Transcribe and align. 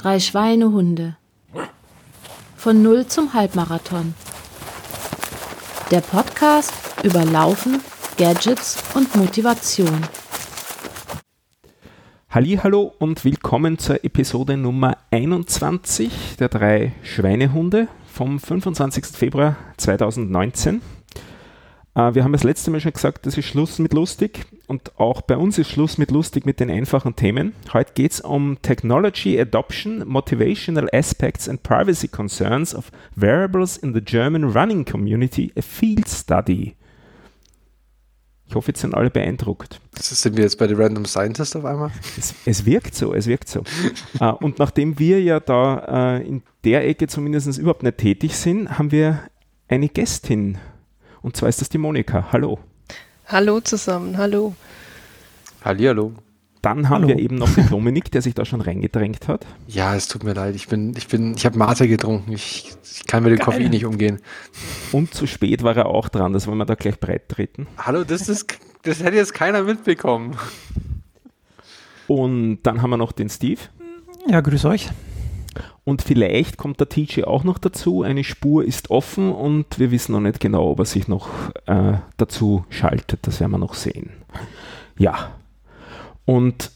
Drei 0.00 0.18
Schweinehunde. 0.18 1.18
Von 2.56 2.82
Null 2.82 3.06
zum 3.06 3.34
Halbmarathon. 3.34 4.14
Der 5.90 6.00
Podcast 6.00 6.72
über 7.02 7.22
Laufen, 7.26 7.82
Gadgets 8.16 8.82
und 8.94 9.14
Motivation. 9.14 10.00
Hallo 12.30 12.94
und 12.98 13.26
willkommen 13.26 13.76
zur 13.76 14.02
Episode 14.02 14.56
Nummer 14.56 14.96
21 15.10 16.36
der 16.38 16.48
drei 16.48 16.92
Schweinehunde 17.02 17.88
vom 18.10 18.40
25. 18.40 19.04
Februar 19.04 19.56
2019. 19.76 20.80
Äh, 21.94 22.14
wir 22.14 22.24
haben 22.24 22.32
das 22.32 22.44
letzte 22.44 22.70
Mal 22.70 22.80
schon 22.80 22.94
gesagt, 22.94 23.26
das 23.26 23.36
ist 23.36 23.44
Schluss 23.44 23.78
mit 23.78 23.92
lustig 23.92 24.46
und 24.70 25.00
auch 25.00 25.20
bei 25.22 25.36
uns 25.36 25.58
ist 25.58 25.68
Schluss 25.68 25.98
mit 25.98 26.12
lustig 26.12 26.46
mit 26.46 26.60
den 26.60 26.70
einfachen 26.70 27.16
Themen. 27.16 27.54
Heute 27.72 27.92
geht 27.92 28.12
es 28.12 28.20
um 28.20 28.56
Technology 28.62 29.38
Adoption, 29.38 30.06
Motivational 30.06 30.88
Aspects 30.92 31.48
and 31.48 31.60
Privacy 31.64 32.06
Concerns 32.06 32.72
of 32.72 32.92
Variables 33.16 33.76
in 33.76 33.92
the 33.92 34.00
German 34.00 34.44
Running 34.44 34.84
Community, 34.84 35.52
a 35.58 35.60
Field 35.60 36.08
Study. 36.08 36.76
Ich 38.46 38.54
hoffe, 38.54 38.68
jetzt 38.68 38.80
sind 38.80 38.94
alle 38.94 39.10
beeindruckt. 39.10 39.80
Sind 39.98 40.36
wir 40.36 40.44
jetzt 40.44 40.56
bei 40.56 40.68
The 40.68 40.74
Random 40.74 41.04
Scientist 41.04 41.56
auf 41.56 41.64
einmal? 41.64 41.90
Es, 42.16 42.32
es 42.46 42.64
wirkt 42.64 42.94
so, 42.94 43.12
es 43.12 43.26
wirkt 43.26 43.48
so. 43.48 43.64
uh, 44.20 44.26
und 44.40 44.60
nachdem 44.60 45.00
wir 45.00 45.20
ja 45.20 45.40
da 45.40 46.20
uh, 46.20 46.22
in 46.22 46.42
der 46.62 46.86
Ecke 46.86 47.08
zumindest 47.08 47.58
überhaupt 47.58 47.82
nicht 47.82 47.98
tätig 47.98 48.36
sind, 48.36 48.78
haben 48.78 48.92
wir 48.92 49.20
eine 49.66 49.88
Gästin 49.88 50.58
und 51.22 51.36
zwar 51.36 51.48
ist 51.48 51.60
das 51.60 51.68
die 51.68 51.78
Monika. 51.78 52.28
Hallo. 52.30 52.60
Hallo 53.30 53.60
zusammen, 53.60 54.18
hallo. 54.18 54.56
Hallihallo. 55.64 56.14
Dann 56.62 56.88
haben 56.88 57.04
Hallo. 57.04 57.08
wir 57.08 57.18
eben 57.20 57.36
noch 57.36 57.48
den 57.54 57.68
Dominik, 57.70 58.10
der 58.10 58.22
sich 58.22 58.34
da 58.34 58.44
schon 58.44 58.60
reingedrängt 58.60 59.28
hat. 59.28 59.46
Ja, 59.68 59.94
es 59.94 60.08
tut 60.08 60.24
mir 60.24 60.34
leid. 60.34 60.56
Ich 60.56 60.66
bin, 60.66 60.94
ich 60.96 61.06
bin, 61.06 61.34
ich 61.34 61.46
habe 61.46 61.56
Mate 61.56 61.86
getrunken. 61.86 62.32
Ich, 62.32 62.74
ich 62.82 63.06
kann 63.06 63.22
mit 63.22 63.32
dem 63.32 63.38
Koffein 63.38 63.70
nicht 63.70 63.86
umgehen. 63.86 64.20
Und 64.90 65.14
zu 65.14 65.28
spät 65.28 65.62
war 65.62 65.76
er 65.76 65.86
auch 65.86 66.08
dran. 66.08 66.32
Das 66.32 66.48
wollen 66.48 66.58
wir 66.58 66.66
da 66.66 66.74
gleich 66.74 66.98
breit 66.98 67.28
treten. 67.28 67.68
Hallo, 67.78 68.02
das 68.02 68.28
ist, 68.28 68.58
das 68.82 69.00
hätte 69.02 69.16
jetzt 69.16 69.32
keiner 69.32 69.62
mitbekommen. 69.62 70.36
Und 72.08 72.58
dann 72.64 72.82
haben 72.82 72.90
wir 72.90 72.96
noch 72.96 73.12
den 73.12 73.30
Steve. 73.30 73.60
Ja, 74.28 74.40
grüß 74.40 74.64
euch. 74.64 74.90
Und 75.84 76.02
vielleicht 76.02 76.56
kommt 76.56 76.80
der 76.80 76.88
TJ 76.88 77.24
auch 77.24 77.44
noch 77.44 77.58
dazu. 77.58 78.02
Eine 78.02 78.24
Spur 78.24 78.64
ist 78.64 78.90
offen 78.90 79.32
und 79.32 79.78
wir 79.78 79.90
wissen 79.90 80.12
noch 80.12 80.20
nicht 80.20 80.40
genau, 80.40 80.70
ob 80.70 80.80
er 80.80 80.84
sich 80.84 81.08
noch 81.08 81.28
äh, 81.66 81.94
dazu 82.16 82.64
schaltet. 82.68 83.26
Das 83.26 83.40
werden 83.40 83.52
wir 83.52 83.58
noch 83.58 83.74
sehen. 83.74 84.10
Ja. 84.98 85.32
Und 86.24 86.70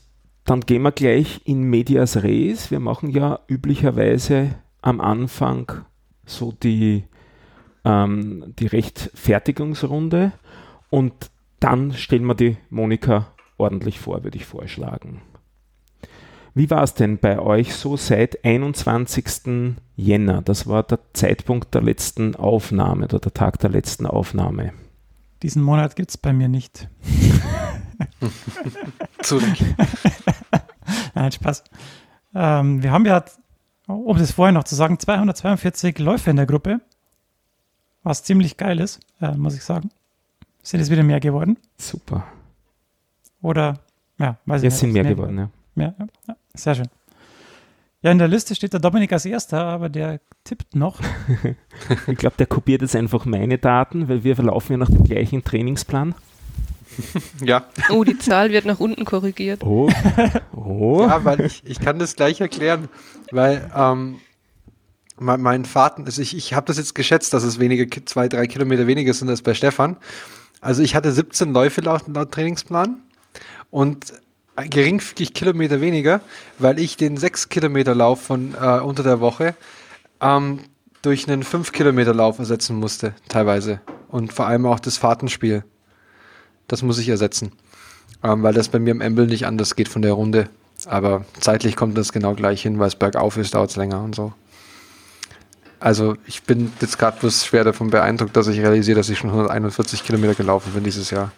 dann 0.44 0.60
gehen 0.60 0.82
wir 0.82 0.92
gleich 0.92 1.40
in 1.44 1.62
Medias 1.62 2.22
Res. 2.22 2.70
Wir 2.70 2.80
machen 2.80 3.10
ja 3.10 3.40
üblicherweise 3.48 4.54
am 4.82 5.00
Anfang 5.00 5.84
so 6.26 6.52
die, 6.52 7.04
ähm, 7.84 8.54
die 8.58 8.66
Rechtfertigungsrunde 8.66 10.32
und 10.90 11.30
dann 11.60 11.92
stellen 11.92 12.26
wir 12.26 12.34
die 12.34 12.56
Monika 12.68 13.28
ordentlich 13.56 14.00
vor, 14.00 14.24
würde 14.24 14.36
ich 14.36 14.44
vorschlagen. 14.44 15.22
Wie 16.54 16.70
war 16.70 16.82
es 16.84 16.94
denn 16.94 17.18
bei 17.18 17.40
euch 17.40 17.74
so 17.74 17.96
seit 17.96 18.44
21. 18.44 19.74
Jänner? 19.96 20.40
Das 20.42 20.68
war 20.68 20.84
der 20.84 21.00
Zeitpunkt 21.12 21.74
der 21.74 21.82
letzten 21.82 22.36
Aufnahme 22.36 23.06
oder 23.06 23.18
der 23.18 23.34
Tag 23.34 23.58
der 23.58 23.70
letzten 23.70 24.06
Aufnahme. 24.06 24.72
Diesen 25.42 25.62
Monat 25.62 25.96
gibt 25.96 26.10
es 26.10 26.16
bei 26.16 26.32
mir 26.32 26.48
nicht. 26.48 26.88
Zurück. 29.22 29.56
Nein, 31.14 31.32
Spaß. 31.32 31.64
Ähm, 32.34 32.82
wir 32.82 32.92
haben 32.92 33.04
ja, 33.04 33.24
um 33.86 34.16
das 34.16 34.32
vorher 34.32 34.52
noch 34.52 34.64
zu 34.64 34.74
sagen, 34.76 34.98
242 34.98 35.98
Läufe 35.98 36.30
in 36.30 36.36
der 36.36 36.46
Gruppe. 36.46 36.80
Was 38.04 38.22
ziemlich 38.22 38.56
geil 38.56 38.80
ist, 38.80 39.00
äh, 39.20 39.32
muss 39.32 39.56
ich 39.56 39.64
sagen. 39.64 39.90
Sind 40.62 40.80
es 40.80 40.90
wieder 40.90 41.02
mehr 41.02 41.20
geworden? 41.20 41.58
Super. 41.78 42.24
Oder, 43.42 43.80
ja, 44.18 44.38
weiß 44.46 44.62
ich 44.62 44.64
Jetzt 44.64 44.74
nicht. 44.74 44.80
sind 44.80 44.92
mehr, 44.92 45.02
mehr 45.02 45.14
geworden, 45.14 45.38
ja. 45.38 45.50
Mehr, 45.74 45.94
ja. 46.28 46.36
Sehr 46.54 46.74
schön. 46.74 46.88
Ja, 48.02 48.10
in 48.10 48.18
der 48.18 48.28
Liste 48.28 48.54
steht 48.54 48.72
der 48.72 48.80
Dominik 48.80 49.12
als 49.12 49.24
erster, 49.24 49.64
aber 49.64 49.88
der 49.88 50.20
tippt 50.44 50.76
noch. 50.76 51.00
ich 52.06 52.18
glaube, 52.18 52.36
der 52.38 52.46
kopiert 52.46 52.82
jetzt 52.82 52.94
einfach 52.94 53.24
meine 53.24 53.58
Daten, 53.58 54.08
weil 54.08 54.24
wir 54.24 54.36
verlaufen 54.36 54.72
ja 54.72 54.76
nach 54.76 54.90
dem 54.90 55.04
gleichen 55.04 55.42
Trainingsplan. 55.42 56.14
Ja. 57.44 57.64
Oh, 57.90 58.04
die 58.04 58.18
Zahl 58.18 58.52
wird 58.52 58.66
nach 58.66 58.78
unten 58.78 59.04
korrigiert. 59.04 59.64
Oh. 59.64 59.90
oh. 60.54 61.00
Ja, 61.08 61.24
weil 61.24 61.40
ich, 61.40 61.62
ich 61.64 61.80
kann 61.80 61.98
das 61.98 62.14
gleich 62.14 62.40
erklären, 62.40 62.88
weil 63.32 63.68
ähm, 63.74 64.20
mein, 65.18 65.40
mein 65.40 65.64
Vater, 65.64 66.04
also 66.04 66.22
ich, 66.22 66.36
ich 66.36 66.54
habe 66.54 66.66
das 66.66 66.78
jetzt 66.78 66.94
geschätzt, 66.94 67.34
dass 67.34 67.42
es 67.42 67.58
wenige, 67.58 67.88
zwei, 68.04 68.28
drei 68.28 68.46
Kilometer 68.46 68.86
weniger 68.86 69.12
sind 69.12 69.28
als 69.28 69.42
bei 69.42 69.54
Stefan. 69.54 69.96
Also 70.60 70.82
ich 70.82 70.94
hatte 70.94 71.10
17 71.10 71.52
Läufe 71.52 71.80
laut, 71.80 72.06
laut 72.06 72.30
Trainingsplan 72.30 73.02
und 73.70 74.12
geringfügig 74.56 75.34
Kilometer 75.34 75.80
weniger, 75.80 76.20
weil 76.58 76.78
ich 76.78 76.96
den 76.96 77.16
6 77.16 77.48
Kilometer 77.48 77.94
Lauf 77.94 78.22
von 78.22 78.54
äh, 78.54 78.80
unter 78.80 79.02
der 79.02 79.20
Woche 79.20 79.54
ähm, 80.20 80.60
durch 81.02 81.28
einen 81.28 81.42
5 81.42 81.72
Kilometer 81.72 82.14
Lauf 82.14 82.38
ersetzen 82.38 82.76
musste, 82.76 83.14
teilweise. 83.28 83.80
Und 84.08 84.32
vor 84.32 84.46
allem 84.46 84.66
auch 84.66 84.80
das 84.80 84.96
Fahrtenspiel. 84.96 85.64
Das 86.68 86.82
muss 86.82 86.98
ich 86.98 87.08
ersetzen. 87.08 87.52
Ähm, 88.22 88.42
weil 88.42 88.54
das 88.54 88.68
bei 88.68 88.78
mir 88.78 88.92
im 88.92 89.00
Embel 89.00 89.26
nicht 89.26 89.46
anders 89.46 89.76
geht 89.76 89.88
von 89.88 90.02
der 90.02 90.12
Runde. 90.12 90.48
Aber 90.86 91.24
zeitlich 91.40 91.76
kommt 91.76 91.98
das 91.98 92.12
genau 92.12 92.34
gleich 92.34 92.62
hin, 92.62 92.78
weil 92.78 92.88
es 92.88 92.96
bergauf 92.96 93.36
ist, 93.36 93.54
dauert 93.54 93.70
es 93.70 93.76
länger 93.76 94.02
und 94.02 94.14
so. 94.14 94.32
Also 95.80 96.16
ich 96.26 96.44
bin 96.44 96.72
jetzt 96.80 96.98
gerade 96.98 97.18
bloß 97.20 97.44
schwer 97.44 97.64
davon 97.64 97.90
beeindruckt, 97.90 98.34
dass 98.36 98.46
ich 98.46 98.58
realisiere, 98.58 98.96
dass 98.96 99.10
ich 99.10 99.18
schon 99.18 99.30
141 99.30 100.04
Kilometer 100.04 100.34
gelaufen 100.34 100.72
bin 100.72 100.84
dieses 100.84 101.10
Jahr. 101.10 101.32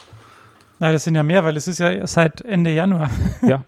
Nein, 0.78 0.92
das 0.92 1.04
sind 1.04 1.14
ja 1.14 1.22
mehr, 1.22 1.44
weil 1.44 1.56
es 1.56 1.69
ist 1.69 1.78
ja 1.78 2.06
seit 2.06 2.42
Ende 2.42 2.72
Januar. 2.72 3.10
Ja. 3.42 3.64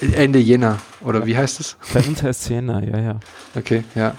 Ende 0.00 0.38
Jänner, 0.40 0.78
oder 1.02 1.20
ja. 1.20 1.26
wie 1.26 1.36
heißt 1.36 1.60
es? 1.60 1.76
Bei 1.94 2.00
uns 2.00 2.22
heißt 2.22 2.42
es 2.42 2.48
Jänner, 2.48 2.82
ja, 2.82 2.98
ja. 2.98 3.20
Okay, 3.54 3.84
ja. 3.94 4.16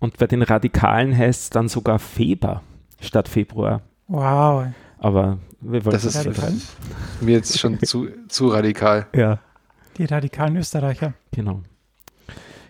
Und 0.00 0.16
bei 0.18 0.26
den 0.26 0.42
Radikalen 0.42 1.16
heißt 1.16 1.42
es 1.42 1.50
dann 1.50 1.68
sogar 1.68 2.00
Feber 2.00 2.62
statt 3.00 3.28
Februar. 3.28 3.82
Wow. 4.08 4.66
Aber 4.98 5.38
wir 5.60 5.84
wollen 5.84 5.92
das 5.92 6.04
ist 6.04 6.76
mir 7.20 7.32
jetzt 7.32 7.58
schon 7.58 7.78
zu, 7.80 8.08
zu 8.28 8.48
radikal. 8.48 9.06
Ja. 9.14 9.38
Die 9.96 10.06
radikalen 10.06 10.56
Österreicher. 10.56 11.14
Genau. 11.30 11.62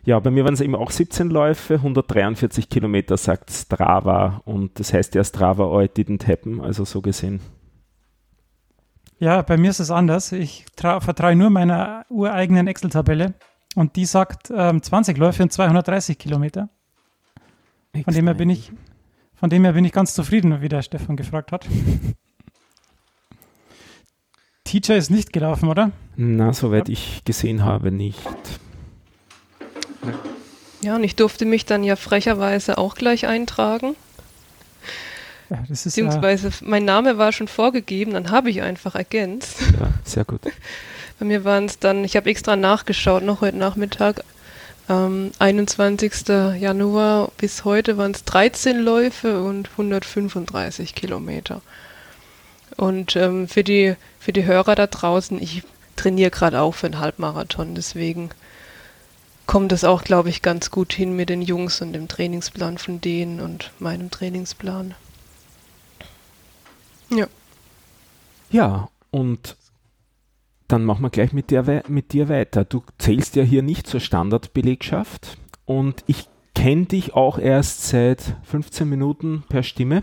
Ja, 0.04 0.18
bei 0.18 0.30
mir 0.30 0.44
waren 0.44 0.54
es 0.54 0.60
eben 0.60 0.74
auch 0.74 0.90
17 0.90 1.30
Läufe, 1.30 1.74
143 1.74 2.68
Kilometer, 2.68 3.16
sagt 3.16 3.50
Strava. 3.50 4.42
Und 4.44 4.78
das 4.78 4.92
heißt 4.92 5.14
ja, 5.14 5.22
Strava 5.22 5.64
all 5.64 5.86
didn't 5.86 6.26
happen, 6.26 6.60
also 6.60 6.84
so 6.84 7.00
gesehen. 7.00 7.40
Ja, 9.22 9.42
bei 9.42 9.56
mir 9.56 9.70
ist 9.70 9.78
es 9.78 9.92
anders. 9.92 10.32
Ich 10.32 10.66
vertraue 10.74 11.36
nur 11.36 11.48
meiner 11.48 12.04
ureigenen 12.08 12.66
Excel-Tabelle 12.66 13.34
und 13.76 13.94
die 13.94 14.04
sagt 14.04 14.52
ähm, 14.52 14.82
20 14.82 15.16
Läufe 15.16 15.44
und 15.44 15.52
230 15.52 16.18
Kilometer. 16.18 16.70
Von 18.02 18.12
dem, 18.12 18.26
her 18.26 18.34
bin 18.34 18.50
ich, 18.50 18.72
von 19.36 19.48
dem 19.48 19.62
her 19.62 19.74
bin 19.74 19.84
ich 19.84 19.92
ganz 19.92 20.14
zufrieden, 20.14 20.60
wie 20.60 20.68
der 20.68 20.82
Stefan 20.82 21.14
gefragt 21.14 21.52
hat. 21.52 21.68
Teacher 24.64 24.96
ist 24.96 25.12
nicht 25.12 25.32
gelaufen, 25.32 25.68
oder? 25.68 25.92
Na, 26.16 26.52
soweit 26.52 26.88
ja. 26.88 26.94
ich 26.94 27.22
gesehen 27.24 27.64
habe, 27.64 27.92
nicht. 27.92 28.18
Ja, 30.80 30.96
und 30.96 31.04
ich 31.04 31.14
durfte 31.14 31.44
mich 31.44 31.64
dann 31.64 31.84
ja 31.84 31.94
frecherweise 31.94 32.76
auch 32.76 32.96
gleich 32.96 33.28
eintragen. 33.28 33.94
Ja, 35.52 35.58
das 35.68 35.84
ist 35.86 35.96
Beziehungsweise 35.96 36.48
ja 36.48 36.54
mein 36.62 36.84
Name 36.84 37.18
war 37.18 37.30
schon 37.32 37.48
vorgegeben, 37.48 38.12
dann 38.12 38.30
habe 38.30 38.48
ich 38.48 38.62
einfach 38.62 38.94
ergänzt. 38.94 39.60
Ja, 39.78 39.92
sehr 40.04 40.24
gut. 40.24 40.40
Bei 41.18 41.26
mir 41.26 41.44
waren 41.44 41.66
es 41.66 41.78
dann, 41.78 42.04
ich 42.04 42.16
habe 42.16 42.30
extra 42.30 42.56
nachgeschaut, 42.56 43.22
noch 43.22 43.42
heute 43.42 43.58
Nachmittag, 43.58 44.24
ähm, 44.88 45.30
21. 45.38 46.28
Januar 46.58 47.30
bis 47.36 47.64
heute 47.64 47.98
waren 47.98 48.12
es 48.12 48.24
13 48.24 48.78
Läufe 48.78 49.42
und 49.42 49.70
135 49.72 50.94
Kilometer. 50.94 51.60
Und 52.76 53.14
ähm, 53.16 53.46
für, 53.46 53.62
die, 53.62 53.94
für 54.18 54.32
die 54.32 54.44
Hörer 54.44 54.74
da 54.74 54.86
draußen, 54.86 55.40
ich 55.40 55.62
trainiere 55.96 56.30
gerade 56.30 56.62
auch 56.62 56.72
für 56.74 56.86
einen 56.86 56.98
Halbmarathon, 56.98 57.74
deswegen 57.74 58.30
kommt 59.46 59.72
es 59.72 59.84
auch, 59.84 60.02
glaube 60.02 60.30
ich, 60.30 60.40
ganz 60.40 60.70
gut 60.70 60.94
hin 60.94 61.14
mit 61.14 61.28
den 61.28 61.42
Jungs 61.42 61.82
und 61.82 61.92
dem 61.92 62.08
Trainingsplan 62.08 62.78
von 62.78 63.00
denen 63.00 63.40
und 63.40 63.70
meinem 63.78 64.10
Trainingsplan. 64.10 64.94
Ja. 67.12 67.26
Ja, 68.50 68.88
und 69.10 69.56
dann 70.68 70.84
machen 70.84 71.02
wir 71.02 71.10
gleich 71.10 71.32
mit 71.32 71.50
dir, 71.50 71.82
mit 71.88 72.12
dir 72.12 72.28
weiter. 72.28 72.64
Du 72.64 72.82
zählst 72.98 73.36
ja 73.36 73.42
hier 73.42 73.62
nicht 73.62 73.86
zur 73.86 74.00
Standardbelegschaft 74.00 75.36
und 75.66 76.02
ich 76.06 76.28
kenne 76.54 76.86
dich 76.86 77.14
auch 77.14 77.38
erst 77.38 77.88
seit 77.88 78.36
15 78.44 78.88
Minuten 78.88 79.44
per 79.48 79.62
Stimme. 79.62 80.02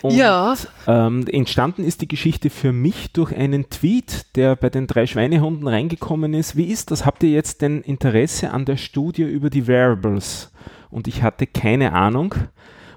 Und, 0.01 0.15
ja. 0.15 0.55
Ähm, 0.87 1.27
entstanden 1.27 1.83
ist 1.83 2.03
die 2.03 2.09
Geschichte 2.09 2.51
für 2.51 2.73
mich 2.73 3.13
durch 3.13 3.35
einen 3.35 3.69
Tweet, 3.69 4.37
der 4.37 4.55
bei 4.55 4.71
den 4.71 4.87
drei 4.87 5.07
Schweinehunden 5.07 5.67
reingekommen 5.67 6.35
ist. 6.35 6.57
Wie 6.57 6.67
ist 6.67 6.93
das? 6.93 7.05
Habt 7.05 7.25
ihr 7.25 7.31
jetzt 7.31 7.63
denn 7.63 7.83
Interesse 7.83 8.53
an 8.53 8.65
der 8.65 8.77
Studie 8.77 9.23
über 9.23 9.51
die 9.51 9.67
Variables? 9.67 10.53
Und 10.91 11.09
ich 11.09 11.25
hatte 11.25 11.49
keine 11.49 11.95
Ahnung 11.95 12.35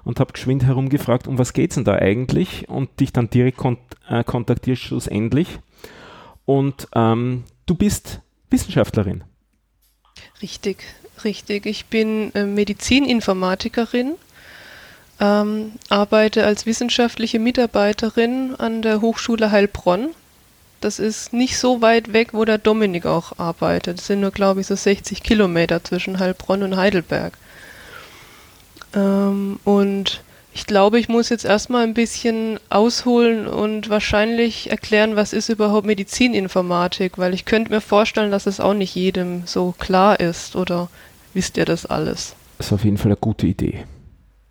und 0.04 0.20
habe 0.20 0.32
geschwind 0.32 0.64
herumgefragt, 0.64 1.26
um 1.26 1.38
was 1.38 1.52
geht 1.52 1.70
es 1.70 1.74
denn 1.76 1.84
da 1.84 1.94
eigentlich? 1.94 2.68
Und 2.68 3.00
dich 3.00 3.12
dann 3.12 3.30
direkt 3.30 3.58
kont 3.58 3.78
äh, 4.08 4.24
kontaktiert 4.24 4.78
schlussendlich. 4.78 5.58
Und 6.44 6.88
ähm, 6.94 7.44
du 7.66 7.74
bist 7.74 8.20
Wissenschaftlerin. 8.50 9.24
Richtig, 10.42 10.84
richtig. 11.24 11.66
Ich 11.66 11.86
bin 11.86 12.34
äh, 12.34 12.44
Medizininformatikerin, 12.44 14.14
ähm, 15.20 15.72
arbeite 15.88 16.44
als 16.44 16.66
wissenschaftliche 16.66 17.38
Mitarbeiterin 17.38 18.56
an 18.58 18.82
der 18.82 19.00
Hochschule 19.00 19.52
Heilbronn. 19.52 20.10
Das 20.80 20.98
ist 20.98 21.32
nicht 21.32 21.58
so 21.58 21.80
weit 21.80 22.12
weg, 22.12 22.30
wo 22.32 22.44
der 22.44 22.58
Dominik 22.58 23.06
auch 23.06 23.38
arbeitet. 23.38 23.98
Das 23.98 24.08
sind 24.08 24.20
nur, 24.20 24.32
glaube 24.32 24.60
ich, 24.60 24.66
so 24.66 24.74
60 24.74 25.22
Kilometer 25.22 25.84
zwischen 25.84 26.18
Heilbronn 26.18 26.64
und 26.64 26.76
Heidelberg. 26.76 27.38
Ähm, 28.94 29.58
und 29.64 30.22
ich 30.54 30.66
glaube, 30.66 30.98
ich 30.98 31.08
muss 31.08 31.30
jetzt 31.30 31.44
erstmal 31.44 31.84
ein 31.84 31.94
bisschen 31.94 32.60
ausholen 32.68 33.46
und 33.46 33.88
wahrscheinlich 33.88 34.70
erklären, 34.70 35.16
was 35.16 35.32
ist 35.32 35.48
überhaupt 35.48 35.86
Medizininformatik, 35.86 37.16
weil 37.16 37.32
ich 37.32 37.46
könnte 37.46 37.72
mir 37.72 37.80
vorstellen, 37.80 38.30
dass 38.30 38.46
es 38.46 38.60
auch 38.60 38.74
nicht 38.74 38.94
jedem 38.94 39.46
so 39.46 39.74
klar 39.78 40.20
ist. 40.20 40.54
Oder 40.54 40.88
wisst 41.32 41.56
ihr 41.56 41.64
das 41.64 41.86
alles? 41.86 42.36
Das 42.58 42.66
ist 42.66 42.72
auf 42.72 42.84
jeden 42.84 42.98
Fall 42.98 43.12
eine 43.12 43.16
gute 43.16 43.46
Idee. 43.46 43.84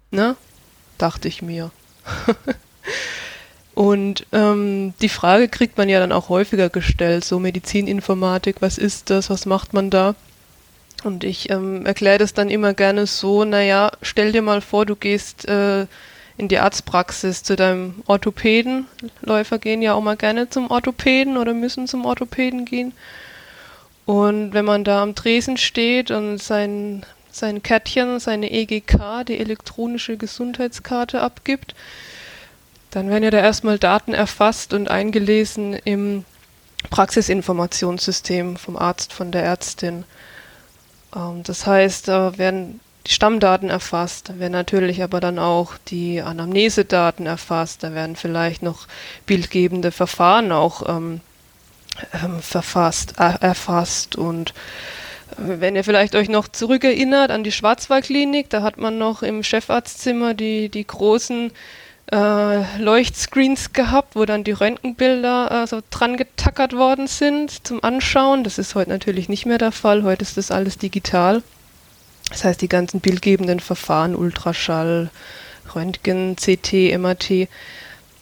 Ne? 0.10 0.36
Dachte 0.98 1.28
ich 1.28 1.44
mir. 1.44 1.70
und 3.76 4.26
ähm, 4.32 4.96
die 5.02 5.10
Frage 5.10 5.50
kriegt 5.50 5.78
man 5.78 5.88
ja 5.88 6.00
dann 6.00 6.12
auch 6.12 6.30
häufiger 6.30 6.70
gestellt, 6.70 7.24
so 7.24 7.40
Medizininformatik, 7.40 8.58
was 8.60 8.80
ist 8.80 9.12
das, 9.12 9.30
was 9.30 9.46
macht 9.46 9.74
man 9.74 9.92
da? 9.92 10.16
Und 11.03 11.24
ich 11.24 11.50
ähm, 11.50 11.86
erkläre 11.86 12.19
das 12.19 12.33
dann 12.33 12.50
immer 12.50 12.74
gerne 12.74 13.07
so, 13.07 13.44
naja, 13.44 13.92
stell 14.01 14.31
dir 14.31 14.42
mal 14.42 14.62
vor, 14.62 14.86
du 14.86 14.95
gehst 14.95 15.48
äh, 15.48 15.88
in 16.38 16.48
die 16.48 16.59
Arztpraxis 16.59 17.44
zu 17.44 17.56
deinem 17.56 18.03
Orthopäden. 18.06 18.88
Läufer 19.21 19.59
gehen 19.59 19.81
ja 19.81 19.94
auch 19.94 20.01
mal 20.01 20.18
gerne 20.18 20.50
zum 20.50 20.69
Orthopäden 20.69 21.38
oder 21.38 21.53
müssen 21.53 21.88
zum 21.88 22.06
Orthopäden 22.06 22.65
gehen. 22.65 22.94
Und 24.06 24.53
wenn 24.53 24.65
man 24.65 24.83
da 24.83 25.01
am 25.01 25.15
Tresen 25.15 25.57
steht 25.57 26.12
und 26.12 26.38
sein, 26.38 27.06
sein 27.31 27.63
Kärtchen, 27.63 28.19
seine 28.19 28.51
EGK, 28.51 29.24
die 29.27 29.38
elektronische 29.38 30.18
Gesundheitskarte 30.18 31.21
abgibt, 31.21 31.75
dann 32.92 33.09
werden 33.09 33.24
ja 33.24 33.31
da 33.31 33.39
erstmal 33.39 33.80
Daten 33.80 34.13
erfasst 34.13 34.74
und 34.74 34.89
eingelesen 34.89 35.74
im 35.74 36.25
Praxisinformationssystem 36.89 38.57
vom 38.57 38.75
Arzt, 38.75 39.13
von 39.13 39.31
der 39.31 39.44
Ärztin. 39.44 40.03
Ähm, 41.16 41.44
das 41.44 41.66
heißt, 41.66 42.08
da 42.08 42.38
werden 42.38 42.80
die 43.08 43.12
Stammdaten 43.12 43.69
erfasst, 43.69 44.30
da 44.30 44.40
werden 44.40 44.54
natürlich 44.54 45.02
aber 45.02 45.19
dann 45.19 45.40
auch 45.40 45.74
die 45.88 46.22
Anamnesedaten 46.22 47.25
erfasst, 47.25 47.84
da 47.84 47.94
werden 47.94 48.16
vielleicht 48.16 48.62
noch 48.62 48.88
bildgebende 49.25 49.92
Verfahren 49.92 50.52
auch 50.52 50.88
ähm, 50.88 51.22
ähm, 52.24 52.42
verfasst, 52.42 53.16
äh, 53.18 53.34
erfasst. 53.40 54.16
Und 54.16 54.52
äh, 54.52 54.54
wenn 55.38 55.75
ihr 55.75 55.84
vielleicht 55.84 56.16
euch 56.16 56.30
noch 56.30 56.48
zurückerinnert 56.48 57.31
an 57.31 57.44
die 57.44 57.52
Schwarzwaldklinik, 57.52 58.50
da 58.50 58.62
hat 58.62 58.78
man 58.78 58.98
noch 58.98 59.24
im 59.24 59.44
Chefarztzimmer 59.44 60.34
die, 60.34 60.69
die 60.69 60.86
großen 60.86 61.52
äh, 62.12 62.78
Leuchtscreens 62.78 63.74
gehabt, 63.74 64.16
wo 64.16 64.25
dann 64.25 64.44
die 64.44 64.52
Röntgenbilder 64.52 65.63
äh, 65.63 65.68
so 65.68 65.81
dran 65.90 66.18
getackert 66.18 66.74
worden 66.74 67.08
sind 67.08 67.66
zum 67.66 67.84
Anschauen. 67.84 68.44
Das 68.44 68.58
ist 68.58 68.75
heute 68.75 68.90
natürlich 68.90 69.30
nicht 69.30 69.46
mehr 69.46 69.58
der 69.58 69.72
Fall. 69.72 70.04
Heute 70.04 70.24
ist 70.24 70.38
das 70.38 70.52
alles 70.52 70.78
digital. 70.78 71.42
Das 72.30 72.44
heißt, 72.44 72.62
die 72.62 72.69
ganzen 72.69 73.00
bildgebenden 73.00 73.60
Verfahren, 73.60 74.16
Ultraschall, 74.16 75.10
Röntgen, 75.74 76.36
CT, 76.36 76.98
MRT, 76.98 77.48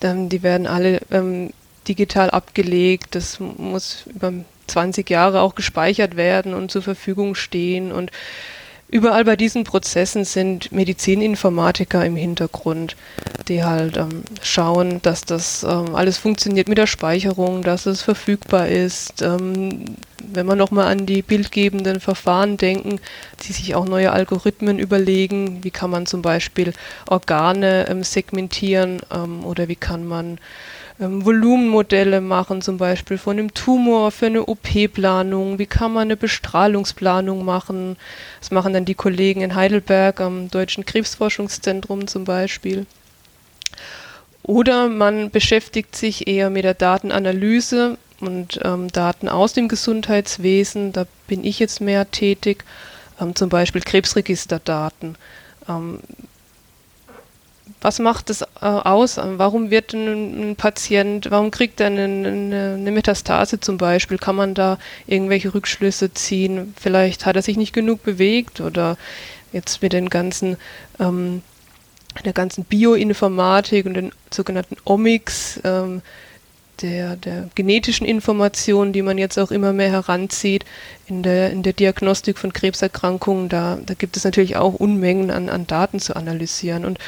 ähm, 0.01 0.29
die 0.29 0.43
werden 0.43 0.67
alle 0.67 1.01
ähm, 1.11 1.51
digital 1.87 2.29
abgelegt. 2.29 3.15
Das 3.15 3.39
muss 3.39 4.05
über 4.07 4.33
20 4.67 5.09
Jahre 5.09 5.41
auch 5.41 5.55
gespeichert 5.55 6.15
werden 6.15 6.53
und 6.53 6.71
zur 6.71 6.81
Verfügung 6.81 7.35
stehen. 7.35 7.91
Und 7.91 8.11
Überall 8.91 9.23
bei 9.23 9.35
diesen 9.35 9.65
Prozessen 9.65 10.25
sind 10.25 10.71
Medizininformatiker 10.71 12.03
im 12.03 12.15
Hintergrund, 12.15 12.95
die 13.47 13.63
halt 13.63 13.97
ähm, 13.97 14.23
schauen, 14.41 14.99
dass 15.03 15.25
das 15.25 15.61
ähm, 15.63 15.93
alles 15.93 16.17
funktioniert 16.17 16.67
mit 16.67 16.79
der 16.79 16.87
Speicherung, 16.87 17.61
dass 17.61 17.85
es 17.85 18.01
verfügbar 18.01 18.67
ist. 18.67 19.21
Ähm, 19.21 19.95
wenn 20.33 20.47
wir 20.47 20.55
nochmal 20.55 20.87
an 20.87 21.05
die 21.05 21.21
bildgebenden 21.21 21.99
Verfahren 21.99 22.57
denken, 22.57 22.99
die 23.43 23.53
sich 23.53 23.75
auch 23.75 23.85
neue 23.85 24.11
Algorithmen 24.11 24.79
überlegen, 24.79 25.63
wie 25.63 25.71
kann 25.71 25.91
man 25.91 26.07
zum 26.07 26.23
Beispiel 26.23 26.73
Organe 27.07 27.87
ähm, 27.89 28.03
segmentieren 28.03 29.01
ähm, 29.13 29.45
oder 29.45 29.67
wie 29.67 29.75
kann 29.75 30.07
man 30.07 30.39
ähm, 30.99 31.25
Volumenmodelle 31.25 32.21
machen, 32.21 32.61
zum 32.61 32.77
Beispiel 32.77 33.17
von 33.17 33.37
einem 33.37 33.53
Tumor 33.53 34.11
für 34.11 34.25
eine 34.25 34.45
OP-Planung, 34.45 35.59
wie 35.59 35.65
kann 35.65 35.93
man 35.93 36.03
eine 36.03 36.17
Bestrahlungsplanung 36.17 37.45
machen. 37.45 37.95
Das 38.39 38.51
machen 38.51 38.73
dann 38.73 38.85
die 38.85 38.95
Kollegen 38.95 39.41
in 39.41 39.55
Heidelberg 39.55 40.19
am 40.19 40.49
Deutschen 40.51 40.85
Krebsforschungszentrum 40.85 42.07
zum 42.07 42.25
Beispiel. 42.25 42.85
Oder 44.43 44.89
man 44.89 45.29
beschäftigt 45.29 45.95
sich 45.95 46.27
eher 46.27 46.49
mit 46.49 46.63
der 46.63 46.73
Datenanalyse 46.73 47.97
und 48.19 48.59
ähm, 48.63 48.91
Daten 48.91 49.29
aus 49.29 49.53
dem 49.53 49.67
Gesundheitswesen. 49.67 50.91
Da 50.91 51.05
bin 51.27 51.43
ich 51.43 51.59
jetzt 51.59 51.81
mehr 51.81 52.09
tätig, 52.11 52.65
ähm, 53.21 53.35
zum 53.35 53.49
Beispiel 53.49 53.81
Krebsregisterdaten. 53.81 55.15
Was 57.81 57.99
macht 57.99 58.29
es 58.29 58.41
äh, 58.41 58.45
aus? 58.61 59.17
Warum 59.17 59.71
wird 59.71 59.93
ein, 59.93 60.55
Patient, 60.57 61.31
warum 61.31 61.49
kriegt 61.49 61.79
er 61.79 61.87
eine, 61.87 62.03
eine, 62.03 62.75
eine, 62.77 62.91
Metastase 62.91 63.61
zum 63.61 63.77
Beispiel? 63.77 64.17
Kann 64.17 64.35
man 64.35 64.53
da 64.53 64.77
irgendwelche 65.07 65.53
Rückschlüsse 65.53 66.13
ziehen? 66.13 66.73
Vielleicht 66.79 67.25
hat 67.25 67.37
er 67.37 67.41
sich 67.41 67.55
nicht 67.55 67.71
genug 67.71 68.03
bewegt 68.03 68.59
oder 68.59 68.97
jetzt 69.53 69.81
mit 69.81 69.93
den 69.93 70.09
ganzen, 70.09 70.57
ähm, 70.99 71.41
der 72.25 72.33
ganzen 72.33 72.65
Bioinformatik 72.65 73.85
und 73.85 73.93
den 73.93 74.11
sogenannten 74.29 74.75
Omics, 74.83 75.61
ähm, 75.63 76.01
der, 76.81 77.15
der 77.15 77.49
genetischen 77.55 78.05
Informationen, 78.05 78.93
die 78.93 79.01
man 79.01 79.17
jetzt 79.17 79.37
auch 79.37 79.51
immer 79.51 79.73
mehr 79.73 79.91
heranzieht 79.91 80.65
in 81.07 81.23
der, 81.23 81.51
in 81.51 81.63
der 81.63 81.73
Diagnostik 81.73 82.37
von 82.37 82.53
Krebserkrankungen, 82.53 83.49
da, 83.49 83.79
da 83.85 83.93
gibt 83.93 84.17
es 84.17 84.23
natürlich 84.23 84.57
auch 84.57 84.73
Unmengen 84.73 85.31
an, 85.31 85.49
an 85.49 85.67
Daten 85.67 85.99
zu 85.99 86.15
analysieren. 86.15 86.85
Und 86.85 86.99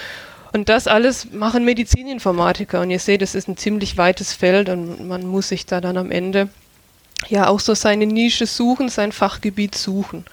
und 0.54 0.70
das 0.70 0.88
alles 0.88 1.32
machen 1.32 1.64
Medizininformatiker. 1.64 2.82
Und 2.82 2.92
ihr 2.92 3.00
seht, 3.00 3.22
es 3.22 3.36
ist 3.36 3.48
ein 3.48 3.58
ziemlich 3.58 3.98
weites 3.98 4.34
Feld 4.34 4.70
und 4.70 5.08
man 5.08 5.26
muss 5.26 5.50
sich 5.50 5.66
da 5.66 5.80
dann 5.80 5.98
am 5.98 6.12
Ende 6.12 6.50
ja 7.30 7.48
auch 7.48 7.60
so 7.60 7.74
seine 7.74 8.06
Nische 8.06 8.46
suchen, 8.46 8.90
sein 8.90 9.12
Fachgebiet 9.12 9.76
suchen. 9.76 10.26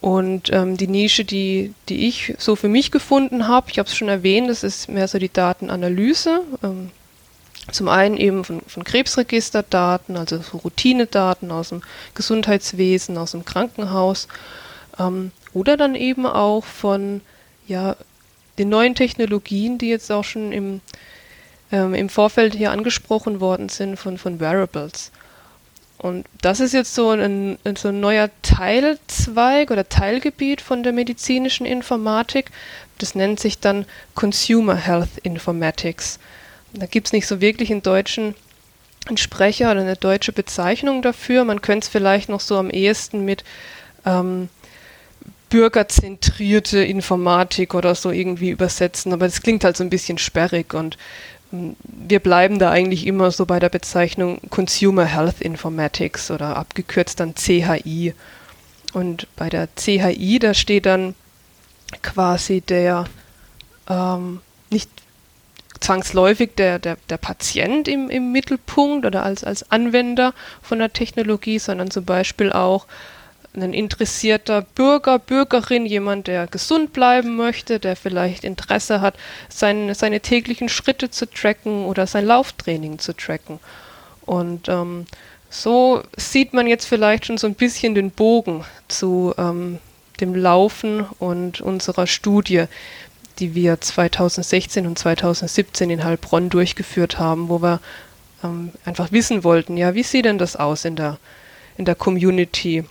Und 0.00 0.52
ähm, 0.52 0.76
die 0.76 0.86
Nische, 0.86 1.24
die, 1.24 1.74
die 1.88 2.06
ich 2.06 2.34
so 2.38 2.54
für 2.54 2.68
mich 2.68 2.90
gefunden 2.90 3.48
habe, 3.48 3.70
ich 3.70 3.78
habe 3.78 3.88
es 3.88 3.96
schon 3.96 4.08
erwähnt, 4.08 4.48
das 4.48 4.62
ist 4.62 4.88
mehr 4.88 5.08
so 5.08 5.18
die 5.18 5.32
Datenanalyse. 5.32 6.42
Ähm, 6.62 6.90
zum 7.72 7.88
einen 7.88 8.16
eben 8.16 8.44
von, 8.44 8.60
von 8.66 8.84
Krebsregisterdaten, 8.84 10.16
also 10.16 10.38
so 10.38 10.58
Routinedaten 10.58 11.50
aus 11.50 11.70
dem 11.70 11.82
Gesundheitswesen, 12.14 13.18
aus 13.18 13.32
dem 13.32 13.44
Krankenhaus. 13.44 14.28
Ähm, 14.98 15.32
oder 15.52 15.76
dann 15.76 15.94
eben 15.94 16.26
auch 16.26 16.64
von 16.64 17.20
ja, 17.66 17.96
den 18.58 18.68
neuen 18.68 18.94
Technologien, 18.94 19.78
die 19.78 19.88
jetzt 19.88 20.10
auch 20.10 20.24
schon 20.24 20.52
im, 20.52 20.80
ähm, 21.72 21.94
im 21.94 22.08
Vorfeld 22.08 22.54
hier 22.54 22.72
angesprochen 22.72 23.40
worden 23.40 23.68
sind 23.68 23.96
von, 23.96 24.18
von 24.18 24.40
Wearables. 24.40 25.12
Und 25.98 26.26
das 26.40 26.60
ist 26.60 26.74
jetzt 26.74 26.94
so 26.94 27.10
ein, 27.10 27.58
so 27.76 27.88
ein 27.88 27.98
neuer 27.98 28.30
Teilzweig 28.42 29.72
oder 29.72 29.88
Teilgebiet 29.88 30.60
von 30.60 30.84
der 30.84 30.92
medizinischen 30.92 31.66
Informatik. 31.66 32.52
Das 32.98 33.16
nennt 33.16 33.40
sich 33.40 33.58
dann 33.58 33.84
Consumer 34.14 34.76
Health 34.76 35.18
Informatics. 35.24 36.20
Da 36.72 36.86
gibt 36.86 37.08
es 37.08 37.12
nicht 37.12 37.26
so 37.26 37.40
wirklich 37.40 37.72
einen 37.72 37.82
deutschen 37.82 38.36
Sprecher 39.16 39.72
oder 39.72 39.80
eine 39.80 39.96
deutsche 39.96 40.32
Bezeichnung 40.32 41.02
dafür. 41.02 41.44
Man 41.44 41.62
könnte 41.62 41.86
es 41.86 41.88
vielleicht 41.88 42.28
noch 42.28 42.40
so 42.40 42.58
am 42.58 42.70
ehesten 42.70 43.24
mit 43.24 43.42
ähm, 44.06 44.48
bürgerzentrierte 45.50 46.82
Informatik 46.82 47.74
oder 47.74 47.94
so 47.94 48.10
irgendwie 48.10 48.50
übersetzen, 48.50 49.12
aber 49.12 49.26
das 49.26 49.42
klingt 49.42 49.64
halt 49.64 49.76
so 49.76 49.84
ein 49.84 49.90
bisschen 49.90 50.18
sperrig 50.18 50.74
und 50.74 50.98
hm, 51.50 51.76
wir 51.82 52.20
bleiben 52.20 52.58
da 52.58 52.70
eigentlich 52.70 53.06
immer 53.06 53.30
so 53.30 53.46
bei 53.46 53.58
der 53.58 53.70
Bezeichnung 53.70 54.40
Consumer 54.50 55.04
Health 55.04 55.40
Informatics 55.40 56.30
oder 56.30 56.56
abgekürzt 56.56 57.20
dann 57.20 57.34
CHI. 57.34 58.14
Und 58.92 59.26
bei 59.36 59.48
der 59.48 59.68
CHI, 59.74 60.38
da 60.38 60.54
steht 60.54 60.86
dann 60.86 61.14
quasi 62.02 62.60
der, 62.60 63.06
ähm, 63.88 64.40
nicht 64.70 64.90
zwangsläufig 65.80 66.50
der, 66.56 66.78
der, 66.78 66.96
der 67.08 67.16
Patient 67.16 67.88
im, 67.88 68.10
im 68.10 68.32
Mittelpunkt 68.32 69.06
oder 69.06 69.22
als, 69.22 69.44
als 69.44 69.70
Anwender 69.70 70.34
von 70.62 70.78
der 70.78 70.92
Technologie, 70.92 71.58
sondern 71.58 71.90
zum 71.90 72.04
Beispiel 72.04 72.52
auch 72.52 72.86
ein 73.54 73.72
interessierter 73.72 74.62
Bürger, 74.62 75.18
Bürgerin, 75.18 75.86
jemand, 75.86 76.26
der 76.26 76.46
gesund 76.46 76.92
bleiben 76.92 77.36
möchte, 77.36 77.80
der 77.80 77.96
vielleicht 77.96 78.44
Interesse 78.44 79.00
hat, 79.00 79.14
seine, 79.48 79.94
seine 79.94 80.20
täglichen 80.20 80.68
Schritte 80.68 81.10
zu 81.10 81.26
tracken 81.26 81.84
oder 81.84 82.06
sein 82.06 82.26
Lauftraining 82.26 82.98
zu 82.98 83.14
tracken. 83.14 83.58
Und 84.26 84.68
ähm, 84.68 85.06
so 85.50 86.02
sieht 86.16 86.52
man 86.52 86.66
jetzt 86.66 86.86
vielleicht 86.86 87.26
schon 87.26 87.38
so 87.38 87.46
ein 87.46 87.54
bisschen 87.54 87.94
den 87.94 88.10
Bogen 88.10 88.64
zu 88.88 89.34
ähm, 89.38 89.78
dem 90.20 90.34
Laufen 90.34 91.06
und 91.18 91.60
unserer 91.60 92.06
Studie, 92.06 92.64
die 93.38 93.54
wir 93.54 93.80
2016 93.80 94.86
und 94.86 94.98
2017 94.98 95.90
in 95.90 96.04
Heilbronn 96.04 96.50
durchgeführt 96.50 97.18
haben, 97.18 97.48
wo 97.48 97.62
wir 97.62 97.80
ähm, 98.44 98.72
einfach 98.84 99.12
wissen 99.12 99.44
wollten, 99.44 99.76
ja, 99.76 99.94
wie 99.94 100.02
sieht 100.02 100.24
denn 100.24 100.38
das 100.38 100.56
aus 100.56 100.84
in 100.84 100.96
der, 100.96 101.18
in 101.76 101.84
der 101.84 101.94
Community? 101.94 102.84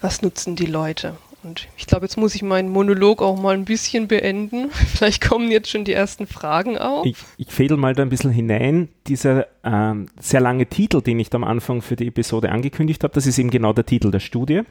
Was 0.00 0.22
nutzen 0.22 0.56
die 0.56 0.66
Leute? 0.66 1.16
Und 1.44 1.68
ich 1.76 1.86
glaube, 1.86 2.06
jetzt 2.06 2.16
muss 2.16 2.34
ich 2.34 2.42
meinen 2.42 2.70
Monolog 2.70 3.20
auch 3.20 3.40
mal 3.40 3.54
ein 3.54 3.66
bisschen 3.66 4.08
beenden. 4.08 4.70
Vielleicht 4.94 5.22
kommen 5.22 5.50
jetzt 5.50 5.68
schon 5.68 5.84
die 5.84 5.92
ersten 5.92 6.26
Fragen 6.26 6.78
auf. 6.78 7.04
Ich, 7.04 7.16
ich 7.36 7.48
fädel 7.48 7.76
mal 7.76 7.94
da 7.94 8.02
ein 8.02 8.08
bisschen 8.08 8.30
hinein. 8.30 8.88
Dieser 9.06 9.46
ähm, 9.62 10.06
sehr 10.18 10.40
lange 10.40 10.66
Titel, 10.66 11.02
den 11.02 11.20
ich 11.20 11.28
da 11.28 11.36
am 11.36 11.44
Anfang 11.44 11.82
für 11.82 11.96
die 11.96 12.08
Episode 12.08 12.50
angekündigt 12.50 13.04
habe, 13.04 13.12
das 13.12 13.26
ist 13.26 13.38
eben 13.38 13.50
genau 13.50 13.74
der 13.74 13.84
Titel 13.84 14.10
der 14.10 14.20
Studie. 14.20 14.62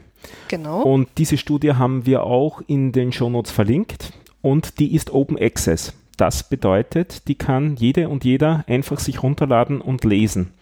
Genau. 0.48 0.82
Und 0.82 1.08
diese 1.16 1.36
Studie 1.36 1.74
haben 1.74 2.06
wir 2.06 2.24
auch 2.24 2.60
in 2.66 2.90
den 2.90 3.12
Shownotes 3.12 3.52
verlinkt 3.52 4.12
und 4.42 4.78
die 4.80 4.94
ist 4.94 5.12
Open 5.12 5.38
Access. 5.38 5.94
Das 6.16 6.48
bedeutet, 6.48 7.28
die 7.28 7.34
kann 7.34 7.76
jede 7.76 8.08
und 8.08 8.24
jeder 8.24 8.64
einfach 8.68 9.00
sich 9.00 9.22
runterladen 9.22 9.80
und 9.80 10.04
lesen. 10.04 10.52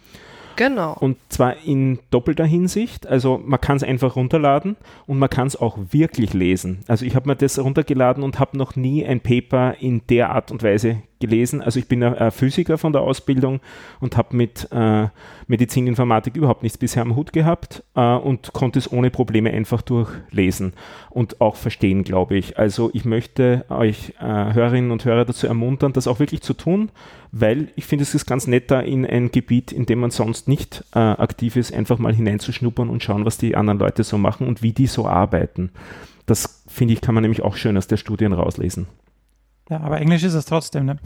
Genau. 0.57 0.97
Und 0.99 1.17
zwar 1.29 1.57
in 1.65 1.99
doppelter 2.11 2.45
Hinsicht. 2.45 3.07
Also 3.07 3.41
man 3.45 3.61
kann 3.61 3.77
es 3.77 3.83
einfach 3.83 4.17
runterladen 4.17 4.77
und 5.07 5.19
man 5.19 5.31
kann 5.31 5.47
es 5.47 5.57
auch 5.57 5.79
wirklich 5.91 6.35
lesen. 6.35 6.81
Also 6.89 7.05
ich 7.05 7.15
habe 7.15 7.29
mir 7.29 7.37
das 7.37 7.59
runtergeladen 7.59 8.23
und 8.23 8.39
habe 8.39 8.57
noch 8.59 8.77
nie 8.77 9.05
ein 9.05 9.21
Paper 9.21 9.77
in 9.81 10.03
der 10.09 10.31
Art 10.31 10.51
und 10.51 10.63
Weise 10.63 11.03
gelesen. 11.23 11.63
Also 11.63 11.79
ich 11.79 11.89
bin 11.89 12.03
ein 12.03 12.31
Physiker 12.31 12.77
von 12.77 12.93
der 12.93 13.01
Ausbildung 13.01 13.61
und 14.01 14.19
habe 14.19 14.37
mit 14.37 14.69
äh, 14.71 15.07
Medizininformatik 15.47 16.37
überhaupt 16.37 16.63
nichts 16.63 16.77
bisher 16.77 17.03
am 17.03 17.17
Hut 17.17 17.33
gehabt 17.33 17.83
äh, 17.95 18.15
und 18.15 18.53
konnte 18.53 18.79
es 18.79 18.93
ohne 18.93 19.11
Probleme 19.11 19.51
einfach 19.51 19.81
durchlesen 19.81 20.75
und 21.09 21.41
auch 21.41 21.57
verstehen, 21.57 22.05
glaube 22.05 22.37
ich. 22.37 22.59
Also 22.59 22.91
ich 22.93 23.05
möchte 23.05 23.65
euch 23.71 24.15
äh, 24.21 24.25
Hörerinnen 24.25 24.91
und 24.91 25.05
Hörer 25.05 25.25
dazu 25.25 25.47
ermuntern, 25.47 25.93
das 25.93 26.07
auch 26.07 26.19
wirklich 26.19 26.43
zu 26.43 26.53
tun, 26.53 26.91
weil 27.31 27.69
ich 27.77 27.87
finde, 27.87 28.03
es 28.03 28.15
ist 28.15 28.27
ganz 28.27 28.47
nett, 28.47 28.71
da 28.71 28.81
in 28.81 29.07
ein 29.07 29.31
Gebiet, 29.31 29.73
in 29.73 29.87
dem 29.87 30.01
man 30.01 30.11
sonst 30.11 30.49
nicht 30.49 30.85
äh, 30.95 30.99
aktiv 30.99 31.57
ist, 31.57 31.73
einfach 31.73 31.99
mal 31.99 32.15
hineinzuschnuppern 32.15 32.91
und 32.91 33.03
schauen, 33.03 33.25
was 33.25 33.39
die 33.39 33.57
anderen 33.57 33.79
Leute 33.79 34.05
so 34.05 34.19
machen 34.19 34.47
und 34.47 34.63
wie 34.63 34.73
die 34.73 34.89
so 34.89 35.07
arbeiten. 35.07 35.71
Das 36.27 36.65
finde 36.69 36.95
ich, 36.95 37.01
kann 37.01 37.15
man 37.15 37.23
nämlich 37.23 37.43
auch 37.43 37.57
schön 37.57 37.77
aus 37.77 37.87
der 37.87 37.97
Studien 37.97 38.33
rauslesen. 38.33 38.87
Ja, 39.73 39.81
aber 39.81 40.03
Englisch 40.03 40.23
ist 40.23 40.35
es 40.35 40.45
trotzdem, 40.45 40.85
ne? 40.85 40.99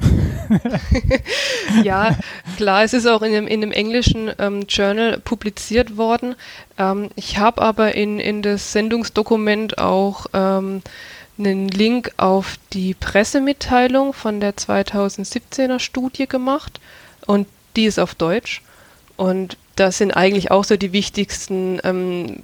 ja, 1.84 2.16
klar, 2.56 2.82
es 2.82 2.94
ist 2.94 3.06
auch 3.06 3.22
in 3.22 3.30
dem, 3.30 3.46
in 3.46 3.60
dem 3.60 3.70
englischen 3.70 4.32
ähm, 4.40 4.64
Journal 4.68 5.20
publiziert 5.20 5.96
worden. 5.96 6.34
Ähm, 6.76 7.10
ich 7.14 7.38
habe 7.38 7.62
aber 7.62 7.94
in, 7.94 8.18
in 8.18 8.42
das 8.42 8.72
Sendungsdokument 8.72 9.78
auch 9.78 10.26
ähm, 10.32 10.82
einen 11.38 11.68
Link 11.68 12.10
auf 12.16 12.56
die 12.72 12.94
Pressemitteilung 12.94 14.12
von 14.12 14.40
der 14.40 14.56
2017er 14.56 15.78
Studie 15.78 16.26
gemacht 16.26 16.80
und 17.24 17.46
die 17.76 17.84
ist 17.84 18.00
auf 18.00 18.16
Deutsch. 18.16 18.62
Und 19.16 19.58
das 19.76 19.98
sind 19.98 20.10
eigentlich 20.10 20.50
auch 20.50 20.64
so 20.64 20.76
die 20.76 20.92
wichtigsten 20.92 21.78
ähm, 21.84 22.42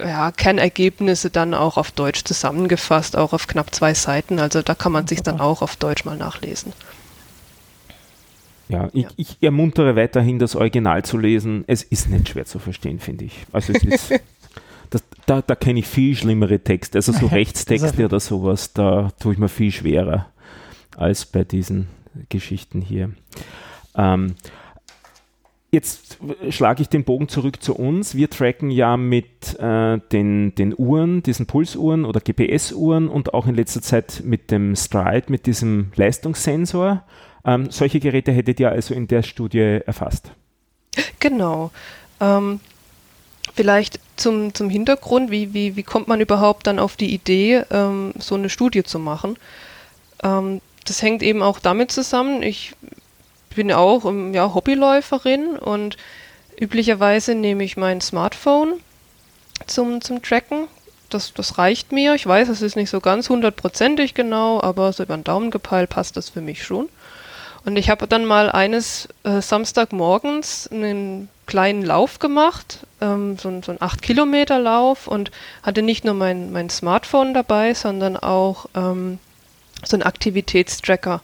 ja, 0.00 0.32
Kernergebnisse 0.32 1.30
dann 1.30 1.54
auch 1.54 1.76
auf 1.76 1.90
Deutsch 1.90 2.24
zusammengefasst, 2.24 3.16
auch 3.16 3.32
auf 3.32 3.46
knapp 3.46 3.74
zwei 3.74 3.94
Seiten. 3.94 4.38
Also 4.38 4.62
da 4.62 4.74
kann 4.74 4.92
man 4.92 5.06
sich 5.06 5.22
dann 5.22 5.40
auch 5.40 5.62
auf 5.62 5.76
Deutsch 5.76 6.04
mal 6.04 6.16
nachlesen. 6.16 6.72
Ja, 8.68 8.90
ich, 8.92 9.06
ich 9.16 9.36
ermuntere 9.40 9.96
weiterhin, 9.96 10.38
das 10.38 10.54
Original 10.54 11.04
zu 11.04 11.16
lesen. 11.16 11.64
Es 11.66 11.82
ist 11.82 12.10
nicht 12.10 12.28
schwer 12.28 12.44
zu 12.44 12.58
verstehen, 12.58 12.98
finde 12.98 13.24
ich. 13.24 13.46
Also 13.52 13.72
es 13.72 13.82
ist, 13.82 14.20
das, 14.90 15.02
da, 15.26 15.40
da 15.40 15.54
kenne 15.54 15.80
ich 15.80 15.86
viel 15.86 16.14
schlimmere 16.14 16.60
Texte, 16.60 16.98
also 16.98 17.12
so 17.12 17.26
Rechtstexte 17.32 18.04
oder 18.04 18.20
sowas, 18.20 18.74
da 18.74 19.10
tue 19.18 19.32
ich 19.32 19.38
mir 19.38 19.48
viel 19.48 19.72
schwerer 19.72 20.26
als 20.96 21.24
bei 21.24 21.44
diesen 21.44 21.88
Geschichten 22.28 22.82
hier. 22.82 23.12
Ähm, 23.96 24.34
Jetzt 25.70 26.18
schlage 26.48 26.80
ich 26.80 26.88
den 26.88 27.04
Bogen 27.04 27.28
zurück 27.28 27.62
zu 27.62 27.74
uns. 27.74 28.14
Wir 28.14 28.30
tracken 28.30 28.70
ja 28.70 28.96
mit 28.96 29.58
äh, 29.58 29.98
den, 30.12 30.54
den 30.54 30.74
Uhren, 30.76 31.22
diesen 31.22 31.46
Pulsuhren 31.46 32.06
oder 32.06 32.20
GPS-Uhren 32.20 33.08
und 33.08 33.34
auch 33.34 33.46
in 33.46 33.54
letzter 33.54 33.82
Zeit 33.82 34.22
mit 34.24 34.50
dem 34.50 34.74
Stride, 34.76 35.24
mit 35.28 35.44
diesem 35.44 35.92
Leistungssensor. 35.94 37.04
Ähm, 37.44 37.70
solche 37.70 38.00
Geräte 38.00 38.32
hättet 38.32 38.60
ihr 38.60 38.70
also 38.70 38.94
in 38.94 39.08
der 39.08 39.22
Studie 39.22 39.80
erfasst. 39.84 40.30
Genau. 41.20 41.70
Ähm, 42.18 42.60
vielleicht 43.54 44.00
zum, 44.16 44.54
zum 44.54 44.70
Hintergrund, 44.70 45.30
wie, 45.30 45.52
wie, 45.52 45.76
wie 45.76 45.82
kommt 45.82 46.08
man 46.08 46.20
überhaupt 46.20 46.66
dann 46.66 46.78
auf 46.78 46.96
die 46.96 47.12
Idee, 47.12 47.62
ähm, 47.70 48.14
so 48.18 48.36
eine 48.36 48.48
Studie 48.48 48.84
zu 48.84 48.98
machen? 48.98 49.36
Ähm, 50.22 50.62
das 50.86 51.02
hängt 51.02 51.22
eben 51.22 51.42
auch 51.42 51.58
damit 51.58 51.90
zusammen, 51.92 52.42
ich 52.42 52.74
bin 53.50 53.72
auch 53.72 54.04
ähm, 54.04 54.34
ja, 54.34 54.54
Hobbyläuferin 54.54 55.56
und 55.56 55.96
üblicherweise 56.58 57.34
nehme 57.34 57.64
ich 57.64 57.76
mein 57.76 58.00
Smartphone 58.00 58.80
zum, 59.66 60.00
zum 60.00 60.22
Tracken. 60.22 60.68
Das, 61.10 61.32
das 61.32 61.58
reicht 61.58 61.92
mir. 61.92 62.14
Ich 62.14 62.26
weiß, 62.26 62.48
es 62.48 62.62
ist 62.62 62.76
nicht 62.76 62.90
so 62.90 63.00
ganz 63.00 63.28
hundertprozentig 63.30 64.14
genau, 64.14 64.60
aber 64.60 64.92
so 64.92 65.02
über 65.02 65.16
den 65.16 65.24
Daumen 65.24 65.50
gepeilt 65.50 65.90
passt 65.90 66.16
das 66.16 66.28
für 66.28 66.40
mich 66.40 66.62
schon. 66.62 66.88
Und 67.64 67.76
ich 67.76 67.90
habe 67.90 68.06
dann 68.06 68.24
mal 68.24 68.50
eines 68.50 69.08
äh, 69.24 69.40
Samstagmorgens 69.40 70.68
einen 70.70 71.28
kleinen 71.46 71.82
Lauf 71.82 72.18
gemacht, 72.18 72.86
ähm, 73.00 73.36
so, 73.38 73.50
so 73.62 73.72
einen 73.72 73.80
8-Kilometer-Lauf 73.80 75.06
und 75.06 75.30
hatte 75.62 75.82
nicht 75.82 76.04
nur 76.04 76.14
mein, 76.14 76.52
mein 76.52 76.70
Smartphone 76.70 77.34
dabei, 77.34 77.74
sondern 77.74 78.16
auch 78.16 78.66
ähm, 78.74 79.18
so 79.84 79.96
einen 79.96 80.02
Aktivitätstracker 80.02 81.20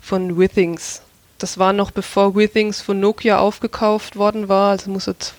von 0.00 0.38
Withings 0.38 1.02
das 1.42 1.58
war 1.58 1.72
noch 1.72 1.90
bevor 1.90 2.36
Withings 2.36 2.80
von 2.80 3.00
Nokia 3.00 3.38
aufgekauft 3.38 4.16
worden 4.16 4.48
war, 4.48 4.70
also 4.70 4.90
muss 4.90 5.06
es 5.06 5.34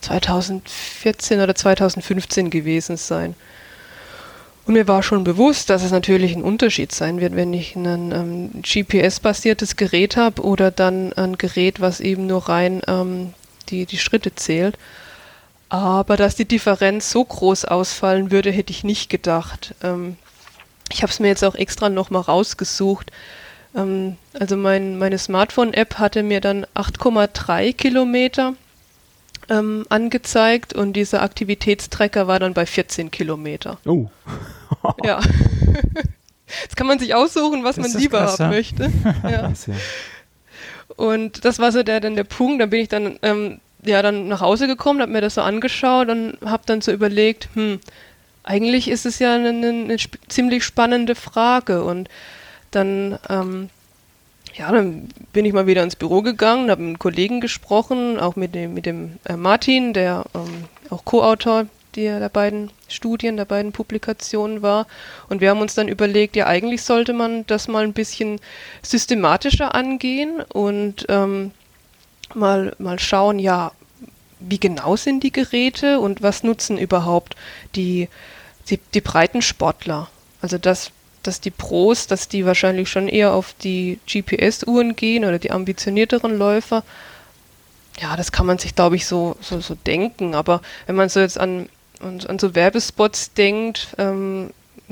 2014 0.00 1.40
oder 1.40 1.54
2015 1.54 2.50
gewesen 2.50 2.96
sein. 2.96 3.34
Und 4.66 4.74
mir 4.74 4.88
war 4.88 5.02
schon 5.02 5.24
bewusst, 5.24 5.68
dass 5.68 5.82
es 5.82 5.90
natürlich 5.90 6.34
ein 6.34 6.42
Unterschied 6.42 6.90
sein 6.92 7.20
wird, 7.20 7.36
wenn 7.36 7.52
ich 7.52 7.76
ein 7.76 8.12
ähm, 8.12 8.62
GPS-basiertes 8.62 9.76
Gerät 9.76 10.16
habe 10.16 10.42
oder 10.42 10.70
dann 10.70 11.12
ein 11.12 11.36
Gerät, 11.36 11.80
was 11.80 12.00
eben 12.00 12.26
nur 12.26 12.48
rein 12.48 12.80
ähm, 12.86 13.34
die, 13.68 13.84
die 13.84 13.98
Schritte 13.98 14.34
zählt. 14.34 14.78
Aber 15.68 16.16
dass 16.16 16.34
die 16.34 16.46
Differenz 16.46 17.10
so 17.10 17.24
groß 17.24 17.66
ausfallen 17.66 18.30
würde, 18.30 18.50
hätte 18.50 18.70
ich 18.70 18.84
nicht 18.84 19.10
gedacht. 19.10 19.74
Ähm, 19.82 20.16
ich 20.90 21.02
habe 21.02 21.12
es 21.12 21.20
mir 21.20 21.28
jetzt 21.28 21.44
auch 21.44 21.54
extra 21.54 21.90
nochmal 21.90 22.22
rausgesucht. 22.22 23.10
Ähm, 23.74 24.16
also 24.38 24.56
mein, 24.56 24.98
meine 24.98 25.18
Smartphone-App 25.18 25.98
hatte 25.98 26.22
mir 26.22 26.40
dann 26.40 26.66
8,3 26.74 27.74
Kilometer 27.74 28.54
ähm, 29.48 29.84
angezeigt 29.88 30.72
und 30.72 30.94
dieser 30.94 31.22
Aktivitätstracker 31.22 32.26
war 32.26 32.38
dann 32.38 32.54
bei 32.54 32.66
14 32.66 33.10
Kilometer. 33.10 33.78
Oh. 33.84 34.08
ja. 35.04 35.20
Jetzt 36.62 36.76
kann 36.76 36.86
man 36.86 36.98
sich 36.98 37.14
aussuchen, 37.14 37.64
was 37.64 37.76
das 37.76 37.92
man 37.92 38.00
lieber 38.00 38.18
krass, 38.20 38.40
haben 38.40 38.52
ja. 38.52 38.56
möchte. 38.56 38.92
Ja. 39.24 39.52
Und 40.96 41.44
das 41.44 41.58
war 41.58 41.72
so 41.72 41.82
der, 41.82 42.00
dann 42.00 42.16
der 42.16 42.24
Punkt, 42.24 42.60
da 42.62 42.66
bin 42.66 42.80
ich 42.80 42.88
dann 42.88 43.18
ähm, 43.22 43.60
ja 43.82 44.02
dann 44.02 44.28
nach 44.28 44.40
Hause 44.40 44.66
gekommen, 44.66 45.00
habe 45.00 45.12
mir 45.12 45.20
das 45.20 45.34
so 45.34 45.42
angeschaut 45.42 46.08
und 46.08 46.38
habe 46.44 46.62
dann 46.66 46.80
so 46.80 46.92
überlegt, 46.92 47.48
hm, 47.54 47.80
eigentlich 48.44 48.88
ist 48.88 49.06
es 49.06 49.18
ja 49.18 49.34
eine, 49.34 49.48
eine 49.48 49.96
ziemlich 50.28 50.64
spannende 50.64 51.14
Frage 51.14 51.82
und 51.82 52.08
dann, 52.74 53.18
ähm, 53.28 53.70
ja, 54.54 54.70
dann 54.70 55.08
bin 55.32 55.44
ich 55.44 55.52
mal 55.52 55.66
wieder 55.66 55.82
ins 55.82 55.96
Büro 55.96 56.22
gegangen, 56.22 56.70
habe 56.70 56.82
mit 56.82 56.98
Kollegen 56.98 57.40
gesprochen, 57.40 58.18
auch 58.18 58.36
mit 58.36 58.54
dem, 58.54 58.74
mit 58.74 58.86
dem 58.86 59.18
äh, 59.24 59.36
Martin, 59.36 59.92
der 59.92 60.24
ähm, 60.34 60.64
auch 60.90 61.04
Co-Autor 61.04 61.66
der, 61.96 62.18
der 62.18 62.28
beiden 62.28 62.70
Studien, 62.88 63.36
der 63.36 63.44
beiden 63.44 63.72
Publikationen 63.72 64.62
war. 64.62 64.86
Und 65.28 65.40
wir 65.40 65.50
haben 65.50 65.60
uns 65.60 65.74
dann 65.74 65.88
überlegt, 65.88 66.36
ja, 66.36 66.46
eigentlich 66.46 66.82
sollte 66.82 67.12
man 67.12 67.46
das 67.46 67.68
mal 67.68 67.84
ein 67.84 67.92
bisschen 67.92 68.40
systematischer 68.82 69.74
angehen 69.74 70.40
und 70.40 71.06
ähm, 71.08 71.52
mal, 72.34 72.74
mal 72.78 72.98
schauen, 72.98 73.38
ja, 73.38 73.72
wie 74.40 74.60
genau 74.60 74.96
sind 74.96 75.22
die 75.22 75.32
Geräte 75.32 76.00
und 76.00 76.22
was 76.22 76.42
nutzen 76.42 76.78
überhaupt 76.78 77.36
die, 77.76 78.08
die, 78.68 78.78
die 78.92 79.00
breiten 79.00 79.42
Sportler? 79.42 80.10
Also 80.40 80.58
das 80.58 80.90
dass 81.26 81.40
die 81.40 81.50
Pros, 81.50 82.06
dass 82.06 82.28
die 82.28 82.46
wahrscheinlich 82.46 82.88
schon 82.88 83.08
eher 83.08 83.32
auf 83.32 83.54
die 83.62 83.98
GPS-Uhren 84.06 84.96
gehen 84.96 85.24
oder 85.24 85.38
die 85.38 85.50
ambitionierteren 85.50 86.36
Läufer. 86.36 86.84
Ja, 88.00 88.16
das 88.16 88.32
kann 88.32 88.46
man 88.46 88.58
sich, 88.58 88.74
glaube 88.74 88.96
ich, 88.96 89.06
so, 89.06 89.36
so, 89.40 89.60
so 89.60 89.74
denken. 89.74 90.34
Aber 90.34 90.60
wenn 90.86 90.96
man 90.96 91.08
so 91.08 91.20
jetzt 91.20 91.38
an, 91.38 91.68
an, 92.00 92.38
so 92.38 92.54
Werbespots 92.54 93.34
denkt, 93.34 93.88
ähm, 93.98 94.50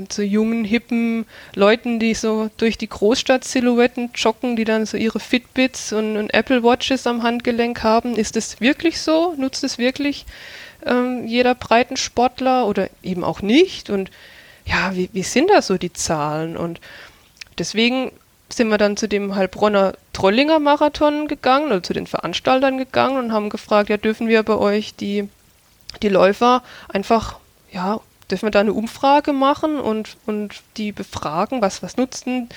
so 0.09 0.21
jungen, 0.21 0.65
hippen 0.65 1.25
Leuten, 1.53 1.99
die 1.99 2.13
so 2.13 2.49
durch 2.57 2.77
die 2.77 2.89
Großstadt-Silhouetten 2.89 4.11
joggen, 4.15 4.55
die 4.55 4.63
dann 4.63 4.85
so 4.85 4.97
ihre 4.97 5.19
Fitbits 5.19 5.93
und, 5.93 6.17
und, 6.17 6.33
Apple 6.33 6.63
Watches 6.63 7.05
am 7.05 7.21
Handgelenk 7.23 7.83
haben. 7.83 8.15
Ist 8.15 8.35
das 8.35 8.59
wirklich 8.59 8.99
so? 8.99 9.35
Nutzt 9.37 9.63
es 9.63 9.77
wirklich 9.77 10.25
ähm, 10.85 11.27
jeder 11.27 11.53
Breitensportler 11.53 12.67
oder 12.67 12.89
eben 13.03 13.23
auch 13.23 13.41
nicht? 13.41 13.89
Und 13.89 14.09
ja, 14.65 14.95
wie, 14.95 15.09
wie 15.13 15.23
sind 15.23 15.49
da 15.49 15.61
so 15.61 15.77
die 15.77 15.93
Zahlen? 15.93 16.57
Und 16.57 16.79
deswegen 17.57 18.11
sind 18.49 18.69
wir 18.69 18.77
dann 18.77 18.97
zu 18.97 19.07
dem 19.07 19.35
Heilbronner 19.35 19.93
Trollinger 20.13 20.59
Marathon 20.59 21.27
gegangen 21.27 21.67
oder 21.67 21.83
zu 21.83 21.93
den 21.93 22.07
Veranstaltern 22.07 22.77
gegangen 22.77 23.17
und 23.17 23.33
haben 23.33 23.49
gefragt, 23.49 23.89
ja, 23.89 23.97
dürfen 23.97 24.27
wir 24.27 24.43
bei 24.43 24.55
euch 24.55 24.95
die, 24.95 25.27
die 26.01 26.09
Läufer 26.09 26.63
einfach, 26.87 27.39
ja, 27.71 27.99
dürfen 28.29 28.47
wir 28.47 28.51
da 28.51 28.61
eine 28.61 28.73
Umfrage 28.73 29.33
machen 29.33 29.79
und, 29.79 30.17
und 30.25 30.55
die 30.77 30.91
befragen, 30.91 31.61
was, 31.61 31.83
was 31.83 31.97
nutzen, 31.97 32.49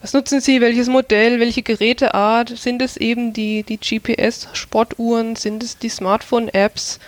was 0.00 0.12
nutzen 0.12 0.40
sie, 0.40 0.60
welches 0.60 0.88
Modell, 0.88 1.40
welche 1.40 1.62
Geräteart, 1.62 2.56
sind 2.56 2.82
es 2.82 2.96
eben 2.96 3.32
die, 3.32 3.62
die 3.62 3.78
GPS-Sportuhren, 3.78 5.36
sind 5.36 5.62
es 5.62 5.78
die 5.78 5.88
Smartphone-Apps 5.88 6.98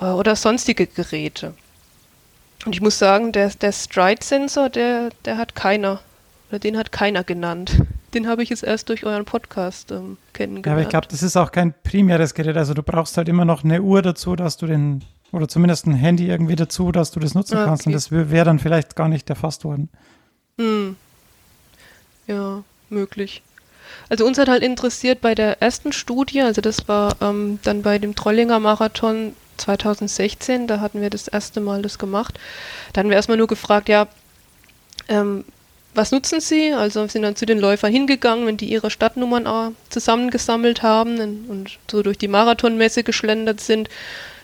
äh, 0.00 0.04
oder 0.04 0.36
sonstige 0.36 0.86
Geräte? 0.86 1.54
Und 2.66 2.74
ich 2.74 2.82
muss 2.82 2.98
sagen, 2.98 3.30
der, 3.30 3.48
der 3.50 3.70
Stride-Sensor, 3.70 4.68
der, 4.70 5.10
der 5.24 5.38
hat 5.38 5.54
keiner, 5.54 6.00
oder 6.50 6.58
den 6.58 6.76
hat 6.76 6.90
keiner 6.92 7.24
genannt. 7.24 7.82
Den 8.14 8.28
habe 8.28 8.42
ich 8.42 8.48
jetzt 8.48 8.62
erst 8.62 8.88
durch 8.88 9.04
euren 9.04 9.26
Podcast 9.26 9.90
ähm, 9.90 10.16
kennengelernt. 10.32 10.66
Ja, 10.66 10.72
aber 10.72 10.80
ich 10.80 10.88
glaube, 10.88 11.06
das 11.10 11.22
ist 11.22 11.36
auch 11.36 11.52
kein 11.52 11.74
primäres 11.82 12.32
Gerät. 12.32 12.56
Also 12.56 12.72
du 12.72 12.82
brauchst 12.82 13.18
halt 13.18 13.28
immer 13.28 13.44
noch 13.44 13.62
eine 13.62 13.82
Uhr 13.82 14.00
dazu, 14.00 14.36
dass 14.36 14.56
du 14.56 14.66
den, 14.66 15.04
oder 15.32 15.48
zumindest 15.48 15.86
ein 15.86 15.92
Handy 15.92 16.28
irgendwie 16.28 16.56
dazu, 16.56 16.92
dass 16.92 17.10
du 17.10 17.20
das 17.20 17.34
nutzen 17.34 17.58
ah, 17.58 17.66
kannst. 17.66 17.86
Und 17.86 17.92
das 17.92 18.10
wäre 18.10 18.44
dann 18.44 18.58
vielleicht 18.58 18.96
gar 18.96 19.08
nicht 19.08 19.28
erfasst 19.28 19.64
worden. 19.64 19.90
Hm. 20.56 20.96
Ja, 22.26 22.62
möglich. 22.88 23.42
Also 24.08 24.24
uns 24.24 24.38
hat 24.38 24.48
halt 24.48 24.62
interessiert 24.62 25.20
bei 25.20 25.34
der 25.34 25.60
ersten 25.60 25.92
Studie, 25.92 26.40
also 26.40 26.62
das 26.62 26.88
war 26.88 27.16
ähm, 27.20 27.58
dann 27.64 27.82
bei 27.82 27.98
dem 27.98 28.14
Trollinger 28.14 28.60
Marathon 28.60 29.34
2016, 29.56 30.66
da 30.66 30.80
hatten 30.80 31.00
wir 31.00 31.10
das 31.10 31.28
erste 31.28 31.60
Mal 31.60 31.82
das 31.82 31.98
gemacht. 31.98 32.38
Da 32.92 33.00
hatten 33.00 33.10
wir 33.10 33.16
erstmal 33.16 33.38
nur 33.38 33.46
gefragt, 33.46 33.88
ja, 33.88 34.08
ähm, 35.08 35.44
was 35.94 36.12
nutzen 36.12 36.40
Sie? 36.40 36.72
Also 36.72 37.06
sind 37.06 37.22
dann 37.22 37.36
zu 37.36 37.46
den 37.46 37.58
Läufern 37.58 37.90
hingegangen, 37.90 38.46
wenn 38.46 38.58
die 38.58 38.70
ihre 38.70 38.90
Stadtnummern 38.90 39.74
zusammengesammelt 39.88 40.82
haben 40.82 41.46
und 41.48 41.78
so 41.90 42.02
durch 42.02 42.18
die 42.18 42.28
Marathonmesse 42.28 43.02
geschlendert 43.02 43.60
sind. 43.60 43.88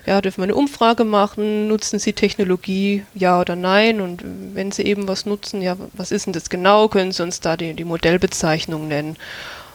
Ja, 0.06 0.20
dürfen 0.20 0.38
wir 0.38 0.44
eine 0.44 0.54
Umfrage 0.54 1.04
machen? 1.04 1.68
Nutzen 1.68 1.98
Sie 1.98 2.12
Technologie? 2.12 3.04
Ja 3.14 3.40
oder 3.40 3.54
nein? 3.54 4.00
Und 4.00 4.24
wenn 4.24 4.72
Sie 4.72 4.82
eben 4.82 5.06
was 5.06 5.26
nutzen, 5.26 5.62
ja, 5.62 5.76
was 5.92 6.10
ist 6.10 6.26
denn 6.26 6.32
das 6.32 6.50
genau? 6.50 6.88
Können 6.88 7.12
Sie 7.12 7.22
uns 7.22 7.40
da 7.40 7.56
die, 7.56 7.74
die 7.74 7.84
Modellbezeichnung 7.84 8.88
nennen? 8.88 9.16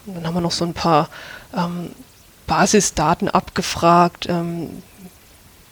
Und 0.06 0.16
dann 0.16 0.28
haben 0.28 0.34
wir 0.34 0.42
noch 0.42 0.52
so 0.52 0.66
ein 0.66 0.74
paar 0.74 1.10
ähm, 1.56 1.92
Basisdaten 2.46 3.30
abgefragt. 3.30 4.28
Ähm, 4.28 4.82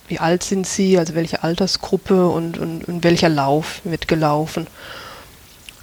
wie 0.07 0.19
alt 0.19 0.43
sind 0.43 0.67
sie, 0.67 0.97
also 0.97 1.15
welche 1.15 1.43
Altersgruppe 1.43 2.27
und, 2.27 2.57
und, 2.57 2.87
und 2.87 3.03
welcher 3.03 3.29
Lauf 3.29 3.81
wird 3.83 4.07
gelaufen. 4.07 4.67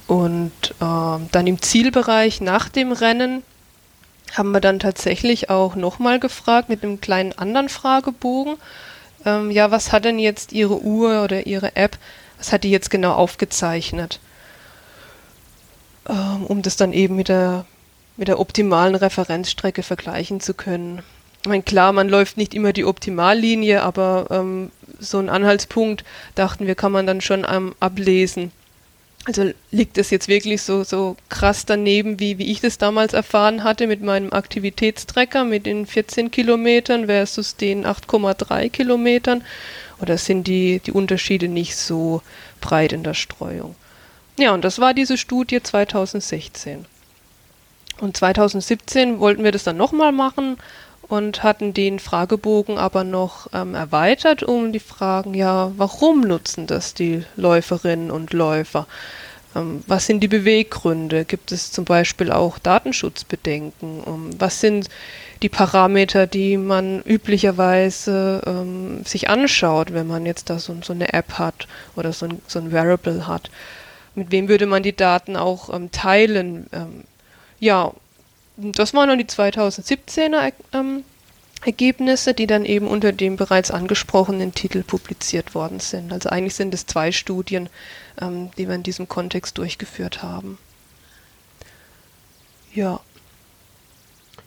Und 0.07 0.51
äh, 0.79 1.19
dann 1.31 1.47
im 1.47 1.61
Zielbereich 1.61 2.41
nach 2.41 2.69
dem 2.69 2.91
Rennen 2.91 3.43
haben 4.33 4.51
wir 4.51 4.61
dann 4.61 4.79
tatsächlich 4.79 5.49
auch 5.49 5.75
nochmal 5.75 6.19
gefragt 6.19 6.69
mit 6.69 6.83
einem 6.83 6.99
kleinen 6.99 7.33
anderen 7.33 7.69
Fragebogen. 7.69 8.55
Ähm, 9.25 9.51
ja, 9.51 9.71
was 9.71 9.91
hat 9.91 10.05
denn 10.05 10.19
jetzt 10.19 10.51
Ihre 10.51 10.81
Uhr 10.81 11.23
oder 11.23 11.45
Ihre 11.45 11.75
App, 11.75 11.97
was 12.37 12.51
hat 12.51 12.63
die 12.63 12.71
jetzt 12.71 12.89
genau 12.89 13.13
aufgezeichnet? 13.13 14.19
Ähm, 16.09 16.45
um 16.47 16.61
das 16.61 16.75
dann 16.75 16.93
eben 16.93 17.15
mit 17.15 17.29
der, 17.29 17.65
mit 18.17 18.27
der 18.27 18.39
optimalen 18.39 18.95
Referenzstrecke 18.95 19.83
vergleichen 19.83 20.41
zu 20.41 20.53
können. 20.53 21.01
Meine, 21.45 21.63
klar, 21.63 21.91
man 21.91 22.07
läuft 22.07 22.37
nicht 22.37 22.53
immer 22.53 22.71
die 22.71 22.85
Optimallinie, 22.85 23.83
aber 23.83 24.27
ähm, 24.29 24.71
so 24.99 25.19
ein 25.19 25.29
Anhaltspunkt, 25.29 26.05
dachten 26.35 26.67
wir, 26.67 26.75
kann 26.75 26.93
man 26.93 27.05
dann 27.05 27.19
schon 27.19 27.45
ähm, 27.49 27.75
ablesen. 27.81 28.51
Also 29.25 29.51
liegt 29.71 29.97
das 29.97 30.09
jetzt 30.09 30.27
wirklich 30.27 30.61
so, 30.61 30.83
so 30.83 31.15
krass 31.29 31.65
daneben, 31.65 32.19
wie, 32.19 32.37
wie 32.37 32.51
ich 32.51 32.59
das 32.59 32.77
damals 32.77 33.13
erfahren 33.13 33.63
hatte 33.63 33.87
mit 33.87 34.01
meinem 34.01 34.33
Aktivitätstrecker 34.33 35.45
mit 35.45 35.65
den 35.65 35.85
14 35.85 36.29
Kilometern 36.29 37.05
versus 37.05 37.55
den 37.55 37.85
8,3 37.85 38.69
Kilometern? 38.69 39.43
Oder 40.01 40.17
sind 40.17 40.47
die, 40.47 40.79
die 40.79 40.91
Unterschiede 40.91 41.47
nicht 41.47 41.77
so 41.77 42.21
breit 42.59 42.91
in 42.91 43.03
der 43.03 43.13
Streuung? 43.13 43.75
Ja, 44.37 44.53
und 44.53 44.65
das 44.65 44.79
war 44.79 44.93
diese 44.93 45.17
Studie 45.17 45.61
2016. 45.61 46.85
Und 47.99 48.17
2017 48.17 49.19
wollten 49.19 49.43
wir 49.43 49.51
das 49.51 49.63
dann 49.63 49.77
nochmal 49.77 50.11
machen 50.11 50.57
und 51.13 51.43
hatten 51.43 51.75
den 51.75 51.99
Fragebogen 51.99 52.79
aber 52.79 53.03
noch 53.03 53.45
ähm, 53.53 53.75
erweitert 53.75 54.41
um 54.41 54.71
die 54.71 54.79
Fragen, 54.79 55.35
ja, 55.35 55.71
warum 55.77 56.21
nutzen 56.21 56.65
das 56.65 56.95
die 56.95 57.23
Läuferinnen 57.35 58.09
und 58.09 58.33
Läufer? 58.33 58.87
Ähm, 59.55 59.83
was 59.85 60.07
sind 60.07 60.21
die 60.21 60.27
Beweggründe? 60.27 61.23
Gibt 61.25 61.51
es 61.51 61.71
zum 61.71 61.85
Beispiel 61.85 62.31
auch 62.31 62.57
Datenschutzbedenken? 62.57 64.01
Um, 64.01 64.29
was 64.39 64.59
sind 64.59 64.89
die 65.43 65.49
Parameter, 65.49 66.25
die 66.25 66.57
man 66.57 67.03
üblicherweise 67.03 68.41
ähm, 68.47 69.05
sich 69.05 69.29
anschaut, 69.29 69.93
wenn 69.93 70.07
man 70.07 70.25
jetzt 70.25 70.49
da 70.49 70.57
so, 70.57 70.75
so 70.81 70.93
eine 70.93 71.13
App 71.13 71.37
hat 71.37 71.67
oder 71.95 72.11
so 72.11 72.25
ein, 72.25 72.41
so 72.47 72.57
ein 72.57 72.71
Wearable 72.71 73.27
hat? 73.27 73.51
Mit 74.15 74.31
wem 74.31 74.47
würde 74.47 74.65
man 74.65 74.81
die 74.81 74.95
Daten 74.95 75.37
auch 75.37 75.71
ähm, 75.71 75.91
teilen? 75.91 76.65
Ähm, 76.73 77.03
ja, 77.59 77.91
das 78.57 78.93
waren 78.93 79.09
dann 79.09 79.17
die 79.17 79.25
2017er 79.25 80.53
ähm, 80.73 81.03
Ergebnisse, 81.65 82.33
die 82.33 82.47
dann 82.47 82.65
eben 82.65 82.87
unter 82.87 83.11
dem 83.11 83.35
bereits 83.35 83.71
angesprochenen 83.71 84.53
Titel 84.53 84.83
publiziert 84.83 85.55
worden 85.55 85.79
sind. 85.79 86.11
Also 86.11 86.29
eigentlich 86.29 86.55
sind 86.55 86.73
es 86.73 86.85
zwei 86.85 87.11
Studien, 87.11 87.69
ähm, 88.21 88.51
die 88.57 88.67
wir 88.67 88.75
in 88.75 88.83
diesem 88.83 89.07
Kontext 89.07 89.57
durchgeführt 89.57 90.21
haben. 90.21 90.57
Ja. 92.73 92.99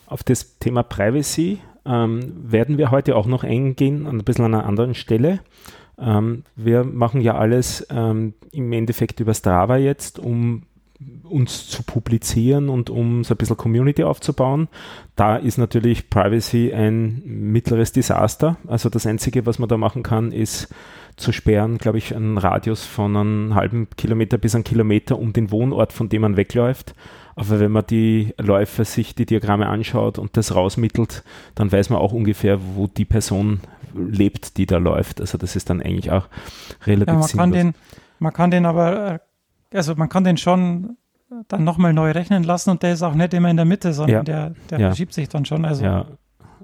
Auf 0.07 0.23
das 0.23 0.59
Thema 0.59 0.83
Privacy 0.83 1.61
ähm, 1.85 2.33
werden 2.51 2.79
wir 2.79 2.91
heute 2.91 3.17
auch 3.17 3.27
noch 3.27 3.45
eingehen, 3.45 4.07
ein 4.07 4.25
bisschen 4.25 4.45
an 4.45 4.55
einer 4.55 4.67
anderen 4.67 4.95
Stelle. 4.95 5.41
Ähm, 5.99 6.45
wir 6.55 6.85
machen 6.85 7.21
ja 7.21 7.37
alles 7.37 7.87
ähm, 7.91 8.35
im 8.53 8.73
Endeffekt 8.73 9.21
über 9.21 9.35
Strava 9.35 9.77
jetzt, 9.77 10.19
um 10.19 10.63
uns 11.29 11.69
zu 11.69 11.83
publizieren 11.83 12.69
und 12.69 12.91
um 12.91 13.25
so 13.25 13.35
ein 13.35 13.37
bisschen 13.37 13.57
Community 13.57 14.05
aufzubauen. 14.05 14.69
Da 15.15 15.37
ist 15.37 15.59
natürlich 15.59 16.11
Privacy 16.11 16.73
ein 16.73 17.23
mittleres 17.25 17.93
Desaster. 17.93 18.57
Also 18.67 18.89
das 18.89 19.07
Einzige, 19.07 19.47
was 19.47 19.59
man 19.59 19.69
da 19.69 19.77
machen 19.77 20.03
kann, 20.03 20.33
ist 20.33 20.69
zu 21.17 21.33
sperren, 21.33 21.79
glaube 21.79 21.99
ich, 21.99 22.15
einen 22.15 22.39
Radius 22.39 22.85
von 22.85 23.17
einem 23.17 23.55
halben 23.55 23.89
Kilometer 23.97 24.39
bis 24.39 24.55
einen 24.55 24.65
Kilometer 24.65 25.19
um 25.19 25.33
den 25.33 25.51
Wohnort, 25.51 25.93
von 25.93 26.09
dem 26.09 26.23
man 26.23 26.37
wegläuft. 26.37 26.95
Aber 27.37 27.61
wenn 27.61 27.73
man 27.73 27.87
die 27.87 28.35
Läufer 28.39 28.85
sich 28.85 29.15
die 29.15 29.27
Diagramme 29.27 29.67
anschaut 29.67 30.19
und 30.19 30.37
das 30.37 30.55
rausmittelt, 30.55 31.23
dann 31.55 31.71
weiß 31.71 31.91
man 31.91 31.99
auch 31.99 32.13
ungefähr, 32.13 32.59
wo 32.75 32.87
die 32.87 33.05
Person 33.05 33.61
lebt, 33.95 34.57
die 34.57 34.67
da 34.67 34.79
läuft. 34.79 35.21
Also 35.21 35.39
das 35.39 35.57
ist 35.57 35.71
dann 35.71 35.81
eigentlich 35.81 36.11
auch 36.11 36.29
relativ 36.87 37.09
ja, 37.09 37.15
man 37.15 37.23
sinnlos. 37.23 37.43
Kann 37.43 37.53
den, 37.53 37.75
man 38.19 38.33
kann 38.33 38.51
den 38.51 38.67
aber 38.67 39.15
äh, 39.15 39.19
also 39.77 39.95
man 39.95 40.09
kann 40.09 40.25
den 40.25 40.37
schon 40.37 40.97
dann 41.49 41.65
nochmal 41.65 41.93
neu 41.93 42.11
rechnen 42.13 42.45
lassen 42.45 42.71
und 42.71 42.83
der 42.83 42.93
ist 42.93 43.03
auch 43.03 43.15
nicht 43.15 43.35
immer 43.35 43.51
in 43.51 43.57
der 43.57 43.67
Mitte, 43.67 43.93
sondern 43.93 44.17
ja. 44.17 44.23
der, 44.23 44.55
der 44.71 44.79
ja. 44.79 44.89
verschiebt 44.89 45.13
sich 45.13 45.29
dann 45.29 45.45
schon. 45.45 45.65
Also. 45.65 45.85
Ja, 45.85 46.07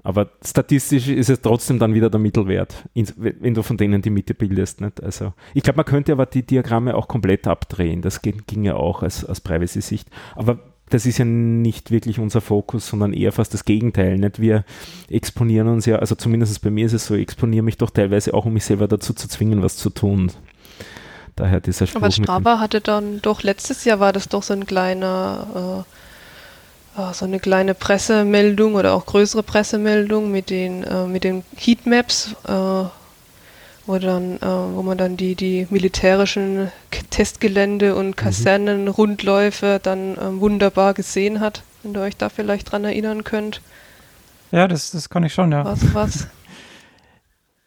aber 0.03 0.31
statistisch 0.43 1.07
ist 1.07 1.29
es 1.29 1.41
trotzdem 1.41 1.79
dann 1.79 1.93
wieder 1.93 2.09
der 2.09 2.19
Mittelwert, 2.19 2.83
wenn 2.93 3.53
du 3.53 3.63
von 3.63 3.77
denen 3.77 4.01
die 4.01 4.09
Mitte 4.09 4.33
bildest. 4.33 4.81
Nicht? 4.81 5.01
Also, 5.01 5.33
ich 5.53 5.63
glaube, 5.63 5.77
man 5.77 5.85
könnte 5.85 6.11
aber 6.11 6.25
die 6.25 6.45
Diagramme 6.45 6.95
auch 6.95 7.07
komplett 7.07 7.47
abdrehen. 7.47 8.01
Das 8.01 8.21
ging 8.21 8.63
ja 8.63 8.75
auch 8.75 9.01
als, 9.01 9.23
als 9.23 9.39
Privacy-Sicht. 9.39 10.09
Aber 10.35 10.59
das 10.89 11.05
ist 11.05 11.17
ja 11.19 11.25
nicht 11.25 11.89
wirklich 11.89 12.19
unser 12.19 12.41
Fokus, 12.41 12.87
sondern 12.87 13.13
eher 13.13 13.31
fast 13.31 13.53
das 13.53 13.63
Gegenteil. 13.63 14.17
Nicht? 14.17 14.41
Wir 14.41 14.65
exponieren 15.09 15.69
uns 15.69 15.85
ja, 15.85 15.97
also 15.97 16.15
zumindest 16.15 16.61
bei 16.61 16.69
mir 16.69 16.85
ist 16.85 16.93
es 16.93 17.07
so, 17.07 17.15
ich 17.15 17.21
exponiere 17.21 17.63
mich 17.63 17.77
doch 17.77 17.89
teilweise 17.89 18.33
auch, 18.33 18.45
um 18.45 18.53
mich 18.53 18.65
selber 18.65 18.89
dazu 18.89 19.13
zu 19.13 19.29
zwingen, 19.29 19.61
was 19.61 19.77
zu 19.77 19.89
tun. 19.89 20.31
Daher 21.35 21.59
dieser 21.59 21.87
Spruch. 21.87 22.01
Aber 22.01 22.11
Strava 22.11 22.59
hatte 22.59 22.81
dann 22.81 23.21
doch, 23.21 23.43
letztes 23.43 23.85
Jahr 23.85 23.99
war 23.99 24.13
das 24.13 24.29
doch 24.29 24.43
so 24.43 24.53
ein 24.53 24.65
kleiner, 24.65 25.85
äh, 26.97 27.01
äh, 27.01 27.13
so 27.13 27.25
eine 27.25 27.39
kleine 27.39 27.73
Pressemeldung 27.73 28.75
oder 28.75 28.93
auch 28.93 29.05
größere 29.05 29.41
Pressemeldung 29.43 30.31
mit 30.31 30.49
den, 30.49 30.83
äh, 30.83 31.05
mit 31.05 31.23
den 31.23 31.43
Heatmaps, 31.55 32.35
äh, 32.47 32.85
wo 33.85 33.97
dann, 33.97 34.37
äh, 34.37 34.41
wo 34.41 34.83
man 34.83 34.97
dann 34.97 35.17
die, 35.17 35.35
die 35.35 35.67
militärischen 35.69 36.71
Testgelände 37.09 37.95
und 37.95 38.07
mhm. 38.07 38.15
Kasernen, 38.15 38.87
Rundläufe 38.87 39.79
dann 39.81 40.15
äh, 40.17 40.39
wunderbar 40.39 40.93
gesehen 40.93 41.39
hat, 41.39 41.63
wenn 41.81 41.95
ihr 41.95 42.01
euch 42.01 42.15
da 42.15 42.29
vielleicht 42.29 42.71
dran 42.71 42.85
erinnern 42.85 43.23
könnt. 43.23 43.61
Ja, 44.51 44.67
das, 44.67 44.91
das 44.91 45.09
kann 45.09 45.23
ich 45.23 45.33
schon, 45.33 45.51
ja. 45.51 45.65
Was, 45.65 45.93
was? 45.95 46.27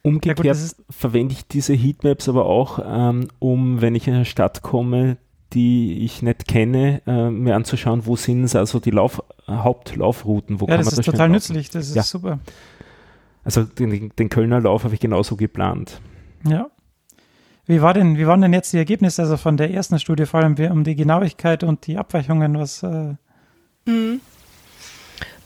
Umgekehrt 0.07 0.45
ja, 0.45 0.53
gut, 0.53 0.77
verwende 0.88 1.35
ich 1.35 1.49
diese 1.49 1.75
Heatmaps 1.75 2.29
aber 2.29 2.47
auch, 2.47 2.79
ähm, 2.87 3.27
um, 3.40 3.81
wenn 3.81 3.97
ich 3.97 4.07
in 4.07 4.14
eine 4.14 4.25
Stadt 4.25 4.62
komme, 4.62 5.16
die 5.53 6.05
ich 6.05 6.23
nicht 6.23 6.47
kenne, 6.47 7.03
äh, 7.09 7.29
mir 7.29 7.57
anzuschauen, 7.57 8.07
wo 8.07 8.14
sind 8.14 8.55
also 8.55 8.79
die 8.79 8.92
Lauf, 8.92 9.21
Hauptlaufrouten, 9.49 10.61
wo 10.61 10.66
ja, 10.66 10.77
kann 10.77 10.85
man 10.85 10.90
das 10.90 10.99
ist 11.01 11.07
total 11.07 11.29
nützlich, 11.29 11.71
das 11.71 11.88
ist 11.88 11.97
ja. 11.97 12.05
super. 12.05 12.38
Also 13.42 13.64
den, 13.64 14.12
den 14.16 14.29
Kölner 14.29 14.61
Lauf 14.61 14.85
habe 14.85 14.95
ich 14.95 15.01
genauso 15.01 15.35
geplant. 15.35 16.01
Ja. 16.49 16.69
Wie, 17.66 17.83
war 17.83 17.92
denn, 17.92 18.16
wie 18.16 18.29
waren 18.29 18.40
denn 18.42 18.53
jetzt 18.53 18.73
die 18.73 18.79
Ergebnisse 18.79 19.23
also 19.23 19.37
von 19.37 19.57
der 19.57 19.73
ersten 19.73 19.99
Studie, 19.99 20.27
vor 20.27 20.38
allem 20.38 20.55
um 20.71 20.85
die 20.85 20.95
Genauigkeit 20.95 21.64
und 21.64 21.85
die 21.88 21.99
Abweichungen? 21.99 22.61
Was, 22.61 22.85
äh 22.85 23.16
mhm. 23.87 24.21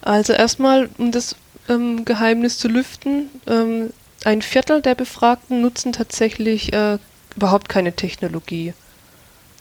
Also 0.02 0.34
erstmal, 0.34 0.90
um 0.98 1.12
das 1.12 1.34
ähm, 1.70 2.04
Geheimnis 2.04 2.58
zu 2.58 2.68
lüften, 2.68 3.30
ähm, 3.46 3.90
ein 4.24 4.42
Viertel 4.42 4.82
der 4.82 4.94
Befragten 4.94 5.60
nutzen 5.60 5.92
tatsächlich 5.92 6.72
äh, 6.72 6.98
überhaupt 7.36 7.68
keine 7.68 7.92
Technologie. 7.92 8.74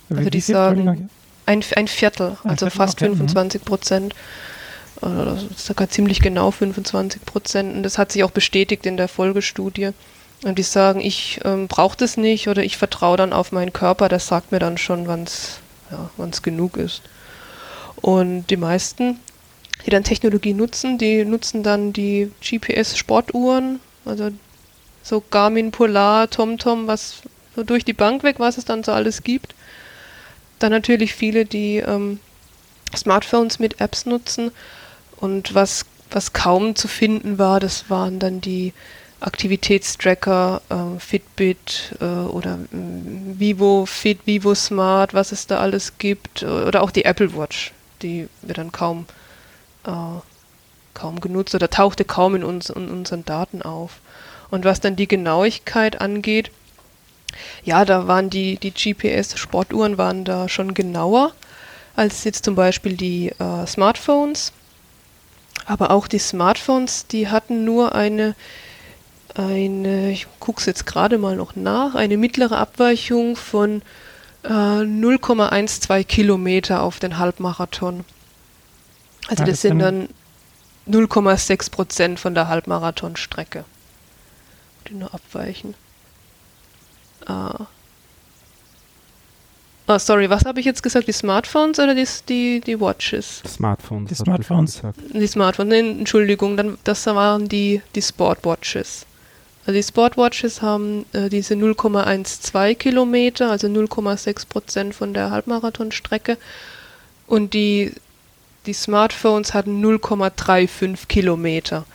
Also 0.10 0.30
die 0.30 0.41
sagen 0.41 1.10
ein, 1.45 1.63
ein 1.76 1.88
Viertel, 1.88 2.38
also 2.43 2.65
Viertel, 2.65 2.72
fast 2.72 3.02
okay. 3.02 3.12
25 3.12 3.62
mhm. 3.62 3.65
Prozent. 3.65 4.15
Das 5.02 5.43
ist 5.43 5.65
sogar 5.65 5.89
ziemlich 5.89 6.19
genau 6.19 6.52
25 6.52 7.24
Prozent. 7.26 7.76
Und 7.76 7.84
das 7.84 7.98
hat 7.98 8.12
sich 8.12 8.24
auch 8.24 8.32
bestätigt 8.32 8.86
in 8.86 8.98
der 8.98 9.08
Folgestudie. 9.08 9.91
Und 10.43 10.58
die 10.58 10.63
sagen, 10.63 11.00
ich 11.02 11.39
ähm, 11.43 11.67
brauche 11.67 11.98
das 11.98 12.17
nicht 12.17 12.48
oder 12.48 12.63
ich 12.63 12.78
vertraue 12.78 13.17
dann 13.17 13.34
auf 13.34 13.52
meinen 13.52 13.74
Körper, 13.74 14.08
das 14.08 14.28
sagt 14.28 14.52
mir 14.52 14.60
dann 14.60 14.78
schon, 14.78 15.08
wann 15.08 15.24
es 15.24 15.60
ja, 15.91 16.10
genug 16.41 16.78
ist. 16.78 17.02
Und 17.98 18.48
die 18.48 18.58
meisten, 18.58 19.19
die 19.86 19.89
dann 19.89 20.06
Technologie 20.06 20.54
nutzen, 20.54 20.98
die 20.98 21.26
nutzen 21.26 21.63
dann 21.63 21.91
die 21.91 22.32
GPS-Sportuhren, 22.41 23.80
also 24.06 24.32
so 25.04 25.24
Garmin, 25.30 25.72
Polar, 25.72 26.30
TomTom, 26.30 26.88
was 26.88 27.22
so 27.56 27.64
durch 27.64 27.86
die 27.86 27.94
Bank 27.94 28.24
weg, 28.24 28.36
was 28.40 28.58
es 28.58 28.66
dann 28.66 28.84
so 28.84 28.92
alles 28.92 29.24
gibt. 29.24 29.56
Dann 30.60 30.72
natürlich 30.72 31.14
viele, 31.14 31.46
die 31.46 31.78
ähm, 31.78 32.20
Smartphones 32.96 33.60
mit 33.60 33.82
Apps 33.82 34.06
nutzen 34.06 34.52
und 35.18 35.54
was, 35.54 35.86
was 36.12 36.34
kaum 36.34 36.76
zu 36.76 36.88
finden 36.88 37.38
war, 37.38 37.60
das 37.60 37.90
waren 37.90 38.20
dann 38.20 38.42
die 38.42 38.74
Aktivitätstracker, 39.22 40.62
äh, 40.70 41.00
Fitbit 41.00 41.96
äh, 42.00 42.06
oder 42.06 42.54
äh, 42.54 43.40
Vivo 43.40 43.86
Fit, 43.86 44.20
Vivo 44.26 44.56
Smart, 44.56 45.14
was 45.14 45.32
es 45.32 45.46
da 45.48 45.60
alles 45.60 45.98
gibt, 45.98 46.44
oder 46.44 46.82
auch 46.82 46.92
die 46.92 47.06
Apple 47.06 47.36
Watch, 47.36 47.74
die 48.02 48.30
wird 48.42 48.58
dann 48.58 48.72
kaum, 48.72 49.06
äh, 49.86 49.92
kaum 50.94 51.20
genutzt 51.20 51.54
oder 51.54 51.70
tauchte 51.70 52.06
kaum 52.06 52.36
in, 52.36 52.44
uns, 52.44 52.70
in 52.70 52.90
unseren 52.90 53.26
Daten 53.26 53.62
auf. 53.62 54.00
Und 54.52 54.66
was 54.66 54.80
dann 54.80 54.96
die 54.96 55.08
Genauigkeit 55.08 56.02
angeht, 56.02 56.52
ja, 57.64 57.86
da 57.86 58.08
waren 58.08 58.30
die, 58.30 58.58
die 58.58 58.72
GPS-Sportuhren 58.72 59.98
waren 59.98 60.26
da 60.26 60.50
schon 60.50 60.74
genauer 60.74 61.34
als 61.96 62.24
jetzt 62.24 62.46
zum 62.46 62.56
Beispiel 62.56 62.96
die 62.96 63.30
äh, 63.40 63.68
Smartphones. 63.68 64.54
Aber 65.66 65.92
auch 65.92 66.08
die 66.08 66.20
Smartphones, 66.20 67.08
die 67.08 67.28
hatten 67.28 67.66
nur 67.66 67.94
eine, 67.94 68.36
eine 69.36 70.12
ich 70.12 70.26
gucke 70.40 70.62
es 70.62 70.66
jetzt 70.66 70.86
gerade 70.86 71.18
mal 71.18 71.36
noch 71.36 71.56
nach, 71.56 71.96
eine 71.96 72.18
mittlere 72.18 72.58
Abweichung 72.58 73.36
von 73.36 73.82
äh, 74.44 74.50
0,12 74.50 76.06
Kilometer 76.06 76.82
auf 76.82 77.00
den 77.00 77.18
Halbmarathon. 77.18 78.06
Also 79.28 79.44
ja, 79.44 79.46
das, 79.46 79.50
das 79.50 79.62
sind 79.62 79.80
dann 79.80 80.10
0,6 80.90 81.70
Prozent 81.70 82.20
von 82.20 82.34
der 82.34 82.48
Halbmarathonstrecke, 82.48 83.66
die 84.89 84.95
nur 84.95 85.13
abweichen. 85.13 85.75
Ah. 87.25 87.67
Oh, 89.88 89.97
sorry, 89.97 90.30
was 90.30 90.45
habe 90.45 90.60
ich 90.60 90.67
jetzt 90.67 90.84
gesagt? 90.84 91.08
Die 91.08 91.12
Smartphones 91.12 91.80
oder 91.80 91.95
die, 91.95 92.08
die, 92.28 92.62
die 92.62 92.80
Watches? 92.80 93.41
Smartphones. 93.47 94.10
Die 94.10 94.15
Smartphones. 94.15 94.82
Die 95.13 95.28
Smartphones, 95.28 95.69
nee, 95.71 95.80
Entschuldigung, 95.80 96.58
dann, 96.58 96.78
das 96.84 97.08
waren 97.08 97.49
die, 97.49 97.82
die 97.95 98.02
Sportwatches. 98.02 99.08
Also 99.65 99.73
die 99.73 99.84
Sportwatches 99.84 100.62
haben 100.62 101.06
äh, 101.13 101.30
diese 101.30 101.56
0,12 101.56 102.75
Kilometer, 102.75 103.49
also 103.49 103.67
0,6 103.67 104.47
Prozent 104.47 104.95
von 104.95 105.15
der 105.15 105.32
Halbmarathonstrecke. 105.32 106.38
Und 107.25 107.56
die, 107.56 107.91
die 108.67 108.73
Smartphones 108.73 109.56
hatten 109.56 109.84
0,35 109.84 111.08
Kilometer. 111.08 111.86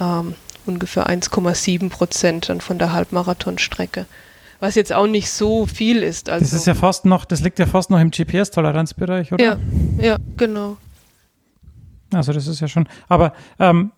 Ähm, 0.00 0.34
ungefähr 0.66 1.08
1,7 1.08 1.90
Prozent 1.90 2.48
dann 2.48 2.60
von 2.60 2.78
der 2.78 2.92
Halbmarathonstrecke 2.92 4.06
was 4.64 4.74
jetzt 4.76 4.92
auch 4.92 5.06
nicht 5.06 5.30
so 5.30 5.66
viel 5.66 6.02
ist. 6.02 6.30
Also. 6.30 6.44
Das 6.44 6.54
ist 6.54 6.66
ja 6.66 6.74
fast 6.74 7.04
noch, 7.04 7.26
das 7.26 7.40
liegt 7.40 7.58
ja 7.58 7.66
fast 7.66 7.90
noch 7.90 8.00
im 8.00 8.10
GPS-Toleranzbereich, 8.10 9.32
oder? 9.32 9.44
Ja, 9.44 9.58
ja, 10.00 10.16
genau. 10.36 10.78
Also 12.12 12.32
das 12.32 12.46
ist 12.46 12.60
ja 12.60 12.68
schon, 12.68 12.88
aber 13.08 13.34
ähm, 13.58 13.92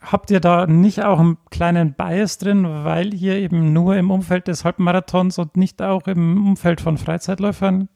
habt 0.00 0.30
ihr 0.30 0.40
da 0.40 0.66
nicht 0.66 1.04
auch 1.04 1.20
einen 1.20 1.38
kleinen 1.50 1.94
Bias 1.94 2.38
drin, 2.38 2.64
weil 2.64 3.14
ihr 3.14 3.36
eben 3.36 3.72
nur 3.72 3.96
im 3.96 4.10
Umfeld 4.10 4.48
des 4.48 4.64
Halbmarathons 4.64 5.38
und 5.38 5.56
nicht 5.56 5.82
auch 5.82 6.06
im 6.06 6.48
Umfeld 6.48 6.80
von 6.80 6.98
Freizeitläufern, 6.98 7.88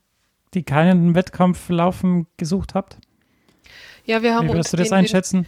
die 0.53 0.63
keinen 0.63 1.15
Wettkampf 1.15 1.69
laufen, 1.69 2.27
gesucht 2.37 2.75
habt? 2.75 2.97
Ja, 4.05 4.21
wir 4.21 4.35
haben 4.35 4.47
Wie 4.47 4.53
würdest 4.53 4.71
du 4.71 4.77
das 4.77 4.91
einschätzen? 4.91 5.43
Den, 5.43 5.47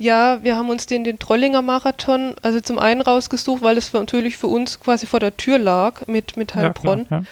ja, 0.00 0.42
wir 0.42 0.56
haben 0.56 0.70
uns 0.70 0.86
den, 0.86 1.04
den 1.04 1.18
Trollinger 1.18 1.60
Marathon, 1.60 2.34
also 2.40 2.58
zum 2.62 2.78
einen 2.78 3.02
rausgesucht, 3.02 3.62
weil 3.62 3.76
es 3.76 3.92
natürlich 3.92 4.38
für 4.38 4.46
uns 4.46 4.80
quasi 4.80 5.06
vor 5.06 5.20
der 5.20 5.36
Tür 5.36 5.58
lag 5.58 6.06
mit, 6.06 6.38
mit 6.38 6.54
Heilbronn. 6.54 7.06
Ja, 7.10 7.22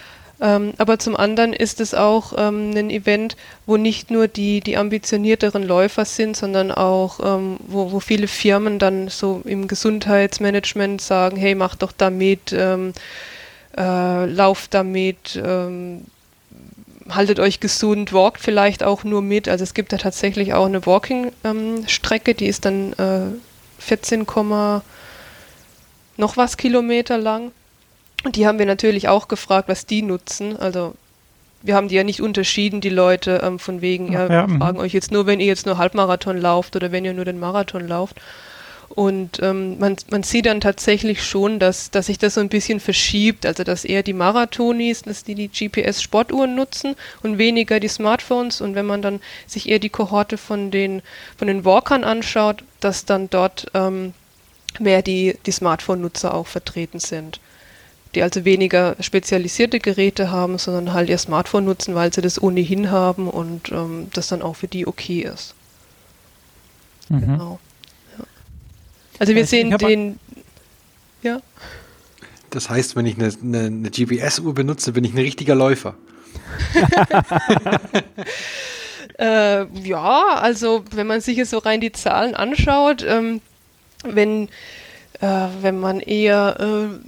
ja. 0.40 0.56
ähm, 0.56 0.74
aber 0.76 0.98
zum 0.98 1.16
anderen 1.16 1.54
ist 1.54 1.80
es 1.80 1.94
auch 1.94 2.34
ähm, 2.36 2.72
ein 2.76 2.90
Event, 2.90 3.38
wo 3.64 3.78
nicht 3.78 4.10
nur 4.10 4.28
die, 4.28 4.60
die 4.60 4.76
ambitionierteren 4.76 5.62
Läufer 5.62 6.04
sind, 6.04 6.36
sondern 6.36 6.70
auch, 6.70 7.20
ähm, 7.24 7.56
wo, 7.66 7.90
wo 7.90 8.00
viele 8.00 8.28
Firmen 8.28 8.78
dann 8.78 9.08
so 9.08 9.40
im 9.46 9.66
Gesundheitsmanagement 9.66 11.00
sagen, 11.00 11.38
hey, 11.38 11.54
mach 11.54 11.74
doch 11.74 11.92
damit, 11.92 12.52
ähm, 12.52 12.92
äh, 13.78 14.26
lauf 14.26 14.68
damit, 14.68 15.40
ähm, 15.42 16.04
haltet 17.10 17.40
euch 17.40 17.60
gesund, 17.60 18.12
walkt 18.12 18.40
vielleicht 18.40 18.82
auch 18.82 19.04
nur 19.04 19.22
mit. 19.22 19.48
Also 19.48 19.64
es 19.64 19.74
gibt 19.74 19.92
da 19.92 19.96
tatsächlich 19.96 20.54
auch 20.54 20.66
eine 20.66 20.84
Walking-Strecke, 20.84 22.30
ähm, 22.32 22.36
die 22.36 22.46
ist 22.46 22.64
dann 22.64 22.92
äh, 22.94 23.32
14, 23.78 24.26
noch 26.16 26.36
was 26.36 26.56
Kilometer 26.56 27.18
lang. 27.18 27.52
Und 28.24 28.36
die 28.36 28.46
haben 28.46 28.58
wir 28.58 28.66
natürlich 28.66 29.08
auch 29.08 29.28
gefragt, 29.28 29.68
was 29.68 29.86
die 29.86 30.02
nutzen. 30.02 30.56
Also 30.56 30.94
wir 31.62 31.74
haben 31.74 31.88
die 31.88 31.94
ja 31.94 32.04
nicht 32.04 32.20
unterschieden, 32.20 32.80
die 32.80 32.88
Leute, 32.88 33.40
ähm, 33.42 33.58
von 33.58 33.80
wegen, 33.80 34.12
ja, 34.12 34.22
ja, 34.24 34.28
wir 34.28 34.46
mhm. 34.46 34.58
fragen 34.58 34.78
euch 34.78 34.92
jetzt 34.92 35.10
nur, 35.10 35.26
wenn 35.26 35.40
ihr 35.40 35.46
jetzt 35.46 35.66
nur 35.66 35.78
Halbmarathon 35.78 36.38
lauft 36.38 36.76
oder 36.76 36.92
wenn 36.92 37.04
ihr 37.04 37.14
nur 37.14 37.24
den 37.24 37.38
Marathon 37.38 37.86
lauft. 37.86 38.16
Und 38.88 39.40
ähm, 39.42 39.78
man, 39.78 39.96
man 40.10 40.22
sieht 40.22 40.46
dann 40.46 40.60
tatsächlich 40.60 41.22
schon, 41.22 41.58
dass, 41.58 41.90
dass 41.90 42.06
sich 42.06 42.18
das 42.18 42.34
so 42.34 42.40
ein 42.40 42.48
bisschen 42.48 42.80
verschiebt, 42.80 43.44
also 43.44 43.62
dass 43.62 43.84
eher 43.84 44.02
die 44.02 44.14
Marathonis, 44.14 45.02
dass 45.02 45.24
die 45.24 45.34
die 45.34 45.48
GPS-Sportuhren 45.48 46.54
nutzen 46.54 46.96
und 47.22 47.38
weniger 47.38 47.80
die 47.80 47.88
Smartphones. 47.88 48.60
Und 48.60 48.74
wenn 48.74 48.86
man 48.86 49.02
dann 49.02 49.20
sich 49.46 49.68
eher 49.68 49.78
die 49.78 49.90
Kohorte 49.90 50.38
von 50.38 50.70
den, 50.70 51.02
von 51.36 51.48
den 51.48 51.64
Walkern 51.64 52.02
anschaut, 52.02 52.64
dass 52.80 53.04
dann 53.04 53.28
dort 53.28 53.66
ähm, 53.74 54.14
mehr 54.80 55.02
die, 55.02 55.36
die 55.44 55.52
Smartphone-Nutzer 55.52 56.32
auch 56.34 56.46
vertreten 56.46 56.98
sind. 56.98 57.40
Die 58.14 58.22
also 58.22 58.46
weniger 58.46 58.96
spezialisierte 59.00 59.80
Geräte 59.80 60.30
haben, 60.30 60.56
sondern 60.56 60.94
halt 60.94 61.10
ihr 61.10 61.18
Smartphone 61.18 61.66
nutzen, 61.66 61.94
weil 61.94 62.12
sie 62.12 62.22
das 62.22 62.40
ohnehin 62.40 62.90
haben 62.90 63.28
und 63.28 63.70
ähm, 63.70 64.08
das 64.14 64.28
dann 64.28 64.40
auch 64.40 64.56
für 64.56 64.68
die 64.68 64.86
okay 64.86 65.20
ist. 65.20 65.54
Mhm. 67.10 67.20
Genau. 67.20 67.58
Also 69.18 69.34
wir 69.34 69.46
sehen 69.46 69.76
den, 69.78 70.18
ja. 71.22 71.40
Das 72.50 72.70
heißt, 72.70 72.96
wenn 72.96 73.06
ich 73.06 73.16
eine, 73.16 73.32
eine, 73.42 73.66
eine 73.66 73.90
GPS-Uhr 73.90 74.54
benutze, 74.54 74.92
bin 74.92 75.04
ich 75.04 75.12
ein 75.12 75.18
richtiger 75.18 75.54
Läufer. 75.54 75.94
äh, 79.18 79.64
ja, 79.86 80.24
also 80.36 80.84
wenn 80.92 81.06
man 81.06 81.20
sich 81.20 81.36
jetzt 81.36 81.50
so 81.50 81.58
rein 81.58 81.80
die 81.80 81.92
Zahlen 81.92 82.34
anschaut, 82.34 83.04
ähm, 83.06 83.40
wenn 84.04 84.48
äh, 85.20 85.48
wenn 85.62 85.80
man 85.80 86.00
eher 86.00 86.56
äh, 86.58 86.62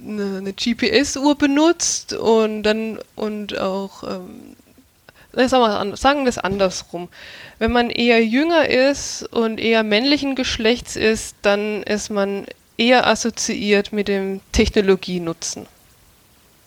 eine, 0.07 0.37
eine 0.37 0.53
GPS-Uhr 0.53 1.35
benutzt 1.37 2.13
und 2.13 2.63
dann 2.63 2.99
und 3.15 3.57
auch 3.57 4.03
ähm, 4.03 4.55
sagen 5.33 6.23
wir 6.23 6.29
es 6.29 6.37
andersrum. 6.37 7.07
Wenn 7.61 7.71
man 7.73 7.91
eher 7.91 8.25
jünger 8.25 8.67
ist 8.69 9.21
und 9.21 9.59
eher 9.59 9.83
männlichen 9.83 10.33
Geschlechts 10.33 10.95
ist, 10.95 11.35
dann 11.43 11.83
ist 11.83 12.09
man 12.09 12.45
eher 12.75 13.05
assoziiert 13.05 13.93
mit 13.93 14.07
dem 14.07 14.41
Technologienutzen. 14.51 15.67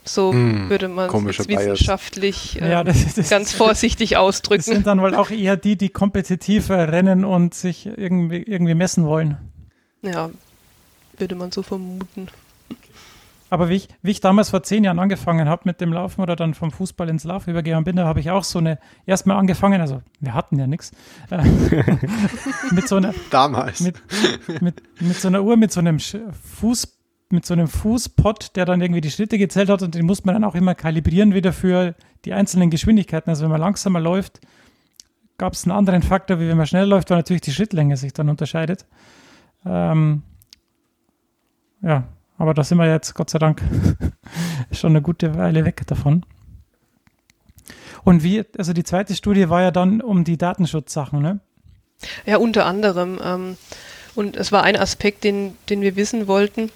So 0.04 0.32
Hm, 0.32 0.68
würde 0.70 0.86
man 0.86 1.10
es 1.28 1.48
wissenschaftlich 1.48 2.62
äh, 2.62 2.70
Ja, 2.70 2.84
das- 2.84 3.12
das- 3.16 3.28
ganz 3.28 3.52
vorsichtig 3.52 4.10
Das 4.10 4.18
ausdrücken. 4.20 4.62
sind 4.62 4.86
dann 4.86 5.00
wohl 5.00 5.16
auch 5.16 5.30
eher 5.30 5.56
die, 5.56 5.74
die 5.74 5.88
kompetitiver 5.88 6.92
rennen 6.92 7.24
und 7.24 7.54
sich 7.54 7.86
irgendwie, 7.86 8.44
irgendwie 8.44 8.74
messen 8.74 9.04
wollen. 9.04 9.36
Ja, 10.02 10.30
würde 11.18 11.34
man 11.34 11.50
so 11.50 11.64
vermuten. 11.64 12.28
Aber 13.54 13.68
wie 13.68 13.74
ich, 13.74 13.88
wie 14.02 14.10
ich 14.10 14.20
damals 14.20 14.50
vor 14.50 14.64
zehn 14.64 14.82
Jahren 14.82 14.98
angefangen 14.98 15.48
habe 15.48 15.62
mit 15.66 15.80
dem 15.80 15.92
Laufen 15.92 16.20
oder 16.20 16.34
dann 16.34 16.54
vom 16.54 16.72
Fußball 16.72 17.08
ins 17.08 17.22
Lauf 17.22 17.46
übergegangen 17.46 17.84
bin, 17.84 17.94
da 17.94 18.04
habe 18.04 18.18
ich 18.18 18.32
auch 18.32 18.42
so 18.42 18.58
eine, 18.58 18.80
erstmal 19.06 19.36
angefangen, 19.36 19.80
also 19.80 20.02
wir 20.18 20.34
hatten 20.34 20.58
ja 20.58 20.66
nichts, 20.66 20.90
äh, 21.30 21.40
mit 22.72 22.88
so 22.88 22.96
einer, 22.96 23.14
Damals. 23.30 23.78
mit, 23.78 24.02
mit, 24.60 24.82
mit 25.00 25.16
so 25.16 25.28
einer 25.28 25.44
Uhr, 25.44 25.56
mit 25.56 25.70
so 25.70 25.78
einem 25.78 26.00
Fuß, 26.00 26.98
mit 27.30 27.46
so 27.46 27.54
einem 27.54 27.68
Fußpot, 27.68 28.56
der 28.56 28.64
dann 28.64 28.80
irgendwie 28.80 29.00
die 29.00 29.12
Schritte 29.12 29.38
gezählt 29.38 29.68
hat 29.68 29.82
und 29.82 29.94
den 29.94 30.04
muss 30.04 30.24
man 30.24 30.34
dann 30.34 30.42
auch 30.42 30.56
immer 30.56 30.74
kalibrieren 30.74 31.32
wieder 31.32 31.52
für 31.52 31.94
die 32.24 32.32
einzelnen 32.32 32.70
Geschwindigkeiten. 32.70 33.30
Also 33.30 33.44
wenn 33.44 33.52
man 33.52 33.60
langsamer 33.60 34.00
läuft, 34.00 34.40
gab 35.38 35.52
es 35.52 35.62
einen 35.62 35.76
anderen 35.76 36.02
Faktor, 36.02 36.40
wie 36.40 36.48
wenn 36.48 36.56
man 36.56 36.66
schnell 36.66 36.88
läuft, 36.88 37.10
weil 37.10 37.18
natürlich 37.18 37.42
die 37.42 37.52
Schrittlänge 37.52 37.96
sich 37.96 38.12
dann 38.12 38.28
unterscheidet. 38.28 38.84
Ähm, 39.64 40.24
ja, 41.82 42.08
aber 42.44 42.52
da 42.52 42.62
sind 42.62 42.76
wir 42.76 42.86
jetzt 42.86 43.14
Gott 43.14 43.30
sei 43.30 43.38
Dank 43.38 43.62
schon 44.70 44.90
eine 44.90 45.00
gute 45.00 45.34
Weile 45.34 45.64
weg 45.64 45.86
davon. 45.86 46.26
Und 48.04 48.22
wie, 48.22 48.44
also 48.58 48.74
die 48.74 48.84
zweite 48.84 49.14
Studie 49.14 49.48
war 49.48 49.62
ja 49.62 49.70
dann 49.70 50.02
um 50.02 50.24
die 50.24 50.36
Datenschutzsachen, 50.36 51.22
ne? 51.22 51.40
Ja, 52.26 52.36
unter 52.36 52.66
anderem. 52.66 53.18
Ähm, 53.24 53.56
und 54.14 54.36
es 54.36 54.52
war 54.52 54.62
ein 54.62 54.76
Aspekt, 54.76 55.24
den, 55.24 55.56
den 55.70 55.80
wir 55.80 55.96
wissen 55.96 56.26
wollten. 56.26 56.70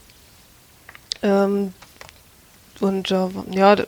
Ähm, 1.23 1.75
und 2.81 3.11
äh, 3.11 3.29
ja, 3.51 3.77
da, 3.77 3.85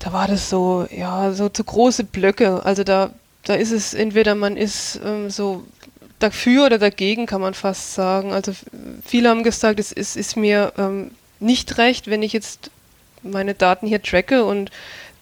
da 0.00 0.12
war 0.12 0.26
das 0.26 0.50
so, 0.50 0.88
ja, 0.90 1.30
so 1.30 1.48
zu 1.48 1.62
große 1.62 2.02
Blöcke. 2.02 2.66
Also 2.66 2.82
da, 2.82 3.10
da 3.44 3.54
ist 3.54 3.70
es 3.70 3.94
entweder 3.94 4.34
man 4.34 4.56
ist 4.56 5.00
ähm, 5.04 5.30
so 5.30 5.62
dafür 6.18 6.66
oder 6.66 6.78
dagegen, 6.78 7.26
kann 7.26 7.40
man 7.40 7.54
fast 7.54 7.94
sagen. 7.94 8.32
Also 8.32 8.52
viele 9.04 9.28
haben 9.28 9.42
gesagt, 9.42 9.78
es 9.78 9.92
ist, 9.92 10.16
ist 10.16 10.36
mir 10.36 10.72
ähm, 10.78 11.12
nicht 11.40 11.78
recht, 11.78 12.08
wenn 12.08 12.22
ich 12.22 12.32
jetzt 12.32 12.70
meine 13.22 13.54
Daten 13.54 13.86
hier 13.86 14.02
tracke 14.02 14.44
und 14.44 14.70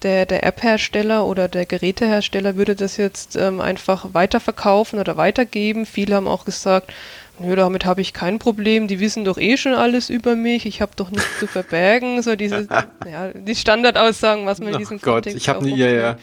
der, 0.03 0.25
der 0.25 0.43
App-Hersteller 0.43 1.25
oder 1.25 1.47
der 1.47 1.65
Gerätehersteller 1.65 2.55
würde 2.55 2.75
das 2.75 2.97
jetzt 2.97 3.35
ähm, 3.35 3.61
einfach 3.61 4.13
weiterverkaufen 4.13 4.99
oder 4.99 5.17
weitergeben. 5.17 5.85
Viele 5.85 6.15
haben 6.15 6.27
auch 6.27 6.45
gesagt, 6.45 6.93
nö, 7.39 7.55
damit 7.55 7.85
habe 7.85 8.01
ich 8.01 8.13
kein 8.13 8.37
Problem, 8.37 8.87
die 8.87 8.99
wissen 8.99 9.25
doch 9.25 9.37
eh 9.37 9.57
schon 9.57 9.73
alles 9.73 10.09
über 10.09 10.35
mich, 10.35 10.65
ich 10.65 10.81
habe 10.81 10.91
doch 10.95 11.09
nichts 11.09 11.39
zu 11.39 11.47
verbergen. 11.47 12.21
So 12.21 12.35
diese, 12.35 12.67
ja, 13.11 13.29
die 13.33 13.55
Standardaussagen, 13.55 14.45
was 14.45 14.59
man 14.59 14.69
in 14.69 14.75
Oh 14.75 14.77
diesem 14.77 14.97
Gott, 14.99 15.23
Kontext 15.23 15.37
ich 15.37 15.49
habe 15.49 15.59
eine 15.59 15.75
ja, 15.75 15.89
ja. 15.89 16.17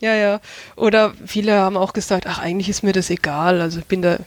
Ja, 0.00 0.14
ja. 0.14 0.40
Oder 0.76 1.12
viele 1.26 1.54
haben 1.54 1.76
auch 1.76 1.92
gesagt, 1.92 2.26
ach, 2.26 2.38
eigentlich 2.38 2.68
ist 2.68 2.82
mir 2.82 2.92
das 2.92 3.10
egal. 3.10 3.60
Also 3.60 3.80
ich 3.80 3.86
bin 3.86 4.02
da 4.02 4.18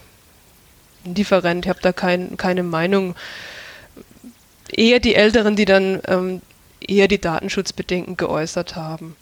indifferent, 1.03 1.65
ich 1.65 1.69
habe 1.69 1.79
da 1.81 1.93
kein, 1.93 2.37
keine 2.37 2.63
Meinung. 2.63 3.15
Eher 4.71 4.99
die 4.99 5.15
Älteren, 5.15 5.55
die 5.55 5.65
dann 5.65 6.01
ähm, 6.07 6.41
eher 6.79 7.07
die 7.07 7.19
Datenschutzbedenken 7.19 8.17
geäußert 8.17 8.75
haben. 8.75 9.15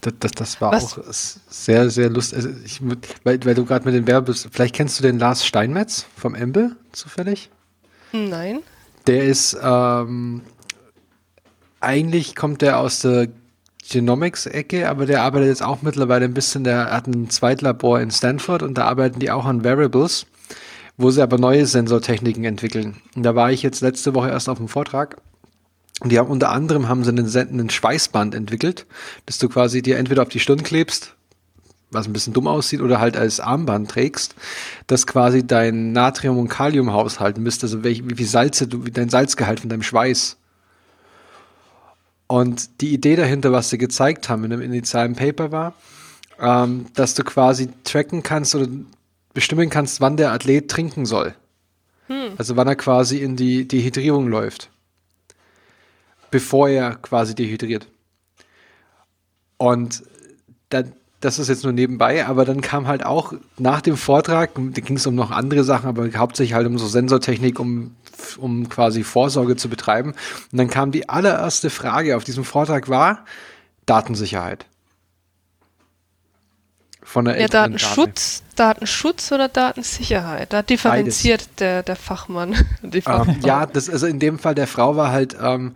Das, 0.00 0.14
das, 0.18 0.32
das 0.32 0.60
war 0.60 0.72
Was? 0.72 0.98
auch 0.98 1.04
sehr, 1.12 1.90
sehr 1.90 2.08
lustig. 2.08 2.38
Also 2.38 2.50
ich, 2.64 2.80
weil, 3.24 3.44
weil 3.44 3.54
du 3.54 3.66
gerade 3.66 3.84
mit 3.84 3.94
den 3.94 4.06
Werbes, 4.06 4.48
vielleicht 4.50 4.74
kennst 4.74 4.98
du 4.98 5.02
den 5.02 5.18
Lars 5.18 5.44
Steinmetz 5.44 6.06
vom 6.16 6.34
Embe 6.34 6.76
zufällig? 6.92 7.50
Nein? 8.12 8.60
Der 9.06 9.24
ist, 9.24 9.56
ähm, 9.62 10.42
eigentlich 11.80 12.34
kommt 12.34 12.62
der 12.62 12.78
aus 12.78 13.00
der 13.00 13.28
Genomics-Ecke, 13.90 14.88
aber 14.88 15.06
der 15.06 15.22
arbeitet 15.22 15.48
jetzt 15.48 15.62
auch 15.62 15.82
mittlerweile 15.82 16.24
ein 16.24 16.34
bisschen, 16.34 16.64
der 16.64 16.90
hat 16.90 17.06
ein 17.06 17.28
Zweitlabor 17.28 18.00
in 18.00 18.10
Stanford 18.10 18.62
und 18.62 18.78
da 18.78 18.84
arbeiten 18.84 19.20
die 19.20 19.30
auch 19.30 19.44
an 19.44 19.64
Variables, 19.64 20.26
wo 20.96 21.10
sie 21.10 21.22
aber 21.22 21.38
neue 21.38 21.66
Sensortechniken 21.66 22.44
entwickeln. 22.44 22.96
Und 23.16 23.24
da 23.24 23.34
war 23.34 23.50
ich 23.52 23.62
jetzt 23.62 23.80
letzte 23.80 24.14
Woche 24.14 24.30
erst 24.30 24.48
auf 24.48 24.58
dem 24.58 24.68
Vortrag 24.68 25.16
und 26.00 26.10
die 26.10 26.18
haben 26.18 26.30
unter 26.30 26.50
anderem 26.50 26.88
haben 26.88 27.04
sie 27.04 27.10
einen, 27.10 27.36
einen 27.36 27.70
Schweißband 27.70 28.34
entwickelt, 28.34 28.86
dass 29.26 29.38
du 29.38 29.48
quasi 29.48 29.82
dir 29.82 29.98
entweder 29.98 30.22
auf 30.22 30.28
die 30.28 30.40
Stirn 30.40 30.62
klebst, 30.62 31.14
was 31.90 32.06
ein 32.06 32.12
bisschen 32.12 32.32
dumm 32.32 32.46
aussieht, 32.46 32.80
oder 32.80 33.00
halt 33.00 33.16
als 33.16 33.38
Armband 33.38 33.90
trägst, 33.90 34.34
das 34.86 35.06
quasi 35.06 35.46
dein 35.46 35.92
Natrium- 35.92 36.38
und 36.38 36.48
Kaliumhaushalt 36.48 37.36
misst, 37.38 37.62
also 37.64 37.84
welch, 37.84 38.08
wie 38.08 38.14
viel 38.14 38.26
Salze 38.26 38.66
du, 38.66 38.86
wie 38.86 38.90
dein 38.90 39.10
Salzgehalt 39.10 39.60
von 39.60 39.68
deinem 39.68 39.82
Schweiß. 39.82 40.38
Und 42.30 42.80
die 42.80 42.94
Idee 42.94 43.16
dahinter, 43.16 43.50
was 43.50 43.70
sie 43.70 43.78
gezeigt 43.78 44.28
haben 44.28 44.44
in 44.44 44.52
einem 44.52 44.62
initialen 44.62 45.16
Paper 45.16 45.50
war, 45.50 45.74
ähm, 46.38 46.86
dass 46.94 47.14
du 47.14 47.24
quasi 47.24 47.70
tracken 47.82 48.22
kannst 48.22 48.54
oder 48.54 48.68
bestimmen 49.34 49.68
kannst, 49.68 50.00
wann 50.00 50.16
der 50.16 50.30
Athlet 50.30 50.70
trinken 50.70 51.06
soll. 51.06 51.34
Also 52.38 52.54
wann 52.54 52.68
er 52.68 52.76
quasi 52.76 53.18
in 53.18 53.34
die 53.34 53.66
Dehydrierung 53.66 54.28
läuft. 54.28 54.70
Bevor 56.30 56.68
er 56.68 56.94
quasi 56.94 57.34
dehydriert. 57.34 57.88
Und 59.56 60.04
dann, 60.68 60.92
das 61.18 61.40
ist 61.40 61.48
jetzt 61.48 61.64
nur 61.64 61.72
nebenbei, 61.72 62.24
aber 62.24 62.44
dann 62.44 62.60
kam 62.60 62.86
halt 62.86 63.04
auch 63.04 63.32
nach 63.58 63.80
dem 63.80 63.96
Vortrag, 63.96 64.52
da 64.54 64.80
ging 64.80 64.98
es 64.98 65.06
um 65.08 65.16
noch 65.16 65.32
andere 65.32 65.64
Sachen, 65.64 65.88
aber 65.88 66.08
hauptsächlich 66.12 66.54
halt 66.54 66.68
um 66.68 66.78
so 66.78 66.86
Sensortechnik, 66.86 67.58
um, 67.58 67.96
um 68.38 68.68
quasi 68.68 69.02
Vorsorge 69.04 69.56
zu 69.56 69.68
betreiben. 69.68 70.14
Und 70.52 70.58
dann 70.58 70.68
kam 70.68 70.92
die 70.92 71.08
allererste 71.08 71.70
Frage 71.70 72.16
auf 72.16 72.24
diesem 72.24 72.44
Vortrag 72.44 72.88
war 72.88 73.24
Datensicherheit. 73.86 74.66
Von 77.02 77.24
der 77.24 77.34
Ja, 77.34 77.42
älteren 77.42 77.72
Dame. 77.72 77.76
Datenschutz, 77.76 78.42
Datenschutz 78.54 79.32
oder 79.32 79.48
Datensicherheit? 79.48 80.52
Da 80.52 80.62
differenziert 80.62 81.48
der, 81.58 81.82
der 81.82 81.96
Fachmann. 81.96 82.54
Die 82.82 83.02
Ähm, 83.06 83.40
ja, 83.42 83.66
das, 83.66 83.90
also 83.90 84.06
in 84.06 84.20
dem 84.20 84.38
Fall 84.38 84.54
der 84.54 84.68
Frau 84.68 84.94
war 84.94 85.10
halt 85.10 85.36
ähm, 85.40 85.74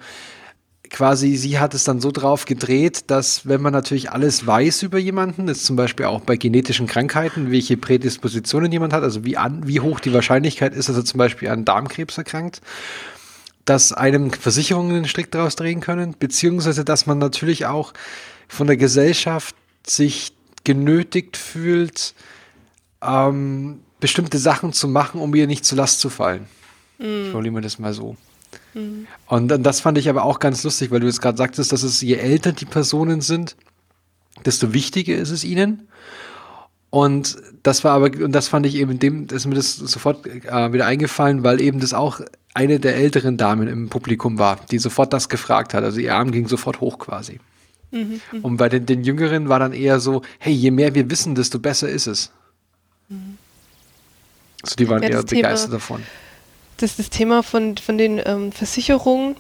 quasi, 0.94 1.37
sie 1.37 1.59
hat 1.59 1.74
es 1.74 1.83
dann 1.83 2.00
so 2.00 2.12
drauf 2.12 2.44
gedreht, 2.44 3.11
dass 3.11 3.48
wenn 3.48 3.61
man 3.61 3.72
natürlich 3.72 4.12
alles 4.12 4.46
weiß 4.46 4.85
über 4.85 4.98
jemanden, 4.98 5.48
das 5.48 5.59
ist 5.59 5.66
zum 5.66 5.74
Beispiel 5.74 6.07
auch 6.07 6.20
bei 6.20 6.37
genetischen 6.37 6.87
Krankheiten, 6.87 7.50
welche 7.50 7.76
Prädispositionen 7.76 8.70
jemand 8.70 8.92
hat, 8.92 9.02
also 9.02 9.24
wie, 9.24 9.37
an, 9.37 9.66
wie 9.66 9.80
hoch 9.80 9.98
die 9.98 10.12
Wahrscheinlichkeit 10.12 10.72
ist, 10.72 10.88
dass 10.88 10.96
er 10.96 11.04
zum 11.04 11.18
Beispiel 11.18 11.48
an 11.48 11.64
Darmkrebs 11.64 12.16
erkrankt, 12.16 12.61
dass 13.64 13.92
einem 13.92 14.30
Versicherungen 14.30 14.94
den 14.94 15.09
Strick 15.09 15.33
daraus 15.33 15.57
drehen 15.57 15.80
können, 15.80 16.14
beziehungsweise 16.16 16.85
dass 16.85 17.07
man 17.07 17.18
natürlich 17.18 17.66
auch 17.66 17.92
von 18.46 18.68
der 18.68 18.76
Gesellschaft 18.76 19.57
sich 19.85 20.33
genötigt 20.62 21.37
fühlt, 21.37 22.14
ähm, 23.02 23.80
bestimmte 23.98 24.38
Sachen 24.38 24.72
zu 24.72 24.87
machen, 24.87 25.20
um 25.20 25.35
ihr 25.35 25.48
nicht 25.48 25.64
zur 25.64 25.78
Last 25.78 25.98
zu 25.98 26.09
fallen. 26.09 26.46
Formulieren 27.33 27.57
wir 27.57 27.62
das 27.62 27.80
mal 27.80 27.92
so. 27.92 28.16
Und 29.26 29.48
dann, 29.48 29.62
das 29.62 29.80
fand 29.80 29.98
ich 29.98 30.08
aber 30.08 30.24
auch 30.24 30.38
ganz 30.40 30.64
lustig, 30.64 30.90
weil 30.90 31.00
du 31.00 31.06
jetzt 31.06 31.20
gerade 31.22 31.38
sagtest, 31.38 31.72
dass 31.72 31.82
es 31.82 32.00
je 32.00 32.16
älter 32.16 32.52
die 32.52 32.64
Personen 32.64 33.20
sind, 33.20 33.56
desto 34.44 34.72
wichtiger 34.72 35.16
ist 35.16 35.30
es 35.30 35.44
ihnen. 35.44 35.88
Und 36.90 37.37
das 37.62 37.82
war 37.84 37.92
aber, 37.92 38.06
und 38.24 38.32
das 38.32 38.48
fand 38.48 38.66
ich 38.66 38.74
eben 38.76 38.98
dem, 38.98 39.26
ist 39.28 39.46
mir 39.46 39.54
das 39.54 39.76
sofort 39.76 40.26
äh, 40.26 40.72
wieder 40.72 40.87
eingefallen, 40.87 41.42
weil 41.44 41.60
eben 41.60 41.80
das 41.80 41.94
auch 41.94 42.20
eine 42.52 42.78
der 42.78 42.96
älteren 42.96 43.37
Damen 43.37 43.66
im 43.68 43.88
Publikum 43.88 44.38
war, 44.38 44.60
die 44.70 44.78
sofort 44.78 45.12
das 45.12 45.28
gefragt 45.28 45.74
hat. 45.74 45.82
Also 45.82 45.98
ihr 46.00 46.14
Arm 46.14 46.30
ging 46.30 46.46
sofort 46.48 46.80
hoch 46.80 46.98
quasi. 46.98 47.40
Und 48.42 48.56
bei 48.56 48.68
den, 48.68 48.87
den 48.87 49.04
Jüngeren 49.04 49.48
war 49.48 49.60
dann 49.60 49.72
eher 49.72 50.00
so, 50.00 50.22
hey, 50.40 50.52
je 50.52 50.72
mehr 50.72 50.96
wir 50.96 51.08
wissen, 51.10 51.37
desto 51.37 51.60
besser 51.60 51.88
ist 51.88 52.08
es. 52.08 52.32
Also 54.62 54.76
die 54.76 54.88
waren 54.88 55.02
Ja, 55.02 55.08
eher 55.10 55.14
das 55.16 55.26
Thema- 55.26 55.42
begeistert 55.42 55.72
davon. 55.74 56.02
Das 56.76 56.96
das 56.96 57.10
Thema 57.10 57.42
von, 57.42 57.76
von 57.76 57.98
den 57.98 58.20
ähm, 58.24 58.52
Versicherungen 58.52 59.37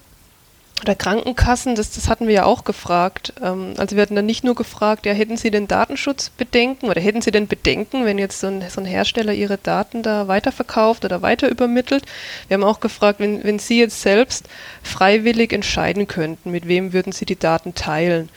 oder 0.82 0.94
Krankenkassen, 0.94 1.76
das, 1.76 1.92
das 1.92 2.08
hatten 2.08 2.26
wir 2.26 2.34
ja 2.34 2.44
auch 2.44 2.64
gefragt. 2.64 3.32
Ähm, 3.42 3.74
also 3.78 3.96
wir 3.96 4.02
hatten 4.02 4.16
dann 4.16 4.26
nicht 4.26 4.44
nur 4.44 4.54
gefragt, 4.54 5.06
ja, 5.06 5.12
hätten 5.12 5.36
Sie 5.36 5.50
denn 5.50 5.66
Datenschutzbedenken 5.66 6.90
oder 6.90 7.00
hätten 7.00 7.22
Sie 7.22 7.30
denn 7.30 7.46
Bedenken, 7.46 8.04
wenn 8.04 8.18
jetzt 8.18 8.40
so 8.40 8.48
ein, 8.48 8.62
so 8.68 8.80
ein 8.80 8.86
Hersteller 8.86 9.32
Ihre 9.32 9.56
Daten 9.56 10.02
da 10.02 10.28
weiterverkauft 10.28 11.04
oder 11.04 11.22
weiter 11.22 11.48
übermittelt? 11.48 12.04
Wir 12.48 12.56
haben 12.56 12.64
auch 12.64 12.80
gefragt, 12.80 13.20
wenn, 13.20 13.44
wenn 13.44 13.58
Sie 13.58 13.78
jetzt 13.78 14.02
selbst 14.02 14.48
freiwillig 14.82 15.52
entscheiden 15.52 16.06
könnten, 16.06 16.50
mit 16.50 16.68
wem 16.68 16.92
würden 16.92 17.12
Sie 17.12 17.24
die 17.24 17.38
Daten 17.38 17.74
teilen? 17.74 18.28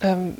Ähm, 0.00 0.38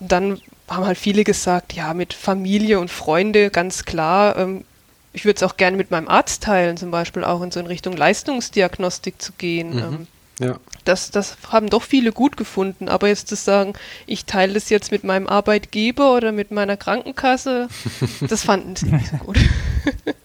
dann 0.00 0.40
haben 0.68 0.86
halt 0.86 0.98
viele 0.98 1.24
gesagt, 1.24 1.72
ja, 1.72 1.94
mit 1.94 2.14
Familie 2.14 2.80
und 2.80 2.90
Freunde, 2.90 3.50
ganz 3.50 3.84
klar. 3.84 4.36
Ähm, 4.36 4.64
ich 5.12 5.24
würde 5.24 5.36
es 5.36 5.42
auch 5.42 5.56
gerne 5.56 5.76
mit 5.76 5.90
meinem 5.90 6.08
Arzt 6.08 6.42
teilen, 6.42 6.76
zum 6.76 6.90
Beispiel 6.90 7.24
auch 7.24 7.42
in 7.42 7.50
so 7.50 7.60
in 7.60 7.66
Richtung 7.66 7.96
Leistungsdiagnostik 7.96 9.20
zu 9.20 9.32
gehen. 9.32 9.78
Ähm, 9.78 10.06
Ja. 10.40 10.56
das, 10.84 11.10
das 11.10 11.36
haben 11.50 11.68
doch 11.70 11.82
viele 11.82 12.12
gut 12.12 12.36
gefunden. 12.36 12.88
Aber 12.88 13.08
jetzt 13.08 13.28
zu 13.28 13.36
sagen, 13.36 13.74
ich 14.06 14.24
teile 14.24 14.54
das 14.54 14.70
jetzt 14.70 14.90
mit 14.90 15.04
meinem 15.04 15.26
Arbeitgeber 15.28 16.14
oder 16.16 16.32
mit 16.32 16.50
meiner 16.50 16.76
Krankenkasse, 16.76 17.68
das 18.28 18.42
fanden 18.44 18.74
sie 18.76 18.86
nicht 18.86 19.08
so 19.10 19.16
gut. 19.18 19.38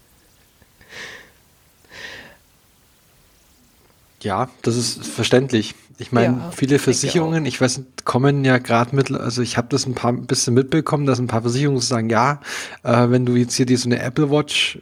Ja, 4.27 4.49
das 4.61 4.75
ist 4.75 5.07
verständlich. 5.07 5.73
Ich 5.99 6.11
meine, 6.11 6.37
Ja, 6.37 6.51
viele 6.51 6.75
ich 6.75 6.81
Versicherungen, 6.81 7.45
ich 7.45 7.61
weiß 7.61 7.77
nicht, 7.77 8.03
kommen 8.03 8.43
ja 8.43 8.57
gerade 8.57 8.93
mit, 8.93 9.09
also 9.09 9.41
ich 9.41 9.55
habe 9.55 9.69
das 9.69 9.85
ein 9.85 9.95
paar 9.95 10.11
ein 10.11 10.27
bisschen 10.27 10.53
mitbekommen, 10.53 11.05
dass 11.05 11.17
ein 11.19 11.27
paar 11.27 11.41
Versicherungen 11.43 11.79
sagen, 11.79 12.09
ja, 12.09 12.41
äh, 12.83 13.09
wenn 13.09 13.25
du 13.25 13.35
jetzt 13.37 13.55
hier 13.55 13.65
dir 13.65 13.77
so 13.77 13.87
eine 13.87 13.99
Apple 13.99 14.29
Watch 14.29 14.79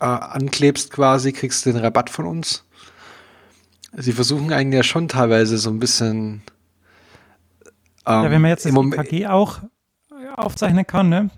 äh, 0.00 0.04
anklebst 0.04 0.90
quasi, 0.90 1.32
kriegst 1.32 1.64
du 1.64 1.72
den 1.72 1.80
Rabatt 1.80 2.10
von 2.10 2.26
uns. 2.26 2.64
Sie 3.96 4.12
versuchen 4.12 4.52
einen 4.52 4.72
ja 4.72 4.82
schon 4.82 5.06
teilweise 5.06 5.56
so 5.56 5.70
ein 5.70 5.78
bisschen 5.78 6.42
ähm, 8.06 8.24
ja, 8.24 8.30
wenn 8.30 8.42
man 8.42 8.50
jetzt 8.50 8.64
das 8.64 8.70
im 8.70 8.74
Moment- 8.74 9.00
EKG 9.12 9.28
auch 9.28 9.60
aufzeichnen 10.36 10.84
kann, 10.86 11.08
ne? 11.08 11.30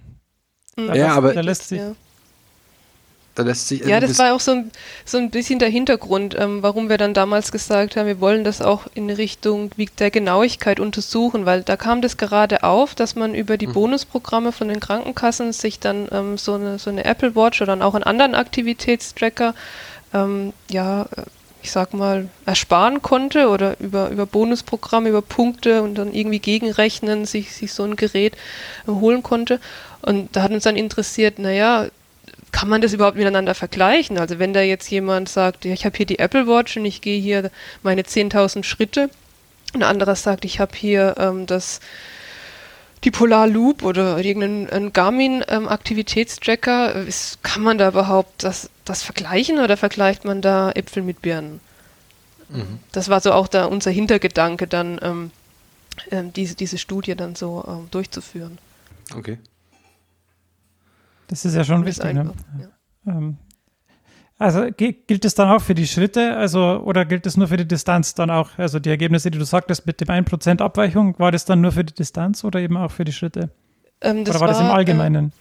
Da 0.76 0.94
Ja, 0.94 1.14
aber- 1.14 1.34
da 1.34 1.42
lässt 1.42 1.68
sich, 1.68 1.78
Ja. 1.80 1.92
Da 3.42 3.48
lässt 3.48 3.68
sich 3.68 3.84
Ja, 3.84 4.00
das 4.00 4.18
war 4.18 4.34
auch 4.34 4.40
so 4.40 4.52
ein, 4.52 4.70
so 5.04 5.18
ein 5.18 5.30
bisschen 5.30 5.58
der 5.58 5.68
Hintergrund, 5.68 6.36
ähm, 6.38 6.62
warum 6.62 6.88
wir 6.88 6.98
dann 6.98 7.14
damals 7.14 7.52
gesagt 7.52 7.96
haben, 7.96 8.06
wir 8.06 8.20
wollen 8.20 8.44
das 8.44 8.60
auch 8.60 8.86
in 8.94 9.10
Richtung 9.10 9.70
der 9.98 10.10
Genauigkeit 10.10 10.80
untersuchen, 10.80 11.46
weil 11.46 11.62
da 11.62 11.76
kam 11.76 12.02
das 12.02 12.16
gerade 12.16 12.62
auf, 12.62 12.94
dass 12.94 13.16
man 13.16 13.34
über 13.34 13.56
die 13.56 13.66
Bonusprogramme 13.66 14.52
von 14.52 14.68
den 14.68 14.80
Krankenkassen 14.80 15.52
sich 15.52 15.80
dann 15.80 16.08
ähm, 16.12 16.38
so, 16.38 16.54
eine, 16.54 16.78
so 16.78 16.90
eine 16.90 17.04
Apple 17.04 17.34
Watch 17.34 17.62
oder 17.62 17.70
dann 17.70 17.82
auch 17.82 17.94
einen 17.94 18.04
anderen 18.04 18.34
Aktivitätstracker, 18.34 19.54
ähm, 20.12 20.52
ja, 20.68 21.02
äh, 21.02 21.22
ich 21.62 21.70
sag 21.72 21.92
mal, 21.92 22.28
ersparen 22.46 23.02
konnte 23.02 23.48
oder 23.48 23.78
über, 23.80 24.08
über 24.08 24.26
Bonusprogramme, 24.26 25.10
über 25.10 25.22
Punkte 25.22 25.82
und 25.82 25.94
dann 25.96 26.12
irgendwie 26.12 26.38
gegenrechnen, 26.38 27.26
sich, 27.26 27.54
sich 27.54 27.72
so 27.72 27.84
ein 27.84 27.96
Gerät 27.96 28.34
äh, 28.86 28.90
holen 28.90 29.22
konnte. 29.22 29.60
Und 30.02 30.34
da 30.34 30.42
hat 30.42 30.52
uns 30.52 30.64
dann 30.64 30.76
interessiert, 30.76 31.38
naja, 31.38 31.86
kann 32.52 32.68
man 32.68 32.80
das 32.80 32.92
überhaupt 32.92 33.16
miteinander 33.16 33.54
vergleichen? 33.54 34.18
Also 34.18 34.38
wenn 34.38 34.52
da 34.52 34.60
jetzt 34.60 34.90
jemand 34.90 35.28
sagt, 35.28 35.64
ja, 35.64 35.72
ich 35.72 35.84
habe 35.84 35.96
hier 35.96 36.06
die 36.06 36.18
Apple 36.18 36.46
Watch 36.46 36.76
und 36.76 36.84
ich 36.84 37.00
gehe 37.00 37.20
hier 37.20 37.50
meine 37.82 38.02
10.000 38.02 38.64
Schritte, 38.64 39.10
und 39.72 39.82
ein 39.82 39.88
anderer 39.88 40.16
sagt, 40.16 40.44
ich 40.44 40.58
habe 40.58 40.76
hier 40.76 41.14
ähm, 41.18 41.46
das 41.46 41.80
die 43.04 43.10
Polar 43.10 43.46
Loop 43.46 43.82
oder 43.82 44.18
irgendeinen 44.18 44.68
einen 44.68 44.92
Garmin 44.92 45.42
ähm, 45.48 45.68
Aktivitätstracker, 45.68 46.96
äh, 46.96 47.08
ist, 47.08 47.42
kann 47.42 47.62
man 47.62 47.78
da 47.78 47.88
überhaupt 47.88 48.42
das, 48.42 48.68
das 48.84 49.02
vergleichen 49.02 49.58
oder 49.58 49.76
vergleicht 49.76 50.24
man 50.24 50.42
da 50.42 50.70
Äpfel 50.72 51.02
mit 51.02 51.22
Birnen? 51.22 51.60
Das 52.92 53.08
war 53.08 53.20
so 53.20 53.32
auch 53.32 53.48
da 53.48 53.66
unser 53.66 53.90
Hintergedanke, 53.90 54.66
dann 54.66 54.98
ähm, 55.02 55.30
ähm, 56.10 56.32
diese, 56.32 56.56
diese 56.56 56.78
Studie 56.78 57.14
dann 57.14 57.36
so 57.36 57.64
ähm, 57.66 57.88
durchzuführen. 57.90 58.58
okay. 59.16 59.38
Das 61.30 61.44
ist 61.44 61.54
ja 61.54 61.62
schon 61.64 61.86
wichtig. 61.86 62.12
Ne? 62.12 62.32
ja. 63.06 63.12
Ähm, 63.12 63.36
also 64.36 64.70
gi- 64.76 64.96
gilt 65.06 65.24
es 65.24 65.34
dann 65.34 65.48
auch 65.48 65.60
für 65.62 65.74
die 65.74 65.86
Schritte, 65.86 66.36
also 66.36 66.80
oder 66.84 67.04
gilt 67.04 67.26
es 67.26 67.36
nur 67.36 67.48
für 67.48 67.56
die 67.56 67.68
Distanz 67.68 68.14
dann 68.14 68.30
auch? 68.30 68.50
Also 68.56 68.78
die 68.80 68.88
Ergebnisse, 68.90 69.30
die 69.30 69.38
du 69.38 69.44
sagtest 69.44 69.86
mit 69.86 70.00
dem 70.00 70.08
1% 70.08 70.60
Abweichung, 70.60 71.18
war 71.18 71.30
das 71.30 71.44
dann 71.44 71.60
nur 71.60 71.72
für 71.72 71.84
die 71.84 71.94
Distanz 71.94 72.42
oder 72.42 72.58
eben 72.58 72.76
auch 72.76 72.90
für 72.90 73.04
die 73.04 73.12
Schritte? 73.12 73.50
Ähm, 74.00 74.22
oder 74.22 74.40
war, 74.40 74.48
das 74.48 74.58
im 74.58 74.66
äh, 74.66 74.70
Allgemeinen? 74.70 75.32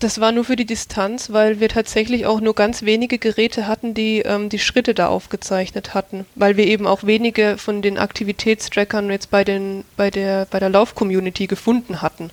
Das 0.00 0.20
war 0.20 0.32
nur 0.32 0.44
für 0.44 0.56
die 0.56 0.66
Distanz, 0.66 1.32
weil 1.32 1.60
wir 1.60 1.68
tatsächlich 1.68 2.26
auch 2.26 2.40
nur 2.40 2.54
ganz 2.56 2.82
wenige 2.82 3.18
Geräte 3.18 3.68
hatten, 3.68 3.94
die 3.94 4.18
ähm, 4.22 4.48
die 4.48 4.58
Schritte 4.58 4.92
da 4.92 5.06
aufgezeichnet 5.06 5.94
hatten, 5.94 6.26
weil 6.34 6.56
wir 6.56 6.66
eben 6.66 6.88
auch 6.88 7.04
wenige 7.04 7.56
von 7.56 7.80
den 7.80 7.96
Aktivitätstrackern 7.96 9.08
jetzt 9.10 9.30
bei 9.30 9.44
den 9.44 9.84
bei 9.96 10.10
der 10.10 10.46
bei 10.50 10.58
der 10.58 10.68
Lauf-Community 10.68 11.46
gefunden 11.46 12.02
hatten. 12.02 12.30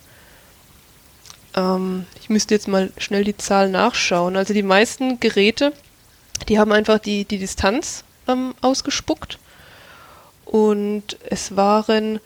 Ähm, 1.60 2.06
ich 2.22 2.30
müsste 2.30 2.56
jetzt 2.56 2.68
mal 2.68 2.92
schnell 2.98 3.24
die 3.24 3.38
Zahl 3.38 3.70
nachschauen. 3.70 4.38
Also 4.38 4.54
die 4.54 4.64
meisten 4.64 5.20
Geräte, 5.20 5.74
die 6.48 6.58
haben 6.58 6.72
einfach 6.72 7.00
die 7.00 7.26
die 7.26 7.38
Distanz 7.38 8.06
ähm, 8.28 8.56
ausgespuckt 8.62 9.38
und 10.46 11.18
es 11.30 11.56
waren 11.56 12.20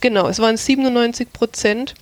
genau 0.00 0.28
es 0.28 0.40
waren 0.40 0.56
97 0.56 1.32
Prozent 1.32 1.94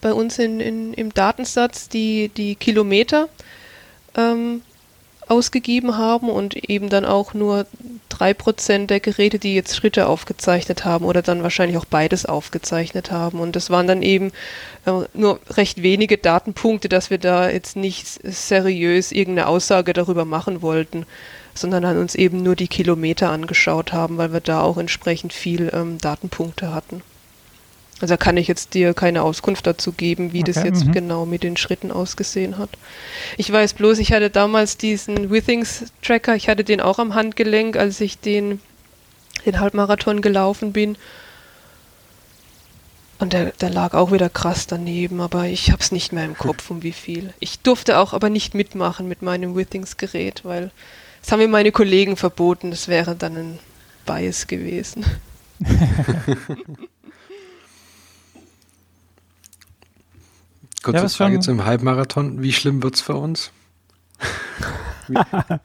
bei 0.00 0.12
uns 0.12 0.38
in, 0.38 0.60
in, 0.60 0.94
im 0.94 1.12
Datensatz 1.12 1.88
die, 1.88 2.28
die 2.28 2.54
Kilometer 2.54 3.28
ähm, 4.16 4.62
ausgegeben 5.28 5.96
haben 5.96 6.28
und 6.28 6.54
eben 6.54 6.88
dann 6.88 7.04
auch 7.04 7.34
nur 7.34 7.66
3% 8.10 8.86
der 8.86 9.00
Geräte, 9.00 9.38
die 9.38 9.54
jetzt 9.54 9.74
Schritte 9.74 10.06
aufgezeichnet 10.06 10.84
haben 10.84 11.04
oder 11.04 11.22
dann 11.22 11.42
wahrscheinlich 11.42 11.76
auch 11.78 11.84
beides 11.84 12.26
aufgezeichnet 12.26 13.10
haben. 13.10 13.40
Und 13.40 13.56
das 13.56 13.70
waren 13.70 13.86
dann 13.86 14.02
eben 14.02 14.32
äh, 14.86 14.92
nur 15.14 15.40
recht 15.50 15.82
wenige 15.82 16.16
Datenpunkte, 16.16 16.88
dass 16.88 17.10
wir 17.10 17.18
da 17.18 17.50
jetzt 17.50 17.76
nicht 17.76 18.06
seriös 18.06 19.12
irgendeine 19.12 19.48
Aussage 19.48 19.92
darüber 19.92 20.24
machen 20.24 20.62
wollten, 20.62 21.06
sondern 21.54 21.82
dann 21.82 21.98
uns 21.98 22.14
eben 22.14 22.42
nur 22.42 22.54
die 22.54 22.68
Kilometer 22.68 23.30
angeschaut 23.30 23.92
haben, 23.92 24.18
weil 24.18 24.32
wir 24.32 24.40
da 24.40 24.60
auch 24.60 24.76
entsprechend 24.76 25.32
viel 25.32 25.70
ähm, 25.74 25.98
Datenpunkte 25.98 26.72
hatten. 26.72 27.02
Also 28.00 28.12
da 28.12 28.16
kann 28.18 28.36
ich 28.36 28.46
jetzt 28.46 28.74
dir 28.74 28.92
keine 28.92 29.22
Auskunft 29.22 29.66
dazu 29.66 29.92
geben, 29.92 30.34
wie 30.34 30.42
das 30.42 30.58
Okay, 30.58 30.68
jetzt 30.68 30.86
mhm. 30.86 30.92
genau 30.92 31.24
mit 31.24 31.42
den 31.42 31.56
Schritten 31.56 31.90
ausgesehen 31.90 32.58
hat. 32.58 32.70
Ich 33.38 33.50
weiß 33.50 33.72
bloß, 33.72 33.98
ich 33.98 34.12
hatte 34.12 34.28
damals 34.28 34.76
diesen 34.76 35.30
Withings-Tracker, 35.30 36.36
ich 36.36 36.48
hatte 36.48 36.62
den 36.62 36.82
auch 36.82 36.98
am 36.98 37.14
Handgelenk, 37.14 37.76
als 37.76 38.00
ich 38.02 38.18
den, 38.18 38.60
den 39.46 39.60
Halbmarathon 39.60 40.20
gelaufen 40.20 40.72
bin. 40.72 40.98
Und 43.18 43.32
der, 43.32 43.52
der 43.52 43.70
lag 43.70 43.94
auch 43.94 44.12
wieder 44.12 44.28
krass 44.28 44.66
daneben, 44.66 45.22
aber 45.22 45.46
ich 45.46 45.70
habe 45.70 45.80
es 45.80 45.90
nicht 45.90 46.12
mehr 46.12 46.26
im 46.26 46.36
Kopf, 46.36 46.70
um 46.70 46.82
wie 46.82 46.92
viel. 46.92 47.32
Ich 47.40 47.60
durfte 47.60 47.98
auch 47.98 48.12
aber 48.12 48.28
nicht 48.28 48.54
mitmachen 48.54 49.08
mit 49.08 49.22
meinem 49.22 49.56
Withings-Gerät, 49.56 50.44
weil 50.44 50.70
das 51.22 51.32
haben 51.32 51.38
mir 51.38 51.48
meine 51.48 51.72
Kollegen 51.72 52.18
verboten, 52.18 52.70
das 52.70 52.88
wäre 52.88 53.16
dann 53.16 53.36
ein 53.38 53.58
Bias 54.04 54.46
gewesen. 54.48 55.06
Kurze 60.86 60.96
Ja, 60.98 61.02
das 61.02 61.16
Frage 61.16 61.34
schon- 61.34 61.42
zum 61.42 61.64
Halbmarathon. 61.64 62.42
Wie 62.42 62.52
schlimm 62.52 62.82
wird's 62.82 63.00
für 63.00 63.16
uns? 63.16 63.50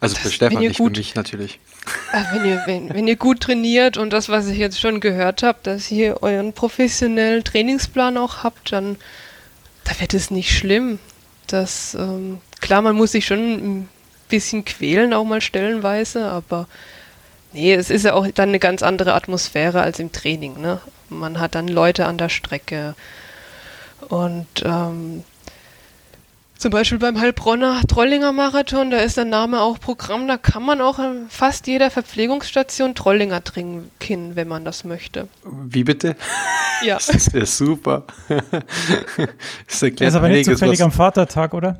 Also 0.00 0.14
für 0.14 0.30
Stefan, 0.30 0.58
nicht 0.60 0.76
für 0.76 0.84
gut- 0.84 0.96
mich 0.96 1.14
natürlich. 1.16 1.58
Wenn 2.32 2.44
ihr, 2.44 2.62
wenn, 2.66 2.94
wenn 2.94 3.08
ihr 3.08 3.16
gut 3.16 3.40
trainiert 3.40 3.96
und 3.96 4.12
das, 4.12 4.28
was 4.28 4.46
ich 4.46 4.56
jetzt 4.58 4.78
schon 4.80 5.00
gehört 5.00 5.42
habe, 5.42 5.58
dass 5.64 5.90
ihr 5.90 6.22
euren 6.22 6.52
professionellen 6.52 7.42
Trainingsplan 7.42 8.16
auch 8.16 8.44
habt, 8.44 8.70
dann 8.72 8.96
da 9.84 9.98
wird 10.00 10.14
es 10.14 10.30
nicht 10.30 10.56
schlimm. 10.56 11.00
Das, 11.48 11.94
ähm, 11.98 12.38
klar, 12.60 12.82
man 12.82 12.94
muss 12.94 13.10
sich 13.12 13.26
schon 13.26 13.38
ein 13.80 13.88
bisschen 14.28 14.64
quälen, 14.64 15.12
auch 15.14 15.24
mal 15.24 15.40
stellenweise, 15.40 16.30
aber 16.30 16.68
nee, 17.52 17.74
es 17.74 17.90
ist 17.90 18.04
ja 18.04 18.12
auch 18.14 18.28
dann 18.32 18.50
eine 18.50 18.60
ganz 18.60 18.82
andere 18.84 19.14
Atmosphäre 19.14 19.80
als 19.82 19.98
im 19.98 20.12
Training. 20.12 20.60
Ne? 20.60 20.80
Man 21.10 21.40
hat 21.40 21.54
dann 21.54 21.68
Leute 21.68 22.06
an 22.06 22.18
der 22.18 22.28
Strecke 22.28 22.94
und 24.08 24.46
ähm, 24.64 25.24
zum 26.56 26.72
Beispiel 26.72 26.98
beim 26.98 27.20
Heilbronner 27.20 27.82
Trollinger 27.86 28.32
Marathon, 28.32 28.90
da 28.90 28.98
ist 28.98 29.16
der 29.16 29.24
Name 29.24 29.60
auch 29.60 29.78
Programm, 29.78 30.26
da 30.26 30.36
kann 30.36 30.64
man 30.64 30.80
auch 30.80 30.98
an 30.98 31.26
fast 31.28 31.68
jeder 31.68 31.88
Verpflegungsstation 31.88 32.96
Trollinger 32.96 33.44
trinken, 33.44 34.34
wenn 34.34 34.48
man 34.48 34.64
das 34.64 34.82
möchte. 34.82 35.28
Wie 35.44 35.84
bitte? 35.84 36.16
Ja, 36.84 36.94
Das 37.06 37.08
ist 37.10 37.32
ja 37.32 37.46
super. 37.46 38.04
das 38.28 39.82
erklärt 39.82 40.00
Der 40.00 40.08
ist 40.08 40.14
aber 40.16 40.28
nicht 40.30 40.46
zufällig 40.46 40.80
was- 40.80 40.84
am 40.84 40.90
Vatertag, 40.92 41.54
oder? 41.54 41.78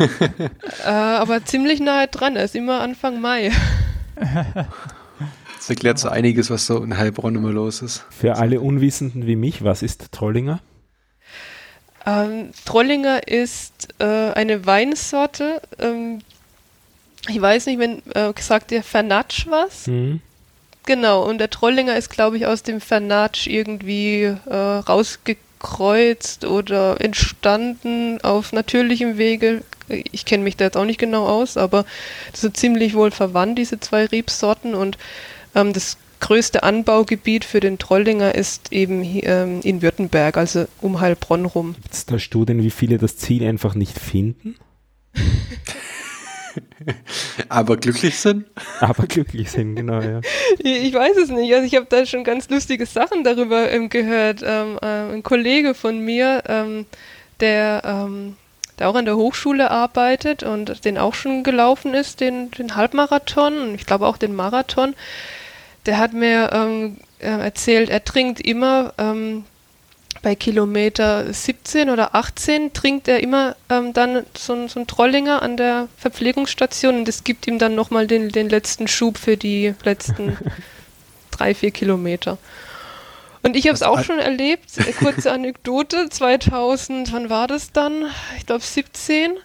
äh, 0.84 0.88
aber 0.90 1.44
ziemlich 1.44 1.78
nahe 1.80 2.08
dran, 2.08 2.34
er 2.34 2.44
ist 2.44 2.56
immer 2.56 2.80
Anfang 2.80 3.20
Mai. 3.20 3.52
Das 5.64 5.70
erklärt 5.70 5.98
so 5.98 6.10
einiges, 6.10 6.50
was 6.50 6.66
so 6.66 6.84
in 6.84 6.98
Heilbronn 6.98 7.36
immer 7.36 7.50
los 7.50 7.80
ist. 7.80 8.04
Für 8.10 8.36
alle 8.36 8.60
Unwissenden 8.60 9.26
wie 9.26 9.34
mich, 9.34 9.64
was 9.64 9.80
ist 9.80 10.12
Trollinger? 10.12 10.60
Ähm, 12.04 12.50
Trollinger 12.66 13.26
ist 13.26 13.88
äh, 13.98 14.04
eine 14.04 14.66
Weinsorte. 14.66 15.62
Ähm, 15.78 16.20
ich 17.28 17.40
weiß 17.40 17.64
nicht, 17.64 17.78
wenn 17.78 18.02
äh, 18.14 18.34
sagt 18.38 18.72
der 18.72 18.82
Fernatsch 18.82 19.46
was? 19.48 19.86
Hm? 19.86 20.20
Genau, 20.84 21.24
und 21.24 21.38
der 21.38 21.48
Trollinger 21.48 21.96
ist, 21.96 22.10
glaube 22.10 22.36
ich, 22.36 22.44
aus 22.44 22.62
dem 22.62 22.82
Fernatsch 22.82 23.46
irgendwie 23.46 24.24
äh, 24.24 24.54
rausgekreuzt 24.54 26.44
oder 26.44 27.00
entstanden 27.00 28.20
auf 28.20 28.52
natürlichem 28.52 29.16
Wege. 29.16 29.62
Ich 29.88 30.26
kenne 30.26 30.44
mich 30.44 30.58
da 30.58 30.66
jetzt 30.66 30.76
auch 30.76 30.84
nicht 30.84 31.00
genau 31.00 31.26
aus, 31.26 31.56
aber 31.56 31.86
das 32.32 32.42
sind 32.42 32.54
ziemlich 32.58 32.92
wohl 32.92 33.12
verwandt, 33.12 33.56
diese 33.56 33.80
zwei 33.80 34.04
Rebsorten. 34.04 34.74
Und 34.74 34.98
ähm, 35.54 35.72
das 35.72 35.96
größte 36.20 36.62
Anbaugebiet 36.62 37.44
für 37.44 37.60
den 37.60 37.78
Trollinger 37.78 38.34
ist 38.34 38.72
eben 38.72 39.02
hier, 39.02 39.24
ähm, 39.24 39.60
in 39.62 39.82
Württemberg, 39.82 40.36
also 40.36 40.66
um 40.80 41.00
Heilbronn 41.00 41.44
rum. 41.44 41.74
Gibt 41.74 41.94
es 41.94 42.06
da 42.06 42.18
Studien, 42.18 42.62
wie 42.62 42.70
viele 42.70 42.98
das 42.98 43.16
Ziel 43.16 43.46
einfach 43.46 43.74
nicht 43.74 43.98
finden, 43.98 44.56
Aber 47.48 47.76
glücklich 47.76 48.18
sind? 48.18 48.46
aber 48.80 49.06
glücklich 49.06 49.50
sind, 49.50 49.76
genau, 49.76 50.00
ja. 50.00 50.20
Ich 50.58 50.94
weiß 50.94 51.16
es 51.16 51.30
nicht. 51.30 51.52
Also 51.52 51.66
ich 51.66 51.74
habe 51.74 51.86
da 51.88 52.06
schon 52.06 52.24
ganz 52.24 52.48
lustige 52.48 52.86
Sachen 52.86 53.24
darüber 53.24 53.70
ähm, 53.70 53.88
gehört. 53.88 54.42
Ähm, 54.44 54.78
äh, 54.80 55.14
ein 55.14 55.22
Kollege 55.22 55.74
von 55.74 55.98
mir, 55.98 56.42
ähm, 56.46 56.86
der 57.40 57.82
ähm, 57.84 58.36
der 58.78 58.88
auch 58.88 58.96
an 58.96 59.04
der 59.04 59.16
Hochschule 59.16 59.70
arbeitet 59.70 60.42
und 60.42 60.84
den 60.84 60.98
auch 60.98 61.14
schon 61.14 61.44
gelaufen 61.44 61.94
ist, 61.94 62.20
den, 62.20 62.50
den 62.50 62.74
Halbmarathon 62.74 63.58
und 63.58 63.74
ich 63.76 63.86
glaube 63.86 64.06
auch 64.06 64.16
den 64.16 64.34
Marathon, 64.34 64.94
der 65.86 65.98
hat 65.98 66.12
mir 66.12 66.50
ähm, 66.52 66.96
äh, 67.18 67.26
erzählt, 67.26 67.90
er 67.90 68.04
trinkt 68.04 68.40
immer 68.40 68.94
ähm, 68.98 69.44
bei 70.22 70.34
Kilometer 70.34 71.32
17 71.32 71.90
oder 71.90 72.14
18 72.14 72.72
trinkt 72.72 73.08
er 73.08 73.20
immer 73.20 73.56
ähm, 73.68 73.92
dann 73.92 74.24
so, 74.36 74.66
so 74.68 74.80
ein 74.80 74.86
Trollinger 74.86 75.42
an 75.42 75.56
der 75.56 75.88
Verpflegungsstation 75.98 76.96
und 76.96 77.08
das 77.08 77.24
gibt 77.24 77.46
ihm 77.46 77.58
dann 77.58 77.74
nochmal 77.74 78.06
den, 78.06 78.30
den 78.30 78.48
letzten 78.48 78.88
Schub 78.88 79.18
für 79.18 79.36
die 79.36 79.74
letzten 79.84 80.38
drei, 81.30 81.54
vier 81.54 81.70
Kilometer. 81.70 82.38
Und 83.42 83.56
ich 83.56 83.66
habe 83.66 83.74
es 83.74 83.82
auch 83.82 84.02
schon 84.02 84.18
erlebt, 84.18 84.70
äh, 84.78 84.92
kurze 84.92 85.30
Anekdote, 85.30 86.08
2000, 86.10 87.12
wann 87.12 87.28
war 87.28 87.46
das 87.46 87.72
dann? 87.72 88.06
Ich 88.38 88.46
glaube 88.46 88.64
17. 88.64 89.36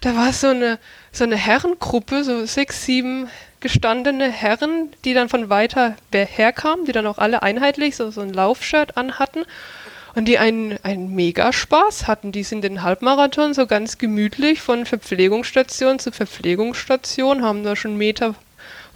Da 0.00 0.16
war 0.16 0.32
so 0.32 0.48
eine, 0.48 0.78
so 1.16 1.24
eine 1.24 1.36
Herrengruppe, 1.36 2.24
so 2.24 2.44
sechs, 2.46 2.84
sieben 2.84 3.28
gestandene 3.60 4.30
Herren, 4.30 4.90
die 5.04 5.14
dann 5.14 5.28
von 5.28 5.48
weiter 5.48 5.96
herkamen, 6.12 6.84
die 6.84 6.92
dann 6.92 7.06
auch 7.06 7.18
alle 7.18 7.42
einheitlich 7.42 7.96
so, 7.96 8.10
so 8.10 8.20
ein 8.20 8.32
Laufshirt 8.32 8.96
anhatten 8.96 9.44
und 10.14 10.26
die 10.26 10.38
einen, 10.38 10.78
einen 10.82 11.14
Mega-Spaß 11.14 12.06
hatten. 12.06 12.32
Die 12.32 12.42
sind 12.42 12.62
den 12.62 12.82
Halbmarathon 12.82 13.54
so 13.54 13.66
ganz 13.66 13.98
gemütlich 13.98 14.60
von 14.60 14.86
Verpflegungsstation 14.86 15.98
zu 15.98 16.12
Verpflegungsstation, 16.12 17.42
haben 17.42 17.64
da 17.64 17.76
schon 17.76 17.96
Meter 17.96 18.34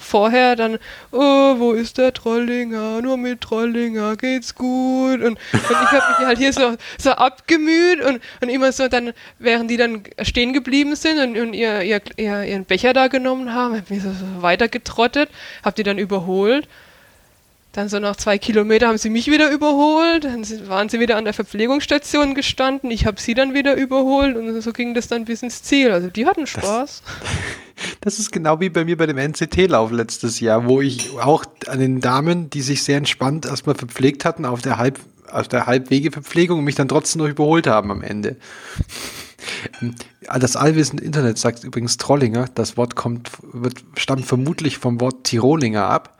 vorher 0.00 0.56
dann, 0.56 0.78
oh, 1.12 1.58
wo 1.58 1.72
ist 1.72 1.98
der 1.98 2.12
Trollinger? 2.12 3.02
Nur 3.02 3.16
mit 3.16 3.40
Trollinger 3.40 4.16
geht's 4.16 4.54
gut. 4.54 5.20
Und, 5.20 5.22
und 5.22 5.38
ich 5.52 5.76
habe 5.76 6.18
mich 6.18 6.26
halt 6.26 6.38
hier 6.38 6.52
so, 6.52 6.76
so 6.98 7.10
abgemüht 7.10 8.00
und, 8.00 8.20
und 8.40 8.48
immer 8.48 8.72
so 8.72 8.88
dann, 8.88 9.12
während 9.38 9.70
die 9.70 9.76
dann 9.76 10.02
stehen 10.22 10.52
geblieben 10.52 10.96
sind 10.96 11.18
und, 11.18 11.38
und 11.38 11.54
ihr, 11.54 11.82
ihr, 11.82 12.00
ihr, 12.16 12.44
ihren 12.44 12.64
Becher 12.64 12.92
da 12.92 13.08
genommen 13.08 13.54
haben, 13.54 13.76
habe 13.76 13.94
ich 13.94 14.02
so, 14.02 14.10
so 14.10 14.42
weiter 14.42 14.68
getrottet, 14.68 15.30
habe 15.62 15.76
die 15.76 15.82
dann 15.82 15.98
überholt 15.98 16.66
dann 17.72 17.88
so 17.88 18.00
nach 18.00 18.16
zwei 18.16 18.36
Kilometern 18.38 18.88
haben 18.88 18.98
sie 18.98 19.10
mich 19.10 19.30
wieder 19.30 19.50
überholt, 19.50 20.24
dann 20.24 20.44
waren 20.68 20.88
sie 20.88 20.98
wieder 20.98 21.16
an 21.16 21.24
der 21.24 21.34
Verpflegungsstation 21.34 22.34
gestanden, 22.34 22.90
ich 22.90 23.06
habe 23.06 23.20
sie 23.20 23.34
dann 23.34 23.54
wieder 23.54 23.76
überholt 23.76 24.36
und 24.36 24.60
so 24.60 24.72
ging 24.72 24.94
das 24.94 25.06
dann 25.06 25.24
bis 25.24 25.42
ins 25.42 25.62
Ziel. 25.62 25.92
Also 25.92 26.08
die 26.08 26.26
hatten 26.26 26.46
Spaß. 26.46 26.64
Das, 26.64 27.02
das 28.00 28.18
ist 28.18 28.32
genau 28.32 28.58
wie 28.60 28.70
bei 28.70 28.84
mir 28.84 28.96
bei 28.96 29.06
dem 29.06 29.18
NCT-Lauf 29.18 29.92
letztes 29.92 30.40
Jahr, 30.40 30.66
wo 30.68 30.80
ich 30.80 31.10
auch 31.18 31.44
an 31.68 31.78
den 31.78 32.00
Damen, 32.00 32.50
die 32.50 32.62
sich 32.62 32.82
sehr 32.82 32.96
entspannt 32.96 33.46
erstmal 33.46 33.76
verpflegt 33.76 34.24
hatten 34.24 34.44
auf 34.44 34.62
der 34.62 34.78
Halb 34.78 34.98
auf 35.30 35.46
der 35.46 35.66
Halbwegeverpflegung 35.66 36.58
und 36.58 36.64
mich 36.64 36.74
dann 36.74 36.88
trotzdem 36.88 37.22
noch 37.22 37.28
überholt 37.28 37.68
haben 37.68 37.92
am 37.92 38.02
Ende. 38.02 38.36
Das 40.28 40.56
allwissende 40.56 41.04
Internet 41.04 41.38
sagt 41.38 41.64
übrigens 41.64 41.96
Trollinger. 41.96 42.46
Das 42.54 42.76
Wort 42.76 42.96
kommt, 42.96 43.30
wird, 43.52 43.84
stammt 43.96 44.26
vermutlich 44.26 44.78
vom 44.78 45.00
Wort 45.00 45.22
Tirolinger 45.22 45.86
ab. 45.86 46.18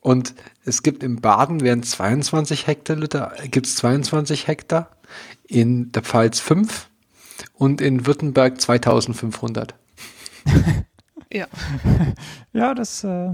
Und 0.00 0.34
es 0.64 0.82
gibt 0.82 1.02
im 1.02 1.20
Baden 1.20 1.60
werden 1.60 1.82
22 1.82 2.66
Hektoliter, 2.66 3.32
gibt 3.50 3.66
es 3.66 3.76
22 3.76 4.46
Hektar, 4.46 4.90
in 5.46 5.92
der 5.92 6.02
Pfalz 6.02 6.40
5 6.40 6.88
und 7.52 7.80
in 7.80 8.06
Württemberg 8.06 8.60
2500. 8.60 9.74
ja. 11.32 11.46
Ja, 12.52 12.72
das. 12.72 13.02
Äh 13.02 13.32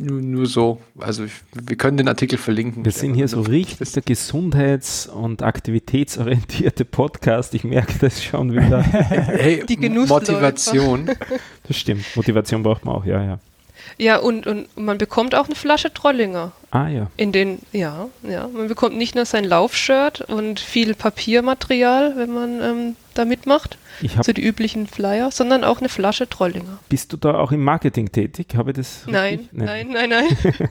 nur, 0.00 0.20
nur, 0.20 0.46
so. 0.46 0.80
Also 0.98 1.24
ich, 1.24 1.32
wir 1.52 1.76
können 1.76 1.96
den 1.96 2.08
Artikel 2.08 2.38
verlinken. 2.38 2.84
Wir 2.84 2.90
sind 2.90 3.14
hier 3.14 3.28
so 3.28 3.42
richtig 3.42 3.92
der 3.92 4.02
gesundheits- 4.02 5.06
und 5.06 5.42
aktivitätsorientierte 5.42 6.84
Podcast. 6.84 7.54
Ich 7.54 7.62
merke 7.62 7.98
das 8.00 8.24
schon 8.24 8.52
wieder. 8.52 8.82
hey, 8.82 9.64
Die 9.64 9.76
Motivation. 9.76 11.10
Das 11.68 11.76
stimmt. 11.76 12.04
Motivation 12.16 12.62
braucht 12.64 12.84
man 12.84 12.96
auch, 12.96 13.04
ja, 13.04 13.22
ja. 13.22 13.38
Ja, 13.98 14.18
und, 14.18 14.46
und 14.46 14.76
man 14.76 14.98
bekommt 14.98 15.34
auch 15.34 15.46
eine 15.46 15.54
Flasche 15.54 15.92
Trollinger. 15.92 16.52
Ah 16.70 16.88
ja. 16.88 17.10
In 17.16 17.32
den, 17.32 17.58
ja, 17.72 18.08
ja. 18.22 18.48
Man 18.48 18.68
bekommt 18.68 18.96
nicht 18.96 19.14
nur 19.14 19.26
sein 19.26 19.44
Laufshirt 19.44 20.22
und 20.22 20.58
viel 20.58 20.94
Papiermaterial, 20.94 22.16
wenn 22.16 22.32
man 22.32 22.62
ähm, 22.62 22.96
da 23.14 23.24
mitmacht, 23.24 23.76
so 24.22 24.32
die 24.32 24.42
üblichen 24.42 24.86
Flyer, 24.86 25.30
sondern 25.30 25.64
auch 25.64 25.80
eine 25.80 25.88
Flasche 25.88 26.28
Trollinger. 26.28 26.78
Bist 26.88 27.12
du 27.12 27.16
da 27.16 27.34
auch 27.34 27.52
im 27.52 27.62
Marketing 27.62 28.10
tätig? 28.10 28.54
Habe 28.56 28.72
das 28.72 29.02
nein, 29.06 29.48
nein, 29.52 29.88
nein, 29.90 30.08
nein, 30.08 30.26
nein. 30.30 30.68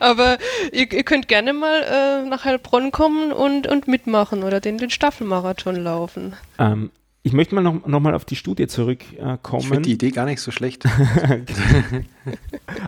Aber 0.00 0.38
ihr, 0.72 0.92
ihr, 0.92 1.04
könnt 1.04 1.28
gerne 1.28 1.52
mal 1.52 1.82
äh, 1.82 2.28
nach 2.28 2.44
Heilbronn 2.44 2.90
kommen 2.90 3.32
und, 3.32 3.66
und 3.66 3.86
mitmachen 3.88 4.42
oder 4.42 4.60
den, 4.60 4.78
den 4.78 4.90
Staffelmarathon 4.90 5.76
laufen. 5.76 6.34
Ähm, 6.58 6.90
ich 7.22 7.32
möchte 7.32 7.54
mal 7.54 7.62
noch, 7.62 7.86
noch 7.86 8.00
mal 8.00 8.14
auf 8.14 8.24
die 8.24 8.36
Studie 8.36 8.66
zurückkommen. 8.66 9.62
ich 9.62 9.68
finde 9.68 9.82
die 9.82 9.92
Idee 9.92 10.10
gar 10.10 10.26
nicht 10.26 10.40
so 10.40 10.50
schlecht. 10.50 10.84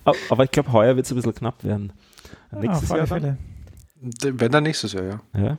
Aber 0.28 0.44
ich 0.44 0.50
glaube, 0.50 0.72
heuer 0.72 0.96
wird 0.96 1.06
es 1.06 1.12
ein 1.12 1.16
bisschen 1.16 1.34
knapp 1.34 1.62
werden. 1.62 1.92
Nächstes 2.50 2.88
ja, 2.88 2.96
Jahr 2.96 3.06
Fälle. 3.06 3.38
Wenn 4.00 4.50
dann 4.50 4.64
nächstes 4.64 4.92
Jahr, 4.92 5.04
ja. 5.04 5.20
ja. 5.34 5.58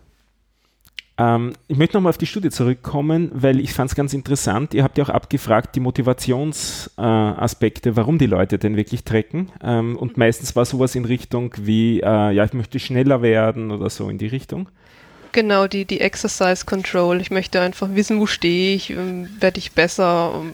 Ähm, 1.17 1.53
ich 1.67 1.77
möchte 1.77 1.95
nochmal 1.95 2.09
auf 2.09 2.17
die 2.17 2.25
Studie 2.25 2.49
zurückkommen, 2.49 3.31
weil 3.33 3.61
ich 3.61 3.71
fand 3.73 3.89
es 3.89 3.95
ganz 3.95 4.13
interessant. 4.13 4.73
Ihr 4.73 4.83
habt 4.83 4.97
ja 4.97 5.05
auch 5.05 5.09
abgefragt, 5.09 5.73
die 5.75 5.79
Motivationsaspekte, 5.79 7.89
äh, 7.89 7.95
warum 7.95 8.17
die 8.17 8.25
Leute 8.25 8.57
denn 8.57 8.75
wirklich 8.75 9.05
trecken. 9.05 9.53
Ähm, 9.63 9.95
und 9.95 10.17
meistens 10.17 10.57
war 10.57 10.65
sowas 10.65 10.93
in 10.95 11.05
Richtung 11.05 11.53
wie, 11.57 12.01
äh, 12.01 12.31
ja, 12.31 12.43
ich 12.43 12.51
möchte 12.53 12.79
schneller 12.79 13.21
werden 13.21 13.71
oder 13.71 13.89
so 13.89 14.09
in 14.09 14.17
die 14.17 14.27
Richtung. 14.27 14.67
Genau, 15.35 15.67
die, 15.67 15.83
die 15.83 15.99
Exercise 15.99 16.65
Control. 16.65 17.19
Ich 17.19 17.29
möchte 17.29 17.59
einfach 17.59 17.89
wissen, 17.93 18.21
wo 18.21 18.25
stehe 18.25 18.73
ich, 18.73 18.91
ähm, 18.91 19.27
werde 19.41 19.57
ich 19.57 19.73
besser. 19.73 20.31
Ähm, 20.33 20.53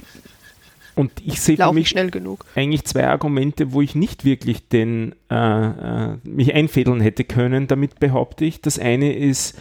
und 0.95 1.11
ich 1.23 1.39
sehe 1.39 1.55
für 1.55 1.71
mich 1.71 1.87
schnell 1.87 2.09
genug. 2.09 2.45
eigentlich 2.55 2.83
zwei 2.85 3.07
Argumente, 3.07 3.73
wo 3.73 3.81
ich 3.81 3.93
nicht 3.93 4.25
wirklich 4.25 4.69
den, 4.69 5.13
äh, 5.29 5.35
äh, 5.35 6.17
mich 6.23 6.55
einfädeln 6.55 6.99
hätte 6.99 7.25
können. 7.25 7.67
Damit 7.67 7.99
behaupte 7.99 8.43
ich, 8.43 8.59
das 8.61 8.79
eine 8.79 9.15
ist, 9.15 9.55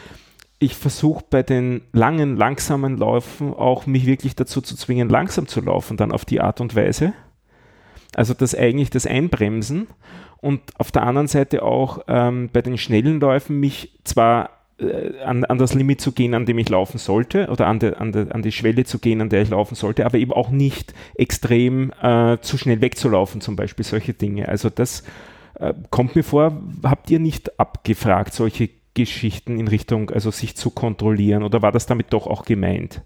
ich 0.58 0.74
versuche 0.74 1.22
bei 1.28 1.42
den 1.42 1.82
langen, 1.92 2.38
langsamen 2.38 2.96
Läufen 2.96 3.52
auch 3.52 3.84
mich 3.84 4.06
wirklich 4.06 4.36
dazu 4.36 4.62
zu 4.62 4.74
zwingen, 4.74 5.10
langsam 5.10 5.46
zu 5.46 5.60
laufen, 5.60 5.98
dann 5.98 6.12
auf 6.12 6.24
die 6.24 6.40
Art 6.40 6.62
und 6.62 6.74
Weise. 6.74 7.12
Also 8.14 8.32
das 8.32 8.54
eigentlich 8.54 8.88
das 8.88 9.06
Einbremsen 9.06 9.86
und 10.38 10.62
auf 10.78 10.90
der 10.90 11.02
anderen 11.02 11.28
Seite 11.28 11.62
auch 11.62 11.98
ähm, 12.08 12.48
bei 12.50 12.62
den 12.62 12.78
schnellen 12.78 13.20
Läufen 13.20 13.60
mich 13.60 13.98
zwar 14.04 14.59
an, 15.24 15.44
an, 15.44 15.58
das 15.58 15.74
Limit 15.74 16.00
zu 16.00 16.12
gehen, 16.12 16.34
an 16.34 16.46
dem 16.46 16.58
ich 16.58 16.68
laufen 16.68 16.98
sollte, 16.98 17.48
oder 17.48 17.66
an, 17.66 17.78
de, 17.78 17.94
an, 17.94 18.12
de, 18.12 18.30
an 18.30 18.42
die 18.42 18.52
Schwelle 18.52 18.84
zu 18.84 18.98
gehen, 18.98 19.20
an 19.20 19.28
der 19.28 19.42
ich 19.42 19.50
laufen 19.50 19.74
sollte, 19.74 20.06
aber 20.06 20.18
eben 20.18 20.32
auch 20.32 20.50
nicht 20.50 20.94
extrem 21.14 21.92
äh, 22.02 22.38
zu 22.40 22.56
schnell 22.56 22.80
wegzulaufen, 22.80 23.40
zum 23.40 23.56
Beispiel 23.56 23.84
solche 23.84 24.14
Dinge. 24.14 24.48
Also 24.48 24.70
das 24.70 25.02
äh, 25.58 25.74
kommt 25.90 26.16
mir 26.16 26.24
vor, 26.24 26.60
habt 26.82 27.10
ihr 27.10 27.18
nicht 27.18 27.58
abgefragt, 27.58 28.32
solche 28.32 28.70
Geschichten 28.94 29.58
in 29.58 29.68
Richtung, 29.68 30.10
also 30.10 30.30
sich 30.30 30.56
zu 30.56 30.70
kontrollieren, 30.70 31.42
oder 31.42 31.62
war 31.62 31.72
das 31.72 31.86
damit 31.86 32.12
doch 32.12 32.26
auch 32.26 32.44
gemeint? 32.44 33.02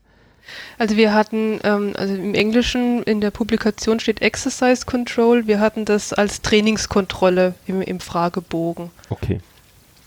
Also 0.79 0.97
wir 0.97 1.15
hatten, 1.15 1.59
ähm, 1.65 1.93
also 1.97 2.15
im 2.15 2.35
Englischen 2.35 3.03
in 3.05 3.21
der 3.21 3.31
Publikation 3.31 3.99
steht 3.99 4.23
Exercise 4.23 4.87
Control, 4.87 5.47
wir 5.47 5.59
hatten 5.59 5.85
das 5.85 6.13
als 6.13 6.43
Trainingskontrolle 6.43 7.55
im, 7.67 7.81
im 7.83 8.01
Fragebogen. 8.01 8.91
Okay. 9.09 9.41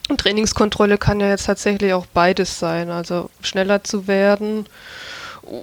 Und 0.08 0.20
Trainingskontrolle 0.22 0.98
kann 0.98 1.20
ja 1.20 1.30
jetzt 1.30 1.46
tatsächlich 1.46 1.94
auch 1.94 2.06
beides 2.06 2.60
sein, 2.60 2.90
also 2.90 3.30
schneller 3.42 3.84
zu 3.84 4.08
werden 4.08 4.66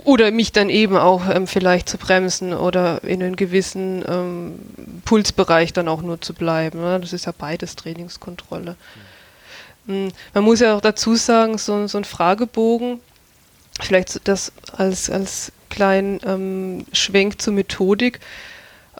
oder 0.04 0.30
mich 0.30 0.52
dann 0.52 0.70
eben 0.70 0.96
auch 0.96 1.28
ähm, 1.28 1.46
vielleicht 1.46 1.88
zu 1.88 1.98
bremsen 1.98 2.54
oder 2.54 3.04
in 3.04 3.22
einem 3.22 3.36
gewissen 3.36 4.04
ähm, 4.08 4.58
Pulsbereich 5.04 5.72
dann 5.72 5.88
auch 5.88 6.02
nur 6.02 6.20
zu 6.20 6.34
bleiben. 6.34 6.80
Ne? 6.80 7.00
Das 7.00 7.12
ist 7.12 7.26
ja 7.26 7.32
beides 7.36 7.76
Trainingskontrolle. 7.76 8.76
Mhm. 9.86 10.12
Man 10.32 10.44
muss 10.44 10.60
ja 10.60 10.76
auch 10.76 10.80
dazu 10.80 11.14
sagen, 11.14 11.58
so, 11.58 11.86
so 11.86 11.98
ein 11.98 12.04
Fragebogen, 12.04 13.00
vielleicht 13.80 14.26
das 14.26 14.52
als, 14.74 15.10
als 15.10 15.52
kleinen 15.68 16.20
ähm, 16.24 16.86
Schwenk 16.92 17.42
zur 17.42 17.52
Methodik, 17.52 18.20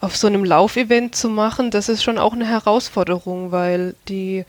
auf 0.01 0.17
so 0.17 0.27
einem 0.27 0.45
Laufevent 0.45 1.15
zu 1.15 1.31
machen, 1.31 1.71
das 1.71 1.89
ist 1.89 2.03
schon 2.03 2.19
auch 2.19 2.35
eine 2.35 2.47
Herausforderung, 2.47 3.53
weil 3.53 3.95
die 4.09 4.45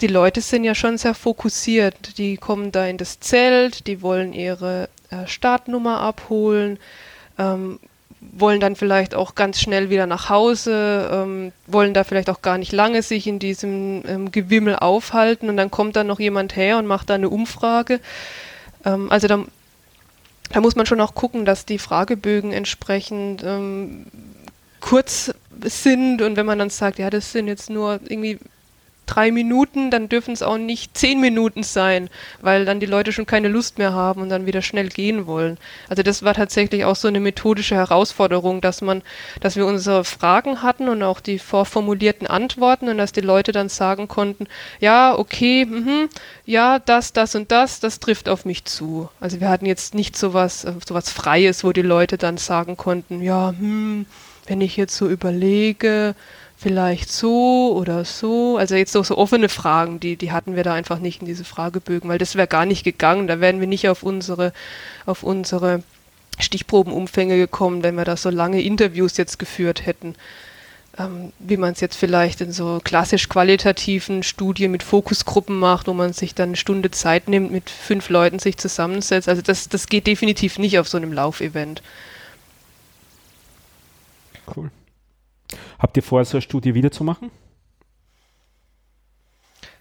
die 0.00 0.06
Leute 0.06 0.40
sind 0.40 0.64
ja 0.64 0.74
schon 0.74 0.98
sehr 0.98 1.14
fokussiert. 1.14 2.18
Die 2.18 2.36
kommen 2.36 2.72
da 2.72 2.86
in 2.86 2.98
das 2.98 3.20
Zelt, 3.20 3.86
die 3.86 4.02
wollen 4.02 4.32
ihre 4.32 4.88
äh, 5.10 5.26
Startnummer 5.26 6.00
abholen, 6.00 6.78
ähm, 7.38 7.80
wollen 8.20 8.60
dann 8.60 8.76
vielleicht 8.76 9.14
auch 9.14 9.34
ganz 9.34 9.60
schnell 9.60 9.90
wieder 9.90 10.06
nach 10.06 10.28
Hause, 10.28 11.08
ähm, 11.12 11.52
wollen 11.66 11.94
da 11.94 12.04
vielleicht 12.04 12.30
auch 12.30 12.42
gar 12.42 12.58
nicht 12.58 12.72
lange 12.72 13.02
sich 13.02 13.26
in 13.26 13.38
diesem 13.38 14.02
ähm, 14.06 14.32
Gewimmel 14.32 14.76
aufhalten 14.76 15.48
und 15.48 15.56
dann 15.56 15.70
kommt 15.70 15.96
dann 15.96 16.06
noch 16.06 16.20
jemand 16.20 16.56
her 16.56 16.78
und 16.78 16.86
macht 16.86 17.10
da 17.10 17.14
eine 17.14 17.28
Umfrage. 17.28 18.00
Ähm, 18.84 19.10
also 19.10 19.28
da, 19.28 19.44
da, 20.50 20.60
muss 20.60 20.76
man 20.76 20.86
schon 20.86 21.00
auch 21.00 21.14
gucken, 21.14 21.44
dass 21.44 21.64
die 21.64 21.78
Fragebögen 21.78 22.52
entsprechend 22.52 23.42
ähm, 23.44 24.06
kurz 24.80 25.32
sind 25.62 26.22
und 26.22 26.36
wenn 26.36 26.46
man 26.46 26.58
dann 26.58 26.70
sagt, 26.70 26.98
ja, 26.98 27.10
das 27.10 27.32
sind 27.32 27.48
jetzt 27.48 27.70
nur 27.70 28.00
irgendwie 28.08 28.38
drei 29.08 29.32
Minuten, 29.32 29.90
dann 29.90 30.08
dürfen 30.08 30.34
es 30.34 30.42
auch 30.42 30.58
nicht 30.58 30.96
zehn 30.96 31.20
Minuten 31.20 31.62
sein, 31.62 32.08
weil 32.40 32.64
dann 32.64 32.80
die 32.80 32.86
Leute 32.86 33.12
schon 33.12 33.26
keine 33.26 33.48
Lust 33.48 33.78
mehr 33.78 33.92
haben 33.92 34.22
und 34.22 34.28
dann 34.28 34.46
wieder 34.46 34.62
schnell 34.62 34.88
gehen 34.88 35.26
wollen. 35.26 35.58
Also 35.88 36.02
das 36.02 36.22
war 36.22 36.34
tatsächlich 36.34 36.84
auch 36.84 36.96
so 36.96 37.08
eine 37.08 37.20
methodische 37.20 37.74
Herausforderung, 37.74 38.60
dass 38.60 38.82
man, 38.82 39.02
dass 39.40 39.56
wir 39.56 39.66
unsere 39.66 40.04
Fragen 40.04 40.62
hatten 40.62 40.88
und 40.88 41.02
auch 41.02 41.20
die 41.20 41.38
vorformulierten 41.38 42.26
Antworten 42.26 42.88
und 42.88 42.98
dass 42.98 43.12
die 43.12 43.20
Leute 43.20 43.52
dann 43.52 43.68
sagen 43.68 44.08
konnten, 44.08 44.46
ja, 44.80 45.16
okay, 45.18 45.64
mh, 45.64 46.08
ja, 46.44 46.78
das, 46.78 47.12
das 47.12 47.34
und 47.34 47.50
das, 47.50 47.80
das 47.80 48.00
trifft 48.00 48.28
auf 48.28 48.44
mich 48.44 48.64
zu. 48.64 49.08
Also 49.20 49.40
wir 49.40 49.48
hatten 49.48 49.66
jetzt 49.66 49.94
nicht 49.94 50.16
sowas, 50.16 50.64
äh, 50.64 50.72
sowas 50.86 51.10
Freies, 51.10 51.64
wo 51.64 51.72
die 51.72 51.82
Leute 51.82 52.18
dann 52.18 52.36
sagen 52.36 52.76
konnten, 52.76 53.22
ja, 53.22 53.54
hm, 53.58 54.06
wenn 54.46 54.60
ich 54.60 54.76
jetzt 54.76 54.96
so 54.96 55.08
überlege, 55.08 56.14
vielleicht 56.58 57.10
so 57.10 57.72
oder 57.76 58.04
so. 58.04 58.56
Also 58.58 58.74
jetzt 58.74 58.94
noch 58.94 59.04
so 59.04 59.16
offene 59.16 59.48
Fragen, 59.48 60.00
die, 60.00 60.16
die 60.16 60.32
hatten 60.32 60.56
wir 60.56 60.64
da 60.64 60.74
einfach 60.74 60.98
nicht 60.98 61.20
in 61.20 61.26
diese 61.26 61.44
Fragebögen, 61.44 62.10
weil 62.10 62.18
das 62.18 62.34
wäre 62.34 62.48
gar 62.48 62.66
nicht 62.66 62.82
gegangen. 62.84 63.28
Da 63.28 63.40
wären 63.40 63.60
wir 63.60 63.68
nicht 63.68 63.88
auf 63.88 64.02
unsere, 64.02 64.52
auf 65.06 65.22
unsere 65.22 65.82
Stichprobenumfänge 66.40 67.36
gekommen, 67.36 67.84
wenn 67.84 67.94
wir 67.94 68.04
da 68.04 68.16
so 68.16 68.30
lange 68.30 68.60
Interviews 68.60 69.16
jetzt 69.16 69.38
geführt 69.38 69.86
hätten, 69.86 70.16
ähm, 70.98 71.32
wie 71.38 71.56
man 71.56 71.72
es 71.74 71.80
jetzt 71.80 71.96
vielleicht 71.96 72.40
in 72.40 72.50
so 72.50 72.80
klassisch 72.82 73.28
qualitativen 73.28 74.24
Studien 74.24 74.72
mit 74.72 74.82
Fokusgruppen 74.82 75.56
macht, 75.56 75.86
wo 75.86 75.94
man 75.94 76.12
sich 76.12 76.34
dann 76.34 76.50
eine 76.50 76.56
Stunde 76.56 76.90
Zeit 76.90 77.28
nimmt, 77.28 77.52
mit 77.52 77.70
fünf 77.70 78.08
Leuten 78.08 78.40
sich 78.40 78.56
zusammensetzt. 78.56 79.28
Also 79.28 79.42
das, 79.42 79.68
das 79.68 79.86
geht 79.86 80.08
definitiv 80.08 80.58
nicht 80.58 80.78
auf 80.80 80.88
so 80.88 80.96
einem 80.96 81.12
Laufevent. 81.12 81.82
Cool. 84.56 84.70
Habt 85.78 85.96
ihr 85.96 86.02
vor, 86.02 86.24
so 86.24 86.36
eine 86.36 86.42
Studie 86.42 86.74
wiederzumachen? 86.74 87.30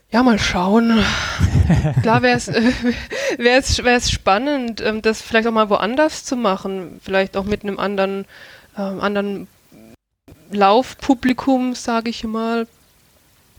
Ja, 0.09 0.24
mal 0.24 0.39
schauen. 0.39 1.03
Klar 2.01 2.22
wäre 2.22 2.38
es 2.38 2.47
äh, 3.80 4.01
spannend, 4.01 4.82
ähm, 4.82 5.01
das 5.01 5.22
vielleicht 5.22 5.47
auch 5.47 5.51
mal 5.51 5.70
woanders 5.70 6.24
zu 6.24 6.38
machen. 6.38 7.01
Vielleicht 7.03 7.36
auch 7.36 7.43
mit 7.43 7.63
einem 7.63 7.78
anderen, 7.78 8.26
ähm, 8.78 9.01
anderen 9.01 9.47
Laufpublikum, 10.49 11.76
sage 11.76 12.09
ich 12.09 12.24
mal. 12.24 12.68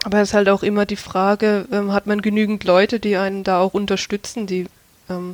Aber 0.05 0.21
es 0.21 0.31
ist 0.31 0.35
halt 0.35 0.49
auch 0.49 0.63
immer 0.63 0.87
die 0.87 0.97
Frage, 0.97 1.67
ähm, 1.71 1.93
hat 1.93 2.07
man 2.07 2.23
genügend 2.23 2.65
Leute, 2.65 2.99
die 2.99 3.17
einen 3.17 3.45
da 3.45 3.61
auch 3.61 3.75
unterstützen, 3.75 4.47
die 4.47 4.67
ähm, 5.11 5.33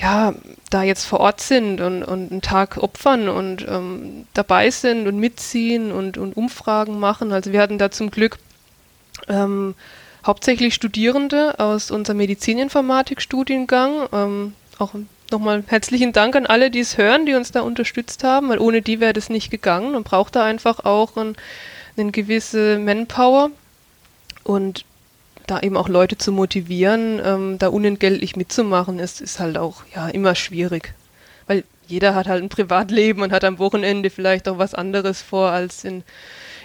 ja, 0.00 0.34
da 0.70 0.82
jetzt 0.82 1.04
vor 1.04 1.20
Ort 1.20 1.40
sind 1.40 1.80
und, 1.80 2.02
und 2.04 2.30
einen 2.30 2.42
Tag 2.42 2.76
opfern 2.78 3.28
und 3.28 3.66
ähm, 3.68 4.26
dabei 4.32 4.70
sind 4.70 5.08
und 5.08 5.18
mitziehen 5.18 5.90
und, 5.90 6.18
und 6.18 6.36
Umfragen 6.36 7.00
machen. 7.00 7.32
Also 7.32 7.52
wir 7.52 7.60
hatten 7.60 7.78
da 7.78 7.90
zum 7.90 8.10
Glück 8.10 8.38
ähm, 9.28 9.74
hauptsächlich 10.24 10.74
Studierende 10.74 11.58
aus 11.58 11.90
unserem 11.90 12.18
Medizininformatik-Studiengang. 12.18 14.08
Ähm, 14.12 14.54
auch 14.78 14.92
nochmal 15.32 15.64
herzlichen 15.66 16.12
Dank 16.12 16.36
an 16.36 16.46
alle, 16.46 16.70
die 16.70 16.80
es 16.80 16.96
hören, 16.96 17.26
die 17.26 17.34
uns 17.34 17.50
da 17.50 17.62
unterstützt 17.62 18.22
haben, 18.22 18.50
weil 18.50 18.58
ohne 18.58 18.82
die 18.82 19.00
wäre 19.00 19.12
das 19.12 19.30
nicht 19.30 19.50
gegangen. 19.50 19.92
Man 19.92 20.04
braucht 20.04 20.36
da 20.36 20.44
einfach 20.44 20.84
auch 20.84 21.16
ein, 21.16 21.34
eine 21.96 22.12
gewisse 22.12 22.78
Manpower. 22.78 23.50
Und 24.44 24.84
da 25.50 25.60
eben 25.60 25.76
auch 25.76 25.88
Leute 25.88 26.18
zu 26.18 26.32
motivieren, 26.32 27.20
ähm, 27.24 27.58
da 27.58 27.68
unentgeltlich 27.68 28.36
mitzumachen, 28.36 28.98
ist, 28.98 29.20
ist 29.20 29.40
halt 29.40 29.58
auch 29.58 29.82
ja 29.94 30.08
immer 30.08 30.34
schwierig. 30.34 30.94
Weil 31.46 31.64
jeder 31.86 32.14
hat 32.14 32.26
halt 32.26 32.42
ein 32.42 32.48
Privatleben 32.48 33.22
und 33.22 33.32
hat 33.32 33.44
am 33.44 33.58
Wochenende 33.58 34.10
vielleicht 34.10 34.48
auch 34.48 34.58
was 34.58 34.74
anderes 34.74 35.22
vor, 35.22 35.50
als 35.50 35.84
in, 35.84 36.04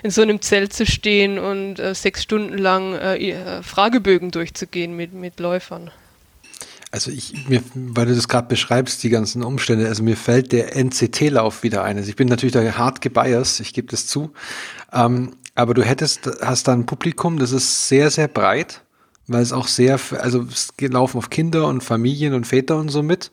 in 0.03 0.11
so 0.11 0.21
einem 0.21 0.41
Zelt 0.41 0.73
zu 0.73 0.85
stehen 0.85 1.39
und 1.39 1.79
äh, 1.79 1.95
sechs 1.95 2.23
Stunden 2.23 2.57
lang 2.57 2.93
äh, 2.93 3.15
äh 3.15 3.63
Fragebögen 3.63 4.31
durchzugehen 4.31 4.95
mit, 4.95 5.13
mit 5.13 5.39
Läufern. 5.39 5.91
Also 6.91 7.09
ich, 7.09 7.47
mir, 7.47 7.63
weil 7.73 8.05
du 8.05 8.13
das 8.13 8.27
gerade 8.27 8.47
beschreibst, 8.47 9.01
die 9.01 9.09
ganzen 9.09 9.41
Umstände, 9.41 9.87
also 9.87 10.03
mir 10.03 10.15
fällt 10.15 10.51
der 10.51 10.75
NCT-Lauf 10.75 11.63
wieder 11.63 11.83
ein. 11.83 11.97
Also 11.97 12.07
ich 12.07 12.15
bin 12.15 12.27
natürlich 12.27 12.53
da 12.53 12.61
hart 12.77 13.01
gebiased, 13.01 13.61
ich 13.61 13.73
gebe 13.73 13.87
das 13.87 14.05
zu. 14.05 14.31
Ähm, 14.91 15.31
aber 15.55 15.73
du 15.73 15.83
hättest, 15.83 16.29
hast 16.41 16.67
da 16.67 16.73
ein 16.73 16.85
Publikum, 16.85 17.37
das 17.37 17.51
ist 17.51 17.87
sehr, 17.87 18.09
sehr 18.09 18.27
breit, 18.27 18.81
weil 19.27 19.41
es 19.41 19.53
auch 19.53 19.67
sehr, 19.67 19.99
also 20.19 20.41
es 20.43 20.73
laufen 20.79 21.17
auf 21.17 21.29
Kinder 21.29 21.67
und 21.67 21.83
Familien 21.83 22.33
und 22.33 22.45
Väter 22.45 22.77
und 22.77 22.89
so 22.89 23.03
mit. 23.03 23.31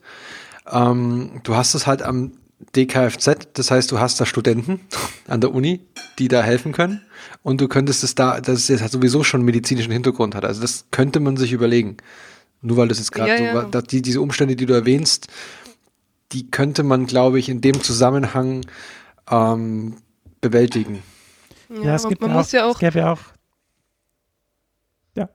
Ähm, 0.71 1.41
du 1.43 1.55
hast 1.55 1.73
es 1.73 1.87
halt 1.87 2.01
am 2.03 2.33
DKFZ, 2.75 3.49
das 3.53 3.71
heißt, 3.71 3.91
du 3.91 3.99
hast 3.99 4.21
da 4.21 4.25
Studenten 4.25 4.81
an 5.27 5.41
der 5.41 5.53
Uni, 5.53 5.81
die 6.19 6.27
da 6.27 6.43
helfen 6.43 6.71
können. 6.71 7.01
Und 7.43 7.59
du 7.59 7.67
könntest 7.67 8.03
es 8.03 8.13
da, 8.13 8.39
dass 8.39 8.59
es 8.59 8.67
jetzt 8.67 8.81
halt 8.81 8.91
sowieso 8.91 9.23
schon 9.23 9.41
medizinischen 9.41 9.91
Hintergrund 9.91 10.35
hat. 10.35 10.45
Also 10.45 10.61
das 10.61 10.85
könnte 10.91 11.19
man 11.19 11.37
sich 11.37 11.53
überlegen. 11.53 11.97
Nur 12.61 12.77
weil 12.77 12.87
das 12.87 12.99
jetzt 12.99 13.11
gerade 13.11 13.43
ja, 13.43 13.61
so, 13.61 13.69
ja. 13.71 13.81
die, 13.81 14.03
diese 14.03 14.21
Umstände, 14.21 14.55
die 14.55 14.67
du 14.67 14.73
erwähnst, 14.73 15.27
die 16.31 16.51
könnte 16.51 16.83
man, 16.83 17.07
glaube 17.07 17.39
ich, 17.39 17.49
in 17.49 17.61
dem 17.61 17.81
Zusammenhang 17.81 18.61
ähm, 19.29 19.95
bewältigen. 20.39 21.01
Ja, 21.71 21.83
ja 21.83 21.95
es 21.95 22.07
gibt 22.07 22.21
man, 22.21 22.31
man 22.31 22.43
auch, 22.43 22.49
ja 22.49 22.65
auch. 22.65 22.73
Es 22.73 22.79
gäbe 22.79 22.99
ja 22.99 23.13
auch. 23.13 23.19
Ja. 25.15 25.29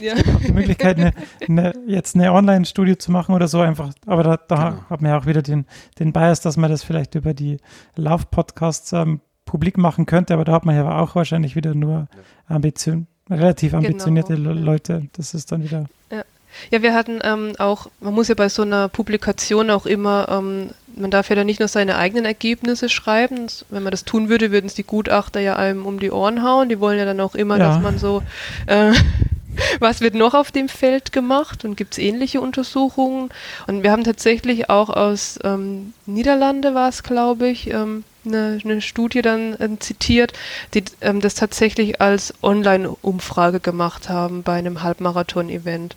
ja. 0.00 0.14
es 0.14 0.22
gibt 0.22 0.36
auch 0.36 0.40
die 0.40 0.52
Möglichkeit, 0.52 0.98
eine, 0.98 1.12
eine, 1.48 1.72
jetzt 1.86 2.14
eine 2.14 2.32
Online-Studie 2.32 2.96
zu 2.98 3.12
machen 3.12 3.34
oder 3.34 3.48
so 3.48 3.60
einfach. 3.60 3.92
Aber 4.06 4.22
da, 4.22 4.36
da 4.36 4.70
genau. 4.70 4.90
hat 4.90 5.02
man 5.02 5.10
ja 5.10 5.18
auch 5.18 5.26
wieder 5.26 5.42
den, 5.42 5.66
den 5.98 6.12
Bias, 6.12 6.40
dass 6.40 6.56
man 6.56 6.70
das 6.70 6.82
vielleicht 6.82 7.14
über 7.14 7.34
die 7.34 7.58
Lauf-Podcasts 7.96 8.92
ähm, 8.92 9.20
publik 9.44 9.76
machen 9.76 10.06
könnte. 10.06 10.34
Aber 10.34 10.44
da 10.44 10.52
hat 10.52 10.64
man 10.64 10.74
ja 10.74 10.98
auch 10.98 11.14
wahrscheinlich 11.14 11.56
wieder 11.56 11.74
nur 11.74 12.08
Ambition, 12.46 13.06
relativ 13.28 13.72
genau. 13.72 13.86
ambitionierte 13.86 14.36
genau. 14.36 14.52
Leute. 14.52 15.08
Das 15.12 15.34
ist 15.34 15.52
dann 15.52 15.62
wieder. 15.62 15.86
Ja. 16.10 16.22
Ja, 16.70 16.82
wir 16.82 16.94
hatten 16.94 17.20
ähm, 17.22 17.54
auch, 17.58 17.88
man 18.00 18.12
muss 18.12 18.28
ja 18.28 18.34
bei 18.34 18.50
so 18.50 18.60
einer 18.60 18.88
Publikation 18.88 19.70
auch 19.70 19.86
immer 19.86 20.28
ähm, 20.28 20.70
man 20.96 21.10
darf 21.10 21.28
ja 21.28 21.36
dann 21.36 21.46
nicht 21.46 21.60
nur 21.60 21.68
seine 21.68 21.96
eigenen 21.96 22.24
Ergebnisse 22.24 22.88
schreiben. 22.88 23.46
Wenn 23.70 23.82
man 23.82 23.90
das 23.90 24.04
tun 24.04 24.28
würde, 24.28 24.50
würden 24.50 24.66
es 24.66 24.74
die 24.74 24.84
Gutachter 24.84 25.40
ja 25.40 25.56
einem 25.56 25.86
um 25.86 25.98
die 25.98 26.10
Ohren 26.10 26.42
hauen. 26.42 26.68
Die 26.68 26.80
wollen 26.80 26.98
ja 26.98 27.04
dann 27.04 27.20
auch 27.20 27.34
immer, 27.34 27.58
ja. 27.58 27.68
dass 27.68 27.82
man 27.82 27.98
so, 27.98 28.22
äh, 28.66 28.92
was 29.80 30.00
wird 30.00 30.14
noch 30.14 30.34
auf 30.34 30.50
dem 30.50 30.68
Feld 30.68 31.12
gemacht 31.12 31.64
und 31.64 31.76
gibt 31.76 31.92
es 31.92 31.98
ähnliche 31.98 32.40
Untersuchungen. 32.40 33.30
Und 33.66 33.82
wir 33.82 33.92
haben 33.92 34.04
tatsächlich 34.04 34.70
auch 34.70 34.88
aus 34.88 35.38
ähm, 35.44 35.92
Niederlande 36.06 36.74
war 36.74 36.88
es, 36.88 37.02
glaube 37.02 37.48
ich, 37.48 37.70
ähm, 37.70 38.04
eine, 38.24 38.58
eine, 38.64 38.80
Studie 38.80 39.22
dann 39.22 39.54
äh, 39.54 39.78
zitiert, 39.78 40.32
die 40.74 40.84
ähm, 41.00 41.20
das 41.20 41.34
tatsächlich 41.34 42.00
als 42.00 42.34
Online-Umfrage 42.42 43.60
gemacht 43.60 44.08
haben 44.08 44.42
bei 44.42 44.54
einem 44.54 44.82
Halbmarathon-Event. 44.82 45.96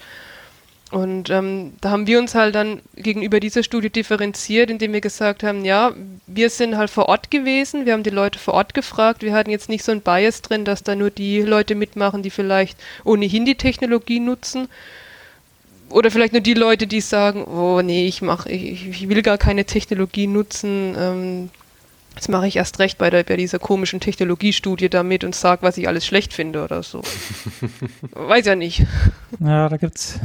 Und 0.95 1.29
ähm, 1.29 1.73
da 1.81 1.89
haben 1.89 2.07
wir 2.07 2.19
uns 2.19 2.35
halt 2.35 2.55
dann 2.55 2.79
gegenüber 2.95 3.41
dieser 3.41 3.63
Studie 3.63 3.89
differenziert, 3.89 4.69
indem 4.69 4.93
wir 4.93 5.01
gesagt 5.01 5.43
haben, 5.43 5.65
ja, 5.65 5.91
wir 6.25 6.49
sind 6.49 6.77
halt 6.77 6.89
vor 6.89 7.09
Ort 7.09 7.29
gewesen, 7.29 7.85
wir 7.85 7.91
haben 7.91 8.03
die 8.03 8.11
Leute 8.11 8.39
vor 8.39 8.53
Ort 8.53 8.73
gefragt, 8.73 9.21
wir 9.21 9.33
hatten 9.33 9.49
jetzt 9.49 9.67
nicht 9.67 9.83
so 9.83 9.91
ein 9.91 9.99
Bias 9.99 10.41
drin, 10.41 10.63
dass 10.63 10.83
da 10.83 10.95
nur 10.95 11.09
die 11.09 11.41
Leute 11.41 11.75
mitmachen, 11.75 12.23
die 12.23 12.29
vielleicht 12.29 12.79
ohnehin 13.03 13.43
die 13.43 13.55
Technologie 13.55 14.21
nutzen. 14.21 14.69
Oder 15.89 16.11
vielleicht 16.11 16.31
nur 16.31 16.41
die 16.41 16.53
Leute, 16.53 16.87
die 16.87 17.01
sagen, 17.01 17.43
oh 17.43 17.81
nee, 17.81 18.07
ich 18.07 18.21
mach, 18.21 18.45
ich, 18.45 18.87
ich 18.87 19.09
will 19.09 19.21
gar 19.21 19.37
keine 19.37 19.65
Technologie 19.65 20.27
nutzen, 20.27 20.95
ähm, 20.97 21.49
das 22.15 22.29
mache 22.29 22.47
ich 22.47 22.55
erst 22.55 22.79
recht 22.79 22.97
bei, 22.97 23.09
der, 23.09 23.25
bei 23.25 23.35
dieser 23.35 23.59
komischen 23.59 23.99
Technologiestudie 23.99 24.87
damit 24.87 25.25
und 25.25 25.35
sage, 25.35 25.61
was 25.61 25.77
ich 25.77 25.89
alles 25.89 26.05
schlecht 26.05 26.33
finde 26.33 26.63
oder 26.63 26.83
so. 26.83 27.01
Weiß 28.11 28.45
ja 28.45 28.55
nicht. 28.55 28.85
Ja, 29.41 29.67
da 29.67 29.75
gibt 29.75 29.97
es 29.97 30.21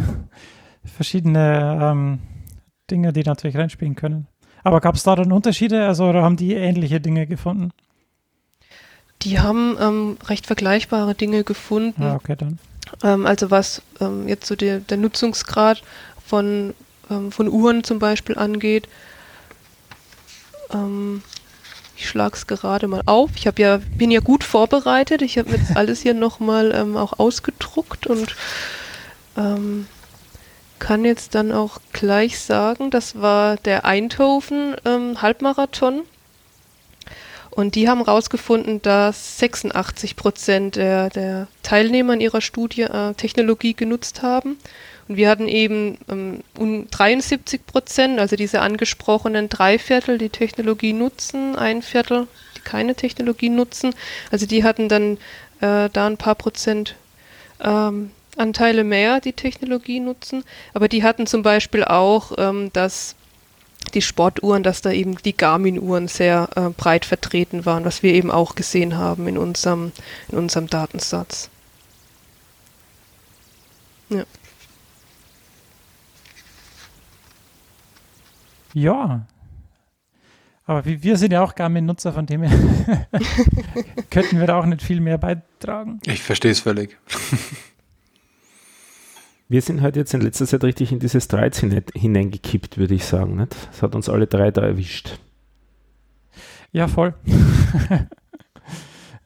verschiedene 0.84 1.78
ähm, 1.82 2.18
Dinge, 2.90 3.12
die 3.12 3.22
natürlich 3.22 3.56
reinspielen 3.56 3.94
können. 3.94 4.26
Aber 4.62 4.80
gab 4.80 4.94
es 4.94 5.02
da 5.02 5.16
dann 5.16 5.32
Unterschiede? 5.32 5.86
Also 5.86 6.06
oder 6.06 6.22
haben 6.22 6.36
die 6.36 6.54
ähnliche 6.54 7.00
Dinge 7.00 7.26
gefunden? 7.26 7.70
Die 9.22 9.38
haben 9.38 9.76
ähm, 9.80 10.16
recht 10.26 10.46
vergleichbare 10.46 11.14
Dinge 11.14 11.44
gefunden. 11.44 12.02
Ja, 12.02 12.14
okay, 12.14 12.36
dann. 12.36 12.58
Ähm, 13.02 13.26
also 13.26 13.50
was 13.50 13.82
ähm, 14.00 14.28
jetzt 14.28 14.46
so 14.46 14.56
der, 14.56 14.80
der 14.80 14.96
Nutzungsgrad 14.96 15.82
von, 16.26 16.74
ähm, 17.10 17.32
von 17.32 17.48
Uhren 17.48 17.84
zum 17.84 17.98
Beispiel 17.98 18.38
angeht. 18.38 18.88
Ähm, 20.72 21.22
ich 21.96 22.08
schlage 22.08 22.34
es 22.34 22.46
gerade 22.46 22.88
mal 22.88 23.02
auf. 23.04 23.30
Ich 23.36 23.44
ja, 23.44 23.52
bin 23.76 24.10
ja 24.10 24.20
gut 24.20 24.42
vorbereitet. 24.42 25.20
Ich 25.20 25.36
habe 25.38 25.50
jetzt 25.50 25.74
alles 25.76 26.00
hier 26.00 26.14
nochmal 26.14 26.72
ähm, 26.74 26.96
auch 26.96 27.18
ausgedruckt 27.18 28.06
und 28.06 28.34
ähm, 29.36 29.86
kann 30.80 31.04
jetzt 31.04 31.36
dann 31.36 31.52
auch 31.52 31.78
gleich 31.92 32.40
sagen, 32.40 32.90
das 32.90 33.20
war 33.20 33.56
der 33.58 33.84
Eindhoven 33.84 34.74
ähm, 34.84 35.22
Halbmarathon. 35.22 36.02
Und 37.50 37.74
die 37.74 37.88
haben 37.88 38.04
herausgefunden, 38.04 38.80
dass 38.82 39.38
86 39.38 40.16
Prozent 40.16 40.76
der, 40.76 41.10
der 41.10 41.46
Teilnehmer 41.62 42.14
in 42.14 42.20
ihrer 42.20 42.40
Studie 42.40 42.82
äh, 42.82 43.14
Technologie 43.14 43.74
genutzt 43.74 44.22
haben. 44.22 44.56
Und 45.08 45.16
wir 45.16 45.28
hatten 45.28 45.48
eben 45.48 45.98
ähm, 46.08 46.40
um 46.56 46.88
73 46.90 47.66
Prozent, 47.66 48.20
also 48.20 48.36
diese 48.36 48.60
angesprochenen 48.60 49.48
drei 49.48 49.78
Viertel, 49.78 50.18
die 50.18 50.28
Technologie 50.28 50.92
nutzen, 50.92 51.56
ein 51.56 51.82
Viertel, 51.82 52.28
die 52.56 52.60
keine 52.60 52.94
Technologie 52.94 53.48
nutzen. 53.48 53.94
Also 54.30 54.46
die 54.46 54.62
hatten 54.62 54.88
dann 54.88 55.18
äh, 55.60 55.90
da 55.92 56.06
ein 56.06 56.16
paar 56.16 56.36
Prozent 56.36 56.94
ähm, 57.60 58.12
Anteile 58.40 58.84
mehr 58.84 59.20
die 59.20 59.32
Technologie 59.32 60.00
nutzen. 60.00 60.44
Aber 60.74 60.88
die 60.88 61.04
hatten 61.04 61.26
zum 61.26 61.42
Beispiel 61.42 61.84
auch, 61.84 62.32
ähm, 62.38 62.72
dass 62.72 63.14
die 63.94 64.02
Sportuhren, 64.02 64.62
dass 64.62 64.82
da 64.82 64.90
eben 64.90 65.16
die 65.16 65.36
Garmin-Uhren 65.36 66.08
sehr 66.08 66.48
äh, 66.54 66.70
breit 66.70 67.04
vertreten 67.04 67.66
waren, 67.66 67.84
was 67.84 68.02
wir 68.02 68.12
eben 68.12 68.30
auch 68.30 68.54
gesehen 68.54 68.96
haben 68.96 69.26
in 69.26 69.38
unserem, 69.38 69.92
in 70.28 70.38
unserem 70.38 70.68
Datensatz. 70.68 71.50
Ja. 74.08 74.24
Ja. 78.72 79.26
Aber 80.66 80.84
wir 80.84 81.16
sind 81.16 81.32
ja 81.32 81.42
auch 81.42 81.56
Garmin-Nutzer, 81.56 82.12
von 82.12 82.26
dem 82.26 82.42
her 82.44 83.06
könnten 84.10 84.38
wir 84.38 84.46
da 84.46 84.60
auch 84.60 84.66
nicht 84.66 84.82
viel 84.82 85.00
mehr 85.00 85.18
beitragen. 85.18 86.00
Ich 86.06 86.22
verstehe 86.22 86.52
es 86.52 86.60
völlig. 86.60 86.96
Wir 89.50 89.62
sind 89.62 89.82
halt 89.82 89.96
jetzt 89.96 90.14
in 90.14 90.20
letzter 90.20 90.46
Zeit 90.46 90.62
richtig 90.62 90.92
in 90.92 91.00
diese 91.00 91.20
Strides 91.20 91.58
hineingekippt, 91.58 92.78
würde 92.78 92.94
ich 92.94 93.04
sagen. 93.04 93.34
Nicht? 93.34 93.56
Das 93.72 93.82
hat 93.82 93.96
uns 93.96 94.08
alle 94.08 94.28
drei 94.28 94.52
da 94.52 94.62
erwischt. 94.62 95.18
Ja, 96.70 96.86
voll. 96.86 97.14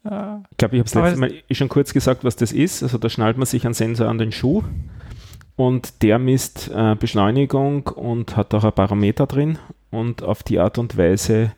ich 0.03 0.11
glaube, 0.57 0.77
ich 0.77 0.81
habe 0.81 0.85
es 0.85 0.95
letztes 0.95 1.19
Mal 1.19 1.31
eh 1.47 1.55
schon 1.55 1.69
kurz 1.69 1.93
gesagt, 1.93 2.25
was 2.25 2.37
das 2.37 2.53
ist. 2.53 2.83
Also 2.83 2.97
da 2.97 3.11
schnallt 3.11 3.37
man 3.37 3.45
sich 3.45 3.67
einen 3.67 3.75
Sensor 3.75 4.09
an 4.09 4.17
den 4.17 4.33
Schuh 4.33 4.63
und 5.57 6.03
der 6.03 6.19
misst 6.19 6.71
äh, 6.75 6.97
Beschleunigung 6.99 7.89
und 7.89 8.35
hat 8.35 8.55
auch 8.55 8.65
ein 8.65 8.73
Parameter 8.73 9.27
drin 9.27 9.59
und 9.91 10.23
auf 10.23 10.43
die 10.43 10.59
Art 10.59 10.79
und 10.79 10.97
Weise 10.97 11.53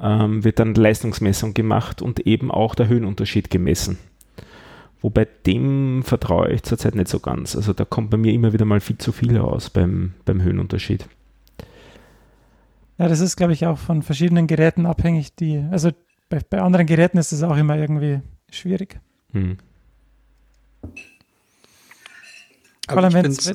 ähm, 0.00 0.42
wird 0.42 0.58
dann 0.58 0.74
Leistungsmessung 0.74 1.54
gemacht 1.54 2.02
und 2.02 2.26
eben 2.26 2.50
auch 2.50 2.74
der 2.74 2.88
Höhenunterschied 2.88 3.48
gemessen. 3.48 3.96
Wobei 5.00 5.26
dem 5.46 6.02
vertraue 6.02 6.50
ich 6.50 6.64
zurzeit 6.64 6.96
nicht 6.96 7.08
so 7.08 7.20
ganz. 7.20 7.54
Also 7.54 7.72
da 7.72 7.84
kommt 7.84 8.10
bei 8.10 8.16
mir 8.16 8.32
immer 8.32 8.52
wieder 8.52 8.64
mal 8.64 8.80
viel 8.80 8.98
zu 8.98 9.12
viel 9.12 9.36
raus 9.38 9.70
beim, 9.70 10.14
beim 10.24 10.42
Höhenunterschied. 10.42 11.06
Ja, 12.98 13.06
das 13.06 13.20
ist, 13.20 13.36
glaube 13.36 13.52
ich, 13.52 13.64
auch 13.64 13.78
von 13.78 14.02
verschiedenen 14.02 14.48
Geräten 14.48 14.86
abhängig. 14.86 15.34
Die, 15.36 15.64
also 15.70 15.92
bei, 16.28 16.40
bei 16.50 16.60
anderen 16.60 16.86
Geräten 16.86 17.16
ist 17.18 17.30
es 17.30 17.44
auch 17.44 17.56
immer 17.56 17.76
irgendwie 17.76 18.20
schwierig. 18.50 18.98
Hm. 19.32 19.58
Aber 22.88 23.06
ich 23.06 23.46
äh, 23.46 23.54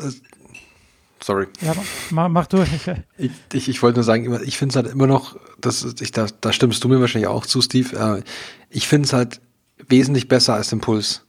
sorry. 1.21 1.47
Ja, 1.59 1.75
mach, 2.11 2.29
mach 2.29 2.47
du. 2.47 2.63
Ich, 3.17 3.31
ich, 3.51 3.69
ich, 3.69 3.81
wollte 3.83 3.97
nur 3.97 4.03
sagen, 4.03 4.39
ich 4.45 4.57
finde 4.57 4.71
es 4.71 4.75
halt 4.77 4.93
immer 4.93 5.07
noch, 5.07 5.35
das, 5.59 5.83
ich, 5.99 6.11
da, 6.11 6.27
da 6.39 6.53
stimmst 6.53 6.83
du 6.83 6.87
mir 6.87 7.01
wahrscheinlich 7.01 7.27
auch 7.27 7.45
zu, 7.45 7.61
Steve. 7.61 7.97
Äh, 7.97 8.23
ich 8.69 8.87
finde 8.87 9.07
es 9.07 9.13
halt 9.13 9.41
wesentlich 9.89 10.29
besser 10.29 10.53
als 10.53 10.69
den 10.69 10.79
Puls 10.79 11.25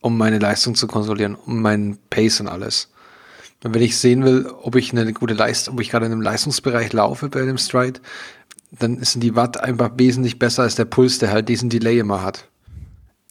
um 0.00 0.16
meine 0.16 0.38
Leistung 0.38 0.74
zu 0.74 0.86
kontrollieren, 0.86 1.34
um 1.34 1.60
meinen 1.60 1.98
Pace 2.10 2.40
und 2.40 2.48
alles. 2.48 2.90
Und 3.64 3.74
wenn 3.74 3.82
ich 3.82 3.96
sehen 3.98 4.24
will, 4.24 4.46
ob 4.62 4.76
ich 4.76 4.92
eine 4.92 5.12
gute 5.12 5.34
Leistung, 5.34 5.74
ob 5.74 5.80
ich 5.80 5.90
gerade 5.90 6.06
in 6.06 6.12
einem 6.12 6.22
Leistungsbereich 6.22 6.92
laufe 6.92 7.28
bei 7.28 7.42
einem 7.42 7.58
Stride, 7.58 8.00
dann 8.70 9.02
sind 9.02 9.22
die 9.22 9.34
Watt 9.34 9.60
einfach 9.60 9.90
wesentlich 9.96 10.38
besser 10.38 10.62
als 10.62 10.76
der 10.76 10.84
Puls, 10.84 11.18
der 11.18 11.32
halt 11.32 11.48
diesen 11.48 11.70
Delay 11.70 11.98
immer 11.98 12.22
hat. 12.22 12.48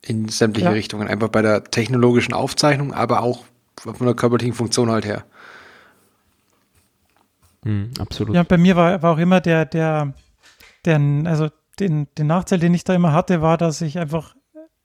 In 0.01 0.27
sämtliche 0.27 0.67
ja. 0.67 0.73
Richtungen. 0.73 1.07
Einfach 1.07 1.29
bei 1.29 1.41
der 1.41 1.63
technologischen 1.63 2.33
Aufzeichnung, 2.33 2.93
aber 2.93 3.21
auch 3.21 3.45
von 3.77 4.05
der 4.05 4.15
körperlichen 4.15 4.53
Funktion 4.53 4.89
halt 4.89 5.05
her. 5.05 5.25
Mhm, 7.63 7.91
absolut. 7.99 8.35
Ja, 8.35 8.43
bei 8.43 8.57
mir 8.57 8.75
war, 8.75 9.01
war 9.01 9.13
auch 9.13 9.17
immer 9.17 9.41
der, 9.41 9.65
der, 9.65 10.13
der, 10.85 10.99
also 11.25 11.49
den, 11.79 12.07
den 12.17 12.27
Nachteil, 12.27 12.59
den 12.59 12.73
ich 12.73 12.83
da 12.83 12.95
immer 12.95 13.13
hatte, 13.13 13.41
war, 13.41 13.57
dass 13.57 13.81
ich 13.81 13.99
einfach 13.99 14.35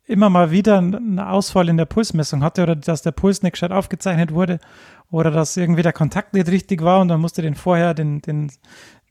immer 0.07 0.31
mal 0.31 0.51
wieder 0.51 0.79
einen 0.79 1.19
Ausfall 1.19 1.69
in 1.69 1.77
der 1.77 1.85
Pulsmessung 1.85 2.43
hatte 2.43 2.63
oder 2.63 2.77
dass 2.77 3.03
der 3.03 3.13
Puls 3.13 3.43
nicht 3.43 3.53
gescheit 3.53 3.73
aufgezeichnet 3.73 4.33
wurde 4.33 4.59
oder 5.11 5.31
dass 5.31 5.57
irgendwie 5.57 5.83
der 5.83 5.93
Kontakt 5.93 6.35
nicht 6.35 6.49
richtig 6.49 6.83
war 6.83 7.01
und 7.01 7.09
dann 7.09 7.21
musste 7.21 7.43
den 7.43 7.55
vorher 7.55 7.95
den, 7.95 8.21
den, 8.21 8.51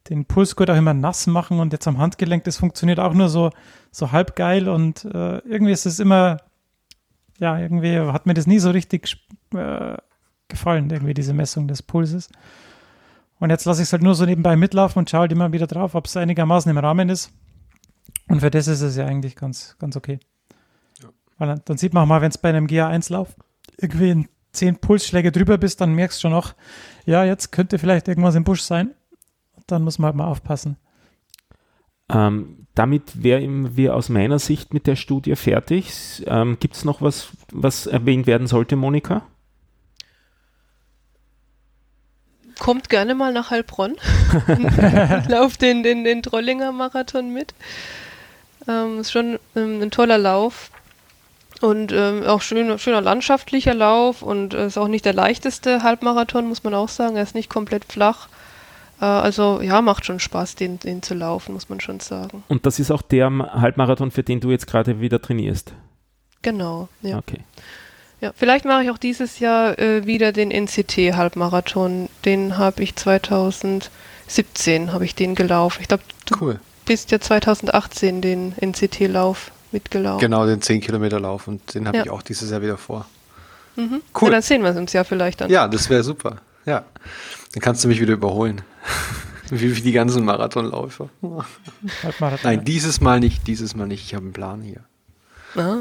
den 0.10 0.26
Pulsgurt 0.26 0.70
auch 0.70 0.76
immer 0.76 0.94
nass 0.94 1.28
machen 1.28 1.60
und 1.60 1.72
jetzt 1.72 1.88
am 1.88 1.98
Handgelenk, 1.98 2.44
das 2.44 2.58
funktioniert 2.58 3.00
auch 3.00 3.14
nur 3.14 3.30
so, 3.30 3.52
so 3.92 4.12
halb 4.12 4.36
geil 4.36 4.68
und 4.68 5.06
äh, 5.06 5.38
irgendwie 5.40 5.72
ist 5.72 5.86
es 5.86 6.00
immer, 6.00 6.38
ja, 7.40 7.58
irgendwie 7.58 7.98
hat 8.00 8.26
mir 8.26 8.34
das 8.34 8.48
nie 8.48 8.60
so 8.60 8.72
richtig 8.72 9.26
äh, 9.54 9.96
gefallen, 10.48 10.90
irgendwie 10.90 11.14
diese 11.14 11.34
Messung 11.34 11.68
des 11.68 11.82
Pulses. 11.82 12.30
Und 13.40 13.50
jetzt 13.50 13.66
lasse 13.66 13.82
ich 13.82 13.88
es 13.88 13.94
halt 13.94 14.04
nur 14.04 14.14
so 14.14 14.26
nebenbei 14.26 14.56
mitlaufen 14.56 15.00
und 15.00 15.10
schaue 15.10 15.22
halt 15.22 15.32
immer 15.32 15.52
wieder 15.52 15.66
drauf, 15.66 15.96
ob 15.96 16.06
es 16.06 16.16
einigermaßen 16.16 16.70
im 16.70 16.78
Rahmen 16.78 17.10
ist. 17.10 17.32
Und 18.28 18.42
für 18.42 18.52
das 18.52 18.68
ist 18.68 18.82
es 18.82 18.98
ja 18.98 19.06
eigentlich 19.06 19.36
ganz, 19.36 19.76
ganz 19.80 19.96
okay. 19.96 20.20
Weil 21.42 21.60
dann, 21.66 21.78
sieht 21.78 21.96
man 21.96 22.04
auch 22.04 22.08
mal, 22.08 22.22
wenn 22.22 22.30
es 22.30 22.38
bei 22.38 22.50
einem 22.50 22.68
GA1-Lauf 22.68 23.36
irgendwie 23.78 24.12
in 24.12 24.28
10 24.52 24.76
Pulsschläge 24.76 25.32
drüber 25.32 25.58
bist, 25.58 25.82
dann 25.82 25.96
merkst 25.96 26.20
du 26.20 26.22
schon 26.22 26.36
auch, 26.36 26.54
ja, 27.08 27.26
jetzt 27.26 27.52
könnte 27.52 27.80
vielleicht 27.80 28.08
irgendwas 28.08 28.36
im 28.36 28.44
Busch 28.44 28.62
sein. 28.62 28.94
Und 29.56 29.64
dann 29.66 29.82
muss 29.82 29.98
man 29.98 30.10
halt 30.10 30.18
mal 30.18 30.28
aufpassen. 30.28 30.78
Ähm, 32.14 32.68
damit 32.76 33.24
wären 33.24 33.76
wir 33.76 33.96
aus 33.96 34.10
meiner 34.10 34.38
Sicht 34.38 34.72
mit 34.72 34.86
der 34.86 34.96
Studie 34.96 35.36
fertig. 35.36 36.22
Ähm, 36.28 36.58
Gibt 36.60 36.76
es 36.76 36.86
noch 36.86 37.02
was, 37.02 37.30
was 37.52 37.88
erwähnt 37.88 38.28
werden 38.28 38.46
sollte, 38.46 38.76
Monika? 38.76 39.24
Kommt 42.60 42.88
gerne 42.88 43.16
mal 43.16 43.34
nach 43.34 43.50
Heilbronn. 43.50 43.96
Lauft 45.28 45.64
den, 45.64 45.82
den, 45.82 46.04
den 46.04 46.22
Trollinger 46.22 46.72
Marathon 46.72 47.34
mit. 47.34 47.56
Ähm, 48.68 49.00
ist 49.00 49.12
schon 49.12 49.40
ähm, 49.56 49.82
ein 49.82 49.90
toller 49.90 50.20
Lauf. 50.20 50.70
Und 51.62 51.92
ähm, 51.92 52.24
auch 52.24 52.42
schön, 52.42 52.78
schöner 52.80 53.02
landschaftlicher 53.02 53.76
Lauf 53.76 54.24
und 54.24 54.56
äh, 54.56 54.66
ist 54.66 54.78
auch 54.78 54.88
nicht 54.88 55.06
der 55.06 55.14
leichteste 55.14 55.84
Halbmarathon, 55.84 56.48
muss 56.48 56.64
man 56.64 56.74
auch 56.74 56.90
sagen. 56.90 57.16
Er 57.16 57.24
ist 57.24 57.36
nicht 57.36 57.50
komplett 57.50 57.86
flach. 57.86 58.28
Äh, 59.00 59.06
also 59.06 59.62
ja, 59.62 59.82
macht 59.82 60.06
schon 60.06 60.20
Spaß, 60.20 60.56
den, 60.56 60.80
den 60.80 61.04
zu 61.04 61.14
laufen, 61.14 61.54
muss 61.54 61.70
man 61.70 61.80
schon 61.80 62.00
sagen. 62.00 62.44
Und 62.48 62.66
das 62.66 62.80
ist 62.80 62.90
auch 62.90 63.04
der 63.04 63.30
Halbmarathon, 63.30 64.10
für 64.10 64.24
den 64.24 64.40
du 64.40 64.50
jetzt 64.50 64.66
gerade 64.66 65.02
wieder 65.02 65.22
trainierst? 65.22 65.74
Genau, 66.42 66.90
ja. 67.02 67.20
Okay. 67.20 67.42
Ja, 68.22 68.32
vielleicht 68.36 68.66
mache 68.66 68.84
ich 68.84 68.92
auch 68.92 69.00
dieses 69.00 69.40
Jahr 69.40 69.78
äh, 69.80 70.06
wieder 70.06 70.32
den 70.32 70.52
NCT-Halbmarathon. 70.52 72.10
Den 72.24 72.58
habe 72.58 72.84
ich 72.84 72.96
2017 72.96 74.94
habe 74.94 75.06
ich 75.06 75.16
den 75.16 75.34
gelaufen. 75.34 75.82
Ich 75.82 75.88
glaube, 75.88 76.04
du 76.26 76.36
cool. 76.40 76.60
bist 76.86 77.10
ja 77.12 77.20
2018 77.20 78.22
den 78.22 78.54
NCT-Lauf 78.60 79.52
mitgelaufen. 79.72 80.20
Genau, 80.20 80.46
den 80.46 80.62
10 80.62 80.82
Kilometer 80.82 81.20
Lauf 81.20 81.48
und 81.48 81.74
den 81.74 81.88
habe 81.88 81.98
ja. 81.98 82.04
ich 82.04 82.10
auch 82.10 82.22
dieses 82.22 82.50
Jahr 82.50 82.62
wieder 82.62 82.78
vor. 82.78 83.06
Mhm. 83.76 84.02
Cool. 84.20 84.30
Ja, 84.30 84.32
dann 84.32 84.42
sehen 84.42 84.64
wir 84.64 84.76
uns 84.76 84.94
ja 84.94 85.04
vielleicht 85.04 85.42
dann. 85.42 85.50
Ja, 85.50 85.68
das 85.68 85.90
wäre 85.90 86.04
super. 86.04 86.38
Ja. 86.66 86.84
Dann 87.54 87.62
kannst 87.62 87.84
du 87.84 87.88
mich 87.88 88.00
wieder 88.00 88.14
überholen. 88.14 88.62
wie, 89.50 89.76
wie 89.76 89.82
die 89.82 89.92
ganzen 89.92 90.26
Marathonläufer. 90.26 91.10
Nein, 92.44 92.66
dieses 92.66 93.02
Mal 93.02 93.20
nicht, 93.20 93.48
dieses 93.48 93.76
Mal 93.76 93.88
nicht. 93.88 94.04
Ich 94.04 94.14
habe 94.14 94.26
einen 94.26 94.34
Plan 94.34 94.62
hier. 94.62 94.82
Ah. 95.56 95.78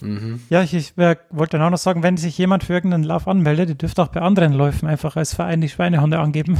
Mhm. 0.00 0.40
Ja, 0.50 0.62
ich, 0.62 0.74
ich 0.74 0.92
wollte 0.96 1.62
auch 1.62 1.70
noch 1.70 1.78
sagen, 1.78 2.02
wenn 2.02 2.16
sich 2.16 2.36
jemand 2.36 2.64
für 2.64 2.74
irgendeinen 2.74 3.04
Lauf 3.04 3.26
anmeldet, 3.28 3.70
ihr 3.70 3.74
dürft 3.74 3.98
auch 3.98 4.08
bei 4.08 4.20
anderen 4.20 4.52
Läufen 4.52 4.86
einfach 4.86 5.16
als 5.16 5.34
Verein 5.34 5.60
die 5.60 5.68
Schweinehunde 5.68 6.18
angeben. 6.18 6.58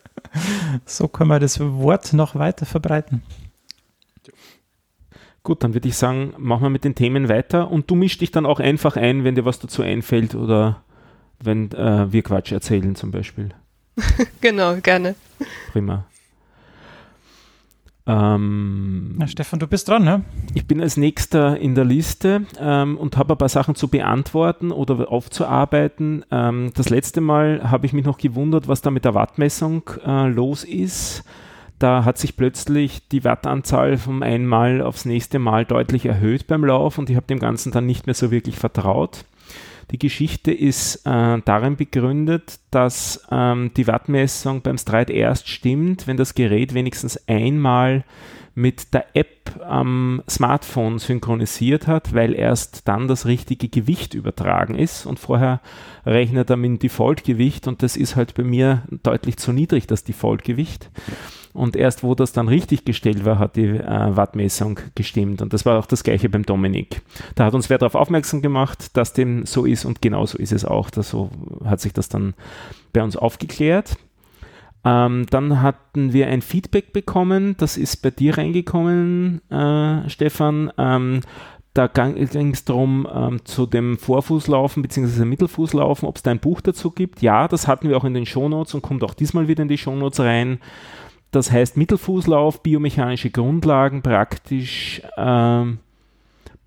so 0.86 1.08
können 1.08 1.28
wir 1.28 1.38
das 1.38 1.60
Wort 1.60 2.12
noch 2.12 2.34
weiter 2.34 2.64
verbreiten. 2.64 3.22
Gut, 5.42 5.64
dann 5.64 5.72
würde 5.72 5.88
ich 5.88 5.96
sagen, 5.96 6.34
machen 6.36 6.62
wir 6.62 6.70
mit 6.70 6.84
den 6.84 6.94
Themen 6.94 7.28
weiter 7.28 7.70
und 7.70 7.90
du 7.90 7.94
mischst 7.94 8.20
dich 8.20 8.30
dann 8.30 8.44
auch 8.44 8.60
einfach 8.60 8.96
ein, 8.96 9.24
wenn 9.24 9.34
dir 9.34 9.46
was 9.46 9.58
dazu 9.58 9.82
einfällt 9.82 10.34
oder 10.34 10.82
wenn 11.42 11.72
äh, 11.72 12.12
wir 12.12 12.22
Quatsch 12.22 12.52
erzählen 12.52 12.94
zum 12.94 13.10
Beispiel. 13.10 13.48
genau, 14.40 14.76
gerne. 14.76 15.14
Prima. 15.72 16.04
Ähm, 18.06 19.14
Na, 19.16 19.26
Stefan, 19.26 19.60
du 19.60 19.66
bist 19.66 19.88
dran, 19.88 20.04
ne? 20.04 20.24
Ich 20.54 20.66
bin 20.66 20.80
als 20.80 20.96
nächster 20.96 21.58
in 21.58 21.74
der 21.74 21.84
Liste 21.84 22.42
ähm, 22.58 22.98
und 22.98 23.16
habe 23.16 23.34
ein 23.34 23.38
paar 23.38 23.48
Sachen 23.48 23.74
zu 23.74 23.88
beantworten 23.88 24.72
oder 24.72 25.10
aufzuarbeiten. 25.10 26.24
Ähm, 26.30 26.72
das 26.74 26.90
letzte 26.90 27.20
Mal 27.20 27.70
habe 27.70 27.86
ich 27.86 27.92
mich 27.92 28.04
noch 28.04 28.18
gewundert, 28.18 28.68
was 28.68 28.82
da 28.82 28.90
mit 28.90 29.04
der 29.04 29.14
Wattmessung 29.14 29.88
äh, 30.04 30.28
los 30.28 30.64
ist 30.64 31.24
da 31.80 32.04
hat 32.04 32.18
sich 32.18 32.36
plötzlich 32.36 33.08
die 33.08 33.24
Wattanzahl 33.24 33.96
vom 33.96 34.22
einmal 34.22 34.82
aufs 34.82 35.06
nächste 35.06 35.38
Mal 35.38 35.64
deutlich 35.64 36.06
erhöht 36.06 36.46
beim 36.46 36.64
Lauf 36.64 36.98
und 36.98 37.10
ich 37.10 37.16
habe 37.16 37.26
dem 37.26 37.38
Ganzen 37.38 37.72
dann 37.72 37.86
nicht 37.86 38.06
mehr 38.06 38.14
so 38.14 38.30
wirklich 38.30 38.56
vertraut. 38.56 39.24
Die 39.90 39.98
Geschichte 39.98 40.52
ist 40.52 41.04
äh, 41.06 41.40
darin 41.44 41.76
begründet, 41.76 42.60
dass 42.70 43.26
ähm, 43.32 43.72
die 43.76 43.86
Wattmessung 43.86 44.60
beim 44.60 44.78
Stride 44.78 45.12
erst 45.12 45.48
stimmt, 45.48 46.06
wenn 46.06 46.16
das 46.16 46.34
Gerät 46.34 46.74
wenigstens 46.74 47.26
einmal 47.26 48.04
mit 48.54 48.92
der 48.94 49.06
App 49.14 49.60
am 49.64 50.22
Smartphone 50.28 50.98
synchronisiert 50.98 51.86
hat, 51.86 52.14
weil 52.14 52.34
erst 52.34 52.86
dann 52.88 53.08
das 53.08 53.26
richtige 53.26 53.68
Gewicht 53.68 54.14
übertragen 54.14 54.74
ist 54.74 55.06
und 55.06 55.18
vorher 55.18 55.60
rechnet 56.06 56.50
er 56.50 56.56
mit 56.56 56.68
dem 56.68 56.78
Default-Gewicht 56.78 57.66
und 57.66 57.82
das 57.82 57.96
ist 57.96 58.16
halt 58.16 58.34
bei 58.34 58.44
mir 58.44 58.82
deutlich 59.02 59.36
zu 59.36 59.52
niedrig, 59.52 59.86
das 59.86 60.04
Default-Gewicht. 60.04 60.90
Und 61.52 61.74
erst 61.74 62.04
wo 62.04 62.14
das 62.14 62.32
dann 62.32 62.46
richtig 62.46 62.84
gestellt 62.84 63.24
war, 63.24 63.38
hat 63.38 63.56
die 63.56 63.66
äh, 63.66 64.16
Wattmessung 64.16 64.78
gestimmt. 64.94 65.42
Und 65.42 65.52
das 65.52 65.66
war 65.66 65.78
auch 65.80 65.86
das 65.86 66.04
gleiche 66.04 66.28
beim 66.28 66.44
Dominik. 66.44 67.02
Da 67.34 67.44
hat 67.44 67.54
uns 67.54 67.68
wer 67.68 67.78
darauf 67.78 67.96
aufmerksam 67.96 68.40
gemacht, 68.40 68.96
dass 68.96 69.14
dem 69.14 69.46
so 69.46 69.64
ist 69.64 69.84
und 69.84 70.00
genauso 70.00 70.38
ist 70.38 70.52
es 70.52 70.64
auch. 70.64 70.90
Da 70.90 71.02
so 71.02 71.30
hat 71.64 71.80
sich 71.80 71.92
das 71.92 72.08
dann 72.08 72.34
bei 72.92 73.02
uns 73.02 73.16
aufgeklärt. 73.16 73.96
Ähm, 74.84 75.26
dann 75.28 75.60
hatten 75.60 76.12
wir 76.12 76.28
ein 76.28 76.42
Feedback 76.42 76.92
bekommen, 76.92 77.54
das 77.58 77.76
ist 77.76 77.98
bei 77.98 78.10
dir 78.10 78.38
reingekommen, 78.38 79.42
äh, 79.50 80.08
Stefan. 80.08 80.72
Ähm, 80.78 81.20
da 81.74 81.86
ging 81.86 82.52
es 82.52 82.64
darum, 82.64 83.06
ähm, 83.12 83.44
zu 83.44 83.66
dem 83.66 83.96
Vorfußlaufen 83.96 84.82
bzw. 84.82 85.24
Mittelfußlaufen, 85.24 86.08
ob 86.08 86.16
es 86.16 86.22
da 86.22 86.30
ein 86.30 86.40
Buch 86.40 86.60
dazu 86.60 86.90
gibt. 86.90 87.22
Ja, 87.22 87.46
das 87.46 87.68
hatten 87.68 87.88
wir 87.88 87.96
auch 87.96 88.04
in 88.04 88.14
den 88.14 88.26
Shownotes 88.26 88.74
und 88.74 88.82
kommt 88.82 89.04
auch 89.04 89.14
diesmal 89.14 89.46
wieder 89.46 89.62
in 89.62 89.68
die 89.68 89.78
Shownotes 89.78 90.20
rein. 90.20 90.58
Das 91.30 91.52
heißt 91.52 91.76
Mittelfußlauf, 91.76 92.62
biomechanische 92.62 93.30
Grundlagen, 93.30 94.02
praktisch 94.02 95.00
ähm, 95.16 95.78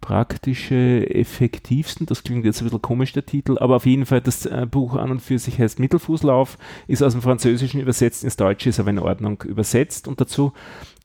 praktische, 0.04 1.10
effektivsten. 1.10 2.06
Das 2.06 2.24
klingt 2.24 2.44
jetzt 2.44 2.62
ein 2.62 2.66
bisschen 2.66 2.82
komisch, 2.82 3.14
der 3.14 3.26
Titel, 3.26 3.58
aber 3.58 3.78
auf 3.78 3.86
jeden 3.86 4.06
Fall 4.06 4.20
das 4.20 4.46
äh, 4.46 4.68
Buch 4.70 4.98
an 4.98 5.12
und 5.12 5.22
für 5.22 5.40
sich 5.40 5.58
heißt 5.60 5.80
Mittelfußlauf, 5.80 6.58
ist 6.88 7.02
aus 7.02 7.14
dem 7.14 7.22
Französischen 7.22 7.80
übersetzt 7.80 8.26
ins 8.26 8.36
Deutsche, 8.36 8.68
ist 8.68 8.82
aber 8.82 8.90
in 8.90 9.00
Ordnung 9.00 9.42
übersetzt. 9.44 10.10
Und 10.10 10.20
dazu 10.20 10.52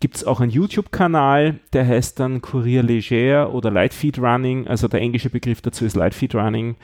gibt 0.01 0.17
es 0.17 0.25
auch 0.25 0.41
einen 0.41 0.51
YouTube-Kanal, 0.51 1.61
der 1.73 1.87
heißt 1.87 2.19
dann 2.19 2.43
Courier 2.43 2.83
Leger 2.83 3.55
oder 3.55 3.71
Lightfeed 3.71 4.19
Running. 4.19 4.67
Also 4.67 4.89
der 4.89 5.01
englische 5.01 5.31
Begriff 5.31 5.61
dazu 5.61 5.85
ist 5.85 5.95
Lightfeed 5.95 6.35
Running. 6.35 6.75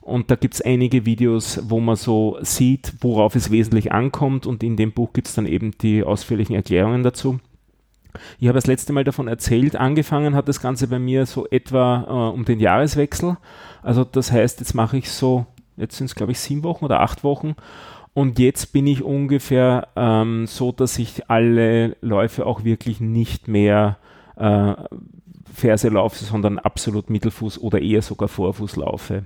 Und 0.00 0.32
da 0.32 0.34
gibt 0.34 0.54
es 0.54 0.62
einige 0.62 1.06
Videos, 1.06 1.60
wo 1.62 1.78
man 1.78 1.94
so 1.94 2.38
sieht, 2.42 2.92
worauf 3.02 3.36
es 3.36 3.52
wesentlich 3.52 3.92
ankommt. 3.92 4.48
Und 4.48 4.64
in 4.64 4.76
dem 4.76 4.90
Buch 4.90 5.12
gibt 5.12 5.28
es 5.28 5.34
dann 5.34 5.46
eben 5.46 5.70
die 5.78 6.02
ausführlichen 6.02 6.56
Erklärungen 6.56 7.04
dazu. 7.04 7.38
Ich 8.38 8.48
habe 8.48 8.56
das 8.56 8.66
letzte 8.66 8.92
Mal 8.92 9.04
davon 9.04 9.28
erzählt, 9.28 9.76
angefangen 9.76 10.34
hat 10.34 10.48
das 10.48 10.60
Ganze 10.60 10.88
bei 10.88 10.98
mir 10.98 11.26
so 11.26 11.46
etwa 11.48 12.04
äh, 12.06 12.34
um 12.34 12.44
den 12.44 12.60
Jahreswechsel. 12.60 13.36
Also 13.82 14.04
das 14.04 14.32
heißt, 14.32 14.60
jetzt 14.60 14.74
mache 14.74 14.96
ich 14.96 15.10
so, 15.10 15.46
jetzt 15.76 15.96
sind 15.96 16.06
es 16.06 16.14
glaube 16.14 16.32
ich 16.32 16.38
sieben 16.38 16.62
Wochen 16.62 16.84
oder 16.84 17.00
acht 17.00 17.24
Wochen. 17.24 17.54
Und 18.14 18.38
jetzt 18.38 18.72
bin 18.72 18.86
ich 18.86 19.02
ungefähr 19.02 19.88
ähm, 19.96 20.46
so, 20.46 20.70
dass 20.70 20.98
ich 20.98 21.30
alle 21.30 21.96
Läufe 22.02 22.44
auch 22.44 22.62
wirklich 22.62 23.00
nicht 23.00 23.48
mehr 23.48 23.96
äh, 24.36 24.74
Ferse 25.52 25.88
laufe, 25.88 26.22
sondern 26.24 26.58
absolut 26.58 27.10
Mittelfuß 27.10 27.58
oder 27.60 27.80
eher 27.80 28.02
sogar 28.02 28.28
Vorfuß 28.28 28.76
laufe. 28.76 29.24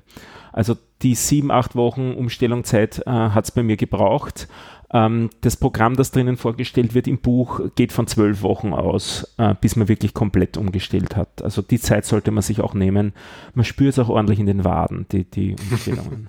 Also 0.52 0.76
die 1.02 1.14
sieben, 1.14 1.50
acht 1.50 1.76
Wochen 1.76 2.14
Umstellungszeit 2.14 3.02
äh, 3.06 3.10
hat 3.10 3.44
es 3.44 3.50
bei 3.50 3.62
mir 3.62 3.76
gebraucht. 3.76 4.48
Ähm, 4.92 5.30
das 5.40 5.56
Programm, 5.56 5.96
das 5.96 6.10
drinnen 6.10 6.36
vorgestellt 6.36 6.94
wird 6.94 7.08
im 7.08 7.18
Buch, 7.18 7.60
geht 7.74 7.92
von 7.92 8.06
zwölf 8.06 8.42
Wochen 8.42 8.72
aus, 8.72 9.34
äh, 9.38 9.54
bis 9.60 9.76
man 9.76 9.88
wirklich 9.88 10.14
komplett 10.14 10.56
umgestellt 10.56 11.16
hat. 11.16 11.42
Also 11.42 11.62
die 11.62 11.80
Zeit 11.80 12.04
sollte 12.04 12.30
man 12.30 12.42
sich 12.42 12.60
auch 12.60 12.74
nehmen. 12.74 13.12
Man 13.54 13.64
spürt 13.64 13.92
es 13.92 13.98
auch 13.98 14.08
ordentlich 14.08 14.38
in 14.38 14.46
den 14.46 14.64
Waden, 14.64 15.06
die, 15.10 15.24
die 15.24 15.56
Umstellungen. 15.70 16.28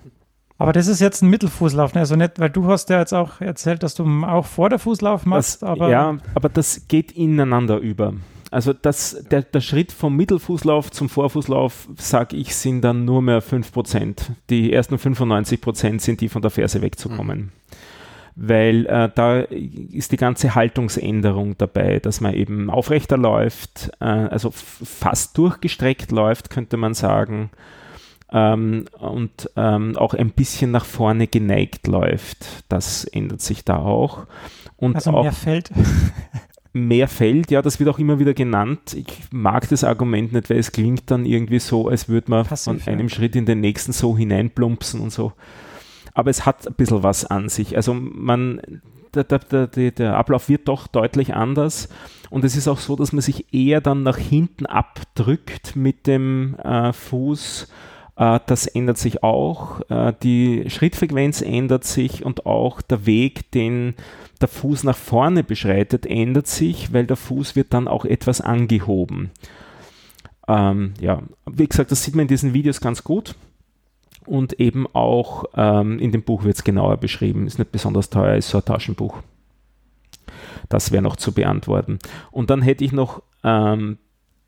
Aber 0.60 0.72
das 0.72 0.88
ist 0.88 1.00
jetzt 1.00 1.22
ein 1.22 1.30
Mittelfußlauf, 1.30 1.94
ne? 1.94 2.00
also 2.00 2.16
nicht, 2.16 2.40
weil 2.40 2.50
du 2.50 2.66
hast 2.66 2.90
ja 2.90 2.98
jetzt 2.98 3.12
auch 3.14 3.40
erzählt, 3.40 3.84
dass 3.84 3.94
du 3.94 4.04
auch 4.24 4.44
vor 4.44 4.68
der 4.68 4.80
Fußlauf 4.80 5.24
machst. 5.24 5.62
Das, 5.62 5.68
aber 5.68 5.88
ja, 5.88 6.18
aber 6.34 6.48
das 6.48 6.88
geht 6.88 7.12
ineinander 7.12 7.78
über. 7.78 8.14
Also 8.50 8.72
das, 8.72 9.24
der, 9.30 9.42
der 9.42 9.60
Schritt 9.60 9.92
vom 9.92 10.16
Mittelfußlauf 10.16 10.90
zum 10.90 11.08
Vorfußlauf, 11.08 11.88
sage 11.96 12.34
ich, 12.36 12.56
sind 12.56 12.80
dann 12.80 13.04
nur 13.04 13.22
mehr 13.22 13.40
5%. 13.40 14.16
Die 14.50 14.72
ersten 14.72 14.96
95% 14.96 16.00
sind 16.00 16.20
die 16.22 16.28
von 16.28 16.42
der 16.42 16.50
Ferse 16.50 16.82
wegzukommen. 16.82 17.38
Mhm 17.38 17.52
weil 18.40 18.86
äh, 18.86 19.10
da 19.12 19.40
ist 19.40 20.12
die 20.12 20.16
ganze 20.16 20.54
Haltungsänderung 20.54 21.58
dabei, 21.58 21.98
dass 21.98 22.20
man 22.20 22.34
eben 22.34 22.70
aufrechter 22.70 23.16
läuft, 23.16 23.90
äh, 24.00 24.04
also 24.04 24.52
fast 24.52 25.36
durchgestreckt 25.36 26.12
läuft, 26.12 26.48
könnte 26.48 26.76
man 26.76 26.94
sagen, 26.94 27.50
ähm, 28.30 28.84
und 29.00 29.50
ähm, 29.56 29.96
auch 29.96 30.14
ein 30.14 30.30
bisschen 30.30 30.70
nach 30.70 30.84
vorne 30.84 31.26
geneigt 31.26 31.88
läuft. 31.88 32.64
Das 32.68 33.04
ändert 33.04 33.40
sich 33.40 33.64
da 33.64 33.78
auch. 33.78 34.26
Und 34.76 34.94
also 34.94 35.10
auch 35.10 35.22
mehr 35.24 35.32
Feld. 35.32 35.70
mehr 36.72 37.08
Feld, 37.08 37.50
ja, 37.50 37.60
das 37.60 37.80
wird 37.80 37.90
auch 37.90 37.98
immer 37.98 38.20
wieder 38.20 38.34
genannt. 38.34 38.94
Ich 38.94 39.32
mag 39.32 39.68
das 39.68 39.82
Argument 39.82 40.32
nicht, 40.32 40.48
weil 40.48 40.58
es 40.58 40.70
klingt 40.70 41.10
dann 41.10 41.26
irgendwie 41.26 41.58
so, 41.58 41.88
als 41.88 42.08
würde 42.08 42.30
man 42.30 42.46
Passiv, 42.46 42.84
von 42.84 42.92
einem 42.92 43.08
ja. 43.08 43.14
Schritt 43.14 43.34
in 43.34 43.46
den 43.46 43.58
nächsten 43.60 43.92
so 43.92 44.16
hineinplumpsen 44.16 45.00
und 45.00 45.10
so 45.10 45.32
aber 46.18 46.30
es 46.30 46.44
hat 46.44 46.66
ein 46.66 46.74
bisschen 46.74 47.04
was 47.04 47.24
an 47.24 47.48
sich. 47.48 47.76
Also 47.76 47.94
man, 47.94 48.60
der, 49.14 49.22
der, 49.22 49.68
der, 49.68 49.90
der 49.92 50.16
Ablauf 50.16 50.48
wird 50.48 50.66
doch 50.66 50.88
deutlich 50.88 51.32
anders. 51.32 51.88
Und 52.28 52.44
es 52.44 52.56
ist 52.56 52.66
auch 52.66 52.80
so, 52.80 52.96
dass 52.96 53.12
man 53.12 53.22
sich 53.22 53.54
eher 53.54 53.80
dann 53.80 54.02
nach 54.02 54.16
hinten 54.16 54.66
abdrückt 54.66 55.76
mit 55.76 56.08
dem 56.08 56.56
äh, 56.56 56.92
Fuß. 56.92 57.68
Äh, 58.16 58.40
das 58.46 58.66
ändert 58.66 58.98
sich 58.98 59.22
auch. 59.22 59.88
Äh, 59.90 60.12
die 60.20 60.68
Schrittfrequenz 60.68 61.40
ändert 61.40 61.84
sich 61.84 62.24
und 62.24 62.46
auch 62.46 62.82
der 62.82 63.06
Weg, 63.06 63.52
den 63.52 63.94
der 64.40 64.48
Fuß 64.48 64.82
nach 64.82 64.96
vorne 64.96 65.44
beschreitet, 65.44 66.04
ändert 66.04 66.48
sich, 66.48 66.92
weil 66.92 67.06
der 67.06 67.16
Fuß 67.16 67.54
wird 67.54 67.72
dann 67.72 67.86
auch 67.86 68.04
etwas 68.04 68.40
angehoben. 68.40 69.30
Ähm, 70.48 70.94
ja, 71.00 71.22
wie 71.48 71.68
gesagt, 71.68 71.92
das 71.92 72.02
sieht 72.02 72.16
man 72.16 72.22
in 72.22 72.28
diesen 72.28 72.54
Videos 72.54 72.80
ganz 72.80 73.04
gut 73.04 73.36
und 74.28 74.60
eben 74.60 74.86
auch 74.92 75.44
ähm, 75.56 75.98
in 75.98 76.12
dem 76.12 76.22
Buch 76.22 76.44
wird 76.44 76.56
es 76.56 76.64
genauer 76.64 76.98
beschrieben. 76.98 77.46
Ist 77.46 77.58
nicht 77.58 77.72
besonders 77.72 78.10
teuer, 78.10 78.36
ist 78.36 78.50
so 78.50 78.58
ein 78.58 78.64
Taschenbuch. 78.64 79.18
Das 80.68 80.92
wäre 80.92 81.02
noch 81.02 81.16
zu 81.16 81.32
beantworten. 81.32 81.98
Und 82.30 82.50
dann 82.50 82.62
hätte 82.62 82.84
ich 82.84 82.92
noch 82.92 83.22
ähm, 83.42 83.98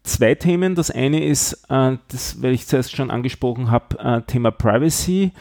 zwei 0.03 0.35
Themen. 0.35 0.75
Das 0.75 0.91
eine 0.91 1.25
ist, 1.25 1.65
äh, 1.69 1.97
das, 2.09 2.43
weil 2.43 2.53
ich 2.53 2.67
zuerst 2.67 2.95
schon 2.95 3.11
angesprochen 3.11 3.71
habe, 3.71 3.99
äh, 3.99 4.23
Thema 4.23 4.51
Privacy. 4.51 5.33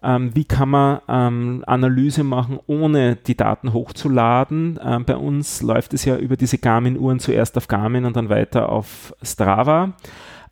Ähm, 0.00 0.30
wie 0.34 0.44
kann 0.44 0.68
man 0.68 1.00
ähm, 1.08 1.64
Analyse 1.66 2.22
machen, 2.22 2.60
ohne 2.66 3.16
die 3.16 3.36
Daten 3.36 3.72
hochzuladen? 3.72 4.78
Ähm, 4.82 5.04
bei 5.04 5.16
uns 5.16 5.60
läuft 5.60 5.92
es 5.92 6.04
ja 6.04 6.16
über 6.16 6.36
diese 6.36 6.58
Garmin-Uhren 6.58 7.18
zuerst 7.18 7.56
auf 7.56 7.66
Garmin 7.66 8.04
und 8.04 8.16
dann 8.16 8.28
weiter 8.28 8.68
auf 8.68 9.12
Strava. 9.22 9.94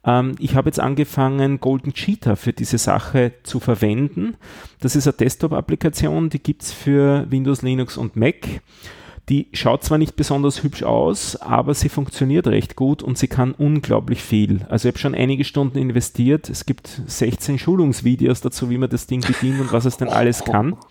Ähm, 0.07 0.36
ich 0.38 0.54
habe 0.54 0.68
jetzt 0.68 0.80
angefangen, 0.80 1.61
Golden 1.61 1.92
Cheetah 1.92 2.36
für 2.36 2.52
diese 2.52 2.78
Sache 2.78 3.32
zu 3.42 3.61
verwenden. 3.61 4.36
Das 4.80 4.96
ist 4.96 5.07
eine 5.07 5.16
Desktop-Applikation, 5.16 6.30
die 6.30 6.42
gibt 6.42 6.62
es 6.62 6.72
für 6.72 7.26
Windows, 7.28 7.62
Linux 7.62 7.96
und 7.96 8.16
Mac. 8.16 8.61
Die 9.28 9.48
schaut 9.52 9.82
zwar 9.82 9.98
nicht 9.98 10.14
besonders 10.14 10.62
hübsch 10.62 10.84
aus, 10.84 11.34
aber 11.34 11.74
sie 11.74 11.88
funktioniert 11.88 12.46
recht 12.46 12.76
gut 12.76 13.02
und 13.02 13.18
sie 13.18 13.26
kann 13.26 13.54
unglaublich 13.59 14.22
viel. 14.22 14.64
Also 14.68 14.86
ich 14.86 14.92
habe 14.92 15.00
schon 15.00 15.16
einige 15.16 15.42
Stunden 15.42 15.78
investiert. 15.78 16.48
Es 16.48 16.64
gibt 16.64 17.02
16 17.07 17.59
Schulungsvideos 17.59 18.40
dazu, 18.40 18.70
wie 18.70 18.78
man 18.78 18.88
das 18.88 19.09
Ding 19.09 19.22
bedient 19.22 19.61
und 19.61 19.72
was 19.72 19.84
es 19.84 19.96
denn 19.96 20.09
alles 20.09 20.44
kann. 20.44 20.76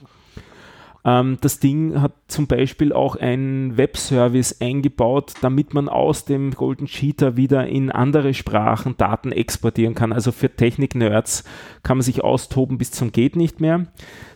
Ähm, 1.06 1.38
das 1.40 1.60
Ding 1.60 2.02
hat 2.02 2.14
zum 2.28 2.48
Beispiel 2.48 2.92
auch 2.92 3.16
einen 3.16 3.78
Webservice 3.78 4.60
eingebaut, 4.60 5.34
damit 5.42 5.74
man 5.74 5.88
aus 5.88 6.26
dem 6.26 6.52
Golden 6.52 6.88
Cheetah 6.88 7.38
wieder 7.38 7.68
in 7.68 7.92
andere 7.92 8.34
Sprachen 8.34 8.98
Daten 8.98 9.32
exportieren 9.32 9.94
kann. 9.94 10.12
Also 10.12 10.32
für 10.32 10.50
Technik-Nerds 10.50 11.44
kann 11.84 11.98
man 11.98 12.04
sich 12.04 12.24
austoben 12.24 12.78
bis 12.78 12.92
zum 12.92 13.12
geht 13.12 13.36
nicht 13.36 13.62
mehr. 13.62 13.86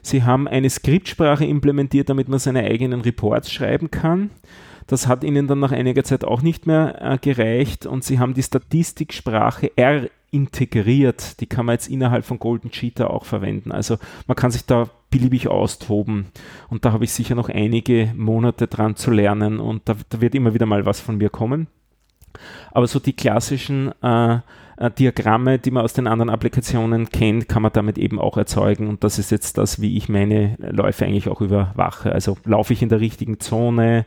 Sie 0.04 0.24
haben 0.24 0.48
eine 0.48 0.70
Skriptsprache 0.70 1.46
implementiert, 1.46 2.10
damit 2.10 2.30
man 2.30 2.40
seine 2.40 2.64
eigenen 2.64 3.02
Reports 3.02 3.52
schreiben 3.52 3.90
kann. 3.90 4.30
Das 4.86 5.08
hat 5.08 5.24
ihnen 5.24 5.48
dann 5.48 5.60
nach 5.60 5.72
einiger 5.72 6.04
Zeit 6.04 6.24
auch 6.24 6.42
nicht 6.42 6.66
mehr 6.66 7.00
äh, 7.02 7.18
gereicht 7.18 7.86
und 7.86 8.04
sie 8.04 8.20
haben 8.20 8.34
die 8.34 8.44
Statistiksprache 8.44 9.72
R 9.76 10.10
integriert. 10.32 11.40
Die 11.42 11.46
kann 11.46 11.66
man 11.66 11.74
jetzt 11.74 11.90
innerhalb 11.90 12.26
von 12.26 12.40
Golden 12.40 12.72
Cheetah 12.72 13.08
auch 13.08 13.26
verwenden. 13.26 13.72
Also 13.72 13.98
man 14.28 14.36
kann 14.36 14.52
sich 14.52 14.66
da 14.66 14.90
beliebig 15.10 15.48
austoben. 15.48 16.28
Und 16.70 16.86
da 16.86 16.92
habe 16.92 17.04
ich 17.04 17.12
sicher 17.12 17.36
noch 17.36 17.50
einige 17.50 18.12
Monate 18.16 18.68
dran 18.68 18.96
zu 18.96 19.12
lernen 19.12 19.60
und 19.60 19.88
da, 19.90 19.96
da 20.10 20.22
wird 20.22 20.36
immer 20.36 20.54
wieder 20.54 20.66
mal 20.66 20.86
was 20.86 21.00
von 21.00 21.18
mir 21.18 21.30
kommen. 21.30 21.68
Aber 22.72 22.88
so 22.88 23.00
die 23.00 23.14
klassischen 23.14 23.92
äh, 24.04 24.40
äh, 24.78 24.92
Diagramme, 24.92 25.60
die 25.60 25.72
man 25.72 25.84
aus 25.84 25.94
den 25.94 26.08
anderen 26.08 26.30
Applikationen 26.30 27.10
kennt, 27.10 27.50
kann 27.50 27.62
man 27.62 27.74
damit 27.74 27.98
eben 27.98 28.20
auch 28.20 28.38
erzeugen. 28.38 28.88
Und 28.88 29.04
das 29.04 29.20
ist 29.20 29.32
jetzt 29.32 29.58
das, 29.58 29.82
wie 29.82 29.98
ich 29.98 30.10
meine 30.10 30.56
Läufe 30.60 31.06
eigentlich 31.06 31.28
auch 31.28 31.42
überwache. 31.42 32.12
Also 32.12 32.38
laufe 32.46 32.74
ich 32.74 32.82
in 32.82 32.90
der 32.90 33.00
richtigen 33.00 33.40
Zone, 33.40 34.06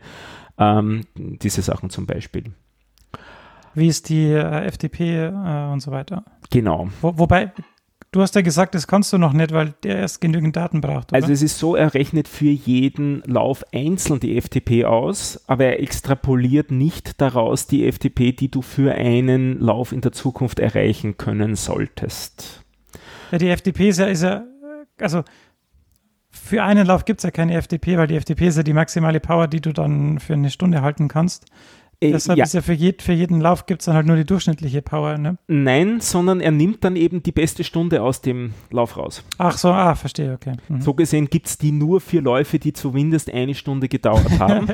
ähm, 0.59 1.03
diese 1.15 1.63
Sachen 1.63 1.91
zum 1.91 2.07
Beispiel. 2.07 2.45
Wie 3.75 3.89
ist 3.89 4.09
die 4.09 4.27
äh, 4.27 4.65
FDP 4.67 5.27
äh, 5.27 5.73
und 5.73 5.81
so 5.81 5.91
weiter? 5.91 6.25
Genau. 6.51 6.89
Wo, 7.01 7.19
wobei, 7.19 7.53
du 8.13 8.21
hast 8.21 8.35
ja 8.35 8.43
gesagt, 8.43 8.75
das 8.75 8.87
kannst 8.87 9.13
du 9.13 9.19
noch 9.19 9.33
nicht, 9.33 9.53
weil 9.53 9.75
der 9.83 9.97
erst 9.97 10.21
genügend 10.21 10.55
Daten 10.55 10.81
braucht. 10.81 11.11
Oder? 11.11 11.21
Also 11.21 11.33
es 11.33 11.43
ist 11.43 11.59
so, 11.59 11.75
er 11.75 11.95
rechnet 11.95 12.29
für 12.29 12.51
jeden 12.51 13.23
Lauf 13.27 13.65
einzeln 13.73 14.21
die 14.21 14.41
FTP 14.41 14.85
aus, 14.85 15.43
aber 15.49 15.65
er 15.65 15.81
extrapoliert 15.81 16.71
nicht 16.71 17.21
daraus 17.21 17.67
die 17.67 17.91
FTP, 17.91 18.33
die 18.33 18.51
du 18.51 18.63
für 18.63 18.95
einen 18.95 19.59
Lauf 19.59 19.93
in 19.93 20.03
der 20.03 20.13
Zukunft 20.13 20.61
erreichen 20.61 21.17
können 21.17 21.57
solltest. 21.57 22.65
Ja, 23.33 23.39
die 23.39 23.55
FTP 23.55 23.89
ist 23.89 23.99
ja, 23.99 24.07
ist 24.07 24.23
ja 24.23 24.45
also 25.01 25.25
für 26.31 26.63
einen 26.63 26.87
Lauf 26.87 27.05
gibt 27.05 27.21
es 27.21 27.25
ja 27.25 27.31
keine 27.31 27.55
FDP, 27.55 27.99
weil 27.99 28.07
die 28.07 28.17
FDP 28.17 28.49
ist 28.49 28.57
ja 28.57 28.63
die 28.63 28.73
maximale 28.73 29.21
Power, 29.21 29.49
die 29.49 29.61
du 29.61 29.73
dann 29.73 30.19
für 30.19 30.33
eine 30.33 30.51
Stunde 30.51 30.83
halten 30.83 31.09
kannst. 31.09 31.47
Äh, 32.03 32.11
Deshalb 32.11 32.37
ja. 32.37 32.45
ist 32.45 32.53
ja 32.53 32.63
für, 32.63 32.73
jed, 32.73 33.01
für 33.01 33.13
jeden 33.13 33.41
Lauf 33.41 33.67
gibt 33.67 33.83
es 33.83 33.87
dann 33.87 33.95
halt 33.95 34.07
nur 34.07 34.17
die 34.17 34.25
durchschnittliche 34.25 34.83
Power, 34.83 35.19
ne? 35.19 35.39
Nein, 35.47 36.01
sondern 36.01 36.41
er 36.41 36.51
nimmt 36.51 36.83
dann 36.83 36.97
eben 36.97 37.23
die 37.23 37.31
beste 37.31 37.63
Stunde 37.63 38.03
aus 38.03 38.21
dem 38.21 38.55
Lauf 38.71 38.97
raus. 38.97 39.23
Ach 39.39 39.57
so, 39.57 39.69
ah, 39.69 39.95
verstehe, 39.95 40.33
okay. 40.33 40.55
Mhm. 40.69 40.81
So 40.81 40.95
gesehen 40.95 41.29
gibt 41.29 41.47
es 41.47 41.59
die 41.59 41.71
nur 41.71 42.01
für 42.01 42.19
Läufe, 42.19 42.59
die 42.59 42.73
zumindest 42.73 43.33
eine 43.33 43.55
Stunde 43.55 43.89
gedauert 43.89 44.41
haben. 44.41 44.67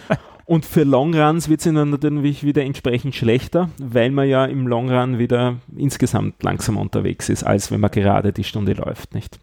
Und 0.44 0.64
für 0.64 0.84
Longruns 0.84 1.48
wird 1.48 1.60
es 1.60 1.64
dann 1.64 1.90
natürlich 1.90 2.44
wieder 2.44 2.62
entsprechend 2.62 3.16
schlechter, 3.16 3.70
weil 3.78 4.10
man 4.10 4.28
ja 4.28 4.44
im 4.44 4.68
Longrun 4.68 5.18
wieder 5.18 5.56
insgesamt 5.76 6.40
langsamer 6.42 6.80
unterwegs 6.80 7.28
ist, 7.30 7.42
als 7.42 7.72
wenn 7.72 7.80
man 7.80 7.90
gerade 7.90 8.32
die 8.32 8.44
Stunde 8.44 8.74
läuft, 8.74 9.12
nicht? 9.14 9.40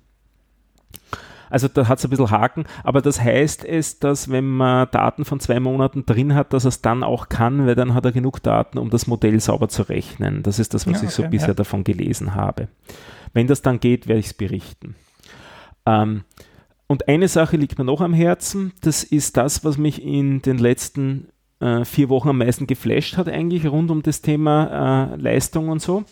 Also 1.53 1.67
da 1.67 1.87
hat 1.87 1.99
es 1.99 2.03
ein 2.03 2.09
bisschen 2.09 2.31
Haken, 2.31 2.65
aber 2.83 3.03
das 3.03 3.21
heißt 3.21 3.63
es, 3.63 3.99
dass 3.99 4.31
wenn 4.31 4.49
man 4.49 4.87
Daten 4.89 5.23
von 5.23 5.39
zwei 5.39 5.59
Monaten 5.59 6.03
drin 6.03 6.33
hat, 6.33 6.51
dass 6.51 6.65
er 6.65 6.69
es 6.69 6.81
dann 6.81 7.03
auch 7.03 7.29
kann, 7.29 7.67
weil 7.67 7.75
dann 7.75 7.93
hat 7.93 8.05
er 8.05 8.11
genug 8.11 8.41
Daten, 8.41 8.79
um 8.79 8.89
das 8.89 9.05
Modell 9.05 9.39
sauber 9.39 9.69
zu 9.69 9.83
rechnen. 9.83 10.41
Das 10.41 10.57
ist 10.57 10.73
das, 10.73 10.87
was 10.87 10.93
ja, 10.93 10.97
okay, 10.97 11.07
ich 11.09 11.13
so 11.13 11.23
bisher 11.27 11.49
ja. 11.49 11.53
davon 11.53 11.83
gelesen 11.83 12.33
habe. 12.33 12.69
Wenn 13.33 13.45
das 13.45 13.61
dann 13.61 13.79
geht, 13.79 14.07
werde 14.07 14.19
ich 14.19 14.25
es 14.25 14.33
berichten. 14.33 14.95
Ähm, 15.85 16.23
und 16.87 17.07
eine 17.07 17.27
Sache 17.27 17.55
liegt 17.55 17.77
mir 17.77 17.85
noch 17.85 18.01
am 18.01 18.13
Herzen, 18.13 18.73
das 18.81 19.03
ist 19.03 19.37
das, 19.37 19.63
was 19.63 19.77
mich 19.77 20.03
in 20.03 20.41
den 20.41 20.57
letzten 20.57 21.27
äh, 21.59 21.85
vier 21.85 22.09
Wochen 22.09 22.29
am 22.29 22.39
meisten 22.39 22.65
geflasht 22.65 23.15
hat, 23.15 23.29
eigentlich 23.29 23.67
rund 23.67 23.91
um 23.91 24.01
das 24.01 24.23
Thema 24.23 25.11
äh, 25.13 25.17
Leistung 25.17 25.69
und 25.69 25.83
so. 25.83 26.03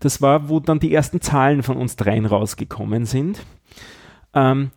Das 0.00 0.20
war, 0.20 0.48
wo 0.48 0.58
dann 0.58 0.80
die 0.80 0.92
ersten 0.92 1.20
Zahlen 1.20 1.62
von 1.62 1.76
uns 1.76 1.94
dreien 1.94 2.26
rausgekommen 2.26 3.04
sind. 3.06 3.38
Ähm, 4.34 4.70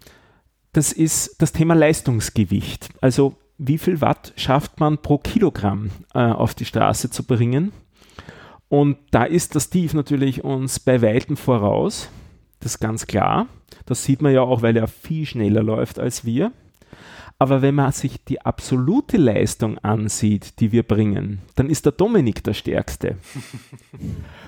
das 0.74 0.92
ist 0.92 1.42
das 1.42 1.54
Thema 1.54 1.74
Leistungsgewicht. 1.74 2.90
Also 3.02 3.36
wie 3.58 3.78
viel 3.78 4.02
Watt 4.02 4.34
schafft 4.36 4.80
man 4.80 5.00
pro 5.00 5.18
Kilogramm 5.18 5.90
äh, 6.14 6.20
auf 6.20 6.54
die 6.54 6.66
Straße 6.66 7.10
zu 7.10 7.24
bringen? 7.24 7.72
Und 8.70 8.98
da 9.12 9.24
ist 9.24 9.56
der 9.56 9.62
Steve 9.62 9.96
natürlich 9.96 10.44
uns 10.44 10.80
bei 10.80 11.02
weitem 11.02 11.38
voraus. 11.38 12.10
Das 12.60 12.74
ist 12.74 12.80
ganz 12.80 13.08
klar. 13.08 13.48
Das 13.86 14.04
sieht 14.04 14.22
man 14.22 14.34
ja 14.34 14.42
auch, 14.42 14.62
weil 14.62 14.76
er 14.76 14.88
viel 14.88 15.26
schneller 15.26 15.64
läuft 15.64 16.00
als 16.00 16.26
wir. 16.26 16.52
Aber 17.40 17.62
wenn 17.62 17.76
man 17.76 17.92
sich 17.92 18.24
die 18.24 18.42
absolute 18.42 19.18
Leistung 19.18 19.78
ansieht, 19.80 20.60
die 20.60 20.72
wir 20.72 20.84
bringen, 20.84 21.40
dann 21.56 21.70
ist 21.70 21.86
der 21.86 21.92
Dominik 21.92 22.44
der 22.44 22.54
Stärkste. 22.54 23.18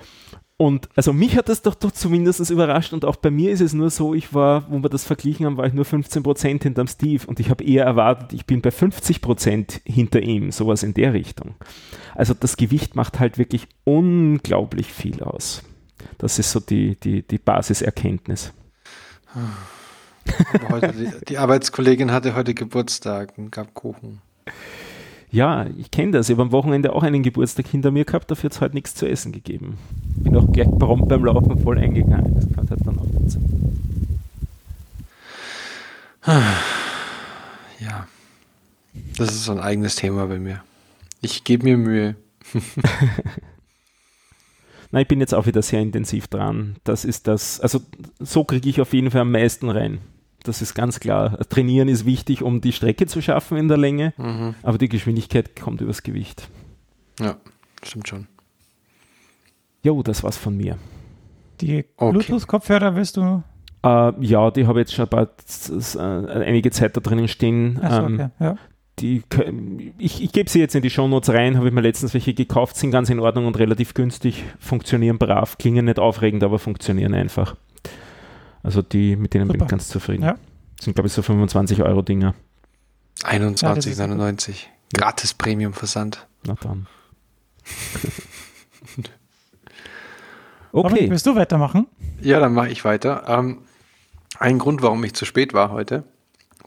Und 0.60 0.90
also 0.94 1.14
mich 1.14 1.38
hat 1.38 1.48
das 1.48 1.62
doch, 1.62 1.74
doch 1.74 1.90
zumindest 1.90 2.50
überrascht 2.50 2.92
und 2.92 3.06
auch 3.06 3.16
bei 3.16 3.30
mir 3.30 3.50
ist 3.50 3.62
es 3.62 3.72
nur 3.72 3.88
so, 3.88 4.12
ich 4.12 4.34
war, 4.34 4.70
wo 4.70 4.82
wir 4.82 4.90
das 4.90 5.04
verglichen 5.04 5.46
haben, 5.46 5.56
war 5.56 5.64
ich 5.64 5.72
nur 5.72 5.86
15% 5.86 6.62
hinterm 6.62 6.86
Steve 6.86 7.26
und 7.26 7.40
ich 7.40 7.48
habe 7.48 7.64
eher 7.64 7.86
erwartet, 7.86 8.34
ich 8.34 8.44
bin 8.44 8.60
bei 8.60 8.68
50% 8.68 9.80
hinter 9.86 10.20
ihm, 10.20 10.52
sowas 10.52 10.82
in 10.82 10.92
der 10.92 11.14
Richtung. 11.14 11.54
Also 12.14 12.34
das 12.34 12.58
Gewicht 12.58 12.94
macht 12.94 13.20
halt 13.20 13.38
wirklich 13.38 13.68
unglaublich 13.84 14.92
viel 14.92 15.22
aus. 15.22 15.62
Das 16.18 16.38
ist 16.38 16.52
so 16.52 16.60
die, 16.60 17.00
die, 17.00 17.22
die 17.22 17.38
Basiserkenntnis. 17.38 18.52
Heute, 20.68 20.92
die, 20.92 21.10
die 21.26 21.38
Arbeitskollegin 21.38 22.12
hatte 22.12 22.34
heute 22.34 22.52
Geburtstag 22.52 23.32
und 23.38 23.50
gab 23.50 23.72
Kuchen. 23.72 24.20
Ja, 25.32 25.66
ich 25.78 25.90
kenne 25.90 26.12
das. 26.12 26.28
Ich 26.28 26.34
habe 26.34 26.42
am 26.42 26.52
Wochenende 26.52 26.92
auch 26.92 27.02
einen 27.02 27.22
Geburtstag 27.22 27.66
hinter 27.68 27.90
mir 27.90 28.04
gehabt, 28.04 28.30
dafür 28.30 28.48
hat 28.48 28.54
es 28.54 28.60
heute 28.60 28.74
nichts 28.74 28.94
zu 28.94 29.08
essen 29.08 29.32
gegeben. 29.32 29.78
Bin 30.16 30.36
auch 30.36 30.50
gleich 30.52 30.68
prompt 30.78 31.08
beim 31.08 31.24
Laufen 31.24 31.58
voll 31.62 31.78
eingegangen. 31.78 32.34
Das 32.34 32.46
kann 32.52 32.68
halt 32.68 32.86
dann 32.86 32.98
auch 32.98 33.04
nicht 33.04 33.30
sein. 33.30 33.44
Ja, 37.80 38.06
das 39.16 39.30
ist 39.30 39.44
so 39.44 39.52
ein 39.52 39.58
eigenes 39.58 39.96
Thema 39.96 40.26
bei 40.26 40.38
mir. 40.38 40.62
Ich 41.22 41.44
gebe 41.44 41.64
mir 41.64 41.78
Mühe. 41.78 42.14
Nein, 44.92 45.02
ich 45.02 45.08
bin 45.08 45.20
jetzt 45.20 45.34
auch 45.34 45.46
wieder 45.46 45.62
sehr 45.62 45.80
intensiv 45.80 46.28
dran. 46.28 46.76
Das 46.84 47.06
ist 47.06 47.26
das, 47.26 47.58
also 47.60 47.80
so 48.18 48.44
kriege 48.44 48.68
ich 48.68 48.82
auf 48.82 48.92
jeden 48.92 49.10
Fall 49.10 49.22
am 49.22 49.32
meisten 49.32 49.70
rein. 49.70 50.00
Das 50.44 50.62
ist 50.62 50.74
ganz 50.74 51.00
klar. 51.00 51.38
Trainieren 51.48 51.88
ist 51.88 52.06
wichtig, 52.06 52.42
um 52.42 52.60
die 52.60 52.72
Strecke 52.72 53.06
zu 53.06 53.20
schaffen 53.20 53.58
in 53.58 53.68
der 53.68 53.76
Länge, 53.76 54.14
mhm. 54.16 54.54
aber 54.62 54.78
die 54.78 54.88
Geschwindigkeit 54.88 55.54
kommt 55.60 55.80
übers 55.80 56.02
Gewicht. 56.02 56.48
Ja, 57.18 57.36
stimmt 57.82 58.08
schon. 58.08 58.26
Jo, 59.82 60.02
das 60.02 60.22
war's 60.22 60.36
von 60.36 60.56
mir. 60.56 60.78
Die 61.60 61.84
okay. 61.96 62.12
Bluetooth-Kopfhörer 62.12 62.94
willst 62.96 63.16
du? 63.16 63.42
Uh, 63.84 64.12
ja, 64.20 64.50
die 64.50 64.66
habe 64.66 64.80
jetzt 64.80 64.92
schon 64.92 65.08
bald, 65.08 65.30
uh, 65.70 65.98
einige 65.98 66.70
Zeit 66.70 66.96
da 66.96 67.00
drinnen 67.00 67.28
stehen. 67.28 67.76
So, 67.76 67.86
ähm, 67.86 68.14
okay. 68.14 68.28
ja 68.38 68.56
die, 69.00 69.22
ich, 69.98 70.22
ich 70.22 70.32
gebe 70.32 70.50
sie 70.50 70.60
jetzt 70.60 70.74
in 70.74 70.82
die 70.82 70.90
Shownotes 70.90 71.32
rein, 71.32 71.56
habe 71.56 71.68
ich 71.68 71.74
mir 71.74 71.80
letztens 71.80 72.14
welche 72.14 72.34
gekauft, 72.34 72.76
sind 72.76 72.90
ganz 72.90 73.10
in 73.10 73.20
Ordnung 73.20 73.46
und 73.46 73.58
relativ 73.58 73.94
günstig, 73.94 74.44
funktionieren 74.58 75.18
brav, 75.18 75.58
klingen 75.58 75.86
nicht 75.86 75.98
aufregend, 75.98 76.44
aber 76.44 76.58
funktionieren 76.58 77.14
einfach. 77.14 77.56
Also 78.62 78.82
die, 78.82 79.16
mit 79.16 79.34
denen 79.34 79.46
Super. 79.46 79.58
bin 79.58 79.66
ich 79.66 79.70
ganz 79.70 79.88
zufrieden. 79.88 80.22
Ja. 80.24 80.36
Sind, 80.80 80.94
glaube 80.94 81.08
ich, 81.08 81.12
so 81.12 81.22
25 81.22 81.82
Euro 81.82 82.02
Dinger. 82.02 82.34
21,99. 83.22 84.50
Ja, 84.50 84.56
Gratis 84.94 85.34
Premium-Versand. 85.34 86.26
Na 86.46 86.54
dann. 86.60 86.86
okay. 90.72 90.88
Robin, 90.88 91.10
willst 91.10 91.26
du 91.26 91.34
weitermachen? 91.34 91.86
Ja, 92.20 92.40
dann 92.40 92.54
mache 92.54 92.70
ich 92.70 92.84
weiter. 92.84 93.24
Ähm, 93.28 93.58
ein 94.38 94.58
Grund, 94.58 94.82
warum 94.82 95.04
ich 95.04 95.14
zu 95.14 95.24
spät 95.26 95.52
war 95.52 95.70
heute, 95.70 96.04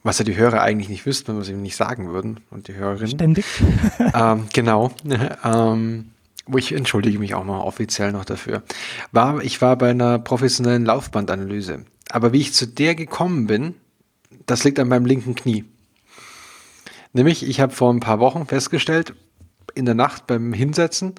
was 0.04 0.20
ja 0.20 0.26
die 0.26 0.36
Hörer 0.36 0.62
eigentlich 0.62 0.89
nicht 0.89 1.06
wüssten, 1.06 1.30
wenn 1.30 1.36
wir 1.38 1.41
es 1.41 1.50
ihm 1.50 1.62
nicht 1.62 1.76
sagen 1.76 2.10
würden 2.10 2.39
und 2.52 2.68
die 2.68 2.76
Hörerinnen. 2.76 3.16
Ständig. 3.16 3.46
ähm, 4.14 4.48
genau. 4.54 4.91
ähm, 5.44 6.12
ich 6.56 6.74
entschuldige 6.74 7.20
mich 7.20 7.36
auch 7.36 7.44
mal 7.44 7.62
offiziell 7.62 8.12
noch 8.12 8.26
dafür. 8.26 8.64
War, 9.12 9.41
ich 9.44 9.62
war 9.62 9.78
bei 9.78 9.91
einer 9.91 10.20
professionellen 10.20 10.86
Laufbandanalyse. 10.86 11.86
Aber 12.10 12.34
wie 12.34 12.41
ich 12.41 12.54
zu 12.54 12.68
der 12.68 12.96
gekommen 12.96 13.48
bin, 13.48 13.76
das 14.46 14.64
liegt 14.64 14.80
an 14.80 14.89
meinem 14.89 15.06
linken 15.06 15.36
Knie. 15.36 15.66
Nämlich, 17.14 17.48
ich 17.48 17.60
habe 17.60 17.74
vor 17.74 17.94
ein 17.94 18.00
paar 18.00 18.20
Wochen 18.20 18.48
festgestellt, 18.48 19.14
in 19.76 19.86
der 19.86 19.96
Nacht 19.96 20.28
beim 20.28 20.54
Hinsetzen, 20.54 21.16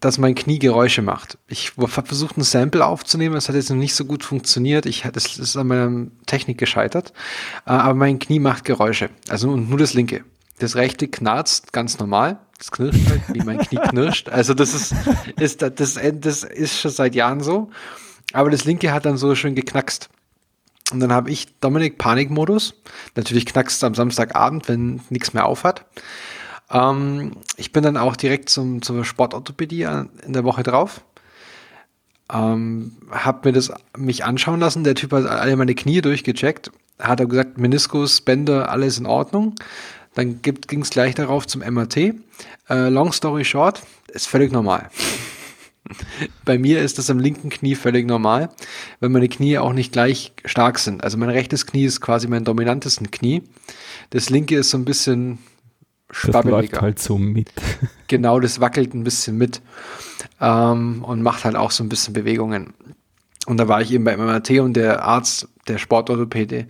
dass 0.00 0.18
mein 0.18 0.34
Knie 0.34 0.58
Geräusche 0.58 1.00
macht. 1.00 1.38
Ich 1.48 1.72
habe 1.78 2.06
versucht, 2.06 2.36
ein 2.36 2.42
Sample 2.42 2.84
aufzunehmen, 2.84 3.36
es 3.36 3.48
hat 3.48 3.54
jetzt 3.54 3.70
noch 3.70 3.76
nicht 3.76 3.94
so 3.94 4.04
gut 4.04 4.22
funktioniert. 4.22 4.86
Ich, 4.86 5.02
das 5.10 5.38
ist 5.38 5.56
an 5.56 5.68
meiner 5.68 6.06
Technik 6.26 6.58
gescheitert. 6.58 7.12
Äh, 7.64 7.70
aber 7.70 7.94
mein 7.94 8.18
Knie 8.18 8.40
macht 8.40 8.64
Geräusche. 8.64 9.08
Also 9.28 9.56
nur 9.56 9.78
das 9.78 9.94
linke. 9.94 10.24
Das 10.58 10.76
rechte 10.76 11.08
knarzt 11.08 11.72
ganz 11.72 11.98
normal. 11.98 12.38
Das 12.64 12.70
knirscht 12.70 13.10
halt, 13.10 13.22
wie 13.28 13.42
mein 13.42 13.58
Knie 13.58 13.76
knirscht. 13.76 14.30
Also 14.30 14.54
das 14.54 14.72
ist, 14.72 14.94
ist 15.38 15.60
das, 15.60 15.98
das 16.00 16.44
ist 16.44 16.80
schon 16.80 16.90
seit 16.90 17.14
Jahren 17.14 17.40
so. 17.40 17.68
Aber 18.32 18.48
das 18.48 18.64
linke 18.64 18.90
hat 18.90 19.04
dann 19.04 19.18
so 19.18 19.34
schön 19.34 19.54
geknackst. 19.54 20.08
Und 20.90 21.00
dann 21.00 21.12
habe 21.12 21.30
ich 21.30 21.58
Dominik 21.60 21.98
Panikmodus. 21.98 22.72
Natürlich 23.16 23.44
knackst 23.44 23.76
es 23.76 23.84
am 23.84 23.94
Samstagabend, 23.94 24.66
wenn 24.66 25.02
nichts 25.10 25.34
mehr 25.34 25.44
aufhat. 25.44 25.84
Ähm, 26.70 27.32
ich 27.58 27.70
bin 27.70 27.82
dann 27.82 27.98
auch 27.98 28.16
direkt 28.16 28.48
zum, 28.48 28.80
zur 28.80 29.04
Sportorthopädie 29.04 29.82
in 29.82 30.32
der 30.32 30.44
Woche 30.44 30.62
drauf. 30.62 31.02
Ähm, 32.32 32.96
hab 33.10 33.44
mir 33.44 33.52
das 33.52 33.74
mich 33.94 34.24
anschauen 34.24 34.60
lassen. 34.60 34.84
Der 34.84 34.94
Typ 34.94 35.12
hat 35.12 35.26
alle 35.26 35.54
meine 35.56 35.74
Knie 35.74 36.00
durchgecheckt. 36.00 36.70
Hat 36.98 37.20
er 37.20 37.26
gesagt, 37.26 37.58
Meniskus, 37.58 38.22
Bänder, 38.22 38.70
alles 38.70 38.96
in 38.98 39.04
Ordnung. 39.04 39.54
Dann 40.14 40.40
ging 40.42 40.82
es 40.82 40.90
gleich 40.90 41.14
darauf 41.14 41.46
zum 41.46 41.60
MRT. 41.62 41.96
Äh, 42.68 42.88
long 42.88 43.12
story 43.12 43.44
short, 43.44 43.82
ist 44.08 44.28
völlig 44.28 44.52
normal. 44.52 44.90
Bei 46.44 46.58
mir 46.58 46.80
ist 46.80 46.98
das 46.98 47.10
am 47.10 47.18
linken 47.18 47.50
Knie 47.50 47.74
völlig 47.74 48.06
normal, 48.06 48.48
weil 49.00 49.10
meine 49.10 49.28
Knie 49.28 49.58
auch 49.58 49.72
nicht 49.72 49.92
gleich 49.92 50.32
stark 50.44 50.78
sind. 50.78 51.04
Also 51.04 51.18
mein 51.18 51.28
rechtes 51.28 51.66
Knie 51.66 51.84
ist 51.84 52.00
quasi 52.00 52.26
mein 52.26 52.44
dominantesten 52.44 53.10
Knie. 53.10 53.42
Das 54.10 54.30
linke 54.30 54.56
ist 54.56 54.70
so 54.70 54.78
ein 54.78 54.84
bisschen 54.84 55.38
das 56.22 56.44
läuft 56.44 56.80
halt 56.80 56.98
so 56.98 57.18
mit. 57.18 57.50
Genau, 58.06 58.38
das 58.38 58.60
wackelt 58.60 58.94
ein 58.94 59.02
bisschen 59.02 59.38
mit 59.38 59.62
ähm, 60.38 61.02
und 61.04 61.22
macht 61.22 61.44
halt 61.44 61.56
auch 61.56 61.70
so 61.70 61.82
ein 61.82 61.88
bisschen 61.88 62.12
Bewegungen. 62.12 62.74
Und 63.46 63.56
da 63.56 63.66
war 63.66 63.80
ich 63.80 63.92
eben 63.92 64.04
beim 64.04 64.20
MRT 64.20 64.60
und 64.60 64.74
der 64.74 65.02
Arzt, 65.04 65.48
der 65.68 65.78
Sportorthopäde, 65.78 66.66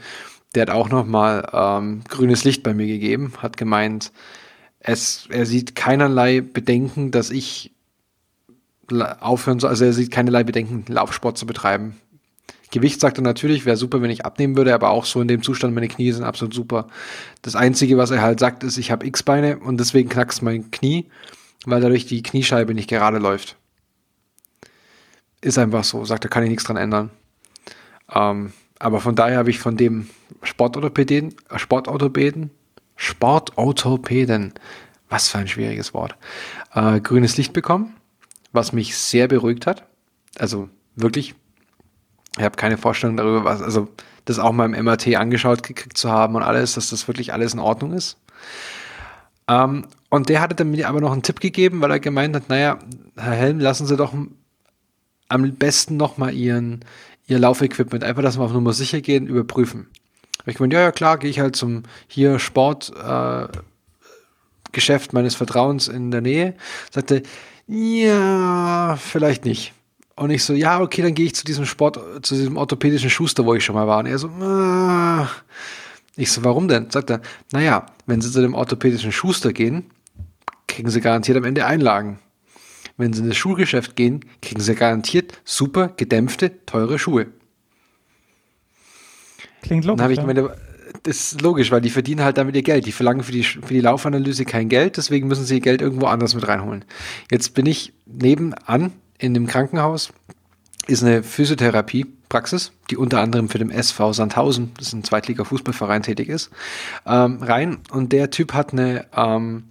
der 0.55 0.63
hat 0.63 0.71
auch 0.71 0.89
nochmal 0.89 1.49
ähm, 1.53 2.03
grünes 2.09 2.45
Licht 2.45 2.63
bei 2.63 2.75
mir 2.75 2.87
gegeben, 2.87 3.33
hat 3.39 3.57
gemeint, 3.57 4.13
es, 4.81 5.27
er 5.31 5.47
sieht 5.47 5.75
keinerlei 5.75 6.41
Bedenken, 6.41 7.11
dass 7.11 7.31
ich 7.31 7.73
aufhören 9.21 9.61
soll, 9.61 9.71
also 9.71 9.85
er 9.85 9.93
sieht 9.93 10.11
keinerlei 10.11 10.45
Bedenken, 10.45 10.85
Laufsport 10.93 11.39
zu 11.39 11.47
betreiben. 11.47 11.97
Gewicht 12.71 13.01
sagt 13.01 13.19
er 13.19 13.23
natürlich, 13.23 13.67
wäre 13.67 13.77
super, 13.77 14.03
wenn 14.03 14.11
ich 14.11 14.25
abnehmen 14.27 14.57
würde, 14.57 14.75
aber 14.75 14.91
auch 14.91 15.05
so 15.05 15.21
in 15.21 15.29
dem 15.29 15.43
Zustand, 15.43 15.75
meine 15.75 15.89
Knie 15.89 16.11
sind 16.11 16.25
absolut 16.25 16.53
super. 16.55 16.89
Das 17.41 17.55
Einzige, 17.55 17.97
was 17.97 18.11
er 18.11 18.21
halt 18.21 18.41
sagt, 18.41 18.65
ist, 18.65 18.79
ich 18.79 18.91
habe 18.91 19.07
X-Beine 19.07 19.59
und 19.59 19.79
deswegen 19.79 20.09
knackst 20.09 20.43
mein 20.43 20.71
Knie, 20.71 21.09
weil 21.65 21.81
dadurch 21.81 22.07
die 22.07 22.23
Kniescheibe 22.23 22.75
nicht 22.75 22.91
gerade 22.91 23.19
läuft. 23.19 23.57
Ist 25.41 25.57
einfach 25.57 25.85
so, 25.85 26.05
sagt 26.05 26.25
er, 26.25 26.31
kann 26.31 26.43
ich 26.43 26.51
nichts 26.51 26.65
dran 26.65 26.77
ändern. 26.77 27.11
Ähm, 28.13 28.53
aber 28.85 29.01
von 29.01 29.15
daher 29.15 29.39
habe 29.39 29.49
ich 29.49 29.59
von 29.59 29.79
dem 29.79 30.11
Sportorthopäden, 30.43 31.35
äh, 31.49 31.59
Sportorthopäden, 31.59 32.51
Sportorthopäden, 32.97 34.53
was 35.09 35.31
für 35.31 35.39
ein 35.39 35.49
schwieriges 35.49 35.95
Wort, 35.95 36.17
äh, 36.75 37.01
grünes 37.01 37.39
Licht 37.39 37.55
bekommen, 37.55 37.97
was 38.53 38.75
mich 38.75 38.95
sehr 38.99 39.27
beruhigt 39.27 39.67
hat. 39.67 39.87
Also 40.39 40.69
wirklich, 40.97 41.35
ich 42.37 42.45
habe 42.45 42.57
keine 42.57 42.77
Vorstellung 42.77 43.17
darüber, 43.17 43.45
was, 43.45 43.63
also 43.63 43.89
das 44.27 44.39
auch 44.39 44.53
mal 44.53 44.67
im 44.67 44.85
MRT 44.85 45.17
angeschaut 45.17 45.63
gekriegt 45.63 45.97
zu 45.97 46.11
haben 46.11 46.35
und 46.35 46.43
alles, 46.43 46.75
dass 46.75 46.91
das 46.91 47.09
wirklich 47.09 47.33
alles 47.33 47.55
in 47.55 47.61
Ordnung 47.61 47.95
ist. 47.95 48.19
Ähm, 49.49 49.87
und 50.11 50.29
der 50.29 50.43
hatte 50.43 50.57
dann 50.57 50.71
mir 50.71 50.91
aber 50.91 51.01
noch 51.01 51.13
einen 51.13 51.23
Tipp 51.23 51.41
gegeben, 51.41 51.81
weil 51.81 51.91
er 51.91 52.01
gemeint 52.01 52.37
hat, 52.37 52.51
naja, 52.51 52.79
Herr 53.17 53.33
Helm, 53.33 53.61
lassen 53.61 53.87
Sie 53.87 53.97
doch 53.97 54.13
am 55.29 55.53
besten 55.55 55.97
nochmal 55.97 56.35
Ihren, 56.35 56.85
Ihr 57.27 57.39
Laufequipment, 57.39 58.05
einfach, 58.05 58.23
dass 58.23 58.39
wir 58.39 58.43
auf 58.43 58.53
Nummer 58.53 58.73
sicher 58.73 59.01
gehen, 59.01 59.27
überprüfen. 59.27 59.87
Hab 60.41 60.49
ich 60.49 60.57
gemeint, 60.57 60.75
ja, 60.75 60.81
ja, 60.81 60.93
klar, 60.93 61.19
gehe 61.19 61.31
ich 61.31 61.41
halt 61.41 61.57
zum 61.57 61.85
hier 62.07 62.39
Sportgeschäft 62.39 63.63
äh, 64.77 65.15
meines 65.15 65.35
Vertrauens 65.35 65.89
in 65.89 66.11
der 66.11 66.21
Nähe. 66.21 66.55
Sagte, 66.91 67.23
ja, 67.67 68.99
vielleicht 69.01 69.47
nicht. 69.47 69.73
Und 70.17 70.31
ich 70.31 70.45
so, 70.45 70.53
ja, 70.53 70.81
okay, 70.81 71.03
dann 71.03 71.15
gehe 71.15 71.27
ich 71.27 71.35
zu 71.35 71.45
diesem 71.45 71.65
Sport, 71.65 71.99
zu 72.25 72.35
diesem 72.35 72.57
orthopädischen 72.57 73.11
Schuster, 73.11 73.47
wo 73.47 73.55
ich 73.55 73.65
schon 73.65 73.75
mal 73.75 73.87
war. 73.87 74.01
Und 74.01 74.07
er 74.07 74.19
so, 74.19 74.29
ah. 74.29 75.29
ich 76.15 76.31
so, 76.31 76.45
warum 76.45 76.69
denn? 76.69 76.91
Sagt 76.91 77.11
er, 77.11 77.21
naja, 77.53 77.87
wenn 78.07 78.21
Sie 78.21 78.31
zu 78.31 78.41
dem 78.41 78.55
orthopädischen 78.55 79.13
Schuster 79.13 79.53
gehen, 79.53 79.91
kriegen 80.69 80.91
Sie 80.91 81.01
garantiert 81.01 81.39
am 81.39 81.45
Ende 81.45 81.67
Einlagen. 81.67 82.19
Wenn 82.97 83.13
Sie 83.13 83.23
in 83.23 83.29
das 83.29 83.37
Schulgeschäft 83.37 83.97
gehen, 83.97 84.25
kriegen 84.41 84.61
Sie 84.61 84.75
garantiert 84.75 85.41
super 85.45 85.89
gedämpfte, 85.97 86.65
teure 86.67 86.99
Schuhe. 86.99 87.27
Klingt 89.63 89.85
logisch. 89.85 90.03
Dann 90.03 90.11
ich 90.13 90.23
meine, 90.23 90.55
das 91.03 91.33
ist 91.33 91.43
logisch, 91.43 91.71
weil 91.71 91.81
die 91.81 91.91
verdienen 91.91 92.23
halt 92.23 92.39
damit 92.39 92.55
ihr 92.55 92.63
Geld. 92.63 92.87
Die 92.87 92.93
verlangen 92.93 93.23
für 93.23 93.33
die, 93.33 93.43
für 93.43 93.75
die 93.75 93.81
Laufanalyse 93.81 94.45
kein 94.45 94.69
Geld, 94.69 94.97
deswegen 94.97 95.27
müssen 95.29 95.45
sie 95.45 95.57
ihr 95.57 95.61
Geld 95.61 95.83
irgendwo 95.83 96.07
anders 96.07 96.35
mit 96.35 96.47
reinholen. 96.47 96.85
Jetzt 97.31 97.55
bin 97.55 97.67
ich 97.67 97.93
nebenan 98.07 98.93
in 99.19 99.35
dem 99.35 99.47
Krankenhaus, 99.47 100.13
ist 100.87 101.03
eine 101.03 101.23
Physiotherapiepraxis, 101.23 102.73
die 102.91 102.97
unter 102.97 103.21
anderem 103.21 103.49
für 103.49 103.59
den 103.59 103.71
SV 103.71 104.13
Sandhausen, 104.13 104.73
das 104.77 104.89
ist 104.89 104.93
ein 104.93 105.05
Zweitliga-Fußballverein, 105.05 106.03
tätig 106.03 106.29
ist, 106.29 106.51
ähm, 107.07 107.43
rein. 107.43 107.79
Und 107.91 108.13
der 108.13 108.31
Typ 108.31 108.53
hat 108.53 108.73
eine 108.73 109.07
ähm, 109.17 109.65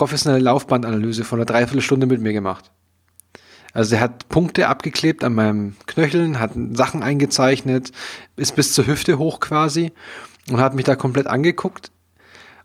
professionelle 0.00 0.42
Laufbandanalyse 0.42 1.24
von 1.24 1.38
einer 1.38 1.44
Dreiviertelstunde 1.44 2.06
mit 2.06 2.22
mir 2.22 2.32
gemacht. 2.32 2.70
Also 3.74 3.96
er 3.96 4.00
hat 4.00 4.30
Punkte 4.30 4.66
abgeklebt 4.66 5.22
an 5.22 5.34
meinem 5.34 5.76
Knöcheln, 5.84 6.40
hat 6.40 6.52
Sachen 6.72 7.02
eingezeichnet, 7.02 7.92
ist 8.36 8.56
bis 8.56 8.72
zur 8.72 8.86
Hüfte 8.86 9.18
hoch 9.18 9.40
quasi 9.40 9.92
und 10.50 10.58
hat 10.58 10.74
mich 10.74 10.86
da 10.86 10.96
komplett 10.96 11.26
angeguckt. 11.26 11.90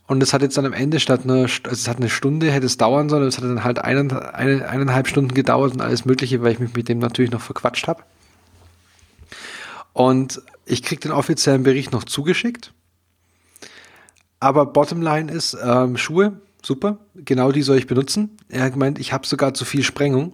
Und 0.07 0.23
es 0.23 0.31
hat 0.31 0.43
jetzt 0.43 0.55
dann 0.55 0.65
am 0.65 0.71
Ende 0.71 1.01
statt 1.01 1.25
einer, 1.25 1.41
also 1.41 1.71
es 1.71 1.89
hat 1.89 1.97
eine 1.97 2.09
Stunde, 2.09 2.49
hätte 2.51 2.67
es 2.67 2.77
dauern 2.77 3.09
sollen, 3.09 3.27
es 3.27 3.37
hat 3.37 3.43
dann 3.43 3.65
halt 3.65 3.79
einen, 3.79 4.13
eine, 4.13 4.69
eineinhalb 4.69 5.09
Stunden 5.09 5.33
gedauert 5.33 5.73
und 5.73 5.81
alles 5.81 6.05
Mögliche, 6.05 6.41
weil 6.41 6.53
ich 6.53 6.59
mich 6.59 6.73
mit 6.73 6.87
dem 6.87 6.99
natürlich 6.99 7.31
noch 7.31 7.41
verquatscht 7.41 7.89
habe. 7.89 8.01
Und 9.91 10.41
ich 10.65 10.83
krieg 10.83 11.01
den 11.01 11.11
offiziellen 11.11 11.63
Bericht 11.63 11.91
noch 11.91 12.05
zugeschickt. 12.05 12.71
Aber 14.39 14.65
Bottomline 14.67 15.29
ist, 15.29 15.57
ähm, 15.61 15.97
Schuhe, 15.97 16.39
super, 16.65 16.97
genau 17.15 17.51
die 17.51 17.61
soll 17.61 17.77
ich 17.77 17.87
benutzen. 17.87 18.37
Er 18.49 18.63
hat 18.63 18.73
gemeint, 18.73 18.99
ich 18.99 19.13
habe 19.13 19.27
sogar 19.27 19.53
zu 19.53 19.65
viel 19.65 19.83
Sprengung. 19.83 20.33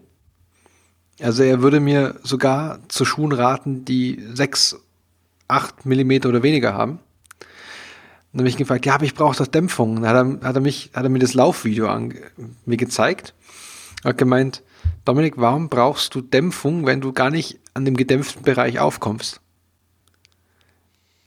Also 1.20 1.44
er 1.44 1.62
würde 1.62 1.80
mir 1.80 2.16
sogar 2.24 2.80
zu 2.88 3.06
Schuhen 3.06 3.32
raten, 3.32 3.86
die 3.86 4.24
6, 4.34 4.78
8 5.48 5.86
Millimeter 5.86 6.30
oder 6.30 6.42
weniger 6.42 6.74
haben. 6.74 7.00
Dann 8.32 8.42
habe 8.42 8.50
ich 8.50 8.58
gefragt, 8.58 8.86
ja, 8.86 8.96
aber 8.96 9.04
ich 9.04 9.14
brauche 9.14 9.36
doch 9.36 9.48
Dämpfung. 9.48 10.02
Dann 10.02 10.08
hat 10.08 10.16
er, 10.16 10.48
hat 10.48 10.56
er, 10.56 10.62
mich, 10.62 10.92
hat 10.94 11.04
er 11.04 11.10
mir 11.10 11.20
das 11.20 11.34
Laufvideo 11.34 11.88
an, 11.88 12.14
mir 12.66 12.78
gezeigt. 12.78 13.34
Hat 14.06 14.18
gemeint, 14.18 14.64
Dominik, 15.04 15.34
warum 15.38 15.68
brauchst 15.68 16.16
du 16.16 16.22
Dämpfung, 16.22 16.86
wenn 16.86 17.02
du 17.02 17.12
gar 17.12 17.30
nicht 17.30 17.60
an 17.74 17.84
dem 17.84 17.98
gedämpften 17.98 18.44
Bereich 18.44 18.80
aufkommst? 18.80 19.42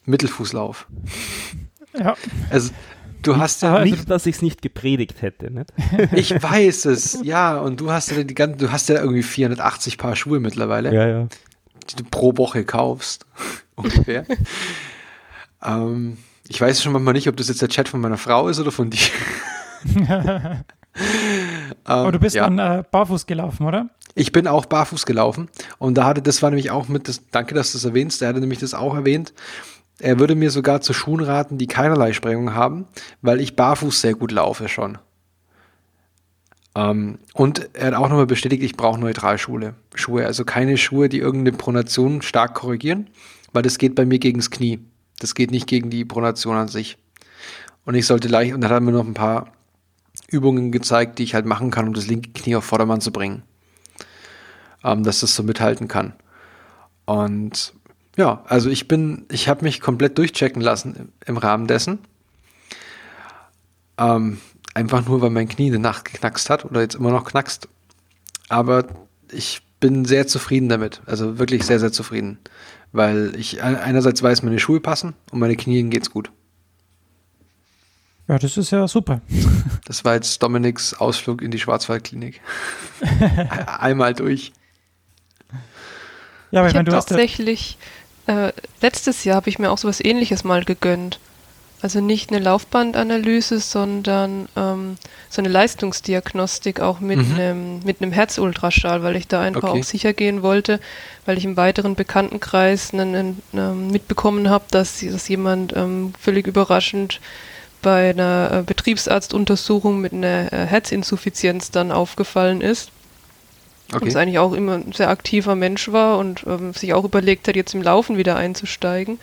Mittelfußlauf. 0.06 0.86
Ja. 1.96 2.16
Also, 2.50 2.72
du 3.26 3.36
hast 3.36 3.62
ja. 3.62 3.82
Nicht, 3.82 3.94
also, 3.94 4.04
dass 4.06 4.26
ich 4.26 4.36
es 4.36 4.42
nicht 4.42 4.62
gepredigt 4.62 5.22
hätte, 5.22 5.50
nicht? 5.50 5.72
Ich 6.12 6.30
weiß 6.30 6.86
es, 6.86 7.18
ja. 7.22 7.58
Und 7.58 7.80
du 7.80 7.90
hast 7.90 8.10
ja 8.10 8.22
die 8.22 8.34
ganzen, 8.34 8.58
du 8.58 8.70
hast 8.70 8.88
ja 8.88 9.00
irgendwie 9.00 9.22
480 9.22 9.98
Paar 9.98 10.16
Schuhe 10.16 10.40
mittlerweile. 10.40 10.94
Ja, 10.94 11.06
ja. 11.06 11.28
Die 11.90 11.96
du 11.96 12.04
pro 12.04 12.36
Woche 12.36 12.64
kaufst. 12.64 13.26
Ungefähr. 13.74 14.24
ähm, 15.64 16.16
ich 16.48 16.60
weiß 16.60 16.82
schon 16.82 16.92
manchmal 16.92 17.14
nicht, 17.14 17.28
ob 17.28 17.36
das 17.36 17.48
jetzt 17.48 17.62
der 17.62 17.68
Chat 17.68 17.88
von 17.88 18.00
meiner 18.00 18.18
Frau 18.18 18.48
ist 18.48 18.60
oder 18.60 18.70
von 18.70 18.90
dir. 18.90 19.00
Aber 21.84 22.12
du 22.12 22.18
bist 22.18 22.36
ähm, 22.36 22.42
ja. 22.42 22.48
dann 22.48 22.80
äh, 22.80 22.84
barfuß 22.88 23.26
gelaufen, 23.26 23.66
oder? 23.66 23.90
Ich 24.14 24.30
bin 24.30 24.46
auch 24.46 24.66
barfuß 24.66 25.06
gelaufen 25.06 25.48
und 25.78 25.94
da 25.94 26.04
hatte, 26.04 26.22
das 26.22 26.40
war 26.40 26.50
nämlich 26.50 26.70
auch 26.70 26.86
mit, 26.86 27.08
das, 27.08 27.22
danke, 27.32 27.54
dass 27.54 27.72
du 27.72 27.78
das 27.78 27.84
erwähnst, 27.84 28.20
der 28.20 28.28
hatte 28.28 28.38
nämlich 28.38 28.60
das 28.60 28.72
auch 28.74 28.94
erwähnt. 28.94 29.32
Er 30.00 30.18
würde 30.18 30.34
mir 30.34 30.50
sogar 30.50 30.80
zu 30.80 30.92
Schuhen 30.92 31.22
raten, 31.22 31.58
die 31.58 31.66
keinerlei 31.66 32.12
Sprengung 32.12 32.54
haben, 32.54 32.86
weil 33.22 33.40
ich 33.40 33.56
barfuß 33.56 34.00
sehr 34.00 34.14
gut 34.14 34.32
laufe 34.32 34.68
schon. 34.68 34.98
Ähm, 36.74 37.18
und 37.32 37.70
er 37.74 37.88
hat 37.88 37.94
auch 37.94 38.08
nochmal 38.08 38.26
bestätigt, 38.26 38.62
ich 38.62 38.76
brauche 38.76 38.98
Neutralschuhe. 38.98 39.74
Schuhe, 39.94 40.26
also 40.26 40.44
keine 40.44 40.76
Schuhe, 40.76 41.08
die 41.08 41.18
irgendeine 41.18 41.56
Pronation 41.56 42.22
stark 42.22 42.54
korrigieren, 42.54 43.08
weil 43.52 43.62
das 43.62 43.78
geht 43.78 43.94
bei 43.94 44.04
mir 44.04 44.18
gegen 44.18 44.38
das 44.38 44.50
Knie. 44.50 44.80
Das 45.20 45.34
geht 45.34 45.52
nicht 45.52 45.68
gegen 45.68 45.90
die 45.90 46.04
Pronation 46.04 46.56
an 46.56 46.68
sich. 46.68 46.98
Und 47.84 47.94
ich 47.94 48.06
sollte 48.06 48.28
leicht, 48.28 48.54
und 48.54 48.60
dann 48.60 48.70
hat 48.70 48.78
er 48.78 48.80
mir 48.80 48.92
noch 48.92 49.06
ein 49.06 49.14
paar 49.14 49.52
Übungen 50.28 50.72
gezeigt, 50.72 51.18
die 51.18 51.22
ich 51.22 51.34
halt 51.34 51.46
machen 51.46 51.70
kann, 51.70 51.86
um 51.86 51.94
das 51.94 52.08
linke 52.08 52.30
Knie 52.30 52.56
auf 52.56 52.64
Vordermann 52.64 53.00
zu 53.00 53.12
bringen. 53.12 53.42
Ähm, 54.82 55.04
dass 55.04 55.20
das 55.20 55.36
so 55.36 55.44
mithalten 55.44 55.86
kann. 55.86 56.14
Und 57.04 57.74
ja, 58.16 58.42
also 58.46 58.70
ich 58.70 58.88
bin, 58.88 59.26
ich 59.30 59.48
habe 59.48 59.64
mich 59.64 59.80
komplett 59.80 60.18
durchchecken 60.18 60.62
lassen 60.62 60.94
im, 60.96 61.08
im 61.26 61.36
Rahmen 61.36 61.66
dessen. 61.66 61.98
Ähm, 63.98 64.38
einfach 64.74 65.06
nur, 65.06 65.20
weil 65.20 65.30
mein 65.30 65.48
Knie 65.48 65.68
eine 65.68 65.78
Nacht 65.78 66.04
geknackst 66.06 66.50
hat 66.50 66.64
oder 66.64 66.80
jetzt 66.80 66.94
immer 66.94 67.10
noch 67.10 67.24
knackst. 67.24 67.68
Aber 68.48 68.86
ich 69.30 69.62
bin 69.80 70.04
sehr 70.04 70.26
zufrieden 70.26 70.68
damit. 70.68 71.02
Also 71.06 71.38
wirklich 71.38 71.64
sehr, 71.64 71.80
sehr 71.80 71.92
zufrieden 71.92 72.38
weil 72.94 73.34
ich 73.36 73.60
einerseits 73.60 74.22
weiß, 74.22 74.44
meine 74.44 74.60
Schuhe 74.60 74.78
passen 74.78 75.14
und 75.32 75.40
meine 75.40 75.56
Knien 75.56 75.90
geht's 75.90 76.10
gut. 76.10 76.30
Ja, 78.28 78.38
das 78.38 78.56
ist 78.56 78.70
ja 78.70 78.88
super. 78.88 79.20
Das 79.86 80.02
war 80.02 80.14
jetzt 80.14 80.42
Dominiks 80.42 80.94
Ausflug 80.94 81.42
in 81.42 81.50
die 81.50 81.58
Schwarzwaldklinik. 81.58 82.40
Einmal 83.66 84.14
durch. 84.14 84.54
Ja, 86.50 86.60
aber 86.60 86.68
ich, 86.68 86.70
ich 86.70 86.74
meine, 86.74 86.88
du 86.88 86.96
hast 86.96 87.10
tatsächlich 87.10 87.76
äh, 88.26 88.52
letztes 88.80 89.24
Jahr 89.24 89.36
habe 89.36 89.48
ich 89.48 89.58
mir 89.58 89.70
auch 89.70 89.78
sowas 89.78 90.00
ähnliches 90.02 90.44
mal 90.44 90.64
gegönnt. 90.64 91.18
Also 91.82 92.00
nicht 92.00 92.30
eine 92.30 92.38
Laufbandanalyse, 92.38 93.60
sondern 93.60 94.48
ähm, 94.56 94.96
so 95.28 95.42
eine 95.42 95.50
Leistungsdiagnostik 95.50 96.80
auch 96.80 97.00
mit 97.00 97.18
mhm. 97.18 97.34
einem 97.34 97.80
mit 97.84 98.00
einem 98.00 98.10
Herzultraschall, 98.10 99.02
weil 99.02 99.16
ich 99.16 99.28
da 99.28 99.42
einfach 99.42 99.64
okay. 99.64 99.80
auch 99.80 99.84
sicher 99.84 100.14
gehen 100.14 100.42
wollte, 100.42 100.80
weil 101.26 101.36
ich 101.36 101.44
im 101.44 101.58
weiteren 101.58 101.94
Bekanntenkreis 101.94 102.94
einen, 102.94 103.14
einen, 103.14 103.42
ähm, 103.52 103.88
mitbekommen 103.88 104.48
habe, 104.48 104.64
dass, 104.70 105.00
dass 105.00 105.28
jemand 105.28 105.76
ähm, 105.76 106.14
völlig 106.18 106.46
überraschend 106.46 107.20
bei 107.82 108.10
einer 108.10 108.50
äh, 108.50 108.62
Betriebsarztuntersuchung 108.62 110.00
mit 110.00 110.14
einer 110.14 110.50
äh, 110.54 110.64
Herzinsuffizienz 110.66 111.70
dann 111.70 111.92
aufgefallen 111.92 112.62
ist. 112.62 112.90
Okay. 113.94 114.04
Und 114.06 114.16
eigentlich 114.16 114.38
auch 114.38 114.52
immer 114.52 114.74
ein 114.74 114.92
sehr 114.92 115.08
aktiver 115.08 115.54
Mensch 115.54 115.90
war 115.90 116.18
und 116.18 116.44
ähm, 116.46 116.72
sich 116.72 116.94
auch 116.94 117.04
überlegt 117.04 117.48
hat, 117.48 117.56
jetzt 117.56 117.74
im 117.74 117.82
Laufen 117.82 118.16
wieder 118.16 118.36
einzusteigen. 118.36 119.18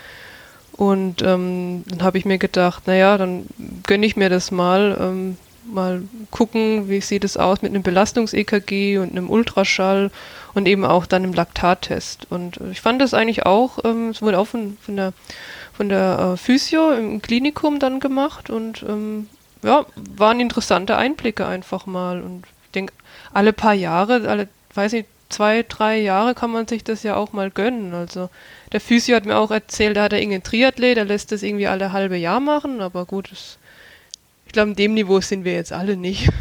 Und 0.74 1.22
ähm, 1.22 1.84
dann 1.88 2.04
habe 2.04 2.18
ich 2.18 2.26
mir 2.26 2.38
gedacht, 2.38 2.88
naja, 2.88 3.18
dann 3.18 3.46
gönne 3.86 4.06
ich 4.06 4.16
mir 4.16 4.30
das 4.30 4.52
mal, 4.52 4.98
ähm, 5.00 5.38
mal 5.66 6.02
gucken, 6.32 6.90
wie 6.90 7.02
sieht 7.02 7.24
es 7.24 7.38
aus 7.38 7.62
mit 7.62 7.72
einem 7.72 7.84
Belastungs-EKG 7.84 8.98
und 8.98 9.12
einem 9.12 9.30
Ultraschall 9.30 10.12
und 10.54 10.68
eben 10.68 10.86
auch 10.86 11.06
dann 11.06 11.24
einem 11.24 11.34
Laktattest. 11.34 12.28
Und 12.30 12.58
äh, 12.62 12.72
ich 12.72 12.82
fand 12.82 13.02
das 13.02 13.14
eigentlich 13.14 13.46
auch, 13.46 13.80
ähm, 13.84 14.10
es 14.10 14.22
wurde 14.22 14.40
auch 14.40 14.48
von, 14.48 14.78
von 14.82 14.96
der, 14.96 15.14
von 15.74 15.90
der 15.90 16.34
äh, 16.34 16.38
Physio 16.38 16.92
im 16.92 17.22
Klinikum 17.22 17.80
dann 17.80 18.00
gemacht 18.00 18.50
und 18.50 18.84
ähm, 18.88 19.28
ja, 19.64 19.86
waren 20.18 20.40
interessante 20.40 20.98
Einblicke 20.98 21.46
einfach 21.46 21.86
mal. 21.86 22.22
Und 22.22 22.46
ich 22.66 22.72
denke, 22.72 22.94
alle 23.34 23.54
paar 23.54 23.74
Jahre, 23.74 24.28
alle, 24.28 24.48
weiß 24.74 24.94
ich, 24.94 25.06
zwei, 25.30 25.64
drei 25.68 26.00
Jahre 26.00 26.36
kann 26.36 26.52
man 26.52 26.68
sich 26.68 26.84
das 26.84 27.04
ja 27.04 27.16
auch 27.16 27.34
mal 27.34 27.50
gönnen. 27.50 27.94
Also 27.94 28.30
der 28.72 28.82
Physio 28.82 29.16
hat 29.16 29.26
mir 29.26 29.38
auch 29.38 29.52
erzählt, 29.52 29.98
da 29.98 30.04
hat 30.04 30.14
er 30.14 30.20
irgendeinen 30.20 30.44
Triathlet, 30.44 30.98
der 30.98 31.06
lässt 31.06 31.32
das 31.32 31.44
irgendwie 31.44 31.68
alle 31.68 31.92
halbe 31.92 32.18
Jahr 32.18 32.40
machen, 32.40 32.82
aber 32.82 33.06
gut, 33.06 33.32
das, 33.32 33.58
ich 34.46 34.54
glaube, 34.54 34.72
in 34.72 34.76
dem 34.76 34.94
Niveau 34.94 35.22
sind 35.22 35.46
wir 35.46 35.54
jetzt 35.54 35.74
alle 35.74 35.98
nicht. 35.98 36.30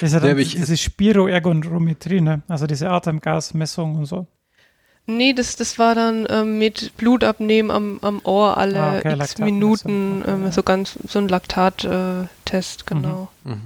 Das 0.00 0.12
ist 0.12 0.14
ja 0.14 0.20
dann 0.20 0.36
diese 0.36 0.76
Spiroergonometrie, 0.76 2.20
ne? 2.20 2.42
also 2.48 2.66
diese 2.66 2.88
Atemgasmessung 2.88 3.96
und 3.96 4.06
so. 4.06 4.26
Nee, 5.06 5.32
das, 5.32 5.56
das 5.56 5.78
war 5.78 5.94
dann 5.94 6.26
ähm, 6.30 6.58
mit 6.58 6.96
Blutabnehmen 6.96 7.70
am, 7.70 7.98
am 8.02 8.20
Ohr 8.24 8.56
alle 8.56 8.80
Ah, 8.80 8.98
okay, 8.98 9.16
x 9.18 9.38
Minuten, 9.38 10.22
okay, 10.22 10.30
ähm, 10.30 10.44
ja. 10.44 10.52
so 10.52 10.62
ganz 10.62 10.96
so 11.08 11.18
ein 11.18 11.28
Laktat-Test, 11.28 12.86
genau. 12.86 13.28
Ja, 13.44 13.56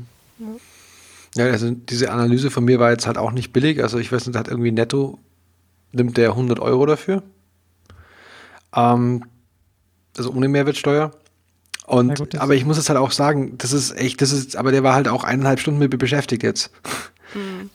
also 1.44 1.70
diese 1.70 2.10
Analyse 2.10 2.50
von 2.50 2.64
mir 2.64 2.78
war 2.78 2.90
jetzt 2.90 3.06
halt 3.06 3.18
auch 3.18 3.32
nicht 3.32 3.52
billig. 3.52 3.82
Also 3.82 3.98
ich 3.98 4.10
weiß 4.10 4.26
nicht, 4.26 4.36
hat 4.36 4.48
irgendwie 4.48 4.72
netto, 4.72 5.18
nimmt 5.92 6.16
der 6.16 6.30
100 6.30 6.60
Euro 6.60 6.86
dafür. 6.86 7.22
Ähm, 8.74 9.24
also 10.16 10.32
ohne 10.32 10.48
Mehrwertsteuer. 10.48 11.12
Und, 11.86 12.18
gut, 12.18 12.36
aber 12.36 12.54
ich 12.54 12.64
muss 12.64 12.78
jetzt 12.78 12.88
halt 12.88 12.98
auch 12.98 13.12
sagen, 13.12 13.58
das 13.58 13.72
ist 13.72 13.96
echt, 13.96 14.20
das 14.20 14.32
ist, 14.32 14.56
aber 14.56 14.72
der 14.72 14.82
war 14.82 14.94
halt 14.94 15.08
auch 15.08 15.22
eineinhalb 15.22 15.60
Stunden 15.60 15.78
mit 15.78 15.92
mir 15.92 15.98
beschäftigt 15.98 16.42
jetzt. 16.42 16.70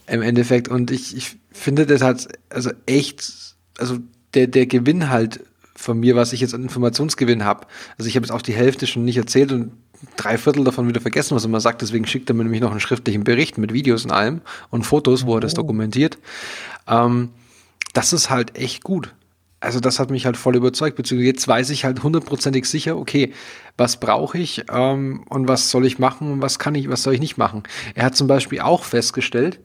Im 0.06 0.22
Endeffekt. 0.22 0.68
Und 0.68 0.90
ich, 0.90 1.16
ich 1.16 1.36
finde 1.50 1.86
das 1.86 2.02
halt, 2.02 2.28
also 2.50 2.70
echt, 2.86 3.54
also 3.78 3.98
der, 4.34 4.48
der 4.48 4.66
Gewinn 4.66 5.08
halt 5.08 5.40
von 5.74 5.98
mir, 5.98 6.14
was 6.14 6.32
ich 6.32 6.40
jetzt 6.40 6.54
an 6.54 6.62
Informationsgewinn 6.62 7.44
habe. 7.44 7.66
Also 7.96 8.08
ich 8.08 8.16
habe 8.16 8.26
jetzt 8.26 8.32
auch 8.32 8.42
die 8.42 8.52
Hälfte 8.52 8.86
schon 8.86 9.04
nicht 9.04 9.16
erzählt 9.16 9.52
und 9.52 9.72
drei 10.16 10.38
Viertel 10.38 10.64
davon 10.64 10.88
wieder 10.88 11.00
vergessen, 11.00 11.34
was 11.34 11.44
er 11.44 11.50
mal 11.50 11.60
sagt. 11.60 11.82
Deswegen 11.82 12.06
schickt 12.06 12.30
er 12.30 12.34
mir 12.34 12.44
nämlich 12.44 12.60
noch 12.60 12.70
einen 12.70 12.80
schriftlichen 12.80 13.24
Bericht 13.24 13.58
mit 13.58 13.72
Videos 13.72 14.04
und 14.04 14.10
allem 14.10 14.40
und 14.70 14.84
Fotos, 14.84 15.26
wo 15.26 15.36
er 15.36 15.40
das 15.40 15.52
Oh. 15.54 15.56
dokumentiert. 15.56 16.18
Ähm, 16.88 17.30
das 17.92 18.12
ist 18.12 18.30
halt 18.30 18.56
echt 18.56 18.82
gut. 18.84 19.14
Also 19.60 19.78
das 19.78 20.00
hat 20.00 20.10
mich 20.10 20.26
halt 20.26 20.36
voll 20.36 20.56
überzeugt, 20.56 20.96
beziehungsweise 20.96 21.28
jetzt 21.28 21.46
weiß 21.46 21.70
ich 21.70 21.84
halt 21.84 22.02
hundertprozentig 22.02 22.64
sicher, 22.64 22.96
okay, 22.96 23.32
was 23.76 24.00
brauche 24.00 24.36
ich 24.38 24.64
ähm, 24.72 25.24
und 25.28 25.46
was 25.46 25.70
soll 25.70 25.86
ich 25.86 26.00
machen 26.00 26.32
und 26.32 26.42
was 26.42 26.58
kann 26.58 26.74
ich, 26.74 26.88
was 26.88 27.04
soll 27.04 27.14
ich 27.14 27.20
nicht 27.20 27.38
machen. 27.38 27.62
Er 27.94 28.06
hat 28.06 28.16
zum 28.16 28.26
Beispiel 28.26 28.60
auch 28.60 28.82
festgestellt, 28.82 29.60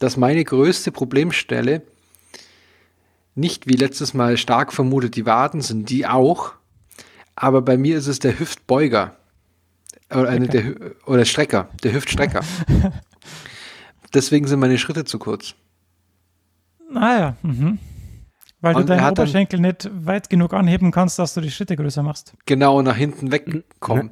dass 0.00 0.16
meine 0.16 0.44
größte 0.44 0.90
Problemstelle 0.90 1.82
nicht 3.36 3.68
wie 3.68 3.76
letztes 3.76 4.14
Mal 4.14 4.36
stark 4.36 4.72
vermutet 4.72 5.14
die 5.14 5.26
Waden 5.26 5.60
sind, 5.60 5.90
die 5.90 6.06
auch, 6.06 6.52
aber 7.36 7.62
bei 7.62 7.76
mir 7.76 7.98
ist 7.98 8.08
es 8.08 8.18
der 8.18 8.38
Hüftbeuger 8.40 9.15
oder, 10.10 10.28
eine, 10.28 10.48
der, 10.48 10.74
oder 11.06 11.24
Strecker, 11.24 11.68
der 11.82 11.92
Hüftstrecker. 11.94 12.40
Deswegen 14.14 14.46
sind 14.46 14.60
meine 14.60 14.78
Schritte 14.78 15.04
zu 15.04 15.18
kurz. 15.18 15.54
Ah 16.94 17.18
ja, 17.18 17.36
mhm. 17.42 17.78
Weil 18.60 18.76
Und 18.76 18.82
du 18.82 18.86
deinen 18.88 18.98
er 19.00 19.04
hat 19.04 19.18
dann- 19.18 19.24
Oberschenkel 19.24 19.60
nicht 19.60 19.90
weit 19.92 20.30
genug 20.30 20.54
anheben 20.54 20.90
kannst, 20.90 21.18
dass 21.18 21.34
du 21.34 21.40
die 21.40 21.50
Schritte 21.50 21.76
größer 21.76 22.02
machst. 22.02 22.34
Genau 22.46 22.80
nach 22.82 22.96
hinten 22.96 23.30
wegkommen. 23.32 24.10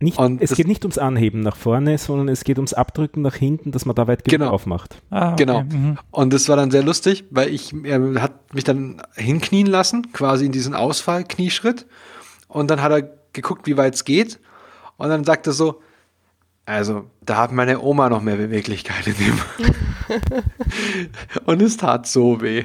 Nicht, 0.00 0.18
Und 0.18 0.42
es 0.42 0.50
das- 0.50 0.56
geht 0.56 0.66
nicht 0.66 0.84
ums 0.84 0.98
Anheben 0.98 1.40
nach 1.40 1.54
vorne, 1.56 1.96
sondern 1.96 2.28
es 2.28 2.42
geht 2.42 2.58
ums 2.58 2.74
Abdrücken 2.74 3.22
nach 3.22 3.36
hinten, 3.36 3.70
dass 3.70 3.86
man 3.86 3.94
da 3.94 4.08
weit 4.08 4.24
genug 4.24 4.40
Genau. 4.40 4.50
aufmacht. 4.52 5.00
Ah, 5.10 5.28
okay. 5.32 5.44
Genau. 5.46 5.62
Mhm. 5.62 5.96
Und 6.10 6.32
das 6.32 6.48
war 6.48 6.56
dann 6.56 6.72
sehr 6.72 6.82
lustig, 6.82 7.24
weil 7.30 7.48
ich, 7.50 7.72
er 7.84 8.20
hat 8.20 8.52
mich 8.52 8.64
dann 8.64 9.00
hinknien 9.14 9.68
lassen, 9.68 10.10
quasi 10.12 10.44
in 10.46 10.52
diesen 10.52 10.74
Ausfall-Knieschritt. 10.74 11.86
Und 12.48 12.68
dann 12.70 12.82
hat 12.82 12.90
er 12.92 13.02
geguckt, 13.32 13.66
wie 13.68 13.76
weit 13.76 13.94
es 13.94 14.04
geht. 14.04 14.40
Und 14.96 15.08
dann 15.08 15.24
sagt 15.24 15.46
er 15.46 15.52
so, 15.52 15.80
also, 16.64 17.10
da 17.20 17.38
hat 17.38 17.52
meine 17.52 17.80
Oma 17.80 18.08
noch 18.08 18.22
mehr 18.22 18.36
Beweglichkeit 18.36 19.06
in 19.06 19.16
dem. 19.16 19.40
und 21.44 21.60
es 21.60 21.76
tat 21.76 22.06
so 22.06 22.40
weh. 22.40 22.64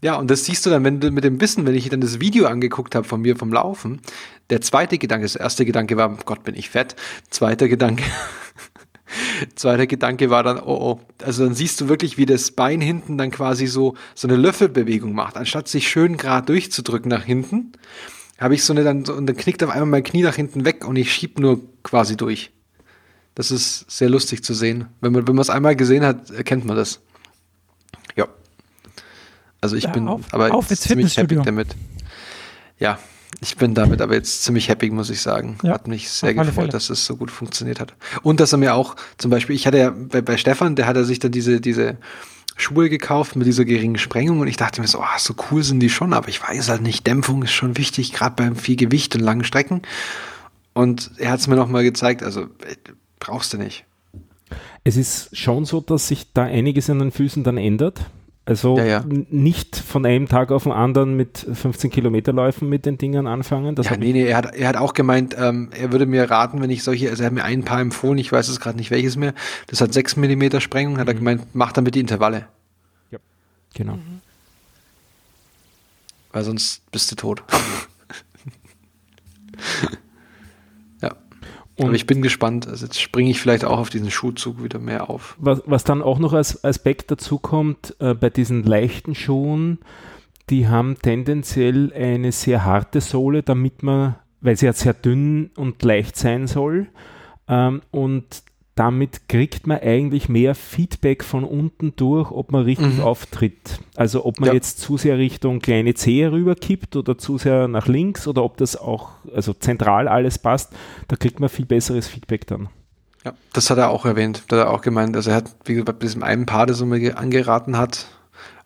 Ja, 0.00 0.14
und 0.14 0.30
das 0.30 0.44
siehst 0.44 0.64
du 0.64 0.70
dann, 0.70 0.84
wenn 0.84 1.00
du 1.00 1.10
mit 1.10 1.24
dem 1.24 1.40
Wissen, 1.40 1.66
wenn 1.66 1.74
ich 1.74 1.88
dann 1.88 2.00
das 2.00 2.20
Video 2.20 2.46
angeguckt 2.46 2.94
habe 2.94 3.06
von 3.06 3.20
mir 3.20 3.36
vom 3.36 3.52
Laufen, 3.52 4.00
der 4.48 4.60
zweite 4.60 4.96
Gedanke, 4.96 5.24
das 5.24 5.34
erste 5.34 5.64
Gedanke 5.64 5.96
war, 5.96 6.16
Gott, 6.24 6.44
bin 6.44 6.54
ich 6.54 6.70
fett. 6.70 6.94
Zweiter 7.30 7.68
Gedanke, 7.68 8.04
zweiter 9.56 9.88
Gedanke 9.88 10.30
war 10.30 10.44
dann, 10.44 10.60
oh, 10.60 10.62
oh. 10.62 11.00
Also 11.24 11.44
dann 11.44 11.54
siehst 11.54 11.80
du 11.80 11.88
wirklich, 11.88 12.16
wie 12.16 12.26
das 12.26 12.52
Bein 12.52 12.80
hinten 12.80 13.18
dann 13.18 13.32
quasi 13.32 13.66
so, 13.66 13.96
so 14.14 14.28
eine 14.28 14.36
Löffelbewegung 14.36 15.12
macht. 15.12 15.36
Anstatt 15.36 15.66
sich 15.66 15.88
schön 15.88 16.16
gerade 16.16 16.46
durchzudrücken 16.46 17.10
nach 17.10 17.24
hinten, 17.24 17.72
habe 18.38 18.54
ich 18.54 18.64
so 18.64 18.72
eine 18.72 18.84
dann, 18.84 19.04
und 19.06 19.26
dann 19.26 19.36
knickt 19.36 19.62
auf 19.64 19.70
einmal 19.70 19.86
mein 19.86 20.02
Knie 20.04 20.22
nach 20.22 20.34
hinten 20.36 20.64
weg 20.64 20.86
und 20.86 20.96
ich 20.96 21.12
schieb 21.12 21.38
nur 21.38 21.60
quasi 21.82 22.16
durch. 22.16 22.50
Das 23.34 23.50
ist 23.50 23.90
sehr 23.90 24.08
lustig 24.08 24.42
zu 24.42 24.54
sehen. 24.54 24.86
Wenn 25.00 25.12
man, 25.12 25.26
wenn 25.28 25.34
man 25.34 25.42
es 25.42 25.50
einmal 25.50 25.76
gesehen 25.76 26.04
hat, 26.04 26.30
erkennt 26.30 26.64
man 26.64 26.76
das. 26.76 27.00
Ja. 28.16 28.26
Also 29.60 29.76
ich 29.76 29.84
Ja, 29.84 29.90
bin 29.90 30.08
auf- 30.08 30.22
aber 30.32 30.52
auf 30.54 30.70
ins 30.70 30.80
ziemlich 30.80 31.16
happy 31.16 31.36
damit. 31.36 31.68
Ja, 32.78 32.98
ich 33.40 33.56
bin 33.56 33.74
damit 33.74 34.00
aber 34.00 34.14
jetzt 34.14 34.42
ziemlich 34.44 34.68
happy, 34.68 34.90
muss 34.90 35.10
ich 35.10 35.20
sagen. 35.20 35.58
Ja, 35.62 35.72
hat 35.74 35.86
mich 35.88 36.08
sehr 36.10 36.34
gefreut, 36.34 36.54
Fälle. 36.54 36.68
dass 36.68 36.90
es 36.90 37.04
so 37.04 37.16
gut 37.16 37.30
funktioniert 37.30 37.80
hat. 37.80 37.94
Und 38.22 38.40
dass 38.40 38.52
er 38.52 38.58
mir 38.58 38.74
auch, 38.74 38.96
zum 39.18 39.30
Beispiel, 39.30 39.54
ich 39.56 39.66
hatte 39.66 39.78
ja 39.78 39.90
bei, 39.90 40.20
bei 40.20 40.36
Stefan, 40.36 40.74
der 40.76 40.86
hat 40.86 40.96
er 40.96 41.04
sich 41.04 41.18
dann 41.18 41.30
diese, 41.32 41.60
diese 41.60 41.96
Schuhe 42.58 42.90
gekauft 42.90 43.36
mit 43.36 43.46
dieser 43.46 43.64
geringen 43.64 43.98
Sprengung 43.98 44.40
und 44.40 44.48
ich 44.48 44.56
dachte 44.56 44.80
mir 44.80 44.88
so, 44.88 45.00
ah, 45.00 45.18
so 45.18 45.34
cool 45.50 45.62
sind 45.62 45.80
die 45.80 45.88
schon, 45.88 46.12
aber 46.12 46.28
ich 46.28 46.42
weiß 46.42 46.68
halt 46.68 46.82
nicht, 46.82 47.06
Dämpfung 47.06 47.44
ist 47.44 47.52
schon 47.52 47.78
wichtig, 47.78 48.12
gerade 48.12 48.34
beim 48.36 48.56
viel 48.56 48.76
Gewicht 48.76 49.14
und 49.14 49.22
langen 49.22 49.44
Strecken. 49.44 49.82
Und 50.74 51.12
er 51.18 51.30
hat 51.30 51.40
es 51.40 51.46
mir 51.46 51.56
nochmal 51.56 51.84
gezeigt, 51.84 52.22
also 52.22 52.42
äh, 52.42 52.76
brauchst 53.20 53.52
du 53.52 53.58
nicht. 53.58 53.84
Es 54.82 54.96
ist 54.96 55.36
schon 55.36 55.64
so, 55.64 55.80
dass 55.80 56.08
sich 56.08 56.32
da 56.32 56.44
einiges 56.44 56.90
an 56.90 56.98
den 56.98 57.12
Füßen 57.12 57.44
dann 57.44 57.58
ändert. 57.58 58.00
Also 58.48 58.78
Ja, 58.78 58.84
ja. 58.84 59.04
nicht 59.06 59.76
von 59.76 60.06
einem 60.06 60.26
Tag 60.26 60.50
auf 60.52 60.62
den 60.62 60.72
anderen 60.72 61.14
mit 61.14 61.36
15 61.52 61.90
Kilometerläufen 61.90 62.66
mit 62.66 62.86
den 62.86 62.96
Dingern 62.96 63.26
anfangen. 63.26 63.74
Das 63.74 63.90
ja, 63.90 63.98
nee, 63.98 64.12
nee, 64.14 64.24
er 64.24 64.38
hat, 64.38 64.54
er 64.54 64.68
hat 64.68 64.76
auch 64.78 64.94
gemeint, 64.94 65.36
ähm, 65.38 65.68
er 65.78 65.92
würde 65.92 66.06
mir 66.06 66.30
raten, 66.30 66.62
wenn 66.62 66.70
ich 66.70 66.82
solche, 66.82 67.10
also 67.10 67.22
er 67.22 67.26
hat 67.26 67.34
mir 67.34 67.44
ein 67.44 67.64
paar 67.64 67.82
empfohlen, 67.82 68.16
ich 68.16 68.32
weiß 68.32 68.48
es 68.48 68.58
gerade 68.58 68.78
nicht 68.78 68.90
welches 68.90 69.16
mehr, 69.16 69.34
das 69.66 69.82
hat 69.82 69.92
6 69.92 70.16
mm 70.16 70.60
Sprengung, 70.60 70.96
hat 70.98 71.08
er 71.08 71.14
gemeint, 71.14 71.42
mach 71.52 71.72
damit 71.72 71.94
die 71.94 72.00
Intervalle, 72.00 72.46
ich, 73.10 73.18
genau. 73.74 73.96
Mhm. 73.96 74.22
weil 76.32 76.44
sonst 76.44 76.90
bist 76.90 77.12
du 77.12 77.16
tot. 77.16 77.42
Und 81.78 81.86
Aber 81.86 81.94
ich 81.94 82.06
bin 82.06 82.22
gespannt, 82.22 82.66
also 82.66 82.84
jetzt 82.84 83.00
springe 83.00 83.30
ich 83.30 83.40
vielleicht 83.40 83.64
auch 83.64 83.78
auf 83.78 83.88
diesen 83.88 84.10
Schuhzug 84.10 84.62
wieder 84.64 84.80
mehr 84.80 85.08
auf. 85.08 85.36
was, 85.38 85.62
was 85.64 85.84
dann 85.84 86.02
auch 86.02 86.18
noch 86.18 86.32
als 86.32 86.64
Aspekt 86.64 87.10
dazu 87.12 87.38
kommt, 87.38 87.94
äh, 88.00 88.14
bei 88.14 88.30
diesen 88.30 88.64
leichten 88.64 89.14
Schuhen, 89.14 89.78
die 90.50 90.66
haben 90.66 90.96
tendenziell 91.00 91.92
eine 91.92 92.32
sehr 92.32 92.64
harte 92.64 93.00
Sohle, 93.00 93.44
damit 93.44 93.84
man, 93.84 94.16
weil 94.40 94.56
sie 94.56 94.66
ja 94.66 94.72
sehr 94.72 94.92
dünn 94.92 95.50
und 95.56 95.80
leicht 95.84 96.16
sein 96.16 96.48
soll, 96.48 96.88
ähm, 97.46 97.82
und 97.92 98.42
damit 98.78 99.28
kriegt 99.28 99.66
man 99.66 99.78
eigentlich 99.80 100.28
mehr 100.28 100.54
Feedback 100.54 101.24
von 101.24 101.44
unten 101.44 101.94
durch, 101.96 102.30
ob 102.30 102.52
man 102.52 102.62
richtig 102.64 102.94
Mhm. 102.98 103.00
auftritt. 103.00 103.80
Also 103.96 104.24
ob 104.24 104.38
man 104.40 104.48
Ja. 104.48 104.54
jetzt 104.54 104.78
zu 104.80 104.96
sehr 104.96 105.18
Richtung 105.18 105.60
kleine 105.60 105.94
Zehe 105.94 106.30
rüberkippt 106.30 106.94
oder 106.96 107.18
zu 107.18 107.38
sehr 107.38 107.66
nach 107.68 107.86
links 107.88 108.28
oder 108.28 108.44
ob 108.44 108.56
das 108.56 108.76
auch, 108.76 109.10
also 109.34 109.52
zentral 109.52 110.06
alles 110.08 110.38
passt, 110.38 110.72
da 111.08 111.16
kriegt 111.16 111.40
man 111.40 111.48
viel 111.48 111.66
besseres 111.66 112.06
Feedback 112.06 112.46
dann. 112.46 112.68
Ja, 113.24 113.32
das 113.52 113.68
hat 113.70 113.78
er 113.78 113.90
auch 113.90 114.04
erwähnt. 114.06 114.44
Da 114.48 114.58
hat 114.60 114.66
er 114.66 114.70
auch 114.72 114.80
gemeint, 114.80 115.16
also 115.16 115.30
er 115.30 115.36
hat, 115.36 115.50
wie 115.64 115.72
gesagt, 115.74 115.98
bei 115.98 116.04
diesem 116.06 116.22
einen 116.22 116.46
Paar, 116.46 116.66
das 116.66 116.80
er 116.80 116.86
mir 116.86 117.00
ge- 117.00 117.12
angeraten 117.14 117.76
hat, 117.76 118.06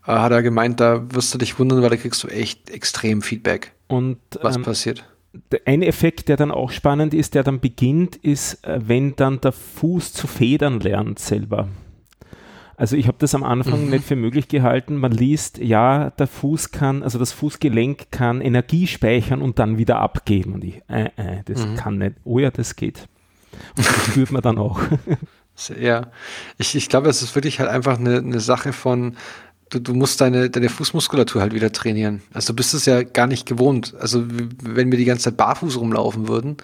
äh, 0.06 0.12
hat 0.12 0.30
er 0.32 0.42
gemeint, 0.42 0.78
da 0.78 1.02
wirst 1.14 1.32
du 1.32 1.38
dich 1.38 1.58
wundern, 1.58 1.80
weil 1.80 1.88
da 1.90 1.96
kriegst 1.96 2.22
du 2.22 2.28
echt 2.28 2.68
extrem 2.70 3.22
Feedback, 3.22 3.72
Und 3.88 4.18
was 4.42 4.56
ähm, 4.56 4.62
passiert. 4.62 5.04
Eine 5.64 5.86
Effekt, 5.86 6.28
der 6.28 6.36
dann 6.36 6.50
auch 6.50 6.70
spannend 6.70 7.14
ist, 7.14 7.34
der 7.34 7.42
dann 7.42 7.60
beginnt, 7.60 8.16
ist, 8.16 8.64
äh, 8.66 8.80
wenn 8.82 9.16
dann 9.16 9.40
der 9.40 9.52
Fuß 9.52 10.12
zu 10.12 10.26
federn 10.26 10.80
lernt 10.80 11.18
selber. 11.18 11.68
Also 12.76 12.96
ich 12.96 13.06
habe 13.06 13.18
das 13.20 13.34
am 13.34 13.44
Anfang 13.44 13.84
Mhm. 13.84 13.90
nicht 13.90 14.04
für 14.04 14.16
möglich 14.16 14.48
gehalten. 14.48 14.96
Man 14.96 15.12
liest, 15.12 15.58
ja, 15.58 16.10
der 16.10 16.26
Fuß 16.26 16.70
kann, 16.72 17.02
also 17.02 17.18
das 17.18 17.32
Fußgelenk 17.32 18.10
kann 18.10 18.40
Energie 18.40 18.86
speichern 18.86 19.40
und 19.40 19.58
dann 19.58 19.78
wieder 19.78 20.00
abgeben. 20.00 20.54
Und 20.54 20.64
ich, 20.64 20.82
äh, 20.88 21.10
äh, 21.16 21.42
das 21.44 21.66
Mhm. 21.66 21.74
kann 21.76 21.98
nicht. 21.98 22.16
Oh 22.24 22.38
ja, 22.38 22.50
das 22.50 22.74
geht. 22.76 23.06
Und 23.76 23.86
das 23.86 24.06
spürt 24.06 24.32
man 24.32 24.42
dann 24.42 24.58
auch. 24.58 24.80
Ja, 25.78 26.10
ich, 26.56 26.74
ich 26.74 26.88
glaube, 26.88 27.10
es 27.10 27.20
ist 27.20 27.34
wirklich 27.34 27.60
halt 27.60 27.68
einfach 27.68 27.98
eine, 27.98 28.16
eine 28.16 28.40
Sache 28.40 28.72
von, 28.72 29.16
du, 29.72 29.80
du 29.80 29.94
musst 29.94 30.20
deine, 30.20 30.50
deine 30.50 30.68
Fußmuskulatur 30.68 31.40
halt 31.40 31.54
wieder 31.54 31.72
trainieren. 31.72 32.22
Also 32.32 32.52
du 32.52 32.56
bist 32.56 32.74
es 32.74 32.84
ja 32.84 33.02
gar 33.02 33.26
nicht 33.26 33.46
gewohnt. 33.46 33.94
Also 33.98 34.24
wenn 34.26 34.90
wir 34.90 34.98
die 34.98 35.04
ganze 35.04 35.24
Zeit 35.24 35.36
barfuß 35.36 35.78
rumlaufen 35.78 36.28
würden, 36.28 36.58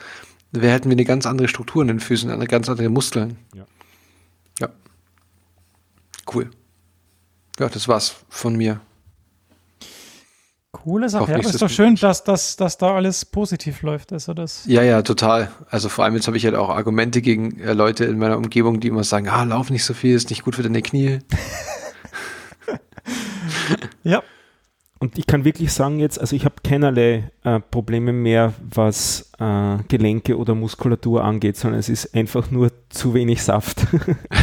wir 0.52 0.70
hätten 0.70 0.89
wir 0.89 0.94
eine 0.94 1.05
ganz 1.05 1.26
andere 1.26 1.48
Struktur 1.48 1.82
in 1.82 1.89
den 1.89 2.01
Füßen, 2.01 2.30
eine 2.30 2.47
ganz 2.47 2.68
andere 2.68 2.89
Muskeln. 2.89 3.39
Ja. 3.55 3.66
Ja. 4.60 4.68
Cool. 6.32 6.51
Ja, 7.59 7.68
das 7.68 7.89
war's 7.89 8.16
von 8.28 8.56
mir. 8.56 8.80
Coole 10.70 11.09
Sache. 11.09 11.32
Ja, 11.32 11.39
ist 11.39 11.60
doch 11.60 11.70
schön, 11.70 11.97
dass, 11.97 12.24
dass, 12.24 12.56
dass 12.56 12.76
da 12.76 12.94
alles 12.94 13.24
positiv 13.24 13.82
läuft. 13.82 14.12
Also 14.12 14.35
das, 14.35 14.64
Ja, 14.66 14.82
ja, 14.82 15.02
total. 15.02 15.51
Also 15.70 15.89
vor 15.89 16.05
allem 16.05 16.14
jetzt 16.14 16.26
habe 16.26 16.36
ich 16.36 16.44
halt 16.44 16.55
auch 16.55 16.68
Argumente 16.68 17.22
gegen 17.22 17.59
äh, 17.60 17.72
Leute 17.72 18.05
in 18.05 18.18
meiner 18.18 18.36
Umgebung, 18.36 18.78
die 18.78 18.89
immer 18.89 19.05
sagen, 19.05 19.28
ah, 19.28 19.43
lauf 19.44 19.70
nicht 19.70 19.85
so 19.85 19.94
viel, 19.94 20.14
ist 20.14 20.30
nicht 20.30 20.44
gut 20.44 20.56
für 20.56 20.62
deine 20.62 20.82
Knie. 20.82 21.20
ja, 24.05 24.22
Und 25.01 25.16
ich 25.16 25.26
kann 25.26 25.44
wirklich 25.44 25.72
sagen 25.72 26.01
jetzt, 26.01 26.20
also 26.20 26.35
ich 26.35 26.44
habe 26.44 26.56
keinerlei 26.64 27.30
äh, 27.44 27.60
Probleme 27.60 28.12
mehr, 28.12 28.55
was 28.68 29.30
äh, 29.39 29.76
Gelenke 29.86 30.36
oder 30.36 30.56
Muskulatur 30.56 31.22
angeht, 31.22 31.56
sondern 31.56 31.78
es 31.78 31.89
ist 31.89 32.14
einfach 32.16 32.51
nur 32.51 32.72
zu 32.89 33.14
wenig 33.14 33.43
Saft. 33.43 33.86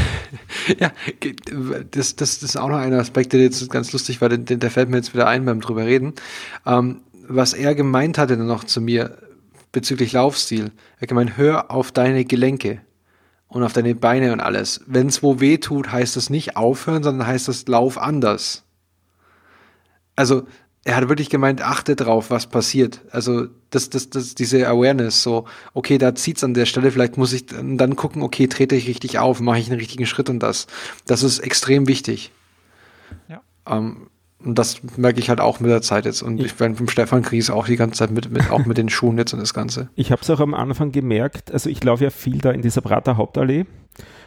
ja, 0.80 0.92
das, 1.92 2.16
das, 2.16 2.42
ist 2.42 2.56
auch 2.56 2.70
noch 2.70 2.78
ein 2.78 2.94
Aspekt, 2.94 3.34
der 3.34 3.42
jetzt 3.42 3.70
ganz 3.70 3.92
lustig 3.92 4.22
war, 4.22 4.30
den, 4.30 4.60
der 4.60 4.72
fällt 4.72 4.90
mir 4.90 4.98
jetzt 4.98 5.14
wieder 5.14 5.28
ein 5.28 5.44
beim 5.44 5.60
drüber 5.60 5.86
reden. 5.86 6.14
Ähm, 6.66 7.02
was 7.28 7.54
er 7.54 7.76
gemeint 7.76 8.18
hatte 8.18 8.38
dann 8.38 8.48
noch 8.48 8.64
zu 8.64 8.80
mir 8.80 9.18
bezüglich 9.74 10.14
Laufstil. 10.14 10.72
Er 10.98 11.02
hat 11.02 11.10
gemeint, 11.10 11.36
hör 11.36 11.70
auf 11.70 11.92
deine 11.92 12.24
Gelenke 12.24 12.80
und 13.48 13.64
auf 13.64 13.74
deine 13.74 13.96
Beine 13.96 14.34
und 14.34 14.40
alles. 14.40 14.82
Wenn 14.88 15.08
es 15.08 15.24
wo 15.24 15.40
weh 15.40 15.58
tut, 15.58 15.92
heißt 15.92 16.16
das 16.16 16.30
nicht 16.30 16.58
aufhören, 16.58 17.04
sondern 17.04 17.28
heißt 17.28 17.48
das 17.48 17.68
Lauf 17.68 17.98
anders. 17.98 18.64
Also 20.16 20.48
er 20.84 20.96
hat 20.96 21.10
wirklich 21.10 21.30
gemeint, 21.30 21.62
achte 21.62 21.96
drauf, 21.96 22.30
was 22.30 22.48
passiert. 22.48 23.02
Also 23.10 23.48
das, 23.72 23.90
das, 23.90 24.12
das, 24.12 24.36
diese 24.36 24.68
Awareness, 24.68 25.24
so, 25.24 25.46
okay, 25.74 25.98
da 25.98 26.14
zieht's 26.14 26.44
an 26.44 26.54
der 26.54 26.68
Stelle, 26.68 26.92
vielleicht 26.92 27.18
muss 27.18 27.34
ich 27.34 27.48
dann 27.48 27.96
gucken, 27.96 28.22
okay, 28.22 28.48
trete 28.48 28.76
ich 28.76 28.88
richtig 28.88 29.18
auf, 29.18 29.40
mache 29.40 29.58
ich 29.58 29.68
einen 29.68 29.80
richtigen 29.80 30.06
Schritt 30.06 30.30
und 30.30 30.40
das. 30.40 30.68
Das 31.06 31.24
ist 31.24 31.40
extrem 31.40 31.88
wichtig. 31.88 32.32
Ja. 33.28 33.42
Ähm, 33.66 34.10
und 34.46 34.60
das 34.60 34.82
merke 34.98 35.20
ich 35.20 35.30
halt 35.30 35.42
auch 35.42 35.60
mit 35.60 35.72
der 35.72 35.82
Zeit 35.82 36.06
jetzt. 36.06 36.22
Und 36.22 36.40
ich, 36.40 36.48
ich 36.48 36.56
bin 36.56 36.76
vom 36.76 36.88
Stefan 36.88 37.22
Kries 37.22 37.50
auch 37.50 37.66
die 37.66 37.76
ganze 37.76 38.00
Zeit 38.00 38.12
mit, 38.12 38.32
mit 38.32 38.52
auch 38.52 38.66
mit 38.66 38.78
den 38.78 38.90
Schuhen 38.90 39.18
jetzt 39.18 39.34
und 39.34 39.40
das 39.40 39.54
Ganze. 39.54 39.90
Ich 39.96 40.12
habe 40.12 40.22
es 40.22 40.30
auch 40.30 40.40
am 40.40 40.54
Anfang 40.54 40.92
gemerkt, 40.92 41.52
also 41.52 41.70
ich 41.70 41.84
laufe 41.84 42.04
ja 42.04 42.10
viel 42.10 42.38
da 42.40 42.52
in 42.52 42.62
dieser 42.62 42.82
Prater 42.82 43.18
Hauptallee. 43.18 43.66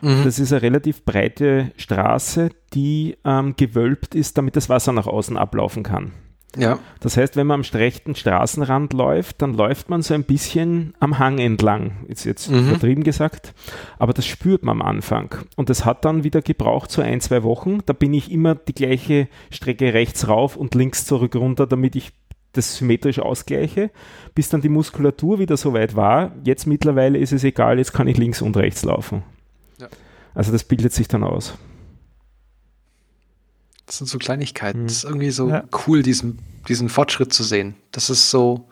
Mhm. 0.00 0.24
Das 0.24 0.38
ist 0.38 0.52
eine 0.52 0.62
relativ 0.62 1.04
breite 1.04 1.72
Straße, 1.76 2.50
die 2.74 3.16
ähm, 3.24 3.54
gewölbt 3.56 4.14
ist, 4.14 4.38
damit 4.38 4.56
das 4.56 4.68
Wasser 4.68 4.92
nach 4.92 5.06
außen 5.06 5.36
ablaufen 5.36 5.82
kann. 5.82 6.12
Ja. 6.56 6.78
Das 7.00 7.16
heißt, 7.16 7.36
wenn 7.36 7.46
man 7.46 7.60
am 7.60 7.78
rechten 7.78 8.14
Straßenrand 8.14 8.92
läuft, 8.92 9.42
dann 9.42 9.54
läuft 9.54 9.90
man 9.90 10.02
so 10.02 10.14
ein 10.14 10.24
bisschen 10.24 10.94
am 10.98 11.18
Hang 11.18 11.38
entlang, 11.38 12.04
ist 12.08 12.24
jetzt 12.24 12.50
mhm. 12.50 12.68
übertrieben 12.70 13.04
gesagt, 13.04 13.54
aber 13.98 14.14
das 14.14 14.26
spürt 14.26 14.62
man 14.62 14.80
am 14.80 14.82
Anfang. 14.82 15.34
Und 15.56 15.68
das 15.68 15.84
hat 15.84 16.04
dann 16.04 16.24
wieder 16.24 16.40
gebraucht, 16.40 16.90
so 16.90 17.02
ein, 17.02 17.20
zwei 17.20 17.42
Wochen. 17.42 17.80
Da 17.84 17.92
bin 17.92 18.14
ich 18.14 18.32
immer 18.32 18.54
die 18.54 18.74
gleiche 18.74 19.28
Strecke 19.50 19.92
rechts 19.92 20.26
rauf 20.26 20.56
und 20.56 20.74
links 20.74 21.04
zurück 21.04 21.36
runter, 21.36 21.66
damit 21.66 21.96
ich 21.96 22.12
das 22.52 22.76
symmetrisch 22.76 23.18
ausgleiche, 23.18 23.90
bis 24.34 24.48
dann 24.48 24.62
die 24.62 24.70
Muskulatur 24.70 25.38
wieder 25.38 25.56
so 25.58 25.74
weit 25.74 25.96
war. 25.96 26.32
Jetzt 26.44 26.66
mittlerweile 26.66 27.18
ist 27.18 27.32
es 27.32 27.44
egal, 27.44 27.78
jetzt 27.78 27.92
kann 27.92 28.08
ich 28.08 28.16
links 28.16 28.40
und 28.40 28.56
rechts 28.56 28.84
laufen. 28.84 29.22
Ja. 29.78 29.88
Also 30.34 30.50
das 30.50 30.64
bildet 30.64 30.92
sich 30.94 31.08
dann 31.08 31.24
aus. 31.24 31.58
Das 33.88 33.96
sind 33.96 34.06
so 34.06 34.18
Kleinigkeiten. 34.18 34.82
Mhm. 34.82 34.86
Das 34.86 34.96
ist 34.98 35.04
irgendwie 35.04 35.30
so 35.30 35.48
ja. 35.48 35.64
cool, 35.86 36.02
diesen, 36.02 36.38
diesen 36.68 36.90
Fortschritt 36.90 37.32
zu 37.32 37.42
sehen. 37.42 37.74
Das 37.90 38.10
ist 38.10 38.30
so, 38.30 38.68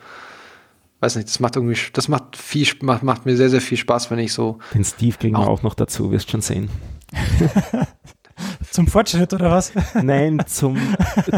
weiß 1.01 1.17
nicht, 1.17 1.29
das 1.29 1.41
macht 1.41 1.57
irgendwie, 1.57 1.79
das 1.95 2.09
macht 2.09 2.37
viel, 2.37 2.69
macht, 2.83 3.03
macht 3.03 3.25
mir 3.25 3.35
sehr, 3.35 3.49
sehr 3.49 3.63
viel 3.63 3.79
Spaß, 3.79 4.11
wenn 4.11 4.19
ich 4.19 4.35
so. 4.35 4.59
Den 4.75 4.85
Steve 4.85 5.17
kriegen 5.17 5.37
wir 5.37 5.49
auch 5.49 5.63
noch 5.63 5.73
dazu, 5.73 6.11
wirst 6.11 6.31
schon 6.31 6.43
sehen. 6.43 6.69
zum 8.71 8.89
Fortschritt 8.89 9.33
oder 9.33 9.51
was? 9.51 9.73
Nein, 9.95 10.43
zum, 10.47 10.79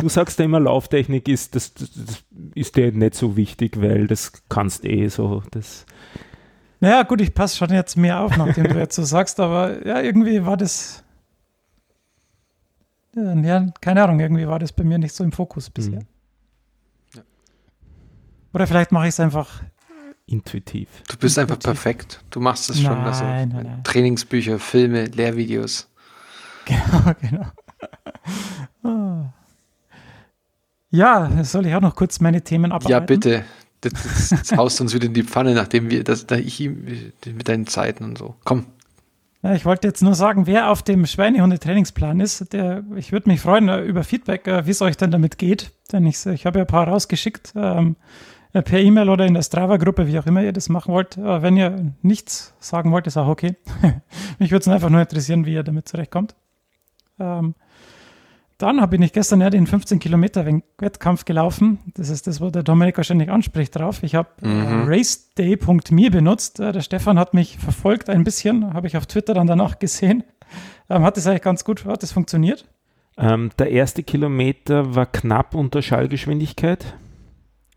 du 0.01 0.09
sagst 0.09 0.41
ja 0.41 0.45
immer, 0.45 0.59
Lauftechnik 0.59 1.29
ist, 1.29 1.55
das, 1.55 1.73
das, 1.73 1.91
das 1.95 2.25
ist 2.57 2.75
dir 2.75 2.91
nicht 2.91 3.15
so 3.15 3.37
wichtig, 3.37 3.81
weil 3.81 4.09
das 4.09 4.33
kannst 4.49 4.85
eh 4.85 5.07
so, 5.07 5.45
das. 5.53 5.87
Naja, 6.81 7.05
gut, 7.05 7.21
ich 7.21 7.33
passe 7.33 7.57
schon 7.57 7.71
jetzt 7.71 7.97
mehr 7.97 8.21
auf, 8.21 8.37
nachdem 8.37 8.65
du 8.65 8.75
jetzt 8.79 8.97
so 8.97 9.05
sagst, 9.05 9.39
aber 9.39 9.87
ja, 9.87 10.01
irgendwie 10.01 10.45
war 10.45 10.57
das, 10.57 11.05
ja, 13.45 13.67
keine 13.81 14.03
Ahnung, 14.03 14.21
irgendwie 14.21 14.47
war 14.47 14.59
das 14.59 14.73
bei 14.73 14.85
mir 14.85 14.99
nicht 14.99 15.15
so 15.15 15.25
im 15.25 15.33
Fokus 15.33 15.71
bisher. 15.71 16.01
Mhm. 16.01 16.07
Ja. 17.15 17.23
Oder 18.55 18.67
vielleicht 18.67 18.93
mache 18.93 19.05
ich 19.05 19.11
es 19.11 19.21
einfach 19.21 19.63
intuitiv. 20.27 20.89
Du 21.09 21.17
bist 21.17 21.39
intuitiv. 21.39 21.39
einfach 21.39 21.59
perfekt. 21.59 22.25
Du 22.31 22.41
machst 22.41 22.71
es 22.71 22.81
schon. 22.81 22.93
Nein, 22.93 23.05
also, 23.05 23.25
nein, 23.25 23.49
nein. 23.49 23.85
Trainingsbücher, 23.85 24.59
Filme, 24.59 25.07
Lehrvideos. 25.07 25.89
Genau, 26.69 27.15
genau. 27.23 27.47
oh. 28.83 29.25
Ja, 30.91 31.45
soll 31.45 31.65
ich 31.65 31.75
auch 31.75 31.81
noch 31.81 31.97
kurz 31.97 32.21
meine 32.21 32.43
Themen 32.43 32.73
abarbeiten? 32.73 32.91
Ja, 32.91 33.01
bitte. 33.01 33.45
Das, 33.81 33.93
das, 33.93 34.29
das 34.29 34.53
haust 34.53 34.81
uns 34.83 34.93
wieder 34.93 35.07
in 35.07 35.15
die 35.15 35.23
Pfanne, 35.23 35.55
nachdem 35.55 35.89
wir 35.89 36.05
das, 36.05 36.27
da 36.27 36.37
ich 36.37 36.61
mit 36.61 37.49
deinen 37.49 37.67
Zeiten 37.67 38.05
und 38.05 38.19
so. 38.19 38.35
Komm. 38.45 38.67
Ich 39.43 39.65
wollte 39.65 39.87
jetzt 39.87 40.03
nur 40.03 40.15
sagen, 40.15 40.47
wer 40.49 40.71
auf 40.71 40.83
dem 40.83 41.07
Schweinehunde-Trainingsplan 41.07 42.19
ist, 42.19 42.53
der, 42.53 42.83
ich 42.97 43.13
würde 43.13 43.29
mich 43.29 43.41
freuen 43.41 43.69
äh, 43.69 43.83
über 43.83 44.03
Feedback, 44.03 44.49
äh, 44.49 44.67
wie 44.67 44.73
es 44.73 44.83
euch 44.83 44.97
denn 44.97 45.13
damit 45.13 45.39
geht. 45.39 45.71
Denn 45.93 46.05
ich, 46.07 46.27
ich 46.27 46.45
habe 46.45 46.59
ja 46.59 46.65
ein 46.65 46.69
paar 46.69 46.89
rausgeschickt, 46.89 47.53
ähm, 47.55 47.95
äh, 48.53 48.63
per 48.63 48.81
E-Mail 48.81 49.09
oder 49.09 49.27
in 49.27 49.35
der 49.35 49.43
Strava-Gruppe, 49.43 50.09
wie 50.09 50.19
auch 50.19 50.27
immer 50.27 50.43
ihr 50.43 50.53
das 50.53 50.69
machen 50.69 50.93
wollt. 50.93 51.19
Aber 51.19 51.43
wenn 51.43 51.57
ihr 51.57 51.95
nichts 52.03 52.55
sagen 52.59 52.91
wollt, 52.91 53.07
ist 53.07 53.17
auch 53.17 53.29
okay. 53.29 53.57
mich 54.41 54.51
würde 54.51 54.63
es 54.63 54.69
einfach 54.69 54.91
nur 54.91 55.01
interessieren, 55.01 55.47
wie 55.47 55.53
ihr 55.53 55.63
damit 55.63 55.87
zurechtkommt. 55.87 56.35
Ähm, 57.21 57.55
dann 58.59 58.81
habe 58.81 58.97
ich 58.97 59.13
gestern 59.13 59.41
ja 59.41 59.51
den 59.51 59.67
15 59.67 60.01
Kilometer 60.01 60.45
Wettkampf 60.79 61.25
gelaufen. 61.25 61.79
Das 61.95 62.11
ist 62.11 62.27
das, 62.27 62.41
wo 62.41 62.51
der 62.51 62.65
Dominik 62.65 62.97
wahrscheinlich 62.97 63.31
anspricht 63.31 63.77
drauf. 63.77 64.03
Ich 64.03 64.17
habe 64.17 64.29
äh, 64.43 64.49
mhm. 64.49 64.91
äh, 64.91 64.97
raceday.me 64.97 66.11
benutzt. 66.11 66.59
Äh, 66.59 66.73
der 66.73 66.81
Stefan 66.81 67.19
hat 67.19 67.35
mich 67.35 67.57
verfolgt 67.59 68.11
ein 68.11 68.25
bisschen, 68.25 68.75
habe 68.75 68.89
ich 68.89 68.97
auf 68.97 69.07
Twitter 69.07 69.33
dann 69.33 69.47
danach 69.47 69.79
gesehen. 69.79 70.25
Ähm, 70.91 71.03
hat 71.03 71.17
das 71.17 71.27
eigentlich 71.27 71.43
ganz 71.43 71.65
gut, 71.65 71.85
hat 71.85 72.03
das 72.03 72.11
funktioniert? 72.11 72.67
Ähm, 73.17 73.51
der 73.59 73.71
erste 73.71 74.03
Kilometer 74.03 74.95
war 74.95 75.07
knapp 75.07 75.55
unter 75.55 75.81
Schallgeschwindigkeit. 75.81 76.97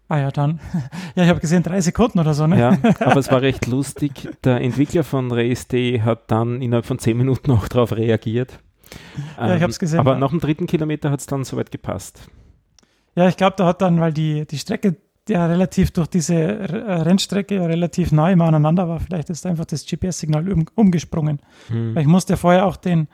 Ah 0.08 0.20
ja, 0.20 0.32
dann. 0.32 0.60
Ja, 1.16 1.24
ich 1.24 1.30
habe 1.30 1.42
gesehen, 1.42 1.62
drei 1.62 1.82
Sekunden 1.82 2.20
oder 2.20 2.34
so, 2.34 2.48
ne? 2.48 2.58
Ja, 2.58 2.78
aber 3.02 3.18
es 3.18 3.30
war 3.32 3.42
recht 3.42 3.68
lustig. 3.68 4.30
Der 4.46 4.62
Entwickler 4.62 5.04
von 5.04 5.30
RaceDay 5.30 6.00
hat 6.00 6.32
dann 6.32 6.62
innerhalb 6.62 6.86
von 6.86 7.00
zehn 7.00 7.18
Minuten 7.18 7.52
auch 7.52 7.68
darauf 7.68 7.92
reagiert. 7.92 8.60
Ja, 9.38 9.56
ich 9.56 9.62
habe 9.62 9.72
es 9.72 9.80
gesehen. 9.80 10.00
Aber 10.00 10.14
ja. 10.14 10.20
nach 10.20 10.30
dem 10.30 10.40
dritten 10.40 10.68
Kilometer 10.68 11.12
hat 11.12 11.20
es 11.20 11.26
dann 11.26 11.44
soweit 11.44 11.72
gepasst. 11.72 12.30
Ja, 13.16 13.28
ich 13.28 13.38
glaube, 13.38 13.56
da 13.58 13.66
hat 13.66 13.82
dann, 13.82 14.00
weil 14.00 14.14
die, 14.14 14.46
die 14.46 14.58
Strecke 14.58 14.96
ja 15.30 15.46
relativ 15.46 15.92
durch 15.92 16.08
diese 16.08 16.36
äh, 16.36 17.02
Rennstrecke 17.02 17.56
ja 17.56 17.66
relativ 17.66 18.12
nah 18.12 18.30
immer 18.30 18.46
aneinander 18.46 18.88
war, 18.88 19.00
vielleicht 19.00 19.30
ist 19.30 19.46
einfach 19.46 19.66
das 19.66 19.86
GPS-Signal 19.86 20.52
um, 20.52 20.66
umgesprungen. 20.76 21.40
Hm. 21.68 21.96
Weil 21.96 22.02
ich 22.02 22.08
musste 22.08 22.38
vorher 22.38 22.66
auch 22.66 22.76
den, 22.76 23.08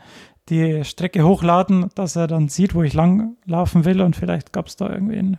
die 0.50 0.84
Strecke 0.84 1.24
hochladen, 1.24 1.90
dass 1.96 2.16
er 2.16 2.28
dann 2.28 2.50
sieht, 2.50 2.76
wo 2.76 2.84
ich 2.84 2.94
lang 2.94 3.36
laufen 3.46 3.86
will 3.86 4.02
und 4.02 4.16
vielleicht 4.16 4.54
gab 4.54 4.68
es 4.68 4.76
da 4.76 4.90
irgendwie 4.90 5.18
einen, 5.18 5.38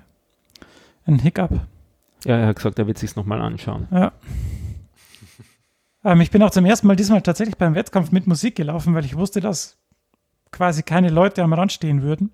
einen 1.05 1.19
Hiccup. 1.19 1.60
Ja, 2.24 2.36
er 2.36 2.47
hat 2.48 2.56
gesagt, 2.56 2.78
er 2.78 2.86
wird 2.86 2.98
sich 2.98 3.16
nochmal 3.16 3.40
anschauen. 3.40 3.86
Ja. 3.90 4.12
ähm, 6.05 6.20
ich 6.20 6.31
bin 6.31 6.43
auch 6.43 6.51
zum 6.51 6.65
ersten 6.65 6.86
Mal 6.86 6.97
diesmal 6.97 7.23
tatsächlich 7.23 7.56
beim 7.56 7.74
Wettkampf 7.74 8.12
mit 8.12 8.27
Musik 8.27 8.56
gelaufen, 8.56 8.94
weil 8.94 9.05
ich 9.05 9.16
wusste, 9.16 9.40
dass 9.40 9.78
quasi 10.51 10.83
keine 10.83 11.11
Leute 11.11 11.43
am 11.43 11.53
Rand 11.53 11.73
stehen 11.73 12.03
würden. 12.03 12.33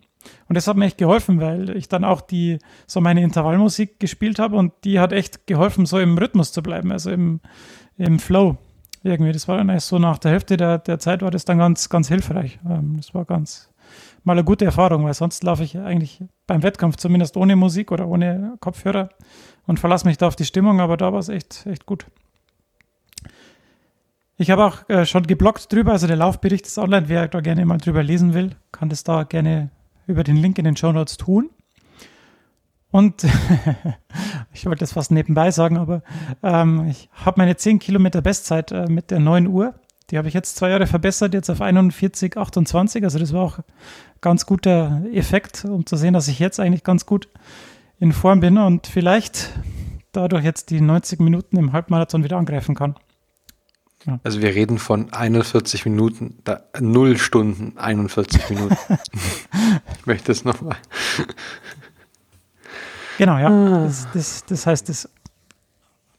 Und 0.49 0.57
das 0.57 0.67
hat 0.67 0.77
mir 0.77 0.87
echt 0.87 0.99
geholfen, 0.99 1.41
weil 1.41 1.77
ich 1.77 1.89
dann 1.89 2.05
auch 2.05 2.21
die, 2.21 2.59
so 2.87 3.01
meine 3.01 3.23
Intervallmusik 3.23 4.01
gespielt 4.01 4.39
habe 4.39 4.57
und 4.57 4.73
die 4.85 4.99
hat 4.99 5.13
echt 5.13 5.47
geholfen, 5.47 5.87
so 5.87 5.99
im 5.99 6.17
Rhythmus 6.17 6.53
zu 6.53 6.63
bleiben, 6.63 6.93
also 6.93 7.11
im, 7.11 7.41
im 7.99 8.19
Flow. 8.19 8.57
Irgendwie, 9.03 9.33
das 9.33 9.49
war 9.49 9.59
dann 9.59 9.69
erst 9.69 9.89
so 9.89 9.99
nach 9.99 10.19
der 10.19 10.31
Hälfte 10.31 10.57
der, 10.57 10.79
der 10.79 10.99
Zeit 10.99 11.21
war 11.21 11.31
das 11.31 11.45
dann 11.45 11.59
ganz, 11.59 11.91
ganz 11.91 12.09
hilfreich. 12.09 12.59
Ähm, 12.67 12.95
das 12.97 13.15
war 13.15 13.27
ganz 13.27 13.69
mal 14.25 14.33
eine 14.33 14.45
gute 14.45 14.65
Erfahrung, 14.65 15.05
weil 15.05 15.15
sonst 15.15 15.45
laufe 15.45 15.63
ich 15.63 15.79
eigentlich 15.79 16.25
beim 16.47 16.63
Wettkampf 16.63 16.97
zumindest 16.97 17.37
ohne 17.37 17.57
Musik 17.57 17.93
oder 17.93 18.09
ohne 18.09 18.57
Kopfhörer 18.61 19.11
und 19.67 19.79
verlasse 19.79 20.07
mich 20.07 20.17
da 20.17 20.27
auf 20.27 20.37
die 20.37 20.47
Stimmung, 20.47 20.81
aber 20.81 20.97
da 20.97 21.13
war 21.13 21.21
es 21.21 21.29
echt, 21.29 21.67
echt 21.67 21.87
gut. 21.87 22.07
Ich 24.37 24.51
habe 24.51 24.65
auch 24.65 24.89
äh, 24.89 25.07
schon 25.07 25.25
geblockt 25.25 25.73
drüber, 25.73 25.93
also 25.93 26.09
der 26.09 26.17
Laufbericht 26.17 26.67
ist 26.67 26.77
online. 26.79 27.09
Wer 27.09 27.29
da 27.29 27.41
gerne 27.41 27.65
mal 27.65 27.79
drüber 27.79 28.03
lesen 28.03 28.35
will, 28.35 28.51
kann 28.73 28.89
das 28.89 29.05
da 29.05 29.23
gerne 29.23 29.71
über 30.09 30.25
den 30.25 30.37
Link 30.37 30.59
in 30.59 30.65
den 30.65 30.77
Show 30.77 30.93
Notes 30.93 31.17
tun. 31.17 31.51
Und 32.91 33.25
ich 34.53 34.67
wollte 34.67 34.81
das 34.81 34.93
fast 34.93 35.13
nebenbei 35.13 35.51
sagen, 35.53 35.77
aber 35.79 36.03
ähm, 36.43 36.89
ich 36.89 37.09
habe 37.13 37.41
meine 37.41 37.57
10 37.57 37.79
Kilometer 37.79 38.23
Bestzeit 38.23 38.73
äh, 38.73 38.87
mit 38.87 39.11
der 39.13 39.21
9 39.21 39.47
Uhr. 39.47 39.75
Die 40.11 40.19
habe 40.19 40.29
ich 40.29 40.35
jetzt 40.35 40.57
zwei 40.57 40.71
Jahre 40.71 40.87
verbessert, 40.87 41.33
jetzt 41.33 41.49
auf 41.49 41.61
41,28. 41.61 43.05
Also 43.05 43.19
das 43.19 43.33
war 43.33 43.43
auch 43.43 43.59
ganz 44.21 44.47
guter 44.47 45.03
Effekt, 45.13 45.65
um 45.65 45.87
zu 45.87 45.97
sehen, 45.97 46.13
dass 46.13 46.29
ich 46.29 46.41
jetzt 46.41 46.59
eigentlich 46.61 46.83
ganz 46.83 47.07
gut 47.07 47.29
in 48.01 48.13
Form 48.13 48.41
bin 48.41 48.59
und 48.59 48.87
vielleicht 48.89 49.51
dadurch 50.13 50.45
jetzt 50.45 50.71
die 50.71 50.81
90 50.81 51.21
Minuten 51.21 51.57
im 51.57 51.73
Halbmarathon 51.73 52.25
wieder 52.25 52.37
angreifen 52.37 52.75
kann. 52.75 52.97
Ja. 54.07 54.21
Also 54.23 54.41
wir 54.41 54.55
reden 54.55 54.79
von 54.79 55.13
41 55.13 55.85
Minuten, 55.87 56.39
da, 56.45 56.63
0 56.79 57.17
Stunden 57.19 57.79
41 57.79 58.51
Minuten. 58.51 58.77
ich 59.99 60.07
möchte 60.07 60.33
es 60.33 60.45
nochmal. 60.45 60.77
Genau, 63.19 63.39
ja. 63.39 63.49
Ah. 63.49 63.85
Das, 63.85 64.09
das, 64.13 64.45
das, 64.45 64.67
heißt, 64.67 64.89
das, 64.89 65.09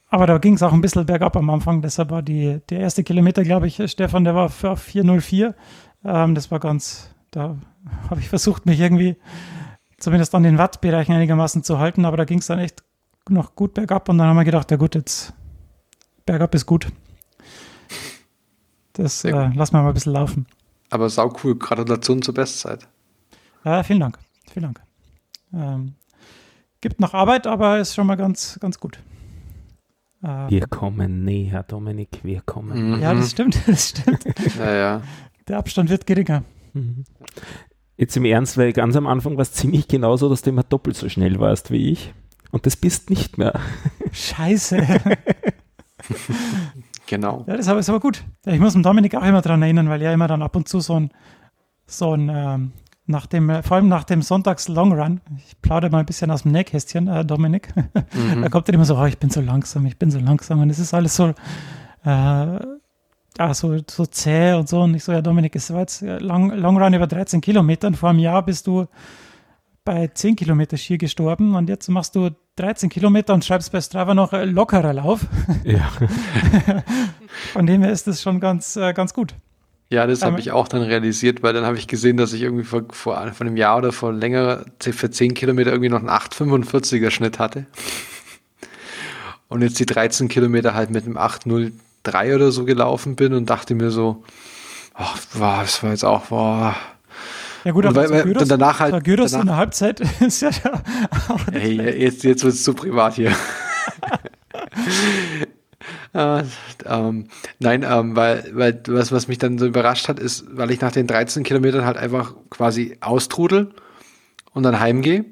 aber 0.08 0.26
da 0.26 0.38
ging 0.38 0.54
es 0.54 0.62
auch 0.62 0.72
ein 0.72 0.80
bisschen 0.80 1.06
bergab 1.06 1.36
am 1.36 1.50
Anfang. 1.50 1.82
Deshalb 1.82 2.10
war 2.10 2.22
die, 2.22 2.60
der 2.70 2.80
erste 2.80 3.04
Kilometer, 3.04 3.42
glaube 3.42 3.66
ich, 3.66 3.80
Stefan, 3.90 4.24
der 4.24 4.34
war 4.34 4.46
auf 4.46 4.82
404. 4.82 5.54
Ähm, 6.04 6.34
das 6.34 6.50
war 6.50 6.58
ganz, 6.58 7.10
da 7.30 7.56
habe 8.10 8.20
ich 8.20 8.28
versucht, 8.28 8.66
mich 8.66 8.80
irgendwie 8.80 9.16
zumindest 9.98 10.34
an 10.34 10.42
den 10.42 10.58
Wattbereichen 10.58 11.14
einigermaßen 11.14 11.62
zu 11.62 11.78
halten, 11.78 12.04
aber 12.04 12.16
da 12.16 12.24
ging 12.24 12.38
es 12.38 12.46
dann 12.46 12.58
echt 12.58 12.82
noch 13.28 13.54
gut 13.54 13.74
bergab 13.74 14.08
und 14.08 14.18
dann 14.18 14.28
haben 14.28 14.36
wir 14.36 14.44
gedacht, 14.44 14.70
ja 14.70 14.76
gut, 14.76 14.94
jetzt 14.94 15.32
bergab 16.24 16.54
ist 16.54 16.66
gut. 16.66 16.88
Das 18.96 19.24
äh, 19.24 19.30
lassen 19.30 19.74
wir 19.74 19.82
mal 19.82 19.88
ein 19.88 19.94
bisschen 19.94 20.14
laufen. 20.14 20.46
Aber 20.90 21.10
sau 21.10 21.32
cool. 21.44 21.56
Gratulation 21.56 22.22
zur 22.22 22.34
Bestzeit. 22.34 22.88
Ja, 23.64 23.82
vielen 23.82 24.00
Dank. 24.00 24.18
Vielen 24.50 24.72
Dank. 24.72 24.80
Ähm, 25.52 25.94
gibt 26.80 27.00
noch 27.00 27.12
Arbeit, 27.12 27.46
aber 27.46 27.78
ist 27.78 27.94
schon 27.94 28.06
mal 28.06 28.14
ganz, 28.16 28.58
ganz 28.60 28.80
gut. 28.80 28.98
Äh, 30.22 30.48
wir 30.48 30.66
kommen 30.66 31.24
näher, 31.24 31.62
Dominik, 31.62 32.20
wir 32.22 32.40
kommen. 32.40 32.96
Mhm. 32.96 33.02
Ja, 33.02 33.12
das 33.12 33.32
stimmt, 33.32 33.58
das 33.66 33.90
stimmt. 33.90 34.24
ja, 34.58 34.74
ja. 34.74 35.02
Der 35.48 35.58
Abstand 35.58 35.90
wird 35.90 36.06
geringer. 36.06 36.42
Mhm. 36.72 37.04
Jetzt 37.98 38.16
im 38.16 38.24
Ernst, 38.24 38.56
weil 38.56 38.72
ganz 38.72 38.96
am 38.96 39.06
Anfang 39.06 39.36
war 39.36 39.42
es 39.42 39.52
ziemlich 39.52 39.88
genauso, 39.88 40.28
dass 40.28 40.42
du 40.42 40.50
immer 40.50 40.62
doppelt 40.62 40.96
so 40.96 41.08
schnell 41.08 41.38
warst 41.38 41.70
wie 41.70 41.90
ich. 41.90 42.14
Und 42.50 42.66
das 42.66 42.76
bist 42.76 43.10
nicht 43.10 43.36
mehr. 43.38 43.58
Scheiße. 44.12 44.86
genau. 47.06 47.44
Ja, 47.46 47.56
das 47.56 47.66
ist 47.66 47.88
aber 47.88 48.00
gut. 48.00 48.24
Ich 48.46 48.60
muss 48.60 48.72
dem 48.72 48.82
Dominik 48.82 49.14
auch 49.14 49.24
immer 49.24 49.42
daran 49.42 49.62
erinnern, 49.62 49.88
weil 49.88 50.02
er 50.02 50.12
immer 50.12 50.28
dann 50.28 50.42
ab 50.42 50.56
und 50.56 50.68
zu 50.68 50.80
so 50.80 51.00
ein, 51.00 51.10
so 51.86 52.12
ein 52.14 52.28
ähm, 52.28 52.72
nach 53.06 53.26
dem, 53.26 53.62
vor 53.62 53.76
allem 53.76 53.88
nach 53.88 54.04
dem 54.04 54.20
Sonntags 54.22 54.68
Long 54.68 54.92
Run, 54.92 55.20
ich 55.36 55.60
plaudere 55.62 55.90
mal 55.90 56.00
ein 56.00 56.06
bisschen 56.06 56.30
aus 56.30 56.42
dem 56.42 56.52
Nähkästchen, 56.52 57.06
äh, 57.06 57.24
Dominik, 57.24 57.74
mhm. 57.76 58.42
da 58.42 58.48
kommt 58.50 58.68
er 58.68 58.74
immer 58.74 58.84
so, 58.84 58.96
oh, 58.96 59.04
ich 59.04 59.18
bin 59.18 59.30
so 59.30 59.40
langsam, 59.40 59.86
ich 59.86 59.96
bin 59.96 60.10
so 60.10 60.18
langsam 60.18 60.60
und 60.60 60.70
es 60.70 60.78
ist 60.78 60.92
alles 60.92 61.14
so, 61.14 61.28
äh, 61.28 62.58
ja, 63.38 63.54
so, 63.54 63.76
so 63.88 64.06
zäh 64.06 64.54
und 64.54 64.68
so 64.68 64.82
und 64.82 64.94
ich 64.94 65.04
so, 65.04 65.12
ja 65.12 65.22
Dominik, 65.22 65.54
es 65.54 65.72
war 65.72 65.80
jetzt 65.80 66.02
Long, 66.02 66.50
Long 66.50 66.82
Run 66.82 66.94
über 66.94 67.06
13 67.06 67.40
Kilometern, 67.40 67.94
vor 67.94 68.10
einem 68.10 68.18
Jahr 68.18 68.44
bist 68.44 68.66
du 68.66 68.86
bei 69.86 70.08
10 70.08 70.36
Kilometer 70.36 70.76
Ski 70.76 70.98
gestorben 70.98 71.54
und 71.54 71.70
jetzt 71.70 71.88
machst 71.88 72.14
du 72.16 72.30
13 72.56 72.90
Kilometer 72.90 73.32
und 73.32 73.44
schreibst 73.44 73.72
bei 73.72 73.80
Strava 73.80 74.12
noch 74.12 74.34
äh, 74.34 74.44
lockerer 74.44 74.92
Lauf. 74.92 75.20
Ja. 75.64 75.90
Von 77.52 77.66
dem 77.66 77.82
her 77.82 77.92
ist 77.92 78.06
das 78.06 78.20
schon 78.20 78.40
ganz, 78.40 78.76
äh, 78.76 78.92
ganz 78.92 79.14
gut. 79.14 79.34
Ja, 79.88 80.06
das 80.06 80.22
habe 80.22 80.40
ich 80.40 80.50
auch 80.50 80.66
dann 80.68 80.82
realisiert, 80.82 81.42
weil 81.42 81.52
dann 81.54 81.64
habe 81.64 81.78
ich 81.78 81.86
gesehen, 81.86 82.16
dass 82.16 82.32
ich 82.32 82.42
irgendwie 82.42 82.64
vor, 82.64 82.82
vor, 82.90 83.16
einem 83.18 83.56
Jahr 83.56 83.78
oder 83.78 83.92
vor 83.92 84.12
längerer, 84.12 84.64
für 84.80 85.10
10 85.10 85.34
Kilometer 85.34 85.70
irgendwie 85.70 85.88
noch 85.88 86.00
einen 86.00 86.10
8,45er 86.10 87.10
Schnitt 87.10 87.38
hatte. 87.38 87.66
Und 89.48 89.62
jetzt 89.62 89.78
die 89.78 89.86
13 89.86 90.28
Kilometer 90.28 90.74
halt 90.74 90.90
mit 90.90 91.04
einem 91.04 91.16
8,03 91.16 92.34
oder 92.34 92.50
so 92.50 92.64
gelaufen 92.64 93.14
bin 93.14 93.32
und 93.32 93.48
dachte 93.48 93.76
mir 93.76 93.90
so, 93.90 94.24
ach, 94.94 95.18
wow, 95.34 95.60
das 95.60 95.82
war 95.84 95.90
jetzt 95.90 96.04
auch, 96.04 96.26
boah. 96.26 96.74
Ja 97.66 97.72
gut, 97.72 97.84
aber 97.84 98.08
weil, 98.08 98.22
Gyros, 98.22 98.46
danach 98.46 98.78
halt. 98.78 99.02
Gyros 99.02 99.32
danach, 99.32 99.42
in 99.42 99.46
der 99.48 99.56
Halbzeit 99.56 100.00
ist 100.20 100.40
ja 100.40 100.50
auch 101.28 101.40
Hey, 101.50 101.74
jetzt, 102.00 102.22
jetzt 102.22 102.44
wird 102.44 102.54
es 102.54 102.62
zu 102.62 102.74
privat 102.74 103.14
hier. 103.14 103.32
Äh, 106.14 106.44
ähm, 106.86 107.26
nein, 107.58 107.84
ähm, 107.88 108.14
weil, 108.14 108.52
weil 108.52 108.80
was, 108.86 109.10
was 109.10 109.26
mich 109.26 109.38
dann 109.38 109.58
so 109.58 109.66
überrascht 109.66 110.06
hat, 110.08 110.20
ist, 110.20 110.44
weil 110.56 110.70
ich 110.70 110.80
nach 110.80 110.92
den 110.92 111.08
13 111.08 111.42
Kilometern 111.42 111.84
halt 111.84 111.96
einfach 111.96 112.34
quasi 112.50 112.98
austrudel 113.00 113.74
und 114.52 114.62
dann 114.62 114.78
heimgehe, 114.78 115.24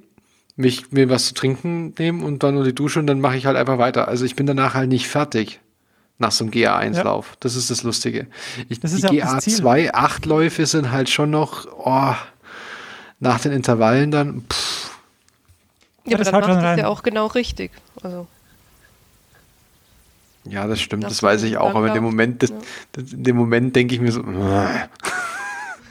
mich 0.57 0.91
mir 0.91 1.09
was 1.09 1.27
zu 1.27 1.35
trinken 1.35 1.95
nehmen 2.01 2.25
und 2.25 2.43
dann 2.43 2.55
nur 2.55 2.65
die 2.65 2.75
Dusche 2.75 2.99
und 2.99 3.07
dann 3.07 3.21
mache 3.21 3.37
ich 3.37 3.47
halt 3.47 3.57
einfach 3.57 3.79
weiter. 3.79 4.09
Also 4.09 4.25
ich 4.25 4.35
bin 4.35 4.47
danach 4.47 4.75
halt 4.75 4.89
nicht 4.89 5.07
fertig 5.07 5.61
nach 6.19 6.33
so 6.33 6.45
einem 6.45 6.53
GA1-Lauf. 6.53 7.29
Ja. 7.31 7.37
Das 7.41 7.57
ist 7.57 7.71
das 7.71 7.83
Lustige. 7.83 8.27
Ich, 8.69 8.81
das 8.81 8.95
die 8.95 9.03
GA2 9.03 9.93
8 9.93 10.27
Läufe 10.27 10.67
sind 10.67 10.91
halt 10.91 11.11
schon 11.11 11.31
noch 11.31 11.67
oh, 11.77 12.15
nach 13.21 13.41
den 13.41 13.53
Intervallen 13.53 14.11
dann. 14.11 14.45
Pff. 14.49 14.91
Ja, 16.07 16.17
aber 16.17 16.25
dann 16.25 16.41
macht 16.41 16.49
das 16.49 16.79
ja 16.79 16.89
auch 16.89 17.03
genau 17.03 17.27
richtig. 17.27 17.71
Also 18.03 18.27
ja, 20.47 20.67
das 20.67 20.81
stimmt, 20.81 21.05
das, 21.05 21.13
das 21.13 21.23
weiß 21.23 21.43
ich 21.45 21.57
auch, 21.57 21.75
aber 21.75 21.89
in 21.89 21.95
dem 21.95 22.05
Moment, 22.05 22.43
das, 22.43 22.53
das, 22.93 23.13
in 23.13 23.25
dem 23.25 23.37
Moment 23.37 23.75
denke 23.75 23.95
ich 23.95 24.01
mir 24.01 24.13
so. 24.13 24.23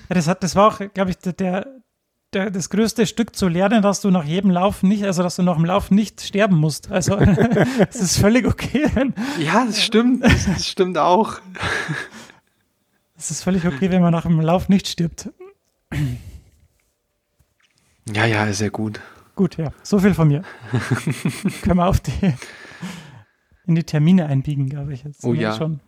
Ja, 0.10 0.16
das, 0.16 0.28
hat, 0.28 0.44
das 0.44 0.54
war 0.58 0.68
auch, 0.68 0.82
glaube 0.94 1.12
ich, 1.12 1.18
der, 1.18 1.66
der, 2.36 2.52
das 2.52 2.70
größte 2.70 3.06
Stück 3.06 3.36
zu 3.36 3.48
lernen, 3.48 3.82
dass 3.82 4.02
du 4.02 4.10
nach 4.10 4.24
jedem 4.24 4.52
Lauf 4.52 4.84
nicht, 4.84 5.04
also 5.04 5.24
dass 5.24 5.36
du 5.36 5.44
nach 5.44 5.56
dem 5.56 5.66
Lauf 5.66 5.92
nicht 5.92 6.22
sterben 6.22 6.58
musst. 6.58 6.92
Also 6.92 7.18
es 7.90 8.02
ist 8.02 8.18
völlig 8.18 8.46
okay. 8.46 8.90
Wenn, 8.94 9.14
ja, 9.40 9.66
das 9.66 9.82
stimmt, 9.82 10.24
das, 10.24 10.46
das 10.46 10.68
stimmt 10.68 10.98
auch. 10.98 11.40
Es 13.16 13.32
ist 13.32 13.44
völlig 13.44 13.66
okay, 13.66 13.90
wenn 13.92 14.02
man 14.02 14.12
nach 14.12 14.24
dem 14.24 14.40
Lauf 14.40 14.70
nicht 14.70 14.88
stirbt. 14.88 15.30
Ja, 18.14 18.26
ja, 18.26 18.52
sehr 18.52 18.70
gut. 18.70 19.00
Gut, 19.36 19.58
ja, 19.58 19.72
so 19.82 20.00
viel 20.00 20.14
von 20.14 20.28
mir. 20.28 20.44
Können 21.62 21.78
wir 21.78 21.88
auf 21.88 22.00
die 22.00 22.34
in 23.66 23.76
die 23.76 23.84
Termine 23.84 24.26
einbiegen, 24.26 24.70
glaube 24.70 24.94
ich. 24.94 25.04
Jetzt 25.04 25.24
oh 25.24 25.34
ja. 25.34 25.56
Schon. 25.56 25.80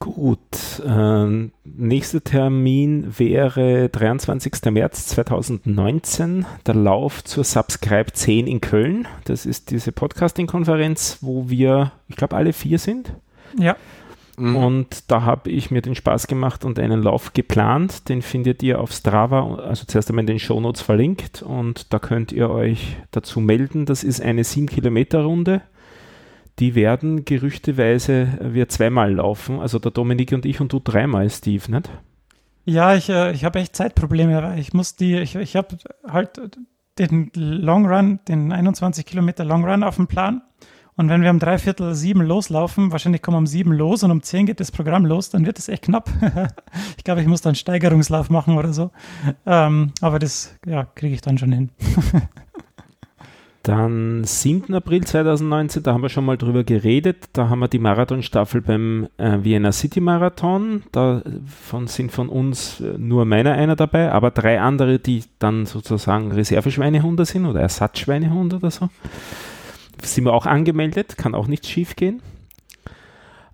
Gut, 0.00 0.82
ähm, 0.82 1.52
nächster 1.62 2.24
Termin 2.24 3.18
wäre 3.18 3.90
23. 3.90 4.70
März 4.70 5.08
2019, 5.08 6.46
der 6.66 6.74
Lauf 6.74 7.22
zur 7.22 7.44
Subscribe 7.44 8.10
10 8.10 8.46
in 8.46 8.62
Köln. 8.62 9.06
Das 9.24 9.44
ist 9.44 9.70
diese 9.70 9.92
Podcasting-Konferenz, 9.92 11.18
wo 11.20 11.50
wir, 11.50 11.92
ich 12.08 12.16
glaube, 12.16 12.34
alle 12.34 12.54
vier 12.54 12.78
sind. 12.78 13.12
Ja. 13.58 13.76
Mhm. 14.38 14.56
Und 14.56 15.10
da 15.10 15.20
habe 15.22 15.50
ich 15.50 15.70
mir 15.70 15.82
den 15.82 15.94
Spaß 15.94 16.28
gemacht 16.28 16.64
und 16.64 16.78
einen 16.78 17.02
Lauf 17.02 17.34
geplant. 17.34 18.08
Den 18.08 18.22
findet 18.22 18.62
ihr 18.62 18.80
auf 18.80 18.92
Strava, 18.92 19.56
also 19.56 19.84
zuerst 19.84 20.08
einmal 20.08 20.22
in 20.22 20.28
den 20.28 20.38
Shownotes 20.38 20.80
verlinkt 20.80 21.42
und 21.42 21.92
da 21.92 21.98
könnt 21.98 22.32
ihr 22.32 22.48
euch 22.48 22.96
dazu 23.10 23.40
melden. 23.40 23.84
Das 23.84 24.02
ist 24.02 24.22
eine 24.22 24.44
7-Kilometer-Runde 24.44 25.60
die 26.60 26.74
werden 26.74 27.24
gerüchteweise 27.24 28.38
wir 28.40 28.68
zweimal 28.68 29.14
laufen. 29.14 29.58
Also 29.58 29.78
der 29.78 29.90
Dominik 29.90 30.32
und 30.32 30.44
ich 30.44 30.60
und 30.60 30.72
du 30.72 30.78
dreimal, 30.78 31.28
Steve, 31.30 31.70
nicht? 31.70 31.90
Ja, 32.66 32.94
ich, 32.94 33.08
äh, 33.08 33.32
ich 33.32 33.44
habe 33.44 33.58
echt 33.58 33.74
Zeitprobleme, 33.74 34.58
ich 34.58 34.74
muss 34.74 34.94
die, 34.94 35.16
ich, 35.16 35.34
ich 35.34 35.56
habe 35.56 35.78
halt 36.06 36.38
den 36.98 37.30
Long 37.34 37.86
Run, 37.86 38.20
den 38.28 38.52
21 38.52 39.06
Kilometer 39.06 39.44
Long 39.44 39.64
Run 39.64 39.82
auf 39.82 39.96
dem 39.96 40.06
Plan. 40.06 40.42
Und 40.96 41.08
wenn 41.08 41.22
wir 41.22 41.30
um 41.30 41.38
dreiviertel 41.38 41.94
sieben 41.94 42.20
loslaufen, 42.20 42.92
wahrscheinlich 42.92 43.22
kommen 43.22 43.36
wir 43.36 43.38
um 43.38 43.46
sieben 43.46 43.72
los 43.72 44.02
und 44.02 44.10
um 44.10 44.22
zehn 44.22 44.44
geht 44.44 44.60
das 44.60 44.70
Programm 44.70 45.06
los, 45.06 45.30
dann 45.30 45.46
wird 45.46 45.58
es 45.58 45.70
echt 45.70 45.84
knapp. 45.84 46.10
ich 46.98 47.04
glaube, 47.04 47.22
ich 47.22 47.26
muss 47.26 47.40
dann 47.40 47.54
Steigerungslauf 47.54 48.28
machen 48.28 48.58
oder 48.58 48.74
so. 48.74 48.90
Ähm, 49.46 49.92
aber 50.02 50.18
das 50.18 50.54
ja, 50.66 50.84
kriege 50.84 51.14
ich 51.14 51.22
dann 51.22 51.38
schon 51.38 51.52
hin. 51.52 51.70
Dann 53.62 54.24
7. 54.24 54.72
April 54.74 55.04
2019, 55.04 55.82
da 55.82 55.92
haben 55.92 56.00
wir 56.00 56.08
schon 56.08 56.24
mal 56.24 56.38
drüber 56.38 56.64
geredet. 56.64 57.28
Da 57.34 57.50
haben 57.50 57.58
wir 57.58 57.68
die 57.68 57.78
Marathonstaffel 57.78 58.62
beim 58.62 59.08
äh, 59.18 59.38
Vienna 59.42 59.70
City 59.70 60.00
Marathon. 60.00 60.82
Davon 60.92 61.86
sind 61.86 62.10
von 62.10 62.30
uns 62.30 62.80
äh, 62.80 62.96
nur 62.96 63.26
meiner 63.26 63.52
einer 63.52 63.76
dabei, 63.76 64.12
aber 64.12 64.30
drei 64.30 64.60
andere, 64.62 64.98
die 64.98 65.24
dann 65.38 65.66
sozusagen 65.66 66.32
Reserveschweinehunde 66.32 67.26
sind 67.26 67.44
oder 67.44 67.60
Ersatzschweinehunde 67.60 68.56
oder 68.56 68.70
so. 68.70 68.88
Sind 70.02 70.24
wir 70.24 70.32
auch 70.32 70.46
angemeldet, 70.46 71.18
kann 71.18 71.34
auch 71.34 71.46
nichts 71.46 71.68
schief 71.68 71.96
gehen. 71.96 72.22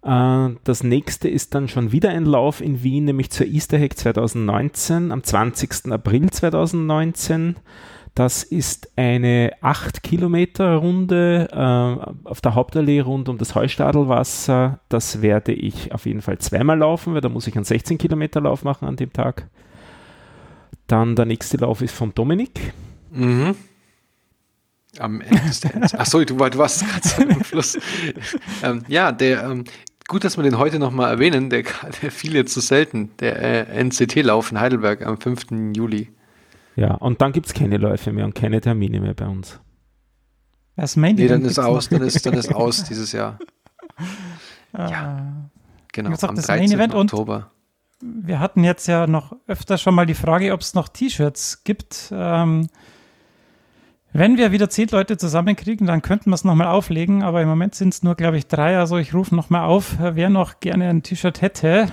Äh, 0.04 0.50
das 0.62 0.84
nächste 0.84 1.28
ist 1.28 1.52
dann 1.56 1.66
schon 1.66 1.90
wieder 1.90 2.10
ein 2.10 2.26
Lauf 2.26 2.60
in 2.60 2.84
Wien, 2.84 3.06
nämlich 3.06 3.30
zur 3.30 3.46
Easter 3.46 3.80
Hack 3.80 3.98
2019, 3.98 5.10
am 5.10 5.24
20. 5.24 5.90
April 5.90 6.30
2019. 6.30 7.56
Das 8.16 8.42
ist 8.42 8.88
eine 8.96 9.52
8 9.60 10.02
Kilometer 10.02 10.76
Runde 10.76 11.48
äh, 11.52 12.26
auf 12.26 12.40
der 12.40 12.54
Hauptallee 12.54 13.00
rund 13.00 13.28
um 13.28 13.36
das 13.36 13.54
Heustadelwasser. 13.54 14.80
Das 14.88 15.20
werde 15.20 15.52
ich 15.52 15.92
auf 15.92 16.06
jeden 16.06 16.22
Fall 16.22 16.38
zweimal 16.38 16.78
laufen, 16.78 17.12
weil 17.12 17.20
da 17.20 17.28
muss 17.28 17.46
ich 17.46 17.56
einen 17.56 17.66
16 17.66 17.98
Kilometer 17.98 18.40
Lauf 18.40 18.64
machen 18.64 18.88
an 18.88 18.96
dem 18.96 19.12
Tag. 19.12 19.50
Dann 20.86 21.14
der 21.14 21.26
nächste 21.26 21.58
Lauf 21.58 21.82
ist 21.82 21.94
von 21.94 22.14
Dominik. 22.14 22.72
Mhm. 23.10 23.54
Am 24.98 25.20
Ende. 25.20 25.98
Achso, 25.98 26.24
du, 26.24 26.36
du 26.36 26.58
warst 26.58 26.86
gerade 26.86 27.34
am 27.34 27.44
Schluss. 27.44 27.78
ähm, 28.62 28.82
ja, 28.88 29.12
der, 29.12 29.44
ähm, 29.44 29.64
gut, 30.08 30.24
dass 30.24 30.38
wir 30.38 30.42
den 30.42 30.56
heute 30.56 30.78
nochmal 30.78 31.10
erwähnen, 31.10 31.50
der, 31.50 31.64
der 32.00 32.10
fiel 32.10 32.34
jetzt 32.34 32.54
zu 32.54 32.60
selten, 32.60 33.10
der 33.20 33.68
äh, 33.68 33.84
NCT-Lauf 33.84 34.52
in 34.52 34.58
Heidelberg 34.58 35.04
am 35.04 35.20
5. 35.20 35.48
Juli. 35.76 36.15
Ja, 36.76 36.94
und 36.94 37.22
dann 37.22 37.32
gibt 37.32 37.46
es 37.46 37.54
keine 37.54 37.78
Läufe 37.78 38.12
mehr 38.12 38.26
und 38.26 38.34
keine 38.34 38.60
Termine 38.60 39.00
mehr 39.00 39.14
bei 39.14 39.26
uns. 39.26 39.58
Das 40.76 40.94
Main 40.94 41.16
nee, 41.16 41.26
dann 41.26 41.42
ist 41.42 41.58
aus, 41.58 41.88
dann 41.88 42.02
ist, 42.02 42.24
dann 42.26 42.34
ist 42.34 42.54
aus 42.54 42.84
dieses 42.84 43.12
Jahr. 43.12 43.38
Ah. 44.72 44.90
ja, 44.90 45.50
genau, 45.90 46.10
gesagt, 46.10 46.36
am 46.36 46.44
13. 46.44 46.92
Oktober. 46.92 47.50
wir 48.02 48.40
hatten 48.40 48.62
jetzt 48.62 48.86
ja 48.88 49.06
noch 49.06 49.34
öfter 49.46 49.78
schon 49.78 49.94
mal 49.94 50.04
die 50.04 50.12
Frage, 50.12 50.52
ob 50.52 50.60
es 50.60 50.74
noch 50.74 50.88
T-Shirts 50.88 51.64
gibt. 51.64 52.12
Ähm, 52.12 52.68
wenn 54.12 54.36
wir 54.36 54.52
wieder 54.52 54.68
zehn 54.68 54.88
Leute 54.88 55.16
zusammenkriegen, 55.16 55.86
dann 55.86 56.02
könnten 56.02 56.28
wir 56.28 56.34
es 56.34 56.44
nochmal 56.44 56.66
auflegen, 56.66 57.22
aber 57.22 57.40
im 57.40 57.48
Moment 57.48 57.74
sind 57.74 57.94
es 57.94 58.02
nur, 58.02 58.16
glaube 58.16 58.36
ich, 58.36 58.48
drei. 58.48 58.76
Also 58.76 58.98
ich 58.98 59.14
rufe 59.14 59.34
nochmal 59.34 59.62
auf, 59.62 59.96
wer 59.98 60.28
noch 60.28 60.60
gerne 60.60 60.90
ein 60.90 61.02
T-Shirt 61.02 61.40
hätte, 61.40 61.90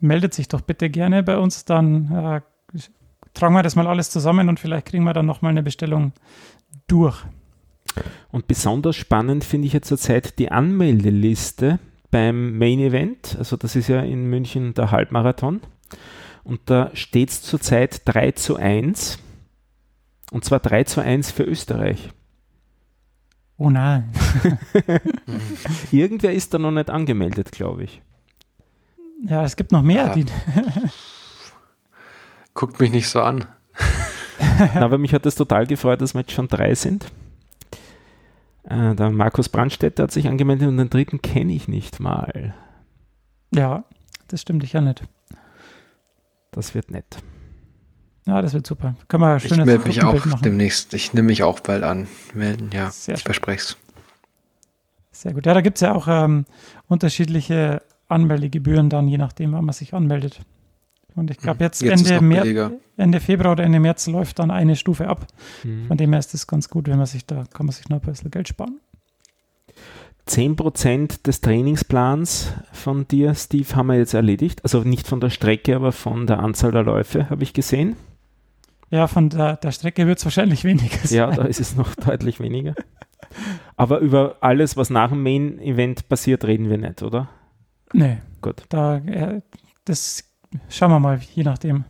meldet 0.00 0.34
sich 0.34 0.48
doch 0.48 0.60
bitte 0.60 0.90
gerne 0.90 1.22
bei 1.22 1.38
uns, 1.38 1.64
dann 1.64 2.12
äh, 2.12 2.40
tragen 3.34 3.54
wir 3.54 3.62
das 3.62 3.76
mal 3.76 3.86
alles 3.86 4.10
zusammen 4.10 4.48
und 4.48 4.60
vielleicht 4.60 4.86
kriegen 4.86 5.04
wir 5.04 5.12
dann 5.12 5.26
nochmal 5.26 5.50
eine 5.50 5.62
Bestellung 5.62 6.12
durch. 6.86 7.22
Und 8.30 8.46
besonders 8.46 8.96
spannend 8.96 9.44
finde 9.44 9.66
ich 9.66 9.72
jetzt 9.72 9.88
zurzeit 9.88 10.38
die 10.38 10.50
Anmeldeliste 10.50 11.78
beim 12.10 12.58
Main 12.58 12.80
Event. 12.80 13.36
Also 13.38 13.56
das 13.56 13.76
ist 13.76 13.88
ja 13.88 14.00
in 14.00 14.26
München 14.26 14.74
der 14.74 14.90
Halbmarathon. 14.90 15.60
Und 16.42 16.60
da 16.66 16.90
steht 16.94 17.30
es 17.30 17.42
zurzeit 17.42 18.02
3 18.04 18.32
zu 18.32 18.56
1. 18.56 19.18
Und 20.30 20.44
zwar 20.44 20.60
3 20.60 20.84
zu 20.84 21.00
1 21.00 21.30
für 21.30 21.44
Österreich. 21.44 22.10
Oh 23.56 23.70
nein. 23.70 24.12
Irgendwer 25.92 26.32
ist 26.32 26.52
da 26.52 26.58
noch 26.58 26.72
nicht 26.72 26.90
angemeldet, 26.90 27.52
glaube 27.52 27.84
ich. 27.84 28.02
Ja, 29.26 29.44
es 29.44 29.56
gibt 29.56 29.70
noch 29.72 29.82
mehr. 29.82 30.14
Ja. 30.16 30.24
Guckt 32.54 32.80
mich 32.80 32.90
nicht 32.92 33.08
so 33.08 33.20
an. 33.20 33.46
Na, 34.74 34.82
aber 34.82 34.98
mich 34.98 35.12
hat 35.12 35.26
es 35.26 35.34
total 35.34 35.66
gefreut, 35.66 36.00
dass 36.00 36.14
wir 36.14 36.20
jetzt 36.20 36.32
schon 36.32 36.48
drei 36.48 36.74
sind. 36.74 37.10
Äh, 38.64 38.94
der 38.94 39.10
Markus 39.10 39.48
Brandstätter 39.48 40.04
hat 40.04 40.12
sich 40.12 40.28
angemeldet 40.28 40.68
und 40.68 40.76
den 40.76 40.90
dritten 40.90 41.20
kenne 41.20 41.52
ich 41.52 41.68
nicht 41.68 42.00
mal. 42.00 42.54
ja, 43.54 43.84
das 44.28 44.40
stimmt 44.42 44.64
ich 44.64 44.72
ja 44.72 44.80
nicht. 44.80 45.02
Das 46.52 46.74
wird 46.74 46.90
nett. 46.90 47.18
Ja, 48.26 48.40
das 48.40 48.54
wird 48.54 48.66
super. 48.66 48.94
Können 49.08 49.22
wir 49.22 49.32
ein 49.32 49.36
Ich 49.36 49.48
schönes 49.48 49.66
melde 49.66 49.86
mich 49.86 50.02
auch 50.02 50.24
machen. 50.24 50.40
demnächst. 50.42 50.94
Ich 50.94 51.12
nehme 51.12 51.26
mich 51.26 51.42
auch 51.42 51.60
bald 51.60 51.82
an. 51.82 52.06
Melden, 52.32 52.70
ja. 52.72 52.90
Sehr 52.90 53.14
ich 53.16 53.20
schön. 53.20 53.26
verspreche 53.26 53.58
es. 53.62 53.76
Sehr 55.12 55.34
gut. 55.34 55.44
Ja, 55.46 55.52
da 55.54 55.60
gibt 55.60 55.76
es 55.76 55.82
ja 55.82 55.94
auch 55.94 56.06
ähm, 56.08 56.46
unterschiedliche 56.88 57.82
Anmeldegebühren 58.08 58.88
dann, 58.88 59.08
je 59.08 59.18
nachdem, 59.18 59.52
wann 59.52 59.64
man 59.64 59.72
sich 59.74 59.92
anmeldet. 59.92 60.40
Und 61.16 61.30
ich 61.30 61.38
glaube, 61.38 61.62
jetzt, 61.62 61.80
Hm. 61.80 61.90
Jetzt 61.90 62.02
ist 62.02 62.10
Ende, 62.10 62.24
März. 62.24 62.72
Ende 62.96 63.20
Februar 63.20 63.52
oder 63.52 63.64
Ende 63.64 63.80
März 63.80 64.06
läuft 64.06 64.38
dann 64.38 64.50
eine 64.50 64.76
Stufe 64.76 65.08
ab. 65.08 65.26
Mhm. 65.62 65.86
Von 65.88 65.96
dem 65.96 66.10
her 66.10 66.18
ist 66.18 66.34
das 66.34 66.46
ganz 66.46 66.68
gut, 66.68 66.88
wenn 66.88 66.96
man 66.96 67.06
sich 67.06 67.24
da, 67.26 67.44
kann 67.52 67.66
man 67.66 67.72
sich 67.72 67.88
noch 67.88 68.02
ein 68.02 68.06
bisschen 68.08 68.30
Geld 68.30 68.48
sparen. 68.48 68.80
10% 70.28 71.22
des 71.22 71.40
Trainingsplans 71.42 72.52
von 72.72 73.06
dir, 73.06 73.34
Steve, 73.34 73.76
haben 73.76 73.88
wir 73.88 73.96
jetzt 73.98 74.14
erledigt. 74.14 74.60
Also 74.64 74.80
nicht 74.80 75.06
von 75.06 75.20
der 75.20 75.28
Strecke, 75.30 75.76
aber 75.76 75.92
von 75.92 76.26
der 76.26 76.38
Anzahl 76.40 76.72
der 76.72 76.82
Läufe, 76.82 77.28
habe 77.28 77.42
ich 77.42 77.52
gesehen. 77.52 77.96
Ja, 78.90 79.06
von 79.06 79.28
der, 79.28 79.56
der 79.56 79.70
Strecke 79.72 80.06
wird 80.06 80.18
es 80.18 80.24
wahrscheinlich 80.24 80.64
weniger 80.64 80.96
sein. 81.06 81.18
Ja, 81.18 81.30
da 81.30 81.44
ist 81.44 81.60
es 81.60 81.76
noch 81.76 81.94
deutlich 82.06 82.40
weniger. 82.40 82.74
Aber 83.76 83.98
über 83.98 84.36
alles, 84.40 84.76
was 84.76 84.88
nach 84.88 85.10
dem 85.10 85.22
Main-Event 85.22 86.08
passiert, 86.08 86.44
reden 86.44 86.70
wir 86.70 86.78
nicht, 86.78 87.02
oder? 87.02 87.28
Nee, 87.92 88.18
Gut. 88.40 88.62
da, 88.70 88.96
äh, 88.98 89.40
das 89.84 90.24
schauen 90.68 90.90
wir 90.90 91.00
mal, 91.00 91.20
je 91.34 91.42
nachdem. 91.42 91.84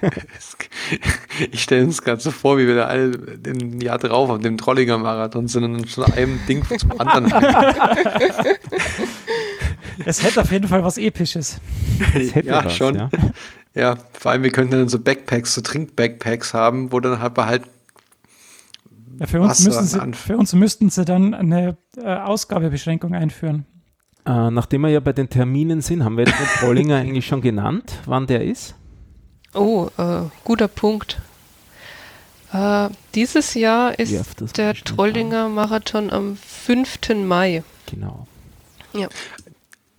Ich 1.50 1.62
stelle 1.62 1.84
uns 1.84 2.02
gerade 2.02 2.20
so 2.20 2.30
vor, 2.30 2.58
wie 2.58 2.66
wir 2.66 2.76
da 2.76 2.84
alle 2.86 3.12
im 3.46 3.80
Jahr 3.80 3.98
drauf 3.98 4.28
auf 4.30 4.40
dem 4.40 4.58
Trollinger 4.58 4.98
Marathon 4.98 5.48
sind 5.48 5.64
und 5.64 5.90
von 5.90 6.04
einem 6.12 6.38
Ding 6.46 6.64
zum 6.78 7.00
anderen. 7.00 7.32
Es 10.06 10.22
hätte 10.22 10.40
auf 10.40 10.50
jeden 10.50 10.68
Fall 10.68 10.82
was 10.82 10.96
Episches. 10.98 11.60
Ja, 12.42 12.64
was, 12.64 12.76
schon. 12.76 12.96
Ja. 12.96 13.10
Ja. 13.74 13.96
vor 14.12 14.32
allem, 14.32 14.42
wir 14.42 14.50
könnten 14.50 14.72
dann 14.72 14.88
so 14.88 14.98
Backpacks, 14.98 15.54
so 15.54 15.60
Trink-Backpacks 15.60 16.54
haben, 16.54 16.92
wo 16.92 17.00
dann 17.00 17.20
halt 17.20 17.36
halt 17.38 17.64
Ja, 19.18 19.26
für, 19.26 19.40
uns 19.40 19.64
müssen 19.64 19.84
sie, 19.84 20.12
für 20.14 20.36
uns 20.36 20.54
müssten 20.54 20.90
sie 20.90 21.04
dann 21.04 21.34
eine 21.34 21.76
äh, 21.96 22.14
Ausgabebeschränkung 22.14 23.14
einführen. 23.14 23.66
Äh, 24.24 24.50
nachdem 24.50 24.82
wir 24.82 24.88
ja 24.88 25.00
bei 25.00 25.12
den 25.12 25.28
Terminen 25.28 25.80
sind, 25.80 26.04
haben 26.04 26.16
wir 26.16 26.24
jetzt 26.26 26.38
den 26.38 26.46
Trollinger 26.60 26.96
eigentlich 26.96 27.26
schon 27.26 27.40
genannt, 27.40 27.98
wann 28.06 28.26
der 28.26 28.44
ist? 28.44 28.74
Oh, 29.54 29.88
äh, 29.98 30.22
guter 30.44 30.68
Punkt. 30.68 31.20
Äh, 32.52 32.90
dieses 33.14 33.54
Jahr 33.54 33.98
ist 33.98 34.56
der 34.56 34.74
Trollinger 34.74 35.48
Marathon 35.48 36.10
am 36.10 36.36
5. 36.36 36.98
Mai. 37.24 37.62
Genau. 37.90 38.26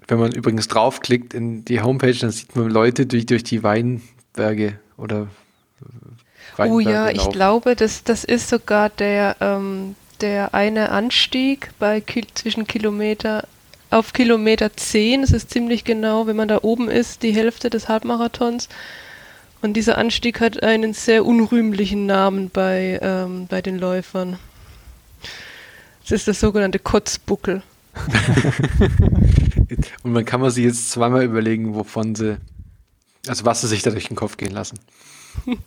Wenn 0.07 0.19
man 0.19 0.31
übrigens 0.31 0.67
draufklickt 0.67 1.33
in 1.33 1.65
die 1.65 1.81
Homepage, 1.81 2.13
dann 2.13 2.31
sieht 2.31 2.55
man 2.55 2.69
Leute 2.69 3.05
durch, 3.05 3.25
durch 3.25 3.43
die 3.43 3.63
Weinberge 3.63 4.79
oder 4.97 5.27
äh, 5.81 6.63
Oh 6.65 6.79
ja, 6.79 7.05
Weinberge 7.05 7.17
ich 7.17 7.29
glaube, 7.29 7.75
das, 7.75 8.03
das 8.03 8.23
ist 8.23 8.49
sogar 8.49 8.89
der, 8.89 9.37
ähm, 9.39 9.95
der 10.21 10.53
eine 10.53 10.89
Anstieg 10.89 11.71
bei 11.79 12.03
zwischen 12.35 12.67
Kilometer 12.67 13.47
auf 13.93 14.13
Kilometer 14.13 14.75
10. 14.75 15.21
Das 15.21 15.31
ist 15.31 15.49
ziemlich 15.49 15.83
genau, 15.83 16.27
wenn 16.27 16.35
man 16.35 16.47
da 16.47 16.59
oben 16.61 16.89
ist, 16.89 17.23
die 17.23 17.33
Hälfte 17.33 17.69
des 17.69 17.87
Halbmarathons. 17.87 18.69
Und 19.61 19.73
dieser 19.73 19.97
Anstieg 19.97 20.41
hat 20.41 20.61
einen 20.61 20.93
sehr 20.93 21.25
unrühmlichen 21.25 22.05
Namen 22.05 22.49
bei, 22.49 22.99
ähm, 23.01 23.47
bei 23.47 23.61
den 23.61 23.79
Läufern. 23.79 24.37
Das 26.01 26.11
ist 26.11 26.27
der 26.27 26.33
sogenannte 26.33 26.79
Kotzbuckel. 26.79 27.63
Und 30.03 30.11
man 30.11 30.25
kann 30.25 30.41
man 30.41 30.51
sich 30.51 30.65
jetzt 30.65 30.91
zweimal 30.91 31.23
überlegen, 31.23 31.75
wovon 31.75 32.15
sie, 32.15 32.37
also 33.27 33.45
was 33.45 33.61
sie 33.61 33.67
sich 33.67 33.83
da 33.83 33.91
durch 33.91 34.07
den 34.07 34.17
Kopf 34.17 34.35
gehen 34.35 34.51
lassen. 34.51 34.79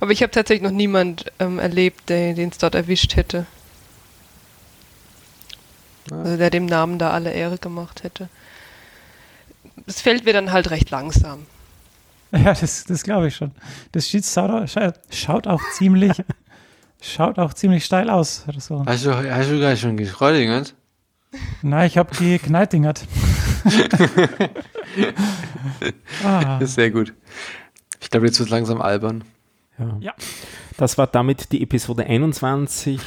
Aber 0.00 0.12
ich 0.12 0.22
habe 0.22 0.30
tatsächlich 0.30 0.62
noch 0.62 0.76
niemand 0.76 1.32
ähm, 1.38 1.58
erlebt, 1.58 2.08
der 2.08 2.34
den 2.34 2.50
es 2.50 2.58
dort 2.58 2.74
erwischt 2.74 3.16
hätte. 3.16 3.46
Also 6.10 6.36
der 6.36 6.50
dem 6.50 6.66
Namen 6.66 6.98
da 6.98 7.10
alle 7.10 7.32
Ehre 7.32 7.58
gemacht 7.58 8.02
hätte. 8.04 8.28
Es 9.86 10.00
fällt 10.00 10.24
mir 10.24 10.32
dann 10.32 10.52
halt 10.52 10.70
recht 10.70 10.90
langsam. 10.90 11.46
Ja, 12.30 12.52
das, 12.52 12.84
das 12.84 13.04
glaube 13.04 13.28
ich 13.28 13.36
schon. 13.36 13.52
Das 13.92 14.06
sieht, 14.06 14.26
schaut, 14.26 14.68
schaut- 14.68 15.00
schaut 15.10 15.46
auch 15.46 15.62
ziemlich, 15.72 16.12
schaut 17.00 17.38
auch 17.38 17.54
ziemlich 17.54 17.86
steil 17.86 18.10
aus. 18.10 18.44
Oder 18.46 18.60
so. 18.60 18.84
Hast 18.84 19.06
du, 19.06 19.14
hast 19.14 19.50
du 19.50 19.58
gar 19.58 19.74
schon 19.76 19.96
geschreudert? 19.96 20.74
Nein, 21.62 21.86
ich 21.86 21.96
habe 21.96 22.14
gekneitingert. 22.14 23.06
ah, 26.22 26.58
ist 26.60 26.74
sehr 26.74 26.90
gut. 26.90 27.14
Ich 28.00 28.10
glaube, 28.10 28.26
jetzt 28.26 28.38
wird 28.38 28.48
es 28.48 28.50
langsam 28.50 28.82
albern. 28.82 29.24
Ja. 29.78 29.96
Ja. 30.00 30.14
Das 30.76 30.98
war 30.98 31.06
damit 31.06 31.50
die 31.52 31.62
Episode 31.62 32.04
21 32.04 33.00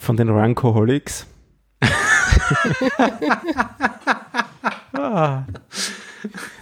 von 0.00 0.16
den 0.16 0.30
Runcoholics. 0.30 1.26
ah, 4.94 5.42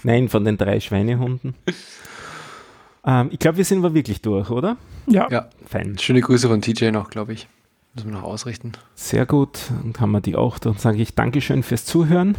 Nein, 0.02 0.28
von 0.28 0.44
den 0.44 0.56
drei 0.58 0.80
Schweinehunden. 0.80 1.54
Ähm, 3.04 3.28
ich 3.32 3.38
glaube, 3.38 3.58
wir 3.58 3.64
sind 3.64 3.78
aber 3.78 3.94
wirklich 3.94 4.20
durch, 4.22 4.50
oder? 4.50 4.76
ja, 5.06 5.26
Ja, 5.30 5.48
Fein. 5.66 5.98
schöne 5.98 6.20
Grüße 6.20 6.48
von 6.48 6.60
TJ 6.62 6.90
noch, 6.90 7.10
glaube 7.10 7.32
ich. 7.32 7.48
Müssen 7.94 8.10
wir 8.10 8.16
noch 8.18 8.24
ausrichten. 8.24 8.72
Sehr 8.94 9.24
gut. 9.26 9.58
Und 9.82 9.98
haben 10.00 10.10
wir 10.12 10.20
die 10.20 10.36
auch. 10.36 10.58
Dann 10.58 10.76
sage 10.76 10.98
ich 10.98 11.14
Dankeschön 11.14 11.62
fürs 11.62 11.84
Zuhören. 11.84 12.36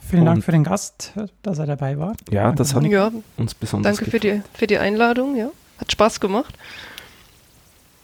vielen 0.00 0.24
Dank 0.24 0.36
Und- 0.38 0.42
für 0.42 0.52
den 0.52 0.64
Gast, 0.64 1.12
dass 1.42 1.58
er 1.58 1.66
dabei 1.66 1.98
war. 1.98 2.14
Ja, 2.30 2.52
das 2.52 2.74
hat 2.74 2.82
Ja, 2.84 3.10
uns 3.36 3.54
besonders 3.54 3.96
danke 3.96 4.10
für 4.10 4.18
gefallen. 4.18 4.42
die, 4.52 4.58
für 4.58 4.66
die 4.66 4.78
Einladung. 4.78 5.36
Ja. 5.36 5.50
Hat 5.78 5.90
Spaß 5.92 6.20
gemacht. 6.20 6.54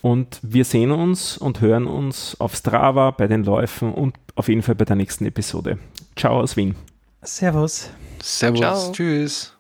Und 0.01 0.39
wir 0.43 0.65
sehen 0.65 0.93
uns 0.93 1.37
und 1.37 1.61
hören 1.61 1.87
uns 1.87 2.37
auf 2.41 2.55
Strava, 2.55 3.11
bei 3.11 3.27
den 3.27 3.45
Läufen 3.45 3.93
und 3.93 4.15
auf 4.35 4.49
jeden 4.49 4.63
Fall 4.63 4.77
bei 4.77 4.85
der 4.85 4.97
nächsten 4.97 5.27
Episode. 5.27 5.79
Ciao 6.17 6.41
aus 6.41 6.57
Wien. 6.57 6.77
Servus. 7.23 7.91
Servus. 8.23 8.61
Ciao. 8.61 8.93
Tschüss. 8.93 9.58